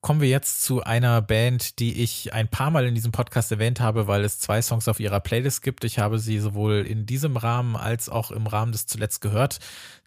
Kommen 0.00 0.20
wir 0.20 0.28
jetzt 0.28 0.62
zu 0.62 0.82
einer 0.84 1.20
Band, 1.20 1.80
die 1.80 2.02
ich 2.02 2.32
ein 2.32 2.48
paar 2.48 2.70
Mal 2.70 2.86
in 2.86 2.94
diesem 2.94 3.10
Podcast 3.10 3.50
erwähnt 3.50 3.80
habe, 3.80 4.06
weil 4.06 4.24
es 4.24 4.38
zwei 4.38 4.62
Songs 4.62 4.86
auf 4.86 5.00
ihrer 5.00 5.18
Playlist 5.18 5.60
gibt. 5.60 5.84
Ich 5.84 5.98
habe 5.98 6.20
sie 6.20 6.38
sowohl 6.38 6.86
in 6.86 7.04
diesem 7.04 7.36
Rahmen 7.36 7.76
als 7.76 8.08
auch 8.08 8.30
im 8.30 8.46
Rahmen 8.46 8.72
des 8.72 8.86
zuletzt 8.86 9.20
gehört 9.20 9.58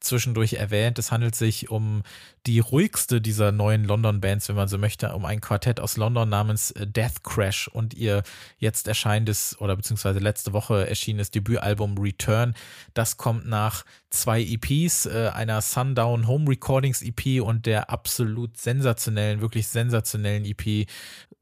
zwischendurch 0.02 0.54
erwähnt. 0.54 1.00
Es 1.00 1.12
handelt 1.12 1.36
sich 1.36 1.70
um 1.70 2.04
die 2.48 2.60
ruhigste 2.60 3.22
dieser 3.22 3.52
neuen 3.52 3.86
London-Bands, 3.86 4.50
wenn 4.50 4.56
man 4.56 4.68
so 4.68 4.78
möchte, 4.78 5.14
um 5.14 5.26
ein 5.26 5.42
Quartett 5.42 5.80
aus 5.80 5.96
London 5.98 6.28
namens 6.28 6.74
Death 6.78 7.24
Crash 7.24 7.68
und 7.68 7.94
ihr 7.94 8.24
jetzt 8.58 8.88
erscheinendes 8.88 9.60
oder 9.60 9.76
beziehungsweise 9.76 10.20
letzte 10.20 10.54
Woche 10.54 10.88
erschienenes 10.88 11.32
Debütalbum 11.32 11.98
Return. 11.98 12.56
Das 12.94 13.18
kommt 13.18 13.48
nach 13.48 13.86
zwei 14.10 14.42
EPs, 14.42 15.06
äh, 15.06 15.32
einer 15.34 15.62
Sundown 15.62 16.28
Home 16.28 16.50
Recordings 16.50 17.02
EP 17.02 17.42
und 17.42 17.66
der 17.66 17.90
absolut 17.90 18.58
sensationellen, 18.58 19.42
wirklich 19.42 19.68
sensationellen 19.68 20.46
EP 20.46 20.88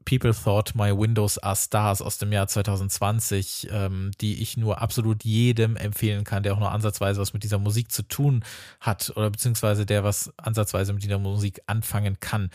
People 0.04 0.34
Thought 0.34 0.74
My 0.74 0.96
Windows 0.96 1.38
Are 1.38 1.56
Stars 1.56 2.02
aus 2.02 2.18
dem 2.18 2.32
Jahr 2.32 2.48
2020, 2.48 3.68
ähm, 3.70 4.10
die 4.20 4.42
ich 4.42 4.56
nur 4.56 4.80
absolut 4.80 5.24
jedem 5.24 5.76
empfehlen 5.76 6.24
kann, 6.24 6.42
der 6.42 6.54
auch 6.54 6.58
nur 6.58 6.72
ansatzweise 6.72 7.20
was 7.20 7.32
mit 7.32 7.42
dieser 7.42 7.58
Musik 7.58 7.92
zu 7.92 8.02
tun 8.02 8.44
hat 8.80 9.12
oder 9.14 9.30
beziehungsweise 9.30 9.86
der 9.86 10.02
was 10.02 10.32
ansatzweise 10.38 10.92
mit 10.92 11.02
dieser 11.02 11.18
Musik 11.18 11.60
anfangen 11.66 12.18
kann. 12.20 12.50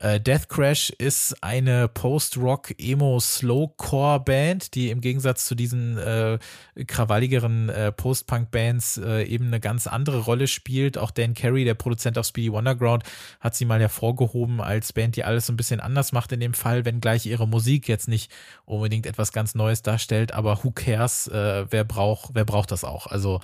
Äh, 0.00 0.20
Death 0.20 0.48
Crash 0.48 0.90
ist 0.90 1.42
eine 1.42 1.86
Post-Rock, 1.86 2.74
Emo, 2.78 3.20
Slowcore-Band, 3.20 4.74
die 4.74 4.90
im 4.90 5.00
Gegensatz 5.00 5.46
zu 5.46 5.54
diesen 5.54 5.98
äh, 5.98 6.38
krawalligeren 6.86 7.68
äh, 7.68 7.92
Post-Punk-Bands 7.92 8.98
äh, 8.98 9.22
eben 9.22 9.46
eine 9.46 9.60
ganz 9.60 9.86
andere 9.86 10.20
Rolle 10.20 10.48
spielt. 10.48 10.98
Auch 10.98 11.12
Dan 11.12 11.34
Carey, 11.34 11.64
der 11.64 11.74
Produzent 11.74 12.18
auf 12.18 12.26
Speedy 12.26 12.50
Wonderground, 12.50 13.04
hat 13.38 13.54
sie 13.54 13.64
mal 13.64 13.80
hervorgehoben 13.80 14.60
als 14.60 14.92
Band, 14.92 15.14
die 15.14 15.22
alles 15.22 15.48
ein 15.48 15.56
bisschen 15.56 15.78
anders 15.78 16.10
macht 16.10 16.32
in 16.32 16.40
dem 16.40 16.54
Fall, 16.54 16.83
wenngleich 16.84 17.26
ihre 17.26 17.46
Musik 17.48 17.88
jetzt 17.88 18.08
nicht 18.08 18.30
unbedingt 18.64 19.06
etwas 19.06 19.32
ganz 19.32 19.54
Neues 19.54 19.82
darstellt, 19.82 20.32
aber 20.32 20.62
who 20.62 20.70
cares, 20.70 21.26
äh, 21.28 21.66
wer 21.70 21.84
braucht, 21.84 22.34
wer 22.34 22.44
braucht 22.44 22.70
das 22.70 22.84
auch? 22.84 23.06
Also 23.06 23.40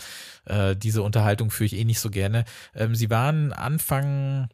äh, 0.47 0.77
diese 0.77 1.03
Unterhaltung 1.03 1.51
führe 1.51 1.67
ich 1.67 1.77
eh 1.77 1.85
nicht 1.85 2.01
so 2.01 2.11
gerne. 2.11 2.45
Ähm, 2.75 2.95
sie 2.95 3.11
waren 3.11 3.53
Anfang 3.53 4.49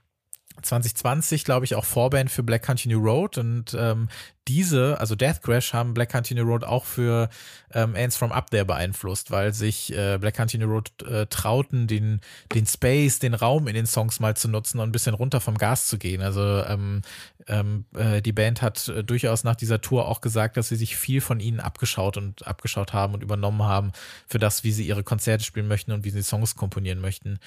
2020, 0.62 1.44
glaube 1.44 1.64
ich, 1.64 1.74
auch 1.74 1.84
Vorband 1.84 2.30
für 2.30 2.42
Black 2.42 2.62
Country 2.62 2.88
New 2.88 3.00
Road 3.00 3.38
und 3.38 3.76
ähm, 3.78 4.08
diese, 4.48 5.00
also 5.00 5.14
Death 5.14 5.42
Crash, 5.42 5.72
haben 5.72 5.94
Black 5.94 6.10
Country 6.10 6.38
Road 6.40 6.64
auch 6.64 6.84
für 6.84 7.28
ähm, 7.72 7.94
Ants 7.96 8.16
from 8.16 8.32
Up 8.32 8.50
There 8.50 8.64
beeinflusst, 8.64 9.30
weil 9.30 9.52
sich 9.52 9.92
äh, 9.92 10.18
Black 10.18 10.34
Country 10.34 10.62
Road 10.62 10.90
äh, 11.02 11.26
trauten, 11.26 11.86
den, 11.86 12.20
den 12.54 12.66
Space, 12.66 13.18
den 13.18 13.34
Raum 13.34 13.68
in 13.68 13.74
den 13.74 13.86
Songs 13.86 14.20
mal 14.20 14.36
zu 14.36 14.48
nutzen 14.48 14.80
und 14.80 14.88
ein 14.88 14.92
bisschen 14.92 15.14
runter 15.14 15.40
vom 15.40 15.58
Gas 15.58 15.86
zu 15.86 15.98
gehen. 15.98 16.22
Also 16.22 16.64
ähm, 16.64 17.02
ähm, 17.48 17.84
äh, 17.94 18.22
die 18.22 18.32
Band 18.32 18.62
hat 18.62 18.88
äh, 18.88 19.04
durchaus 19.04 19.44
nach 19.44 19.54
dieser 19.54 19.80
Tour 19.80 20.08
auch 20.08 20.20
gesagt, 20.20 20.56
dass 20.56 20.68
sie 20.68 20.76
sich 20.76 20.96
viel 20.96 21.20
von 21.20 21.38
ihnen 21.38 21.60
abgeschaut 21.60 22.16
und 22.16 22.46
abgeschaut 22.46 22.92
haben 22.92 23.14
und 23.14 23.22
übernommen 23.22 23.62
haben 23.62 23.92
für 24.26 24.38
das, 24.38 24.64
wie 24.64 24.72
sie 24.72 24.86
ihre 24.86 25.04
Konzerte 25.04 25.44
spielen 25.44 25.68
möchten 25.68 25.92
und 25.92 26.04
wie 26.04 26.10
sie 26.10 26.22
Songs 26.22 26.56
komponieren 26.56 27.00
möchten. 27.00 27.38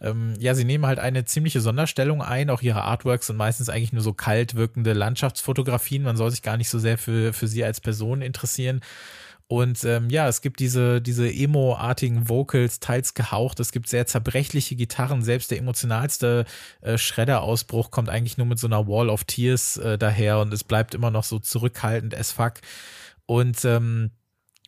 Ähm, 0.00 0.34
ja, 0.38 0.54
sie 0.54 0.64
nehmen 0.64 0.86
halt 0.86 0.98
eine 0.98 1.24
ziemliche 1.24 1.60
Sonderstellung 1.60 2.20
ein. 2.20 2.50
Auch 2.50 2.62
ihre 2.62 2.82
Artworks 2.82 3.28
sind 3.28 3.36
meistens 3.36 3.68
eigentlich 3.68 3.92
nur 3.92 4.02
so 4.02 4.12
kalt 4.12 4.56
wirkende 4.56 4.92
Landschaftsfotografien. 4.92 6.02
Man 6.02 6.16
soll 6.16 6.30
sich 6.30 6.42
gar 6.44 6.56
nicht 6.56 6.68
so 6.68 6.78
sehr 6.78 6.98
für, 6.98 7.32
für 7.32 7.48
sie 7.48 7.64
als 7.64 7.80
Person 7.80 8.22
interessieren. 8.22 8.80
Und 9.46 9.84
ähm, 9.84 10.08
ja, 10.08 10.26
es 10.26 10.40
gibt 10.40 10.58
diese, 10.60 11.02
diese 11.02 11.30
Emo-artigen 11.30 12.28
Vocals, 12.28 12.80
teils 12.80 13.12
gehaucht. 13.12 13.60
Es 13.60 13.72
gibt 13.72 13.88
sehr 13.88 14.06
zerbrechliche 14.06 14.74
Gitarren. 14.74 15.22
Selbst 15.22 15.50
der 15.50 15.58
emotionalste 15.58 16.46
äh, 16.80 16.96
Schredder-Ausbruch 16.96 17.90
kommt 17.90 18.08
eigentlich 18.08 18.38
nur 18.38 18.46
mit 18.46 18.58
so 18.58 18.66
einer 18.66 18.86
Wall 18.86 19.10
of 19.10 19.24
Tears 19.24 19.76
äh, 19.76 19.98
daher 19.98 20.38
und 20.38 20.52
es 20.54 20.64
bleibt 20.64 20.94
immer 20.94 21.10
noch 21.10 21.24
so 21.24 21.38
zurückhaltend 21.38 22.14
as 22.16 22.32
fuck. 22.32 22.54
Und 23.26 23.64
ähm, 23.64 24.12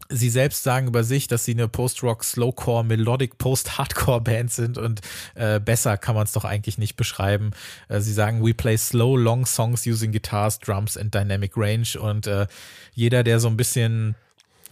Sie 0.09 0.31
selbst 0.31 0.62
sagen 0.62 0.86
über 0.86 1.02
sich, 1.02 1.27
dass 1.27 1.44
sie 1.44 1.52
eine 1.52 1.68
Post-Rock, 1.68 2.23
Slowcore, 2.23 2.85
Melodic, 2.85 3.39
Post-Hardcore-Band 3.39 4.52
sind 4.52 4.78
und 4.78 5.01
äh, 5.35 5.59
besser 5.59 5.97
kann 5.97 6.14
man 6.14 6.24
es 6.24 6.32
doch 6.32 6.44
eigentlich 6.44 6.78
nicht 6.78 6.97
beschreiben. 6.97 7.51
Äh, 7.89 8.01
sie 8.01 8.12
sagen, 8.12 8.47
we 8.47 8.55
play 8.55 8.77
slow, 8.77 9.16
long 9.16 9.47
songs 9.47 9.85
using 9.86 10.12
guitars, 10.12 10.60
drums 10.60 10.97
and 10.97 11.12
dynamic 11.12 11.56
range 11.56 11.98
und 11.98 12.27
äh, 12.27 12.47
jeder, 12.94 13.24
der 13.24 13.40
so 13.40 13.48
ein 13.48 13.56
bisschen 13.56 14.14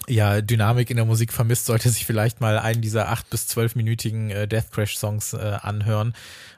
ja, 0.06 0.40
Dynamik 0.40 0.90
in 0.90 0.96
der 0.96 1.06
Musik 1.06 1.32
vermisst, 1.32 1.66
sollte 1.66 1.88
sich 1.88 2.04
vielleicht 2.04 2.40
mal 2.40 2.58
einen 2.58 2.82
dieser 2.82 3.08
acht 3.08 3.30
bis 3.30 3.46
zwölfminütigen 3.46 4.30
äh, 4.30 4.46
Death 4.46 4.70
Crash 4.70 4.98
Songs 4.98 5.32
äh, 5.32 5.58
anhören. 5.60 6.14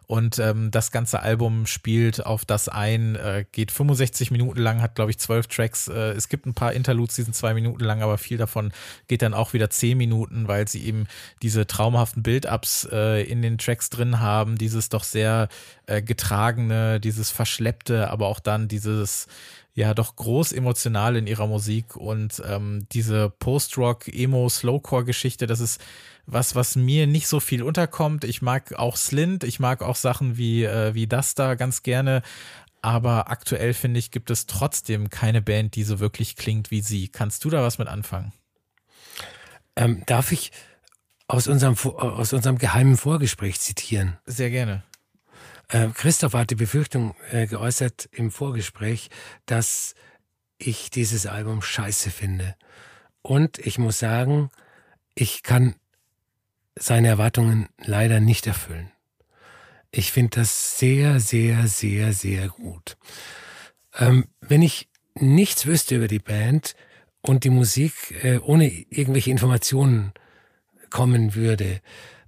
Und 0.07 0.39
ähm, 0.39 0.71
das 0.71 0.93
ganze 0.93 1.21
Album 1.21 1.67
spielt 1.67 2.25
auf 2.25 2.45
das 2.45 2.69
ein, 2.69 3.17
äh, 3.17 3.45
geht 3.51 3.73
65 3.73 4.31
Minuten 4.31 4.61
lang, 4.61 4.81
hat 4.81 4.95
glaube 4.95 5.11
ich 5.11 5.19
zwölf 5.19 5.49
Tracks. 5.49 5.89
Äh, 5.89 6.13
es 6.13 6.29
gibt 6.29 6.47
ein 6.47 6.55
paar 6.55 6.73
Interludes, 6.73 7.17
die 7.17 7.23
sind 7.23 7.35
zwei 7.35 7.55
Minuten 7.55 7.83
lang, 7.83 8.03
aber 8.03 8.17
viel 8.17 8.39
davon 8.39 8.73
geht 9.09 9.23
dann 9.23 9.35
auch 9.35 9.53
wieder 9.53 9.69
zehn 9.69 9.99
Minuten, 9.99 10.47
weil 10.47 10.69
sie 10.69 10.85
eben 10.85 11.09
diese 11.43 11.67
traumhaften 11.67 12.23
Build-ups 12.23 12.89
äh, 12.93 13.23
in 13.23 13.43
den 13.43 13.59
Tracks 13.59 13.91
drin 13.91 14.21
haben, 14.21 14.59
dieses 14.59 14.89
doch 14.91 15.03
sehr 15.03 15.49
äh, 15.87 16.03
getragene, 16.03 17.01
dieses 17.01 17.31
verschleppte, 17.31 18.09
aber 18.11 18.29
auch 18.29 18.39
dann 18.39 18.69
dieses 18.69 19.27
ja 19.77 19.93
doch 19.95 20.17
groß 20.17 20.53
emotional 20.53 21.17
in 21.17 21.27
ihrer 21.27 21.47
Musik 21.47 21.97
und 21.97 22.43
ähm, 22.45 22.87
diese 22.93 23.31
Post-Rock, 23.31 24.09
Emo, 24.09 24.49
Slowcore-Geschichte, 24.49 25.47
das 25.47 25.61
ist 25.61 25.81
was, 26.25 26.55
was 26.55 26.77
mir 26.77 27.07
nicht 27.07 27.29
so 27.29 27.39
viel 27.39 27.63
unterkommt. 27.63 28.25
Ich 28.25 28.43
mag 28.43 28.73
auch 28.73 28.97
Slint, 28.97 29.45
ich 29.45 29.61
mag 29.61 29.83
auch 29.83 29.95
Sachen 29.95 30.39
wie, 30.39 30.65
äh, 30.65 30.95
wie 30.95 31.07
das 31.07 31.35
da 31.35 31.55
ganz 31.55 31.83
gerne. 31.83 32.23
Aber 32.81 33.31
aktuell 33.31 33.75
finde 33.75 33.99
ich, 33.99 34.11
gibt 34.11 34.31
es 34.31 34.47
trotzdem 34.47 35.11
keine 35.11 35.43
Band, 35.43 35.77
die 35.77 35.83
so 35.83 36.01
wirklich 36.01 36.37
klingt 36.37 36.71
wie 36.71 36.81
sie. 36.81 37.09
Kannst 37.09 37.45
du 37.45 37.51
da 37.51 37.63
was 37.63 37.79
mit 37.79 37.87
anfangen? 37.87 38.33
Ähm, 39.77 40.05
darf 40.07 40.33
ich 40.33 40.53
aus 41.29 41.49
unserem, 41.49 41.77
aus 41.77 42.33
unserem 42.33 42.57
geheimen 42.57 42.97
Vorgespräch 42.97 43.61
zitieren? 43.61 44.17
Sehr 44.25 44.51
gerne. 44.51 44.85
Äh, 45.69 45.89
Christoph 45.95 46.35
hat 46.35 46.51
die 46.51 46.57
Befürchtung 46.57 47.15
äh, 47.31 47.47
geäußert 47.47 48.09
im 48.13 48.31
Vorgespräch, 48.31 49.11
dass 49.47 49.95
ich 50.59 50.91
dieses 50.91 51.27
Album 51.27 51.63
scheiße 51.63 52.11
finde. 52.11 52.55
Und 53.23 53.59
ich 53.59 53.79
muss 53.79 53.99
sagen, 53.99 54.51
ich 55.15 55.43
kann 55.43 55.75
seine 56.79 57.09
Erwartungen 57.09 57.69
leider 57.79 58.21
nicht 58.21 58.47
erfüllen. 58.47 58.91
Ich 59.91 60.13
finde 60.13 60.41
das 60.41 60.79
sehr, 60.79 61.21
sehr, 61.21 61.67
sehr, 61.69 62.13
sehr 62.13 62.49
gut. 62.49 62.97
Ähm, 63.95 64.27
wenn 64.41 64.63
ich 64.63 64.89
nichts 65.15 65.67
wüsste 65.67 65.97
über 65.97 66.09
die 66.09 66.19
Band 66.19 66.77
und 67.23 67.45
die 67.45 67.51
Musik 67.51 67.93
äh, 68.23 68.39
ohne 68.39 68.69
irgendwelche 68.69 69.31
Informationen 69.31 70.13
kommen 70.91 71.35
würde, 71.35 71.81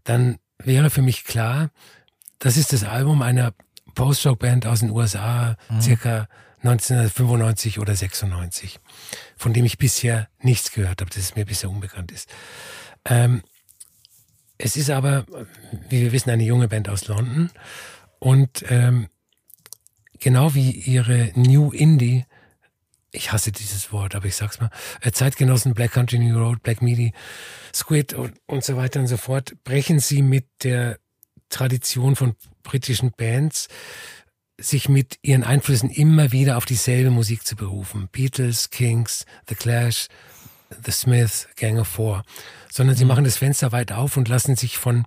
dann 0.05 0.39
wäre 0.59 0.91
für 0.91 1.03
mich 1.03 1.25
klar, 1.25 1.71
das 2.39 2.57
ist 2.57 2.73
das 2.73 2.85
Album 2.85 3.23
einer 3.23 3.53
Post-Rock-Band 3.95 4.67
aus 4.67 4.81
den 4.81 4.91
USA, 4.91 5.57
circa 5.81 6.29
1995 6.63 7.79
oder 7.79 7.95
96, 7.95 8.81
von 9.37 9.53
dem 9.53 9.65
ich 9.65 9.79
bisher 9.79 10.29
nichts 10.41 10.73
gehört 10.73 11.01
habe, 11.01 11.11
das 11.11 11.19
es 11.19 11.37
mir 11.37 11.45
bisher 11.45 11.71
unbekannt 11.71 12.13
ist. 12.13 12.29
Ähm, 13.05 13.43
es 14.59 14.77
ist 14.77 14.91
aber, 14.91 15.25
wie 15.89 16.01
wir 16.01 16.13
wissen, 16.13 16.31
eine 16.31 16.43
junge 16.43 16.69
Band 16.69 16.89
aus 16.89 17.07
London 17.07 17.51
und 18.19 18.65
ähm, 18.69 19.09
genau 20.19 20.55
wie 20.55 20.71
ihre 20.71 21.31
New 21.37 21.71
Indie, 21.71 22.25
ich 23.13 23.33
hasse 23.33 23.53
dieses 23.53 23.93
Wort, 23.93 24.17
aber 24.17 24.27
ich 24.27 24.35
sag's 24.35 24.61
mal, 24.61 24.71
äh, 25.01 25.13
Zeitgenossen 25.13 25.75
Black 25.75 25.93
Country 25.93 26.19
New 26.19 26.39
Road, 26.39 26.63
Black 26.63 26.83
Midi, 26.83 27.13
Squid 27.73 28.15
und, 28.15 28.35
und 28.47 28.65
so 28.65 28.77
weiter 28.77 28.99
und 28.99 29.07
so 29.07 29.17
fort, 29.17 29.55
brechen 29.63 30.01
sie 30.01 30.23
mit 30.23 30.47
der 30.65 30.99
Tradition 31.49 32.17
von 32.17 32.35
britischen 32.63 33.13
Bands 33.13 33.69
sich 34.61 34.89
mit 34.89 35.19
ihren 35.23 35.45
Einflüssen 35.45 35.91
immer 35.91 36.33
wieder 36.33 36.57
auf 36.57 36.65
dieselbe 36.65 37.11
Musik 37.11 37.47
zu 37.47 37.55
berufen. 37.57 38.09
Beatles, 38.11 38.71
Kings, 38.71 39.25
The 39.49 39.55
Clash, 39.55 40.09
The 40.85 40.91
Smiths, 40.91 41.49
Gang 41.57 41.79
of 41.79 41.89
Four. 41.89 42.25
Sondern 42.71 42.97
sie 42.97 43.05
mhm. 43.05 43.09
machen 43.09 43.25
das 43.25 43.37
Fenster 43.37 43.73
weit 43.73 43.93
auf 43.93 44.17
und 44.17 44.29
lassen 44.29 44.57
sich 44.57 44.77
von 44.77 45.07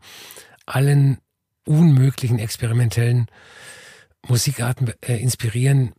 allen 0.66 1.20
unmöglichen 1.66 2.40
experimentellen 2.40 3.28
Musikarten 4.28 4.94
äh, 5.02 5.18
inspirieren, 5.18 5.94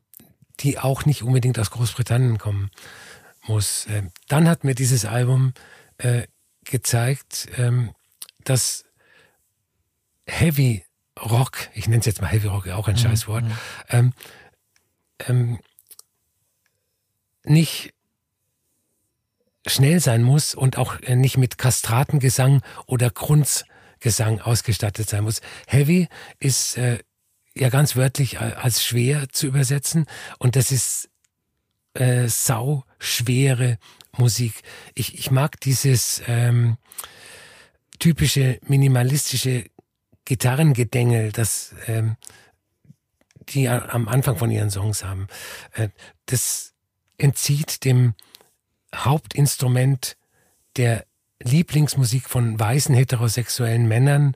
die 0.61 0.79
auch 0.79 1.05
nicht 1.05 1.23
unbedingt 1.23 1.59
aus 1.59 1.71
Großbritannien 1.71 2.39
kommen 2.39 2.71
muss. 3.47 3.87
Äh, 3.87 4.05
dann 4.29 4.49
hat 4.49 4.65
mir 4.65 4.75
dieses 4.75 5.05
Album 5.05 5.53
äh, 5.99 6.27
gezeigt, 6.65 7.49
ähm, 7.57 7.91
dass 8.45 8.85
Heavy 10.27 10.85
Rock, 11.21 11.69
ich 11.75 11.89
nenne 11.89 12.01
es 12.01 12.07
jetzt 12.07 12.21
mal 12.21 12.29
Heavy 12.29 12.49
Rock, 12.49 12.69
auch 12.69 12.89
ein 12.89 12.95
mhm. 12.95 13.01
Scheißwort, 13.01 13.45
mhm. 13.45 13.53
ähm, 13.91 14.13
ähm, 15.27 15.59
nicht 17.45 17.93
schnell 19.67 20.01
sein 20.01 20.23
muss 20.23 20.55
und 20.55 20.79
auch 20.79 21.01
äh, 21.03 21.17
nicht 21.17 21.37
mit 21.37 21.59
Kastratengesang 21.59 22.63
oder 22.87 23.11
Grunzgesang 23.11 24.41
ausgestattet 24.41 25.09
sein 25.09 25.25
muss. 25.25 25.41
Heavy 25.67 26.09
ist 26.39 26.77
äh, 26.79 26.99
ja 27.55 27.69
ganz 27.69 27.97
wörtlich 27.97 28.41
als 28.41 28.83
schwer 28.83 29.29
zu 29.29 29.47
übersetzen 29.47 30.07
und 30.39 30.57
das 30.57 30.73
ist 30.73 31.11
äh, 31.95 32.27
sau 32.29 32.85
schwere 32.99 33.79
Musik. 34.17 34.63
Ich, 34.95 35.19
ich 35.19 35.31
mag 35.31 35.61
dieses 35.61 36.23
ähm, 36.27 36.77
typische 37.99 38.59
minimalistische 38.67 39.67
Gitarrengedängel, 40.33 41.31
das 41.31 41.75
ähm, 41.87 42.17
die 43.51 43.69
am 43.69 44.09
Anfang 44.09 44.39
von 44.39 44.51
ihren 44.51 44.71
Songs 44.71 45.05
haben. 45.05 45.27
Äh, 45.75 45.89
das 46.25 46.73
entzieht 47.19 47.85
dem 47.85 48.15
Hauptinstrument 48.95 50.17
der 50.77 51.05
Lieblingsmusik 51.43 52.31
von 52.31 52.59
weißen 52.59 52.95
heterosexuellen 52.95 53.87
Männern 53.87 54.35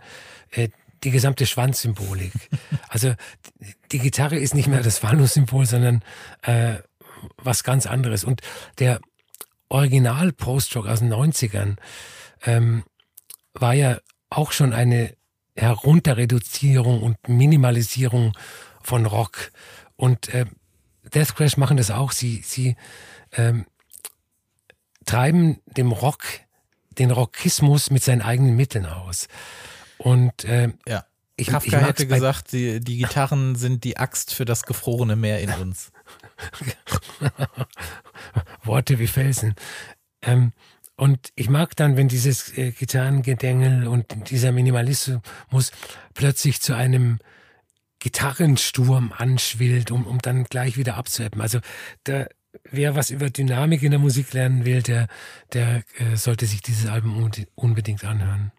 äh, 0.50 0.68
die 1.02 1.10
gesamte 1.10 1.46
Schwanzsymbolik. 1.46 2.32
Also 2.88 3.14
die 3.92 3.98
Gitarre 3.98 4.36
ist 4.36 4.54
nicht 4.54 4.68
mehr 4.68 4.82
das 4.82 4.98
Phallus-Symbol, 4.98 5.64
sondern 5.64 6.02
äh, 6.42 6.76
was 7.38 7.64
ganz 7.64 7.86
anderes. 7.86 8.22
Und 8.22 8.42
der 8.78 9.00
Original 9.70 10.32
Post-Rock 10.32 10.86
aus 10.86 11.00
den 11.00 11.12
90ern 11.12 11.76
ähm, 12.44 12.84
war 13.54 13.72
ja 13.72 13.98
auch 14.28 14.52
schon 14.52 14.72
eine 14.72 15.16
Herunterreduzierung 15.56 17.02
und 17.02 17.28
Minimalisierung 17.28 18.32
von 18.82 19.06
Rock. 19.06 19.52
Und 19.96 20.28
äh, 20.28 20.46
Death 21.14 21.34
Crash 21.34 21.56
machen 21.56 21.76
das 21.76 21.90
auch. 21.90 22.12
Sie, 22.12 22.42
sie 22.44 22.76
ähm, 23.32 23.66
treiben 25.04 25.60
dem 25.66 25.92
Rock 25.92 26.24
den 26.98 27.10
Rockismus 27.10 27.90
mit 27.90 28.02
seinen 28.02 28.22
eigenen 28.22 28.56
Mitteln 28.56 28.86
aus. 28.86 29.28
Und 29.98 30.44
äh, 30.44 30.72
ja. 30.86 31.04
Ich, 31.38 31.48
Kafka 31.48 31.66
ich 31.66 31.86
hätte 31.86 32.06
gesagt, 32.06 32.52
die, 32.52 32.80
die 32.80 32.96
Gitarren 32.96 33.56
sind 33.56 33.84
die 33.84 33.98
Axt 33.98 34.32
für 34.32 34.46
das 34.46 34.62
gefrorene 34.62 35.16
Meer 35.16 35.40
in 35.40 35.50
uns. 35.50 35.92
Worte 38.64 38.98
wie 38.98 39.06
Felsen. 39.06 39.54
Ähm, 40.22 40.52
und 40.96 41.30
ich 41.34 41.50
mag 41.50 41.76
dann, 41.76 41.96
wenn 41.96 42.08
dieses 42.08 42.56
äh, 42.56 42.70
Gitarrengedängel 42.70 43.86
und 43.86 44.30
dieser 44.30 44.50
Minimalismus 44.50 45.72
plötzlich 46.14 46.60
zu 46.60 46.74
einem 46.74 47.18
Gitarrensturm 47.98 49.12
anschwillt, 49.16 49.90
um, 49.90 50.06
um 50.06 50.18
dann 50.18 50.44
gleich 50.44 50.76
wieder 50.76 50.96
abzuebben. 50.96 51.40
Also 51.40 51.60
da, 52.04 52.26
wer 52.70 52.94
was 52.94 53.10
über 53.10 53.28
Dynamik 53.28 53.82
in 53.82 53.90
der 53.90 54.00
Musik 54.00 54.32
lernen 54.32 54.64
will, 54.64 54.82
der, 54.82 55.08
der 55.52 55.82
äh, 55.98 56.16
sollte 56.16 56.46
sich 56.46 56.62
dieses 56.62 56.86
Album 56.86 57.30
unbedingt 57.54 58.04
anhören. 58.04 58.52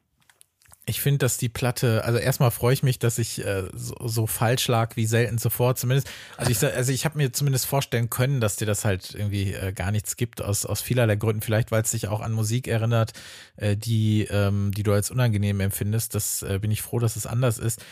Ich 0.89 1.01
finde, 1.01 1.17
dass 1.19 1.37
die 1.37 1.49
Platte, 1.49 2.05
also 2.05 2.17
erstmal 2.17 2.49
freue 2.49 2.73
ich 2.73 2.81
mich, 2.81 2.97
dass 2.97 3.17
ich 3.17 3.45
äh, 3.45 3.63
so, 3.73 3.95
so, 4.07 4.25
falsch 4.25 4.69
lag 4.69 4.95
wie 4.95 5.05
selten 5.05 5.37
zuvor. 5.37 5.75
Zumindest, 5.75 6.09
also 6.37 6.49
ich, 6.49 6.63
also 6.63 6.93
ich 6.93 7.03
habe 7.03 7.17
mir 7.17 7.33
zumindest 7.33 7.65
vorstellen 7.65 8.09
können, 8.09 8.39
dass 8.39 8.55
dir 8.55 8.65
das 8.65 8.85
halt 8.85 9.13
irgendwie 9.13 9.53
äh, 9.53 9.73
gar 9.73 9.91
nichts 9.91 10.15
gibt, 10.15 10.41
aus, 10.41 10.65
aus 10.65 10.81
vielerlei 10.81 11.17
Gründen. 11.17 11.41
Vielleicht, 11.41 11.71
weil 11.71 11.81
es 11.81 11.91
dich 11.91 12.07
auch 12.07 12.21
an 12.21 12.31
Musik 12.31 12.69
erinnert, 12.69 13.11
äh, 13.57 13.75
die, 13.75 14.27
ähm, 14.31 14.71
die 14.71 14.83
du 14.83 14.93
als 14.93 15.11
unangenehm 15.11 15.59
empfindest. 15.59 16.15
Das 16.15 16.41
äh, 16.43 16.57
bin 16.61 16.71
ich 16.71 16.81
froh, 16.81 16.99
dass 16.99 17.17
es 17.17 17.27
anders 17.27 17.57
ist. 17.57 17.83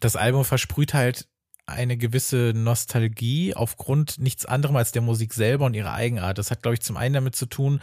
Das 0.00 0.16
Album 0.16 0.44
versprüht 0.44 0.92
halt 0.92 1.28
eine 1.66 1.96
gewisse 1.96 2.52
Nostalgie 2.54 3.54
aufgrund 3.54 4.18
nichts 4.18 4.44
anderem 4.44 4.74
als 4.74 4.90
der 4.90 5.02
Musik 5.02 5.34
selber 5.34 5.66
und 5.66 5.74
ihrer 5.74 5.92
Eigenart. 5.92 6.38
Das 6.38 6.50
hat, 6.50 6.62
glaube 6.62 6.74
ich, 6.74 6.80
zum 6.80 6.96
einen 6.96 7.14
damit 7.14 7.36
zu 7.36 7.46
tun, 7.46 7.80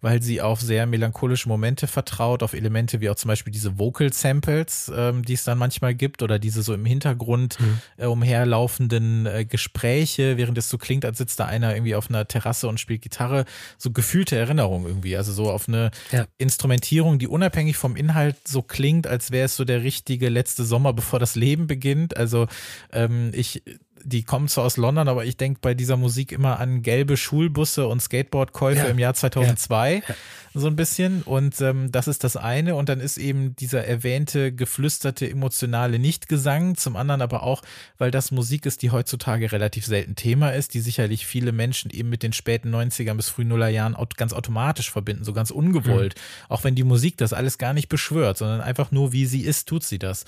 weil 0.00 0.22
sie 0.22 0.40
auf 0.40 0.60
sehr 0.60 0.86
melancholische 0.86 1.48
Momente 1.48 1.86
vertraut, 1.86 2.42
auf 2.42 2.54
Elemente 2.54 3.00
wie 3.00 3.10
auch 3.10 3.16
zum 3.16 3.28
Beispiel 3.28 3.52
diese 3.52 3.78
Vocal 3.78 4.12
Samples, 4.12 4.90
ähm, 4.94 5.24
die 5.24 5.34
es 5.34 5.44
dann 5.44 5.58
manchmal 5.58 5.94
gibt, 5.94 6.22
oder 6.22 6.38
diese 6.38 6.62
so 6.62 6.74
im 6.74 6.84
Hintergrund 6.84 7.58
mhm. 7.60 7.78
äh, 7.96 8.06
umherlaufenden 8.06 9.26
äh, 9.26 9.44
Gespräche, 9.44 10.36
während 10.36 10.58
es 10.58 10.68
so 10.68 10.78
klingt, 10.78 11.04
als 11.04 11.18
sitzt 11.18 11.40
da 11.40 11.46
einer 11.46 11.74
irgendwie 11.74 11.94
auf 11.94 12.08
einer 12.08 12.26
Terrasse 12.26 12.68
und 12.68 12.80
spielt 12.80 13.02
Gitarre, 13.02 13.44
so 13.76 13.90
gefühlte 13.90 14.36
Erinnerung 14.36 14.86
irgendwie, 14.86 15.16
also 15.16 15.32
so 15.32 15.50
auf 15.50 15.68
eine 15.68 15.90
ja. 16.12 16.26
Instrumentierung, 16.38 17.18
die 17.18 17.28
unabhängig 17.28 17.76
vom 17.76 17.96
Inhalt 17.96 18.36
so 18.46 18.62
klingt, 18.62 19.06
als 19.06 19.30
wäre 19.30 19.46
es 19.46 19.56
so 19.56 19.64
der 19.64 19.82
richtige 19.82 20.28
letzte 20.28 20.64
Sommer, 20.64 20.92
bevor 20.92 21.18
das 21.18 21.34
Leben 21.34 21.66
beginnt. 21.66 22.16
Also 22.16 22.46
ähm, 22.92 23.30
ich 23.34 23.62
die 24.04 24.22
kommen 24.22 24.48
zwar 24.48 24.64
aus 24.64 24.76
London, 24.76 25.08
aber 25.08 25.24
ich 25.24 25.36
denke 25.36 25.60
bei 25.62 25.74
dieser 25.74 25.96
Musik 25.96 26.32
immer 26.32 26.60
an 26.60 26.82
gelbe 26.82 27.16
Schulbusse 27.16 27.86
und 27.86 28.00
Skateboardkäufe 28.00 28.80
ja. 28.80 28.86
im 28.86 28.98
Jahr 28.98 29.14
2002 29.14 30.02
ja. 30.08 30.14
so 30.54 30.66
ein 30.66 30.76
bisschen 30.76 31.22
und 31.22 31.60
ähm, 31.60 31.92
das 31.92 32.08
ist 32.08 32.24
das 32.24 32.36
eine 32.36 32.74
und 32.74 32.88
dann 32.88 33.00
ist 33.00 33.18
eben 33.18 33.54
dieser 33.56 33.84
erwähnte 33.84 34.52
geflüsterte 34.52 35.28
emotionale 35.28 35.98
Nichtgesang 35.98 36.76
zum 36.76 36.96
anderen 36.96 37.22
aber 37.22 37.42
auch, 37.42 37.62
weil 37.98 38.10
das 38.10 38.30
Musik 38.30 38.66
ist, 38.66 38.82
die 38.82 38.90
heutzutage 38.90 39.52
relativ 39.52 39.86
selten 39.86 40.16
Thema 40.16 40.50
ist, 40.50 40.74
die 40.74 40.80
sicherlich 40.80 41.26
viele 41.26 41.52
Menschen 41.52 41.90
eben 41.90 42.08
mit 42.08 42.22
den 42.22 42.32
späten 42.32 42.74
90er 42.74 43.14
bis 43.14 43.28
frühen 43.28 43.48
Nullerjahren 43.48 43.96
ganz 44.16 44.32
automatisch 44.32 44.90
verbinden, 44.90 45.24
so 45.24 45.32
ganz 45.32 45.50
ungewollt, 45.50 46.14
mhm. 46.14 46.52
auch 46.52 46.64
wenn 46.64 46.74
die 46.74 46.84
Musik 46.84 47.16
das 47.16 47.32
alles 47.32 47.58
gar 47.58 47.72
nicht 47.72 47.88
beschwört, 47.88 48.38
sondern 48.38 48.60
einfach 48.60 48.90
nur 48.90 49.12
wie 49.12 49.26
sie 49.26 49.42
ist, 49.42 49.68
tut 49.68 49.84
sie 49.84 49.98
das 49.98 50.24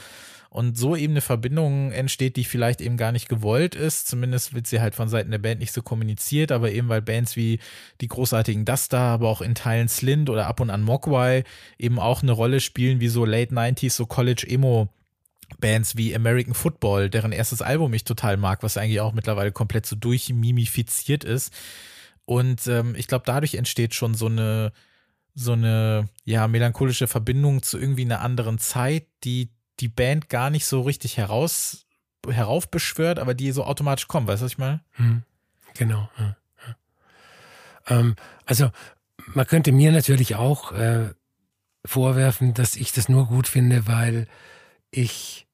und 0.50 0.76
so 0.76 0.96
eben 0.96 1.12
eine 1.12 1.20
Verbindung 1.20 1.92
entsteht, 1.92 2.34
die 2.34 2.44
vielleicht 2.44 2.80
eben 2.80 2.96
gar 2.96 3.12
nicht 3.12 3.28
gewollt 3.28 3.76
ist. 3.76 4.08
Zumindest 4.08 4.52
wird 4.52 4.66
sie 4.66 4.80
halt 4.80 4.96
von 4.96 5.08
Seiten 5.08 5.30
der 5.30 5.38
Band 5.38 5.60
nicht 5.60 5.72
so 5.72 5.80
kommuniziert, 5.80 6.50
aber 6.50 6.72
eben 6.72 6.88
weil 6.88 7.02
Bands 7.02 7.36
wie 7.36 7.60
die 8.00 8.08
großartigen 8.08 8.64
Duster, 8.64 8.98
aber 8.98 9.28
auch 9.28 9.42
in 9.42 9.54
Teilen 9.54 9.88
Slint 9.88 10.28
oder 10.28 10.48
ab 10.48 10.58
und 10.58 10.70
an 10.70 10.82
Mogwai 10.82 11.44
eben 11.78 12.00
auch 12.00 12.24
eine 12.24 12.32
Rolle 12.32 12.58
spielen, 12.58 12.98
wie 12.98 13.06
so 13.06 13.24
Late 13.24 13.54
90s, 13.54 13.92
so 13.92 14.06
College 14.06 14.44
Emo. 14.46 14.88
Bands 15.58 15.96
wie 15.96 16.14
American 16.14 16.54
Football, 16.54 17.10
deren 17.10 17.32
erstes 17.32 17.60
Album 17.60 17.92
ich 17.92 18.04
total 18.04 18.36
mag, 18.36 18.62
was 18.62 18.76
eigentlich 18.76 19.00
auch 19.00 19.12
mittlerweile 19.12 19.50
komplett 19.50 19.84
so 19.84 19.96
durchmimifiziert 19.96 21.24
ist. 21.24 21.52
Und 22.24 22.68
ähm, 22.68 22.94
ich 22.96 23.08
glaube, 23.08 23.24
dadurch 23.26 23.56
entsteht 23.56 23.92
schon 23.92 24.14
so 24.14 24.26
eine, 24.26 24.72
so 25.34 25.54
eine, 25.54 26.08
ja, 26.24 26.46
melancholische 26.46 27.08
Verbindung 27.08 27.64
zu 27.64 27.80
irgendwie 27.80 28.04
einer 28.04 28.20
anderen 28.20 28.58
Zeit, 28.58 29.08
die 29.24 29.50
die 29.80 29.88
Band 29.88 30.28
gar 30.28 30.50
nicht 30.50 30.66
so 30.66 30.82
richtig 30.82 31.16
heraus, 31.16 31.86
heraufbeschwört, 32.26 33.18
aber 33.18 33.34
die 33.34 33.52
so 33.52 33.64
automatisch 33.64 34.08
kommen. 34.08 34.26
Weißt 34.26 34.42
du, 34.42 34.44
was 34.44 34.52
ich 34.52 34.58
meine? 34.58 34.80
Hm, 34.92 35.22
genau. 35.74 36.08
Ja. 36.18 36.36
Ähm, 37.88 38.16
also, 38.46 38.70
man 39.34 39.46
könnte 39.46 39.72
mir 39.72 39.92
natürlich 39.92 40.36
auch 40.36 40.72
äh, 40.72 41.10
vorwerfen, 41.84 42.54
dass 42.54 42.76
ich 42.76 42.92
das 42.92 43.08
nur 43.08 43.26
gut 43.26 43.48
finde, 43.48 43.86
weil 43.86 44.26
ich 44.90 45.46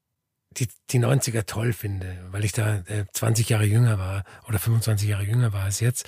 die, 0.53 0.69
die 0.91 0.99
90er 0.99 1.47
toll 1.47 1.73
finde, 1.73 2.19
weil 2.31 2.45
ich 2.45 2.53
da 2.53 2.79
äh, 2.87 3.05
20 3.13 3.49
Jahre 3.49 3.65
jünger 3.65 3.99
war 3.99 4.25
oder 4.49 4.59
25 4.59 5.09
Jahre 5.09 5.25
jünger 5.25 5.53
war 5.53 5.65
als 5.65 5.81
jetzt. 5.81 6.07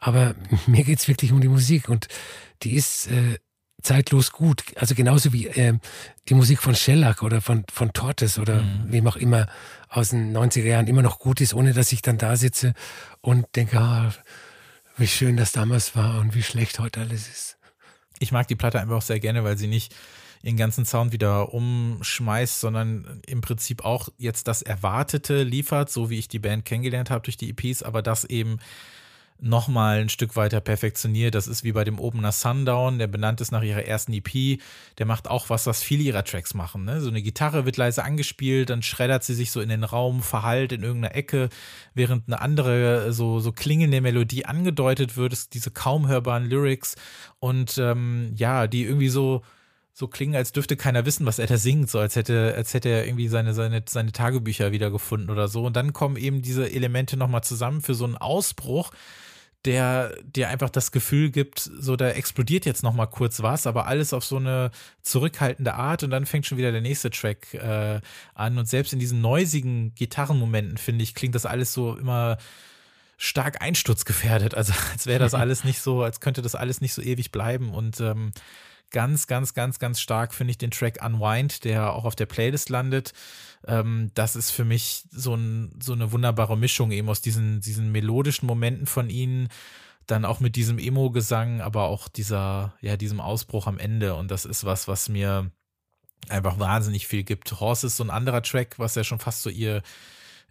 Aber 0.00 0.34
mir 0.66 0.84
geht's 0.84 1.08
wirklich 1.08 1.32
um 1.32 1.40
die 1.40 1.48
Musik 1.48 1.88
und 1.88 2.08
die 2.62 2.74
ist 2.74 3.08
äh, 3.08 3.38
zeitlos 3.82 4.32
gut. 4.32 4.64
Also 4.76 4.94
genauso 4.94 5.32
wie 5.32 5.48
äh, 5.48 5.78
die 6.28 6.34
Musik 6.34 6.60
von 6.60 6.74
Shellac 6.74 7.22
oder 7.22 7.40
von, 7.40 7.64
von 7.72 7.92
Tortes 7.92 8.38
oder 8.38 8.62
mhm. 8.62 8.84
wem 8.88 9.06
auch 9.06 9.16
immer 9.16 9.46
aus 9.88 10.10
den 10.10 10.36
90er 10.36 10.64
Jahren 10.64 10.86
immer 10.86 11.02
noch 11.02 11.18
gut 11.18 11.40
ist, 11.40 11.54
ohne 11.54 11.72
dass 11.72 11.92
ich 11.92 12.02
dann 12.02 12.18
da 12.18 12.36
sitze 12.36 12.74
und 13.20 13.46
denke, 13.56 13.78
ah, 13.78 14.12
wie 14.96 15.06
schön 15.06 15.36
das 15.36 15.52
damals 15.52 15.96
war 15.96 16.20
und 16.20 16.34
wie 16.34 16.42
schlecht 16.42 16.78
heute 16.78 17.00
alles 17.00 17.28
ist. 17.28 17.56
Ich 18.18 18.32
mag 18.32 18.46
die 18.48 18.56
Platte 18.56 18.80
einfach 18.80 18.96
auch 18.96 19.02
sehr 19.02 19.20
gerne, 19.20 19.44
weil 19.44 19.58
sie 19.58 19.66
nicht 19.66 19.94
ihren 20.42 20.56
ganzen 20.56 20.84
Sound 20.84 21.12
wieder 21.12 21.54
umschmeißt, 21.54 22.60
sondern 22.60 23.22
im 23.26 23.40
Prinzip 23.40 23.84
auch 23.84 24.08
jetzt 24.18 24.48
das 24.48 24.62
Erwartete 24.62 25.42
liefert, 25.44 25.90
so 25.90 26.10
wie 26.10 26.18
ich 26.18 26.28
die 26.28 26.40
Band 26.40 26.64
kennengelernt 26.64 27.10
habe 27.10 27.22
durch 27.22 27.36
die 27.36 27.50
EPs, 27.50 27.82
aber 27.82 28.02
das 28.02 28.24
eben 28.24 28.58
nochmal 29.38 30.00
ein 30.00 30.08
Stück 30.08 30.36
weiter 30.36 30.60
perfektioniert. 30.60 31.34
Das 31.34 31.48
ist 31.48 31.64
wie 31.64 31.72
bei 31.72 31.84
dem 31.84 31.98
Opener 31.98 32.32
Sundown, 32.32 32.98
der 32.98 33.08
benannt 33.08 33.40
ist 33.40 33.50
nach 33.50 33.62
ihrer 33.62 33.84
ersten 33.84 34.12
EP. 34.12 34.60
Der 34.98 35.06
macht 35.06 35.28
auch 35.28 35.50
was, 35.50 35.66
was 35.66 35.82
viele 35.82 36.04
ihrer 36.04 36.24
Tracks 36.24 36.54
machen. 36.54 36.84
Ne? 36.84 37.00
So 37.00 37.08
eine 37.08 37.22
Gitarre 37.22 37.64
wird 37.64 37.76
leise 37.76 38.04
angespielt, 38.04 38.70
dann 38.70 38.82
schreddert 38.82 39.24
sie 39.24 39.34
sich 39.34 39.50
so 39.50 39.60
in 39.60 39.68
den 39.68 39.84
Raum, 39.84 40.22
verhallt 40.22 40.72
in 40.72 40.82
irgendeiner 40.82 41.14
Ecke, 41.14 41.48
während 41.94 42.28
eine 42.28 42.40
andere, 42.40 43.12
so, 43.12 43.40
so 43.40 43.52
klingende 43.52 44.00
Melodie 44.00 44.44
angedeutet 44.44 45.16
wird, 45.16 45.32
ist 45.32 45.54
diese 45.54 45.70
kaum 45.70 46.06
hörbaren 46.06 46.44
Lyrics 46.44 46.94
und 47.40 47.78
ähm, 47.78 48.32
ja, 48.36 48.66
die 48.66 48.84
irgendwie 48.84 49.08
so 49.08 49.42
so 49.94 50.08
klingen, 50.08 50.34
als 50.34 50.52
dürfte 50.52 50.76
keiner 50.76 51.04
wissen, 51.04 51.26
was 51.26 51.38
er 51.38 51.46
da 51.46 51.58
singt, 51.58 51.90
so 51.90 51.98
als 51.98 52.16
hätte, 52.16 52.54
als 52.56 52.72
hätte 52.72 52.88
er 52.88 53.06
irgendwie 53.06 53.28
seine, 53.28 53.52
seine, 53.52 53.82
seine 53.86 54.12
Tagebücher 54.12 54.72
wiedergefunden 54.72 55.28
oder 55.28 55.48
so. 55.48 55.66
Und 55.66 55.76
dann 55.76 55.92
kommen 55.92 56.16
eben 56.16 56.40
diese 56.40 56.70
Elemente 56.70 57.18
nochmal 57.18 57.44
zusammen 57.44 57.82
für 57.82 57.94
so 57.94 58.04
einen 58.04 58.16
Ausbruch, 58.16 58.90
der 59.64 60.16
dir 60.22 60.48
einfach 60.48 60.70
das 60.70 60.90
Gefühl 60.90 61.30
gibt, 61.30 61.60
so 61.60 61.94
da 61.94 62.10
explodiert 62.10 62.66
jetzt 62.66 62.82
noch 62.82 62.94
mal 62.94 63.06
kurz 63.06 63.42
was, 63.42 63.66
aber 63.66 63.86
alles 63.86 64.12
auf 64.12 64.24
so 64.24 64.36
eine 64.36 64.70
zurückhaltende 65.02 65.74
Art 65.74 66.02
und 66.02 66.10
dann 66.10 66.26
fängt 66.26 66.46
schon 66.46 66.58
wieder 66.58 66.72
der 66.72 66.80
nächste 66.80 67.10
Track 67.10 67.54
äh, 67.54 68.00
an. 68.34 68.58
Und 68.58 68.68
selbst 68.68 68.92
in 68.92 68.98
diesen 68.98 69.20
neusigen 69.20 69.94
Gitarrenmomenten 69.94 70.78
finde 70.78 71.04
ich 71.04 71.14
klingt 71.14 71.34
das 71.34 71.46
alles 71.46 71.72
so 71.72 71.96
immer 71.96 72.38
stark 73.18 73.62
einsturzgefährdet, 73.62 74.54
also 74.54 74.72
als 74.92 75.06
wäre 75.06 75.20
das 75.20 75.34
alles 75.34 75.62
nicht 75.62 75.80
so, 75.80 76.02
als 76.02 76.18
könnte 76.20 76.42
das 76.42 76.56
alles 76.56 76.80
nicht 76.80 76.92
so 76.92 77.02
ewig 77.02 77.30
bleiben. 77.30 77.72
Und 77.72 78.00
ähm, 78.00 78.32
ganz, 78.92 79.26
ganz, 79.26 79.54
ganz, 79.54 79.78
ganz 79.78 80.00
stark 80.00 80.34
finde 80.34 80.52
ich 80.52 80.58
den 80.58 80.70
Track 80.70 81.04
Unwind, 81.04 81.64
der 81.64 81.92
auch 81.92 82.04
auf 82.04 82.14
der 82.14 82.26
Playlist 82.26 82.68
landet. 82.68 83.12
Ähm, 83.66 84.10
das 84.14 84.36
ist 84.36 84.50
für 84.50 84.64
mich 84.64 85.04
so, 85.10 85.34
ein, 85.34 85.78
so 85.82 85.92
eine 85.92 86.12
wunderbare 86.12 86.56
Mischung 86.56 86.92
eben 86.92 87.08
aus 87.08 87.20
diesen, 87.20 87.60
diesen 87.60 87.90
melodischen 87.90 88.46
Momenten 88.46 88.86
von 88.86 89.10
ihnen, 89.10 89.48
dann 90.06 90.24
auch 90.24 90.40
mit 90.40 90.56
diesem 90.56 90.78
Emo-Gesang, 90.78 91.60
aber 91.60 91.84
auch 91.84 92.08
dieser, 92.08 92.74
ja, 92.80 92.96
diesem 92.96 93.20
Ausbruch 93.20 93.66
am 93.66 93.78
Ende. 93.78 94.14
Und 94.14 94.30
das 94.30 94.44
ist 94.44 94.64
was, 94.64 94.88
was 94.88 95.08
mir 95.08 95.50
einfach 96.28 96.58
wahnsinnig 96.58 97.06
viel 97.06 97.22
gibt. 97.22 97.60
Horse 97.60 97.86
ist 97.86 97.96
so 97.96 98.04
ein 98.04 98.10
anderer 98.10 98.42
Track, 98.42 98.78
was 98.78 98.94
ja 98.94 99.04
schon 99.04 99.18
fast 99.18 99.42
so 99.42 99.50
ihr 99.50 99.82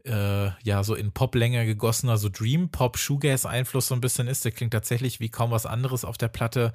äh, 0.06 0.50
ja, 0.64 0.84
so 0.84 0.96
in 0.96 1.12
Pop-Länge 1.12 1.66
gegossener, 1.66 2.18
so 2.18 2.30
Dream-Pop-Shoegaze-Einfluss 2.30 3.88
so 3.88 3.96
ein 3.96 4.02
bisschen 4.02 4.28
ist. 4.28 4.44
Der 4.46 4.52
klingt 4.52 4.74
tatsächlich 4.74 5.20
wie 5.20 5.30
kaum 5.30 5.52
was 5.52 5.66
anderes 5.66 6.06
auf 6.06 6.18
der 6.18 6.28
Platte. 6.28 6.74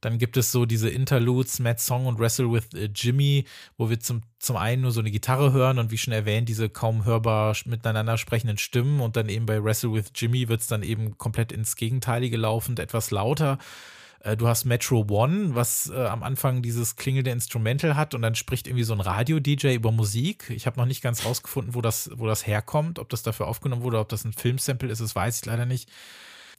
Dann 0.00 0.18
gibt 0.18 0.36
es 0.36 0.52
so 0.52 0.66
diese 0.66 0.88
Interludes, 0.88 1.58
Matt 1.58 1.80
Song 1.80 2.06
und 2.06 2.18
Wrestle 2.18 2.52
with 2.52 2.68
äh, 2.74 2.88
Jimmy, 2.94 3.44
wo 3.76 3.90
wir 3.90 4.00
zum, 4.00 4.22
zum 4.38 4.56
einen 4.56 4.82
nur 4.82 4.92
so 4.92 5.00
eine 5.00 5.10
Gitarre 5.10 5.52
hören 5.52 5.78
und 5.78 5.90
wie 5.90 5.98
schon 5.98 6.12
erwähnt, 6.12 6.48
diese 6.48 6.68
kaum 6.68 7.04
hörbar 7.04 7.56
miteinander 7.64 8.18
sprechenden 8.18 8.58
Stimmen 8.58 9.00
und 9.00 9.16
dann 9.16 9.28
eben 9.28 9.46
bei 9.46 9.62
Wrestle 9.62 9.92
with 9.92 10.12
Jimmy 10.14 10.48
wird 10.48 10.60
es 10.60 10.66
dann 10.66 10.82
eben 10.82 11.18
komplett 11.18 11.52
ins 11.52 11.76
Gegenteilige 11.76 12.36
laufend, 12.36 12.78
etwas 12.78 13.10
lauter. 13.10 13.58
Äh, 14.20 14.36
du 14.36 14.48
hast 14.48 14.64
Metro 14.64 15.06
One, 15.08 15.54
was 15.54 15.90
äh, 15.90 16.06
am 16.06 16.22
Anfang 16.22 16.62
dieses 16.62 16.96
klingelnde 16.96 17.30
Instrumental 17.30 17.96
hat 17.96 18.14
und 18.14 18.22
dann 18.22 18.34
spricht 18.34 18.66
irgendwie 18.66 18.84
so 18.84 18.94
ein 18.94 19.00
Radio-DJ 19.00 19.74
über 19.74 19.92
Musik. 19.92 20.50
Ich 20.50 20.66
habe 20.66 20.78
noch 20.78 20.86
nicht 20.86 21.02
ganz 21.02 21.24
rausgefunden, 21.24 21.74
wo 21.74 21.80
das, 21.80 22.10
wo 22.14 22.26
das 22.26 22.46
herkommt, 22.46 22.98
ob 22.98 23.08
das 23.08 23.22
dafür 23.22 23.46
aufgenommen 23.46 23.82
wurde, 23.82 23.98
ob 23.98 24.08
das 24.08 24.24
ein 24.24 24.32
Filmsample 24.32 24.90
ist, 24.90 25.00
das 25.00 25.14
weiß 25.14 25.40
ich 25.40 25.46
leider 25.46 25.66
nicht. 25.66 25.90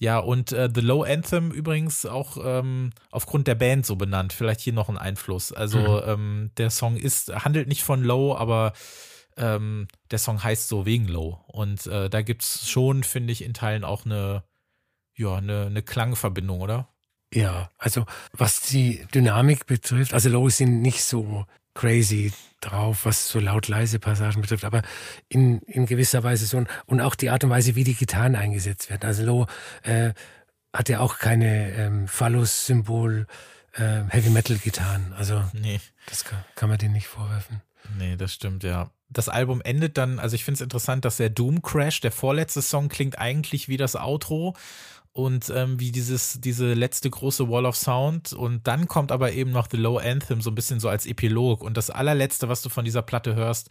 Ja, 0.01 0.17
und 0.19 0.53
äh, 0.53 0.69
The 0.73 0.79
Low 0.79 1.03
Anthem 1.03 1.51
übrigens 1.51 2.05
auch 2.05 2.37
ähm, 2.41 2.91
aufgrund 3.11 3.47
der 3.47 3.55
Band 3.55 3.85
so 3.85 3.97
benannt. 3.97 4.31
Vielleicht 4.31 4.61
hier 4.61 4.71
noch 4.71 4.87
ein 4.87 4.97
Einfluss. 4.97 5.51
Also 5.51 5.79
mhm. 5.79 6.01
ähm, 6.05 6.51
der 6.57 6.69
Song 6.69 6.95
ist, 6.95 7.33
handelt 7.43 7.67
nicht 7.67 7.83
von 7.83 8.01
Low, 8.01 8.33
aber 8.33 8.71
ähm, 9.35 9.89
der 10.09 10.19
Song 10.19 10.41
heißt 10.41 10.69
so 10.69 10.85
wegen 10.85 11.07
Low. 11.09 11.43
Und 11.47 11.85
äh, 11.87 12.09
da 12.09 12.21
gibt 12.21 12.43
es 12.43 12.69
schon, 12.69 13.03
finde 13.03 13.33
ich, 13.33 13.43
in 13.43 13.53
Teilen 13.53 13.83
auch 13.83 14.05
eine, 14.05 14.43
ja, 15.17 15.35
eine, 15.35 15.65
eine 15.65 15.83
Klangverbindung, 15.83 16.61
oder? 16.61 16.87
Ja, 17.33 17.69
also 17.77 18.05
was 18.31 18.61
die 18.61 19.05
Dynamik 19.13 19.65
betrifft, 19.65 20.13
also 20.13 20.29
Low 20.29 20.49
sind 20.49 20.81
nicht 20.81 21.03
so 21.03 21.45
crazy 21.79 22.33
drauf, 22.59 23.05
was 23.05 23.29
so 23.29 23.39
laut-leise 23.39 23.99
Passagen 23.99 24.41
betrifft, 24.41 24.65
aber 24.65 24.81
in, 25.29 25.59
in 25.59 25.85
gewisser 25.85 26.23
Weise 26.23 26.45
so. 26.45 26.61
Und 26.85 27.01
auch 27.01 27.15
die 27.15 27.29
Art 27.29 27.45
und 27.45 27.49
Weise, 27.49 27.75
wie 27.75 27.85
die 27.85 27.95
Gitarren 27.95 28.35
eingesetzt 28.35 28.89
werden. 28.89 29.07
Also 29.07 29.23
Low 29.23 29.47
äh, 29.83 30.11
hat 30.73 30.89
ja 30.89 30.99
auch 30.99 31.19
keine 31.19 31.71
ähm, 31.71 32.07
Phallus-Symbol 32.09 33.27
äh, 33.75 34.01
Heavy-Metal-Gitarren. 34.09 35.13
Also 35.13 35.41
nee. 35.53 35.79
das 36.07 36.25
kann, 36.25 36.43
kann 36.55 36.67
man 36.67 36.77
denen 36.77 36.93
nicht 36.93 37.07
vorwerfen. 37.07 37.61
Nee, 37.97 38.17
das 38.17 38.33
stimmt, 38.33 38.63
ja. 38.63 38.91
Das 39.07 39.29
Album 39.29 39.61
endet 39.61 39.97
dann, 39.97 40.19
also 40.19 40.35
ich 40.35 40.43
finde 40.43 40.57
es 40.57 40.61
interessant, 40.61 41.05
dass 41.05 41.17
der 41.17 41.29
Doom 41.29 41.61
Crash, 41.61 42.01
der 42.01 42.11
vorletzte 42.11 42.61
Song, 42.61 42.89
klingt 42.89 43.17
eigentlich 43.17 43.69
wie 43.69 43.77
das 43.77 43.95
Outro 43.95 44.55
und 45.19 45.51
ähm, 45.53 45.79
wie 45.79 45.91
dieses, 45.91 46.39
diese 46.39 46.73
letzte 46.73 47.09
große 47.09 47.49
Wall 47.49 47.65
of 47.65 47.75
Sound. 47.75 48.31
Und 48.33 48.67
dann 48.67 48.87
kommt 48.87 49.11
aber 49.11 49.33
eben 49.33 49.51
noch 49.51 49.67
The 49.69 49.77
Low 49.77 49.97
Anthem, 49.97 50.41
so 50.41 50.49
ein 50.49 50.55
bisschen 50.55 50.79
so 50.79 50.87
als 50.87 51.05
Epilog. 51.05 51.61
Und 51.61 51.75
das 51.75 51.89
allerletzte, 51.89 52.47
was 52.47 52.61
du 52.61 52.69
von 52.69 52.85
dieser 52.85 53.01
Platte 53.01 53.35
hörst, 53.35 53.69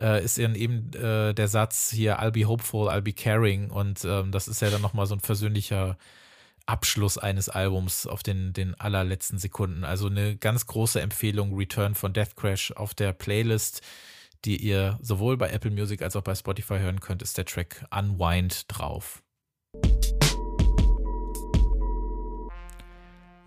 äh, 0.00 0.24
ist 0.24 0.38
eben 0.38 0.92
äh, 0.94 1.32
der 1.32 1.48
Satz 1.48 1.90
hier, 1.90 2.20
I'll 2.20 2.32
be 2.32 2.44
hopeful, 2.44 2.88
I'll 2.88 3.02
be 3.02 3.12
caring. 3.12 3.70
Und 3.70 4.04
ähm, 4.04 4.32
das 4.32 4.48
ist 4.48 4.62
ja 4.62 4.70
dann 4.70 4.82
nochmal 4.82 5.06
so 5.06 5.14
ein 5.14 5.20
versöhnlicher 5.20 5.96
Abschluss 6.66 7.18
eines 7.18 7.48
Albums 7.48 8.06
auf 8.06 8.22
den, 8.22 8.52
den 8.52 8.74
allerletzten 8.78 9.38
Sekunden. 9.38 9.84
Also 9.84 10.08
eine 10.08 10.36
ganz 10.36 10.66
große 10.66 11.00
Empfehlung, 11.00 11.54
Return 11.56 11.94
von 11.94 12.12
Death 12.12 12.36
Crash 12.36 12.72
auf 12.72 12.94
der 12.94 13.12
Playlist, 13.12 13.82
die 14.44 14.56
ihr 14.56 14.98
sowohl 15.02 15.36
bei 15.36 15.50
Apple 15.50 15.70
Music 15.70 16.02
als 16.02 16.16
auch 16.16 16.22
bei 16.22 16.34
Spotify 16.34 16.78
hören 16.78 17.00
könnt, 17.00 17.22
ist 17.22 17.38
der 17.38 17.44
Track 17.44 17.84
Unwind 17.90 18.64
drauf. 18.68 19.22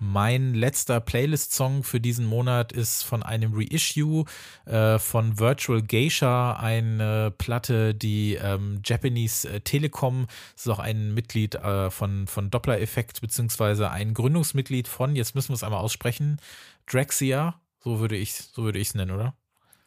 Mein 0.05 0.53
letzter 0.53 0.99
Playlist-Song 0.99 1.83
für 1.83 2.01
diesen 2.01 2.25
Monat 2.25 2.73
ist 2.73 3.03
von 3.03 3.23
einem 3.23 3.53
Reissue 3.55 4.25
äh, 4.65 4.99
von 4.99 5.39
Virtual 5.39 5.81
Geisha, 5.81 6.57
eine 6.57 7.31
Platte, 7.31 7.95
die 7.95 8.33
ähm, 8.35 8.81
Japanese 8.83 9.49
äh, 9.49 9.61
Telekom, 9.61 10.27
das 10.55 10.65
ist 10.65 10.71
auch 10.71 10.79
ein 10.79 11.13
Mitglied 11.13 11.55
äh, 11.55 11.89
von, 11.89 12.27
von 12.27 12.49
Doppler-Effekt, 12.49 13.21
beziehungsweise 13.21 13.91
ein 13.91 14.13
Gründungsmitglied 14.13 14.89
von, 14.89 15.15
jetzt 15.15 15.35
müssen 15.35 15.49
wir 15.49 15.55
es 15.55 15.63
einmal 15.63 15.79
aussprechen, 15.79 16.37
Drexia, 16.85 17.61
so 17.79 18.01
würde 18.01 18.17
ich 18.17 18.33
so 18.33 18.63
würde 18.63 18.79
ich 18.79 18.89
es 18.89 18.95
nennen, 18.95 19.11
oder? 19.11 19.35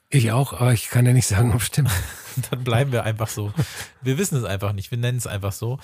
Ich 0.08 0.30
auch, 0.30 0.52
aber 0.52 0.72
ich 0.72 0.88
kann 0.88 1.04
ja 1.04 1.12
nicht 1.12 1.26
sagen, 1.26 1.52
ob 1.52 1.60
es 1.60 1.66
stimmt. 1.66 1.90
Dann 2.50 2.62
bleiben 2.62 2.92
wir 2.92 3.04
einfach 3.04 3.28
so. 3.28 3.52
Wir 4.02 4.18
wissen 4.18 4.38
es 4.38 4.44
einfach 4.44 4.72
nicht, 4.72 4.90
wir 4.90 4.98
nennen 4.98 5.18
es 5.18 5.26
einfach 5.26 5.52
so. 5.52 5.78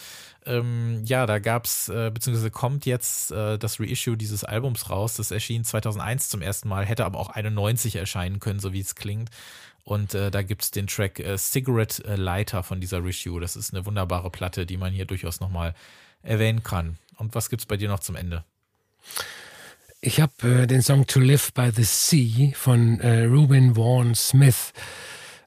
Ähm, 0.44 1.02
ja, 1.04 1.26
da 1.26 1.38
gab 1.38 1.66
es, 1.66 1.88
äh, 1.88 2.10
beziehungsweise 2.12 2.50
kommt 2.50 2.84
jetzt 2.84 3.30
äh, 3.30 3.58
das 3.58 3.78
Reissue 3.78 4.16
dieses 4.16 4.44
Albums 4.44 4.90
raus. 4.90 5.14
Das 5.14 5.30
erschien 5.30 5.64
2001 5.64 6.28
zum 6.28 6.42
ersten 6.42 6.68
Mal, 6.68 6.84
hätte 6.84 7.04
aber 7.04 7.18
auch 7.18 7.30
91 7.30 7.96
erscheinen 7.96 8.40
können, 8.40 8.58
so 8.58 8.72
wie 8.72 8.80
es 8.80 8.94
klingt. 8.94 9.30
Und 9.84 10.14
äh, 10.14 10.30
da 10.30 10.42
gibt 10.42 10.62
es 10.62 10.70
den 10.70 10.86
Track 10.86 11.20
äh, 11.20 11.36
Cigarette 11.36 12.16
Lighter 12.16 12.62
von 12.62 12.80
dieser 12.80 13.04
Reissue. 13.04 13.40
Das 13.40 13.56
ist 13.56 13.72
eine 13.72 13.84
wunderbare 13.86 14.30
Platte, 14.30 14.66
die 14.66 14.76
man 14.76 14.92
hier 14.92 15.06
durchaus 15.06 15.40
nochmal 15.40 15.74
erwähnen 16.22 16.62
kann. 16.62 16.98
Und 17.16 17.34
was 17.34 17.50
gibt 17.50 17.62
es 17.62 17.66
bei 17.66 17.76
dir 17.76 17.88
noch 17.88 18.00
zum 18.00 18.16
Ende? 18.16 18.44
Ich 20.00 20.20
habe 20.20 20.62
äh, 20.62 20.66
den 20.66 20.82
Song 20.82 21.06
To 21.06 21.20
Live 21.20 21.52
by 21.52 21.70
the 21.74 21.84
Sea 21.84 22.52
von 22.54 23.00
äh, 23.00 23.24
Ruben 23.24 23.76
Vaughan 23.76 24.14
Smith. 24.14 24.72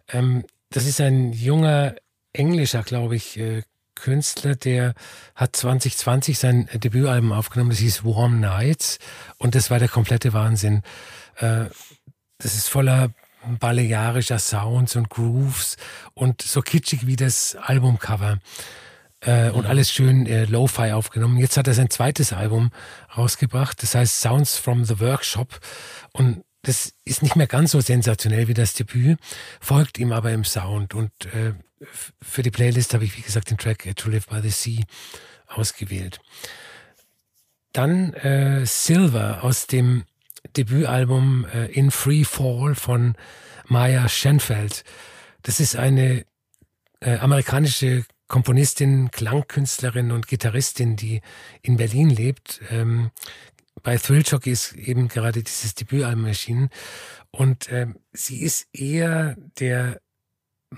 Ähm, 0.10 0.46
das 0.70 0.86
ist 0.86 1.02
ein 1.02 1.34
junger 1.34 1.96
englischer, 2.34 2.84
glaube 2.84 3.16
ich, 3.16 3.38
äh, 3.38 3.64
Künstler, 3.96 4.56
der 4.56 4.94
hat 5.36 5.56
2020 5.56 6.38
sein 6.38 6.70
Debütalbum 6.74 7.32
aufgenommen, 7.32 7.72
das 7.72 7.80
hieß 7.80 8.04
Warm 8.04 8.40
Nights. 8.40 9.00
Und 9.38 9.56
das 9.56 9.72
war 9.72 9.80
der 9.80 9.88
komplette 9.88 10.34
Wahnsinn. 10.34 10.82
Äh, 11.38 11.66
das 12.38 12.56
ist 12.56 12.70
voller 12.70 13.10
balearischer 13.60 14.40
Sounds 14.40 14.96
und 14.96 15.10
Grooves 15.10 15.78
und 16.14 16.42
so 16.42 16.62
kitschig 16.62 17.08
wie 17.08 17.16
das 17.16 17.56
Albumcover. 17.56 18.40
Äh, 19.22 19.50
und 19.50 19.66
alles 19.66 19.92
schön 19.92 20.26
äh, 20.26 20.46
Lo-Fi 20.46 20.92
aufgenommen. 20.92 21.38
Jetzt 21.38 21.58
hat 21.58 21.68
er 21.68 21.74
sein 21.74 21.90
zweites 21.90 22.34
Album 22.34 22.72
rausgebracht, 23.16 23.82
das 23.82 23.96
heißt 23.96 24.20
Sounds 24.20 24.58
from 24.58 24.86
the 24.86 25.00
Workshop. 25.00 25.60
Und 26.12 26.44
das 26.62 26.94
ist 27.06 27.22
nicht 27.22 27.36
mehr 27.36 27.48
ganz 27.48 27.72
so 27.72 27.80
sensationell 27.80 28.48
wie 28.48 28.54
das 28.54 28.74
Debüt, 28.74 29.20
folgt 29.60 30.00
ihm 30.00 30.12
aber 30.12 30.32
im 30.32 30.44
Sound. 30.44 30.94
Und 30.94 31.12
äh, 31.34 31.54
für 32.22 32.42
die 32.42 32.52
Playlist 32.52 32.94
habe 32.94 33.06
ich, 33.06 33.18
wie 33.18 33.22
gesagt, 33.22 33.50
den 33.50 33.58
Track 33.58 33.90
To 33.96 34.10
Live 34.10 34.28
by 34.28 34.42
the 34.42 34.50
Sea 34.50 34.84
ausgewählt. 35.48 36.20
Dann 37.74 38.14
äh, 38.14 38.66
Silver 38.66 39.44
aus 39.44 39.68
dem 39.68 40.06
Debütalbum 40.56 41.46
äh, 41.54 41.66
In 41.74 41.92
Free 41.92 42.24
Fall 42.24 42.76
von 42.76 43.16
Maya 43.68 44.08
Schenfeld. 44.08 44.84
Das 45.42 45.60
ist 45.60 45.76
eine 45.76 46.26
äh, 47.02 47.18
amerikanische 47.18 48.06
Komponistin, 48.28 49.12
Klangkünstlerin 49.12 50.12
und 50.12 50.28
Gitarristin, 50.28 50.96
die 50.96 51.22
in 51.62 51.78
Berlin 51.78 52.10
lebt. 52.10 52.62
Ähm, 52.72 53.12
bei 53.84 53.98
Thrill 53.98 54.24
Jockey 54.26 54.52
ist 54.52 54.74
eben 54.74 55.08
gerade 55.08 55.44
dieses 55.44 55.76
Debütalbum 55.76 56.26
erschienen. 56.26 56.70
Und 57.32 57.72
ähm, 57.72 58.00
sie 58.14 58.42
ist 58.42 58.68
eher 58.74 59.36
der 59.60 60.00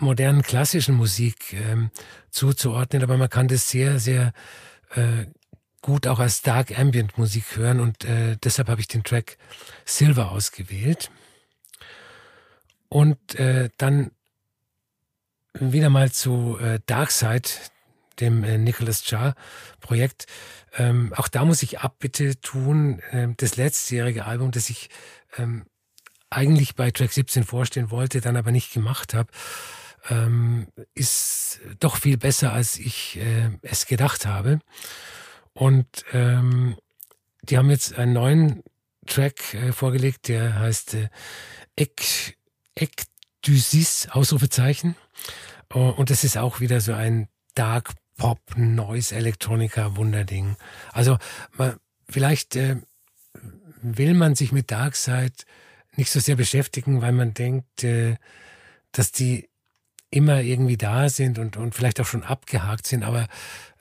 modernen 0.02 0.42
klassischen 0.42 0.96
Musik 0.96 1.54
ähm, 1.54 1.92
zuzuordnen, 2.30 3.04
aber 3.04 3.18
man 3.18 3.30
kann 3.30 3.48
das 3.48 3.70
sehr, 3.70 4.00
sehr 4.00 4.34
äh, 4.96 5.26
gut 5.82 6.08
auch 6.08 6.20
als 6.20 6.42
Dark 6.42 6.78
Ambient 6.78 7.18
Musik 7.18 7.56
hören 7.56 7.80
und 7.80 8.04
äh, 8.04 8.38
deshalb 8.44 8.70
habe 8.70 8.82
ich 8.82 8.88
den 8.88 9.04
Track 9.04 9.38
Silver 9.86 10.32
ausgewählt. 10.32 11.10
Und 12.90 13.36
äh, 13.36 13.70
dann 13.78 14.12
wieder 15.54 15.90
mal 15.90 16.12
zu 16.12 16.58
äh, 16.60 16.80
Darkside, 16.86 17.50
dem 18.20 18.44
äh, 18.44 18.58
Nicholas 18.58 19.10
Jar 19.10 19.36
Projekt. 19.80 20.26
Ähm, 20.78 21.14
auch 21.16 21.28
da 21.28 21.46
muss 21.46 21.64
ich 21.64 21.80
Abbitte 21.80 22.40
tun. 22.40 23.02
Ähm, 23.12 23.36
das 23.38 23.58
letztjährige 23.58 24.26
Album, 24.26 24.52
das 24.52 24.70
ich 24.70 24.90
ähm, 25.38 25.66
eigentlich 26.30 26.76
bei 26.76 26.92
Track 26.92 27.12
17 27.12 27.44
vorstellen 27.44 27.92
wollte, 27.92 28.22
dann 28.22 28.36
aber 28.36 28.52
nicht 28.52 28.74
gemacht 28.74 29.14
habe, 29.14 29.30
ähm, 30.10 30.68
ist 30.94 31.60
doch 31.80 31.98
viel 31.98 32.18
besser, 32.18 32.54
als 32.54 32.78
ich 32.78 33.18
äh, 33.18 33.50
es 33.62 33.86
gedacht 33.86 34.26
habe. 34.26 34.60
Und 35.54 35.88
ähm, 36.14 36.78
die 37.42 37.58
haben 37.58 37.70
jetzt 37.70 37.98
einen 37.98 38.14
neuen 38.14 38.64
Track 39.06 39.54
äh, 39.54 39.72
vorgelegt, 39.72 40.28
der 40.28 40.60
heißt 40.60 40.96
äh, 40.96 41.10
Ek, 41.76 42.38
Ekdysis, 42.76 44.08
Ausrufezeichen. 44.12 44.96
Uh, 45.74 45.90
und 45.90 46.10
das 46.10 46.24
ist 46.24 46.38
auch 46.38 46.62
wieder 46.62 46.80
so 46.80 46.94
ein 46.94 47.28
Dark 47.54 47.94
Pop, 48.18 48.40
Noise, 48.56 49.16
Elektronika, 49.16 49.96
Wunderding. 49.96 50.56
Also 50.92 51.18
man, 51.58 51.78
vielleicht 52.10 52.56
äh, 52.56 52.78
will 53.82 54.14
man 54.14 54.36
sich 54.36 54.52
mit 54.52 54.72
Darkside 54.72 55.34
nicht 55.96 56.12
so 56.12 56.20
sehr 56.20 56.36
beschäftigen, 56.36 57.02
weil 57.02 57.12
man 57.12 57.34
denkt, 57.34 57.84
äh, 57.84 58.16
dass 58.92 59.12
die 59.12 59.47
immer 60.10 60.42
irgendwie 60.42 60.78
da 60.78 61.10
sind 61.10 61.40
und, 61.40 61.58
und 61.58 61.76
vielleicht 61.76 62.00
auch 62.00 62.06
schon 62.06 62.24
abgehakt 62.24 62.88
sind. 62.88 63.04
Aber 63.04 63.24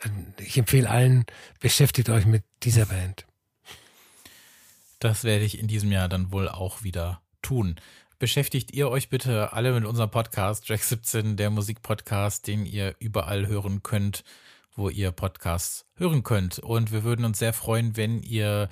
äh, 0.03 0.09
ich 0.43 0.59
empfehle 0.59 0.91
allen, 0.91 1.25
beschäftigt 1.61 2.09
euch 2.09 2.27
mit 2.27 2.45
dieser 2.63 2.87
Band. 2.87 3.27
Das 4.99 5.25
werde 5.25 5.45
ich 5.45 5.59
in 5.59 5.69
diesem 5.69 5.93
Jahr 5.93 6.09
dann 6.09 6.33
wohl 6.33 6.49
auch 6.49 6.83
wieder 6.83 7.21
tun. 7.43 7.77
Beschäftigt 8.19 8.73
ihr 8.73 8.89
euch 8.89 9.11
bitte 9.11 9.53
alle 9.53 9.73
mit 9.73 9.85
unserem 9.85 10.11
Podcast, 10.11 10.67
Track 10.67 10.83
17, 10.83 11.37
der 11.37 11.51
Musikpodcast, 11.51 12.47
den 12.47 12.65
ihr 12.65 12.95
überall 12.99 13.47
hören 13.47 13.83
könnt, 13.83 14.25
wo 14.75 14.89
ihr 14.89 15.13
Podcasts 15.13 15.85
hören 15.97 16.23
könnt. 16.23 16.59
Und 16.59 16.93
wir 16.93 17.05
würden 17.05 17.27
uns 17.27 17.39
sehr 17.39 17.53
freuen, 17.53 17.97
wenn 17.97 18.23
ihr 18.23 18.71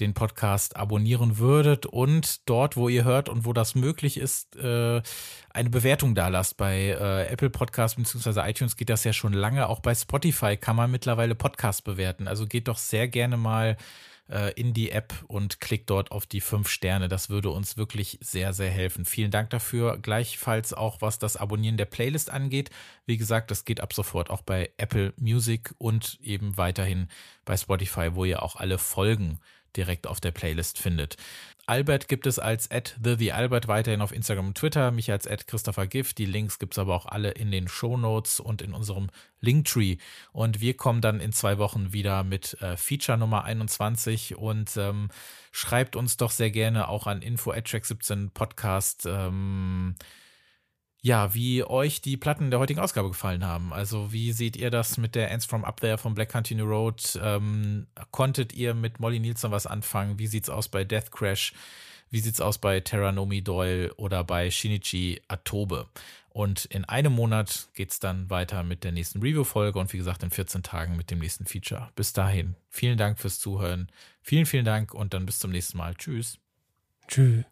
den 0.00 0.14
Podcast 0.14 0.76
abonnieren 0.76 1.38
würdet 1.38 1.86
und 1.86 2.48
dort, 2.48 2.76
wo 2.76 2.88
ihr 2.88 3.04
hört 3.04 3.28
und 3.28 3.44
wo 3.44 3.52
das 3.52 3.74
möglich 3.74 4.16
ist, 4.16 4.56
äh, 4.56 5.02
eine 5.50 5.70
Bewertung 5.70 6.14
da 6.14 6.28
lasst. 6.28 6.56
Bei 6.56 6.76
äh, 6.88 7.26
Apple 7.26 7.50
Podcasts 7.50 7.96
bzw. 7.96 8.48
iTunes 8.48 8.76
geht 8.76 8.90
das 8.90 9.04
ja 9.04 9.12
schon 9.12 9.32
lange. 9.32 9.68
Auch 9.68 9.80
bei 9.80 9.94
Spotify 9.94 10.56
kann 10.56 10.76
man 10.76 10.90
mittlerweile 10.90 11.34
Podcasts 11.34 11.82
bewerten. 11.82 12.28
Also 12.28 12.46
geht 12.46 12.68
doch 12.68 12.78
sehr 12.78 13.08
gerne 13.08 13.36
mal 13.36 13.76
äh, 14.28 14.52
in 14.54 14.74
die 14.74 14.90
App 14.90 15.14
und 15.28 15.60
klickt 15.60 15.90
dort 15.90 16.10
auf 16.10 16.26
die 16.26 16.40
fünf 16.40 16.68
Sterne. 16.68 17.08
Das 17.08 17.30
würde 17.30 17.50
uns 17.50 17.76
wirklich 17.76 18.18
sehr, 18.20 18.52
sehr 18.52 18.70
helfen. 18.70 19.04
Vielen 19.04 19.30
Dank 19.30 19.50
dafür. 19.50 19.98
Gleichfalls 19.98 20.72
auch, 20.72 21.00
was 21.00 21.18
das 21.18 21.36
Abonnieren 21.36 21.76
der 21.76 21.84
Playlist 21.84 22.30
angeht. 22.30 22.70
Wie 23.06 23.16
gesagt, 23.16 23.50
das 23.50 23.64
geht 23.64 23.80
ab 23.80 23.92
sofort 23.92 24.30
auch 24.30 24.42
bei 24.42 24.70
Apple 24.78 25.12
Music 25.16 25.74
und 25.78 26.18
eben 26.22 26.56
weiterhin 26.56 27.08
bei 27.44 27.56
Spotify, 27.56 28.14
wo 28.14 28.24
ihr 28.24 28.42
auch 28.42 28.56
alle 28.56 28.78
Folgen 28.78 29.38
direkt 29.76 30.06
auf 30.06 30.20
der 30.20 30.32
Playlist 30.32 30.78
findet. 30.78 31.16
Albert 31.68 32.06
gibt 32.06 32.28
es 32.28 32.38
als 32.38 32.68
TheTheAlbert 32.68 33.66
weiterhin 33.66 34.00
auf 34.00 34.12
Instagram 34.12 34.48
und 34.48 34.56
Twitter, 34.56 34.92
mich 34.92 35.10
als 35.10 35.26
at 35.26 35.48
Christopher 35.48 35.88
Gift. 35.88 36.18
Die 36.18 36.26
Links 36.26 36.60
gibt 36.60 36.74
es 36.74 36.78
aber 36.78 36.94
auch 36.94 37.06
alle 37.06 37.32
in 37.32 37.50
den 37.50 37.66
Show 37.66 37.96
Notes 37.96 38.38
und 38.38 38.62
in 38.62 38.72
unserem 38.72 39.08
Linktree. 39.40 39.96
Und 40.32 40.60
wir 40.60 40.76
kommen 40.76 41.00
dann 41.00 41.18
in 41.18 41.32
zwei 41.32 41.58
Wochen 41.58 41.92
wieder 41.92 42.22
mit 42.22 42.60
äh, 42.62 42.76
Feature 42.76 43.18
Nummer 43.18 43.42
21 43.44 44.36
und 44.36 44.76
ähm, 44.76 45.08
schreibt 45.50 45.96
uns 45.96 46.16
doch 46.16 46.30
sehr 46.30 46.52
gerne 46.52 46.88
auch 46.88 47.08
an 47.08 47.20
info 47.20 47.50
at 47.50 47.64
track 47.64 47.84
17 47.84 48.30
Podcast. 48.30 49.04
Ähm, 49.04 49.96
ja, 51.02 51.34
wie 51.34 51.62
euch 51.62 52.00
die 52.00 52.16
Platten 52.16 52.50
der 52.50 52.58
heutigen 52.58 52.80
Ausgabe 52.80 53.08
gefallen 53.08 53.44
haben. 53.44 53.72
Also 53.72 54.12
wie 54.12 54.32
seht 54.32 54.56
ihr 54.56 54.70
das 54.70 54.98
mit 54.98 55.14
der 55.14 55.30
Ends 55.30 55.46
from 55.46 55.64
Up 55.64 55.80
There 55.80 55.98
von 55.98 56.14
Black 56.14 56.30
Country 56.30 56.56
New 56.56 56.66
Road? 56.66 57.18
Ähm, 57.22 57.86
konntet 58.10 58.52
ihr 58.54 58.74
mit 58.74 58.98
Molly 58.98 59.20
Nielsen 59.20 59.50
was 59.50 59.66
anfangen? 59.66 60.18
Wie 60.18 60.26
sieht's 60.26 60.50
aus 60.50 60.68
bei 60.68 60.84
Death 60.84 61.12
Crash? 61.12 61.52
Wie 62.10 62.20
sieht's 62.20 62.40
aus 62.40 62.58
bei 62.58 62.80
Terranomi 62.80 63.42
Doyle 63.42 63.92
oder 63.94 64.24
bei 64.24 64.50
Shinichi 64.50 65.20
Atobe? 65.28 65.88
Und 66.36 66.66
in 66.66 66.84
einem 66.84 67.14
Monat 67.14 67.68
geht's 67.74 67.98
dann 67.98 68.28
weiter 68.28 68.62
mit 68.62 68.84
der 68.84 68.92
nächsten 68.92 69.20
Review-Folge 69.20 69.78
und 69.78 69.92
wie 69.92 69.96
gesagt 69.96 70.22
in 70.22 70.30
14 70.30 70.62
Tagen 70.62 70.96
mit 70.96 71.10
dem 71.10 71.18
nächsten 71.18 71.46
Feature. 71.46 71.88
Bis 71.96 72.12
dahin, 72.12 72.56
vielen 72.68 72.98
Dank 72.98 73.18
fürs 73.18 73.38
Zuhören. 73.38 73.90
Vielen, 74.20 74.44
vielen 74.44 74.64
Dank 74.66 74.92
und 74.92 75.14
dann 75.14 75.24
bis 75.24 75.38
zum 75.38 75.50
nächsten 75.50 75.78
Mal. 75.78 75.94
Tschüss. 75.94 76.38
Tschüss. 77.08 77.44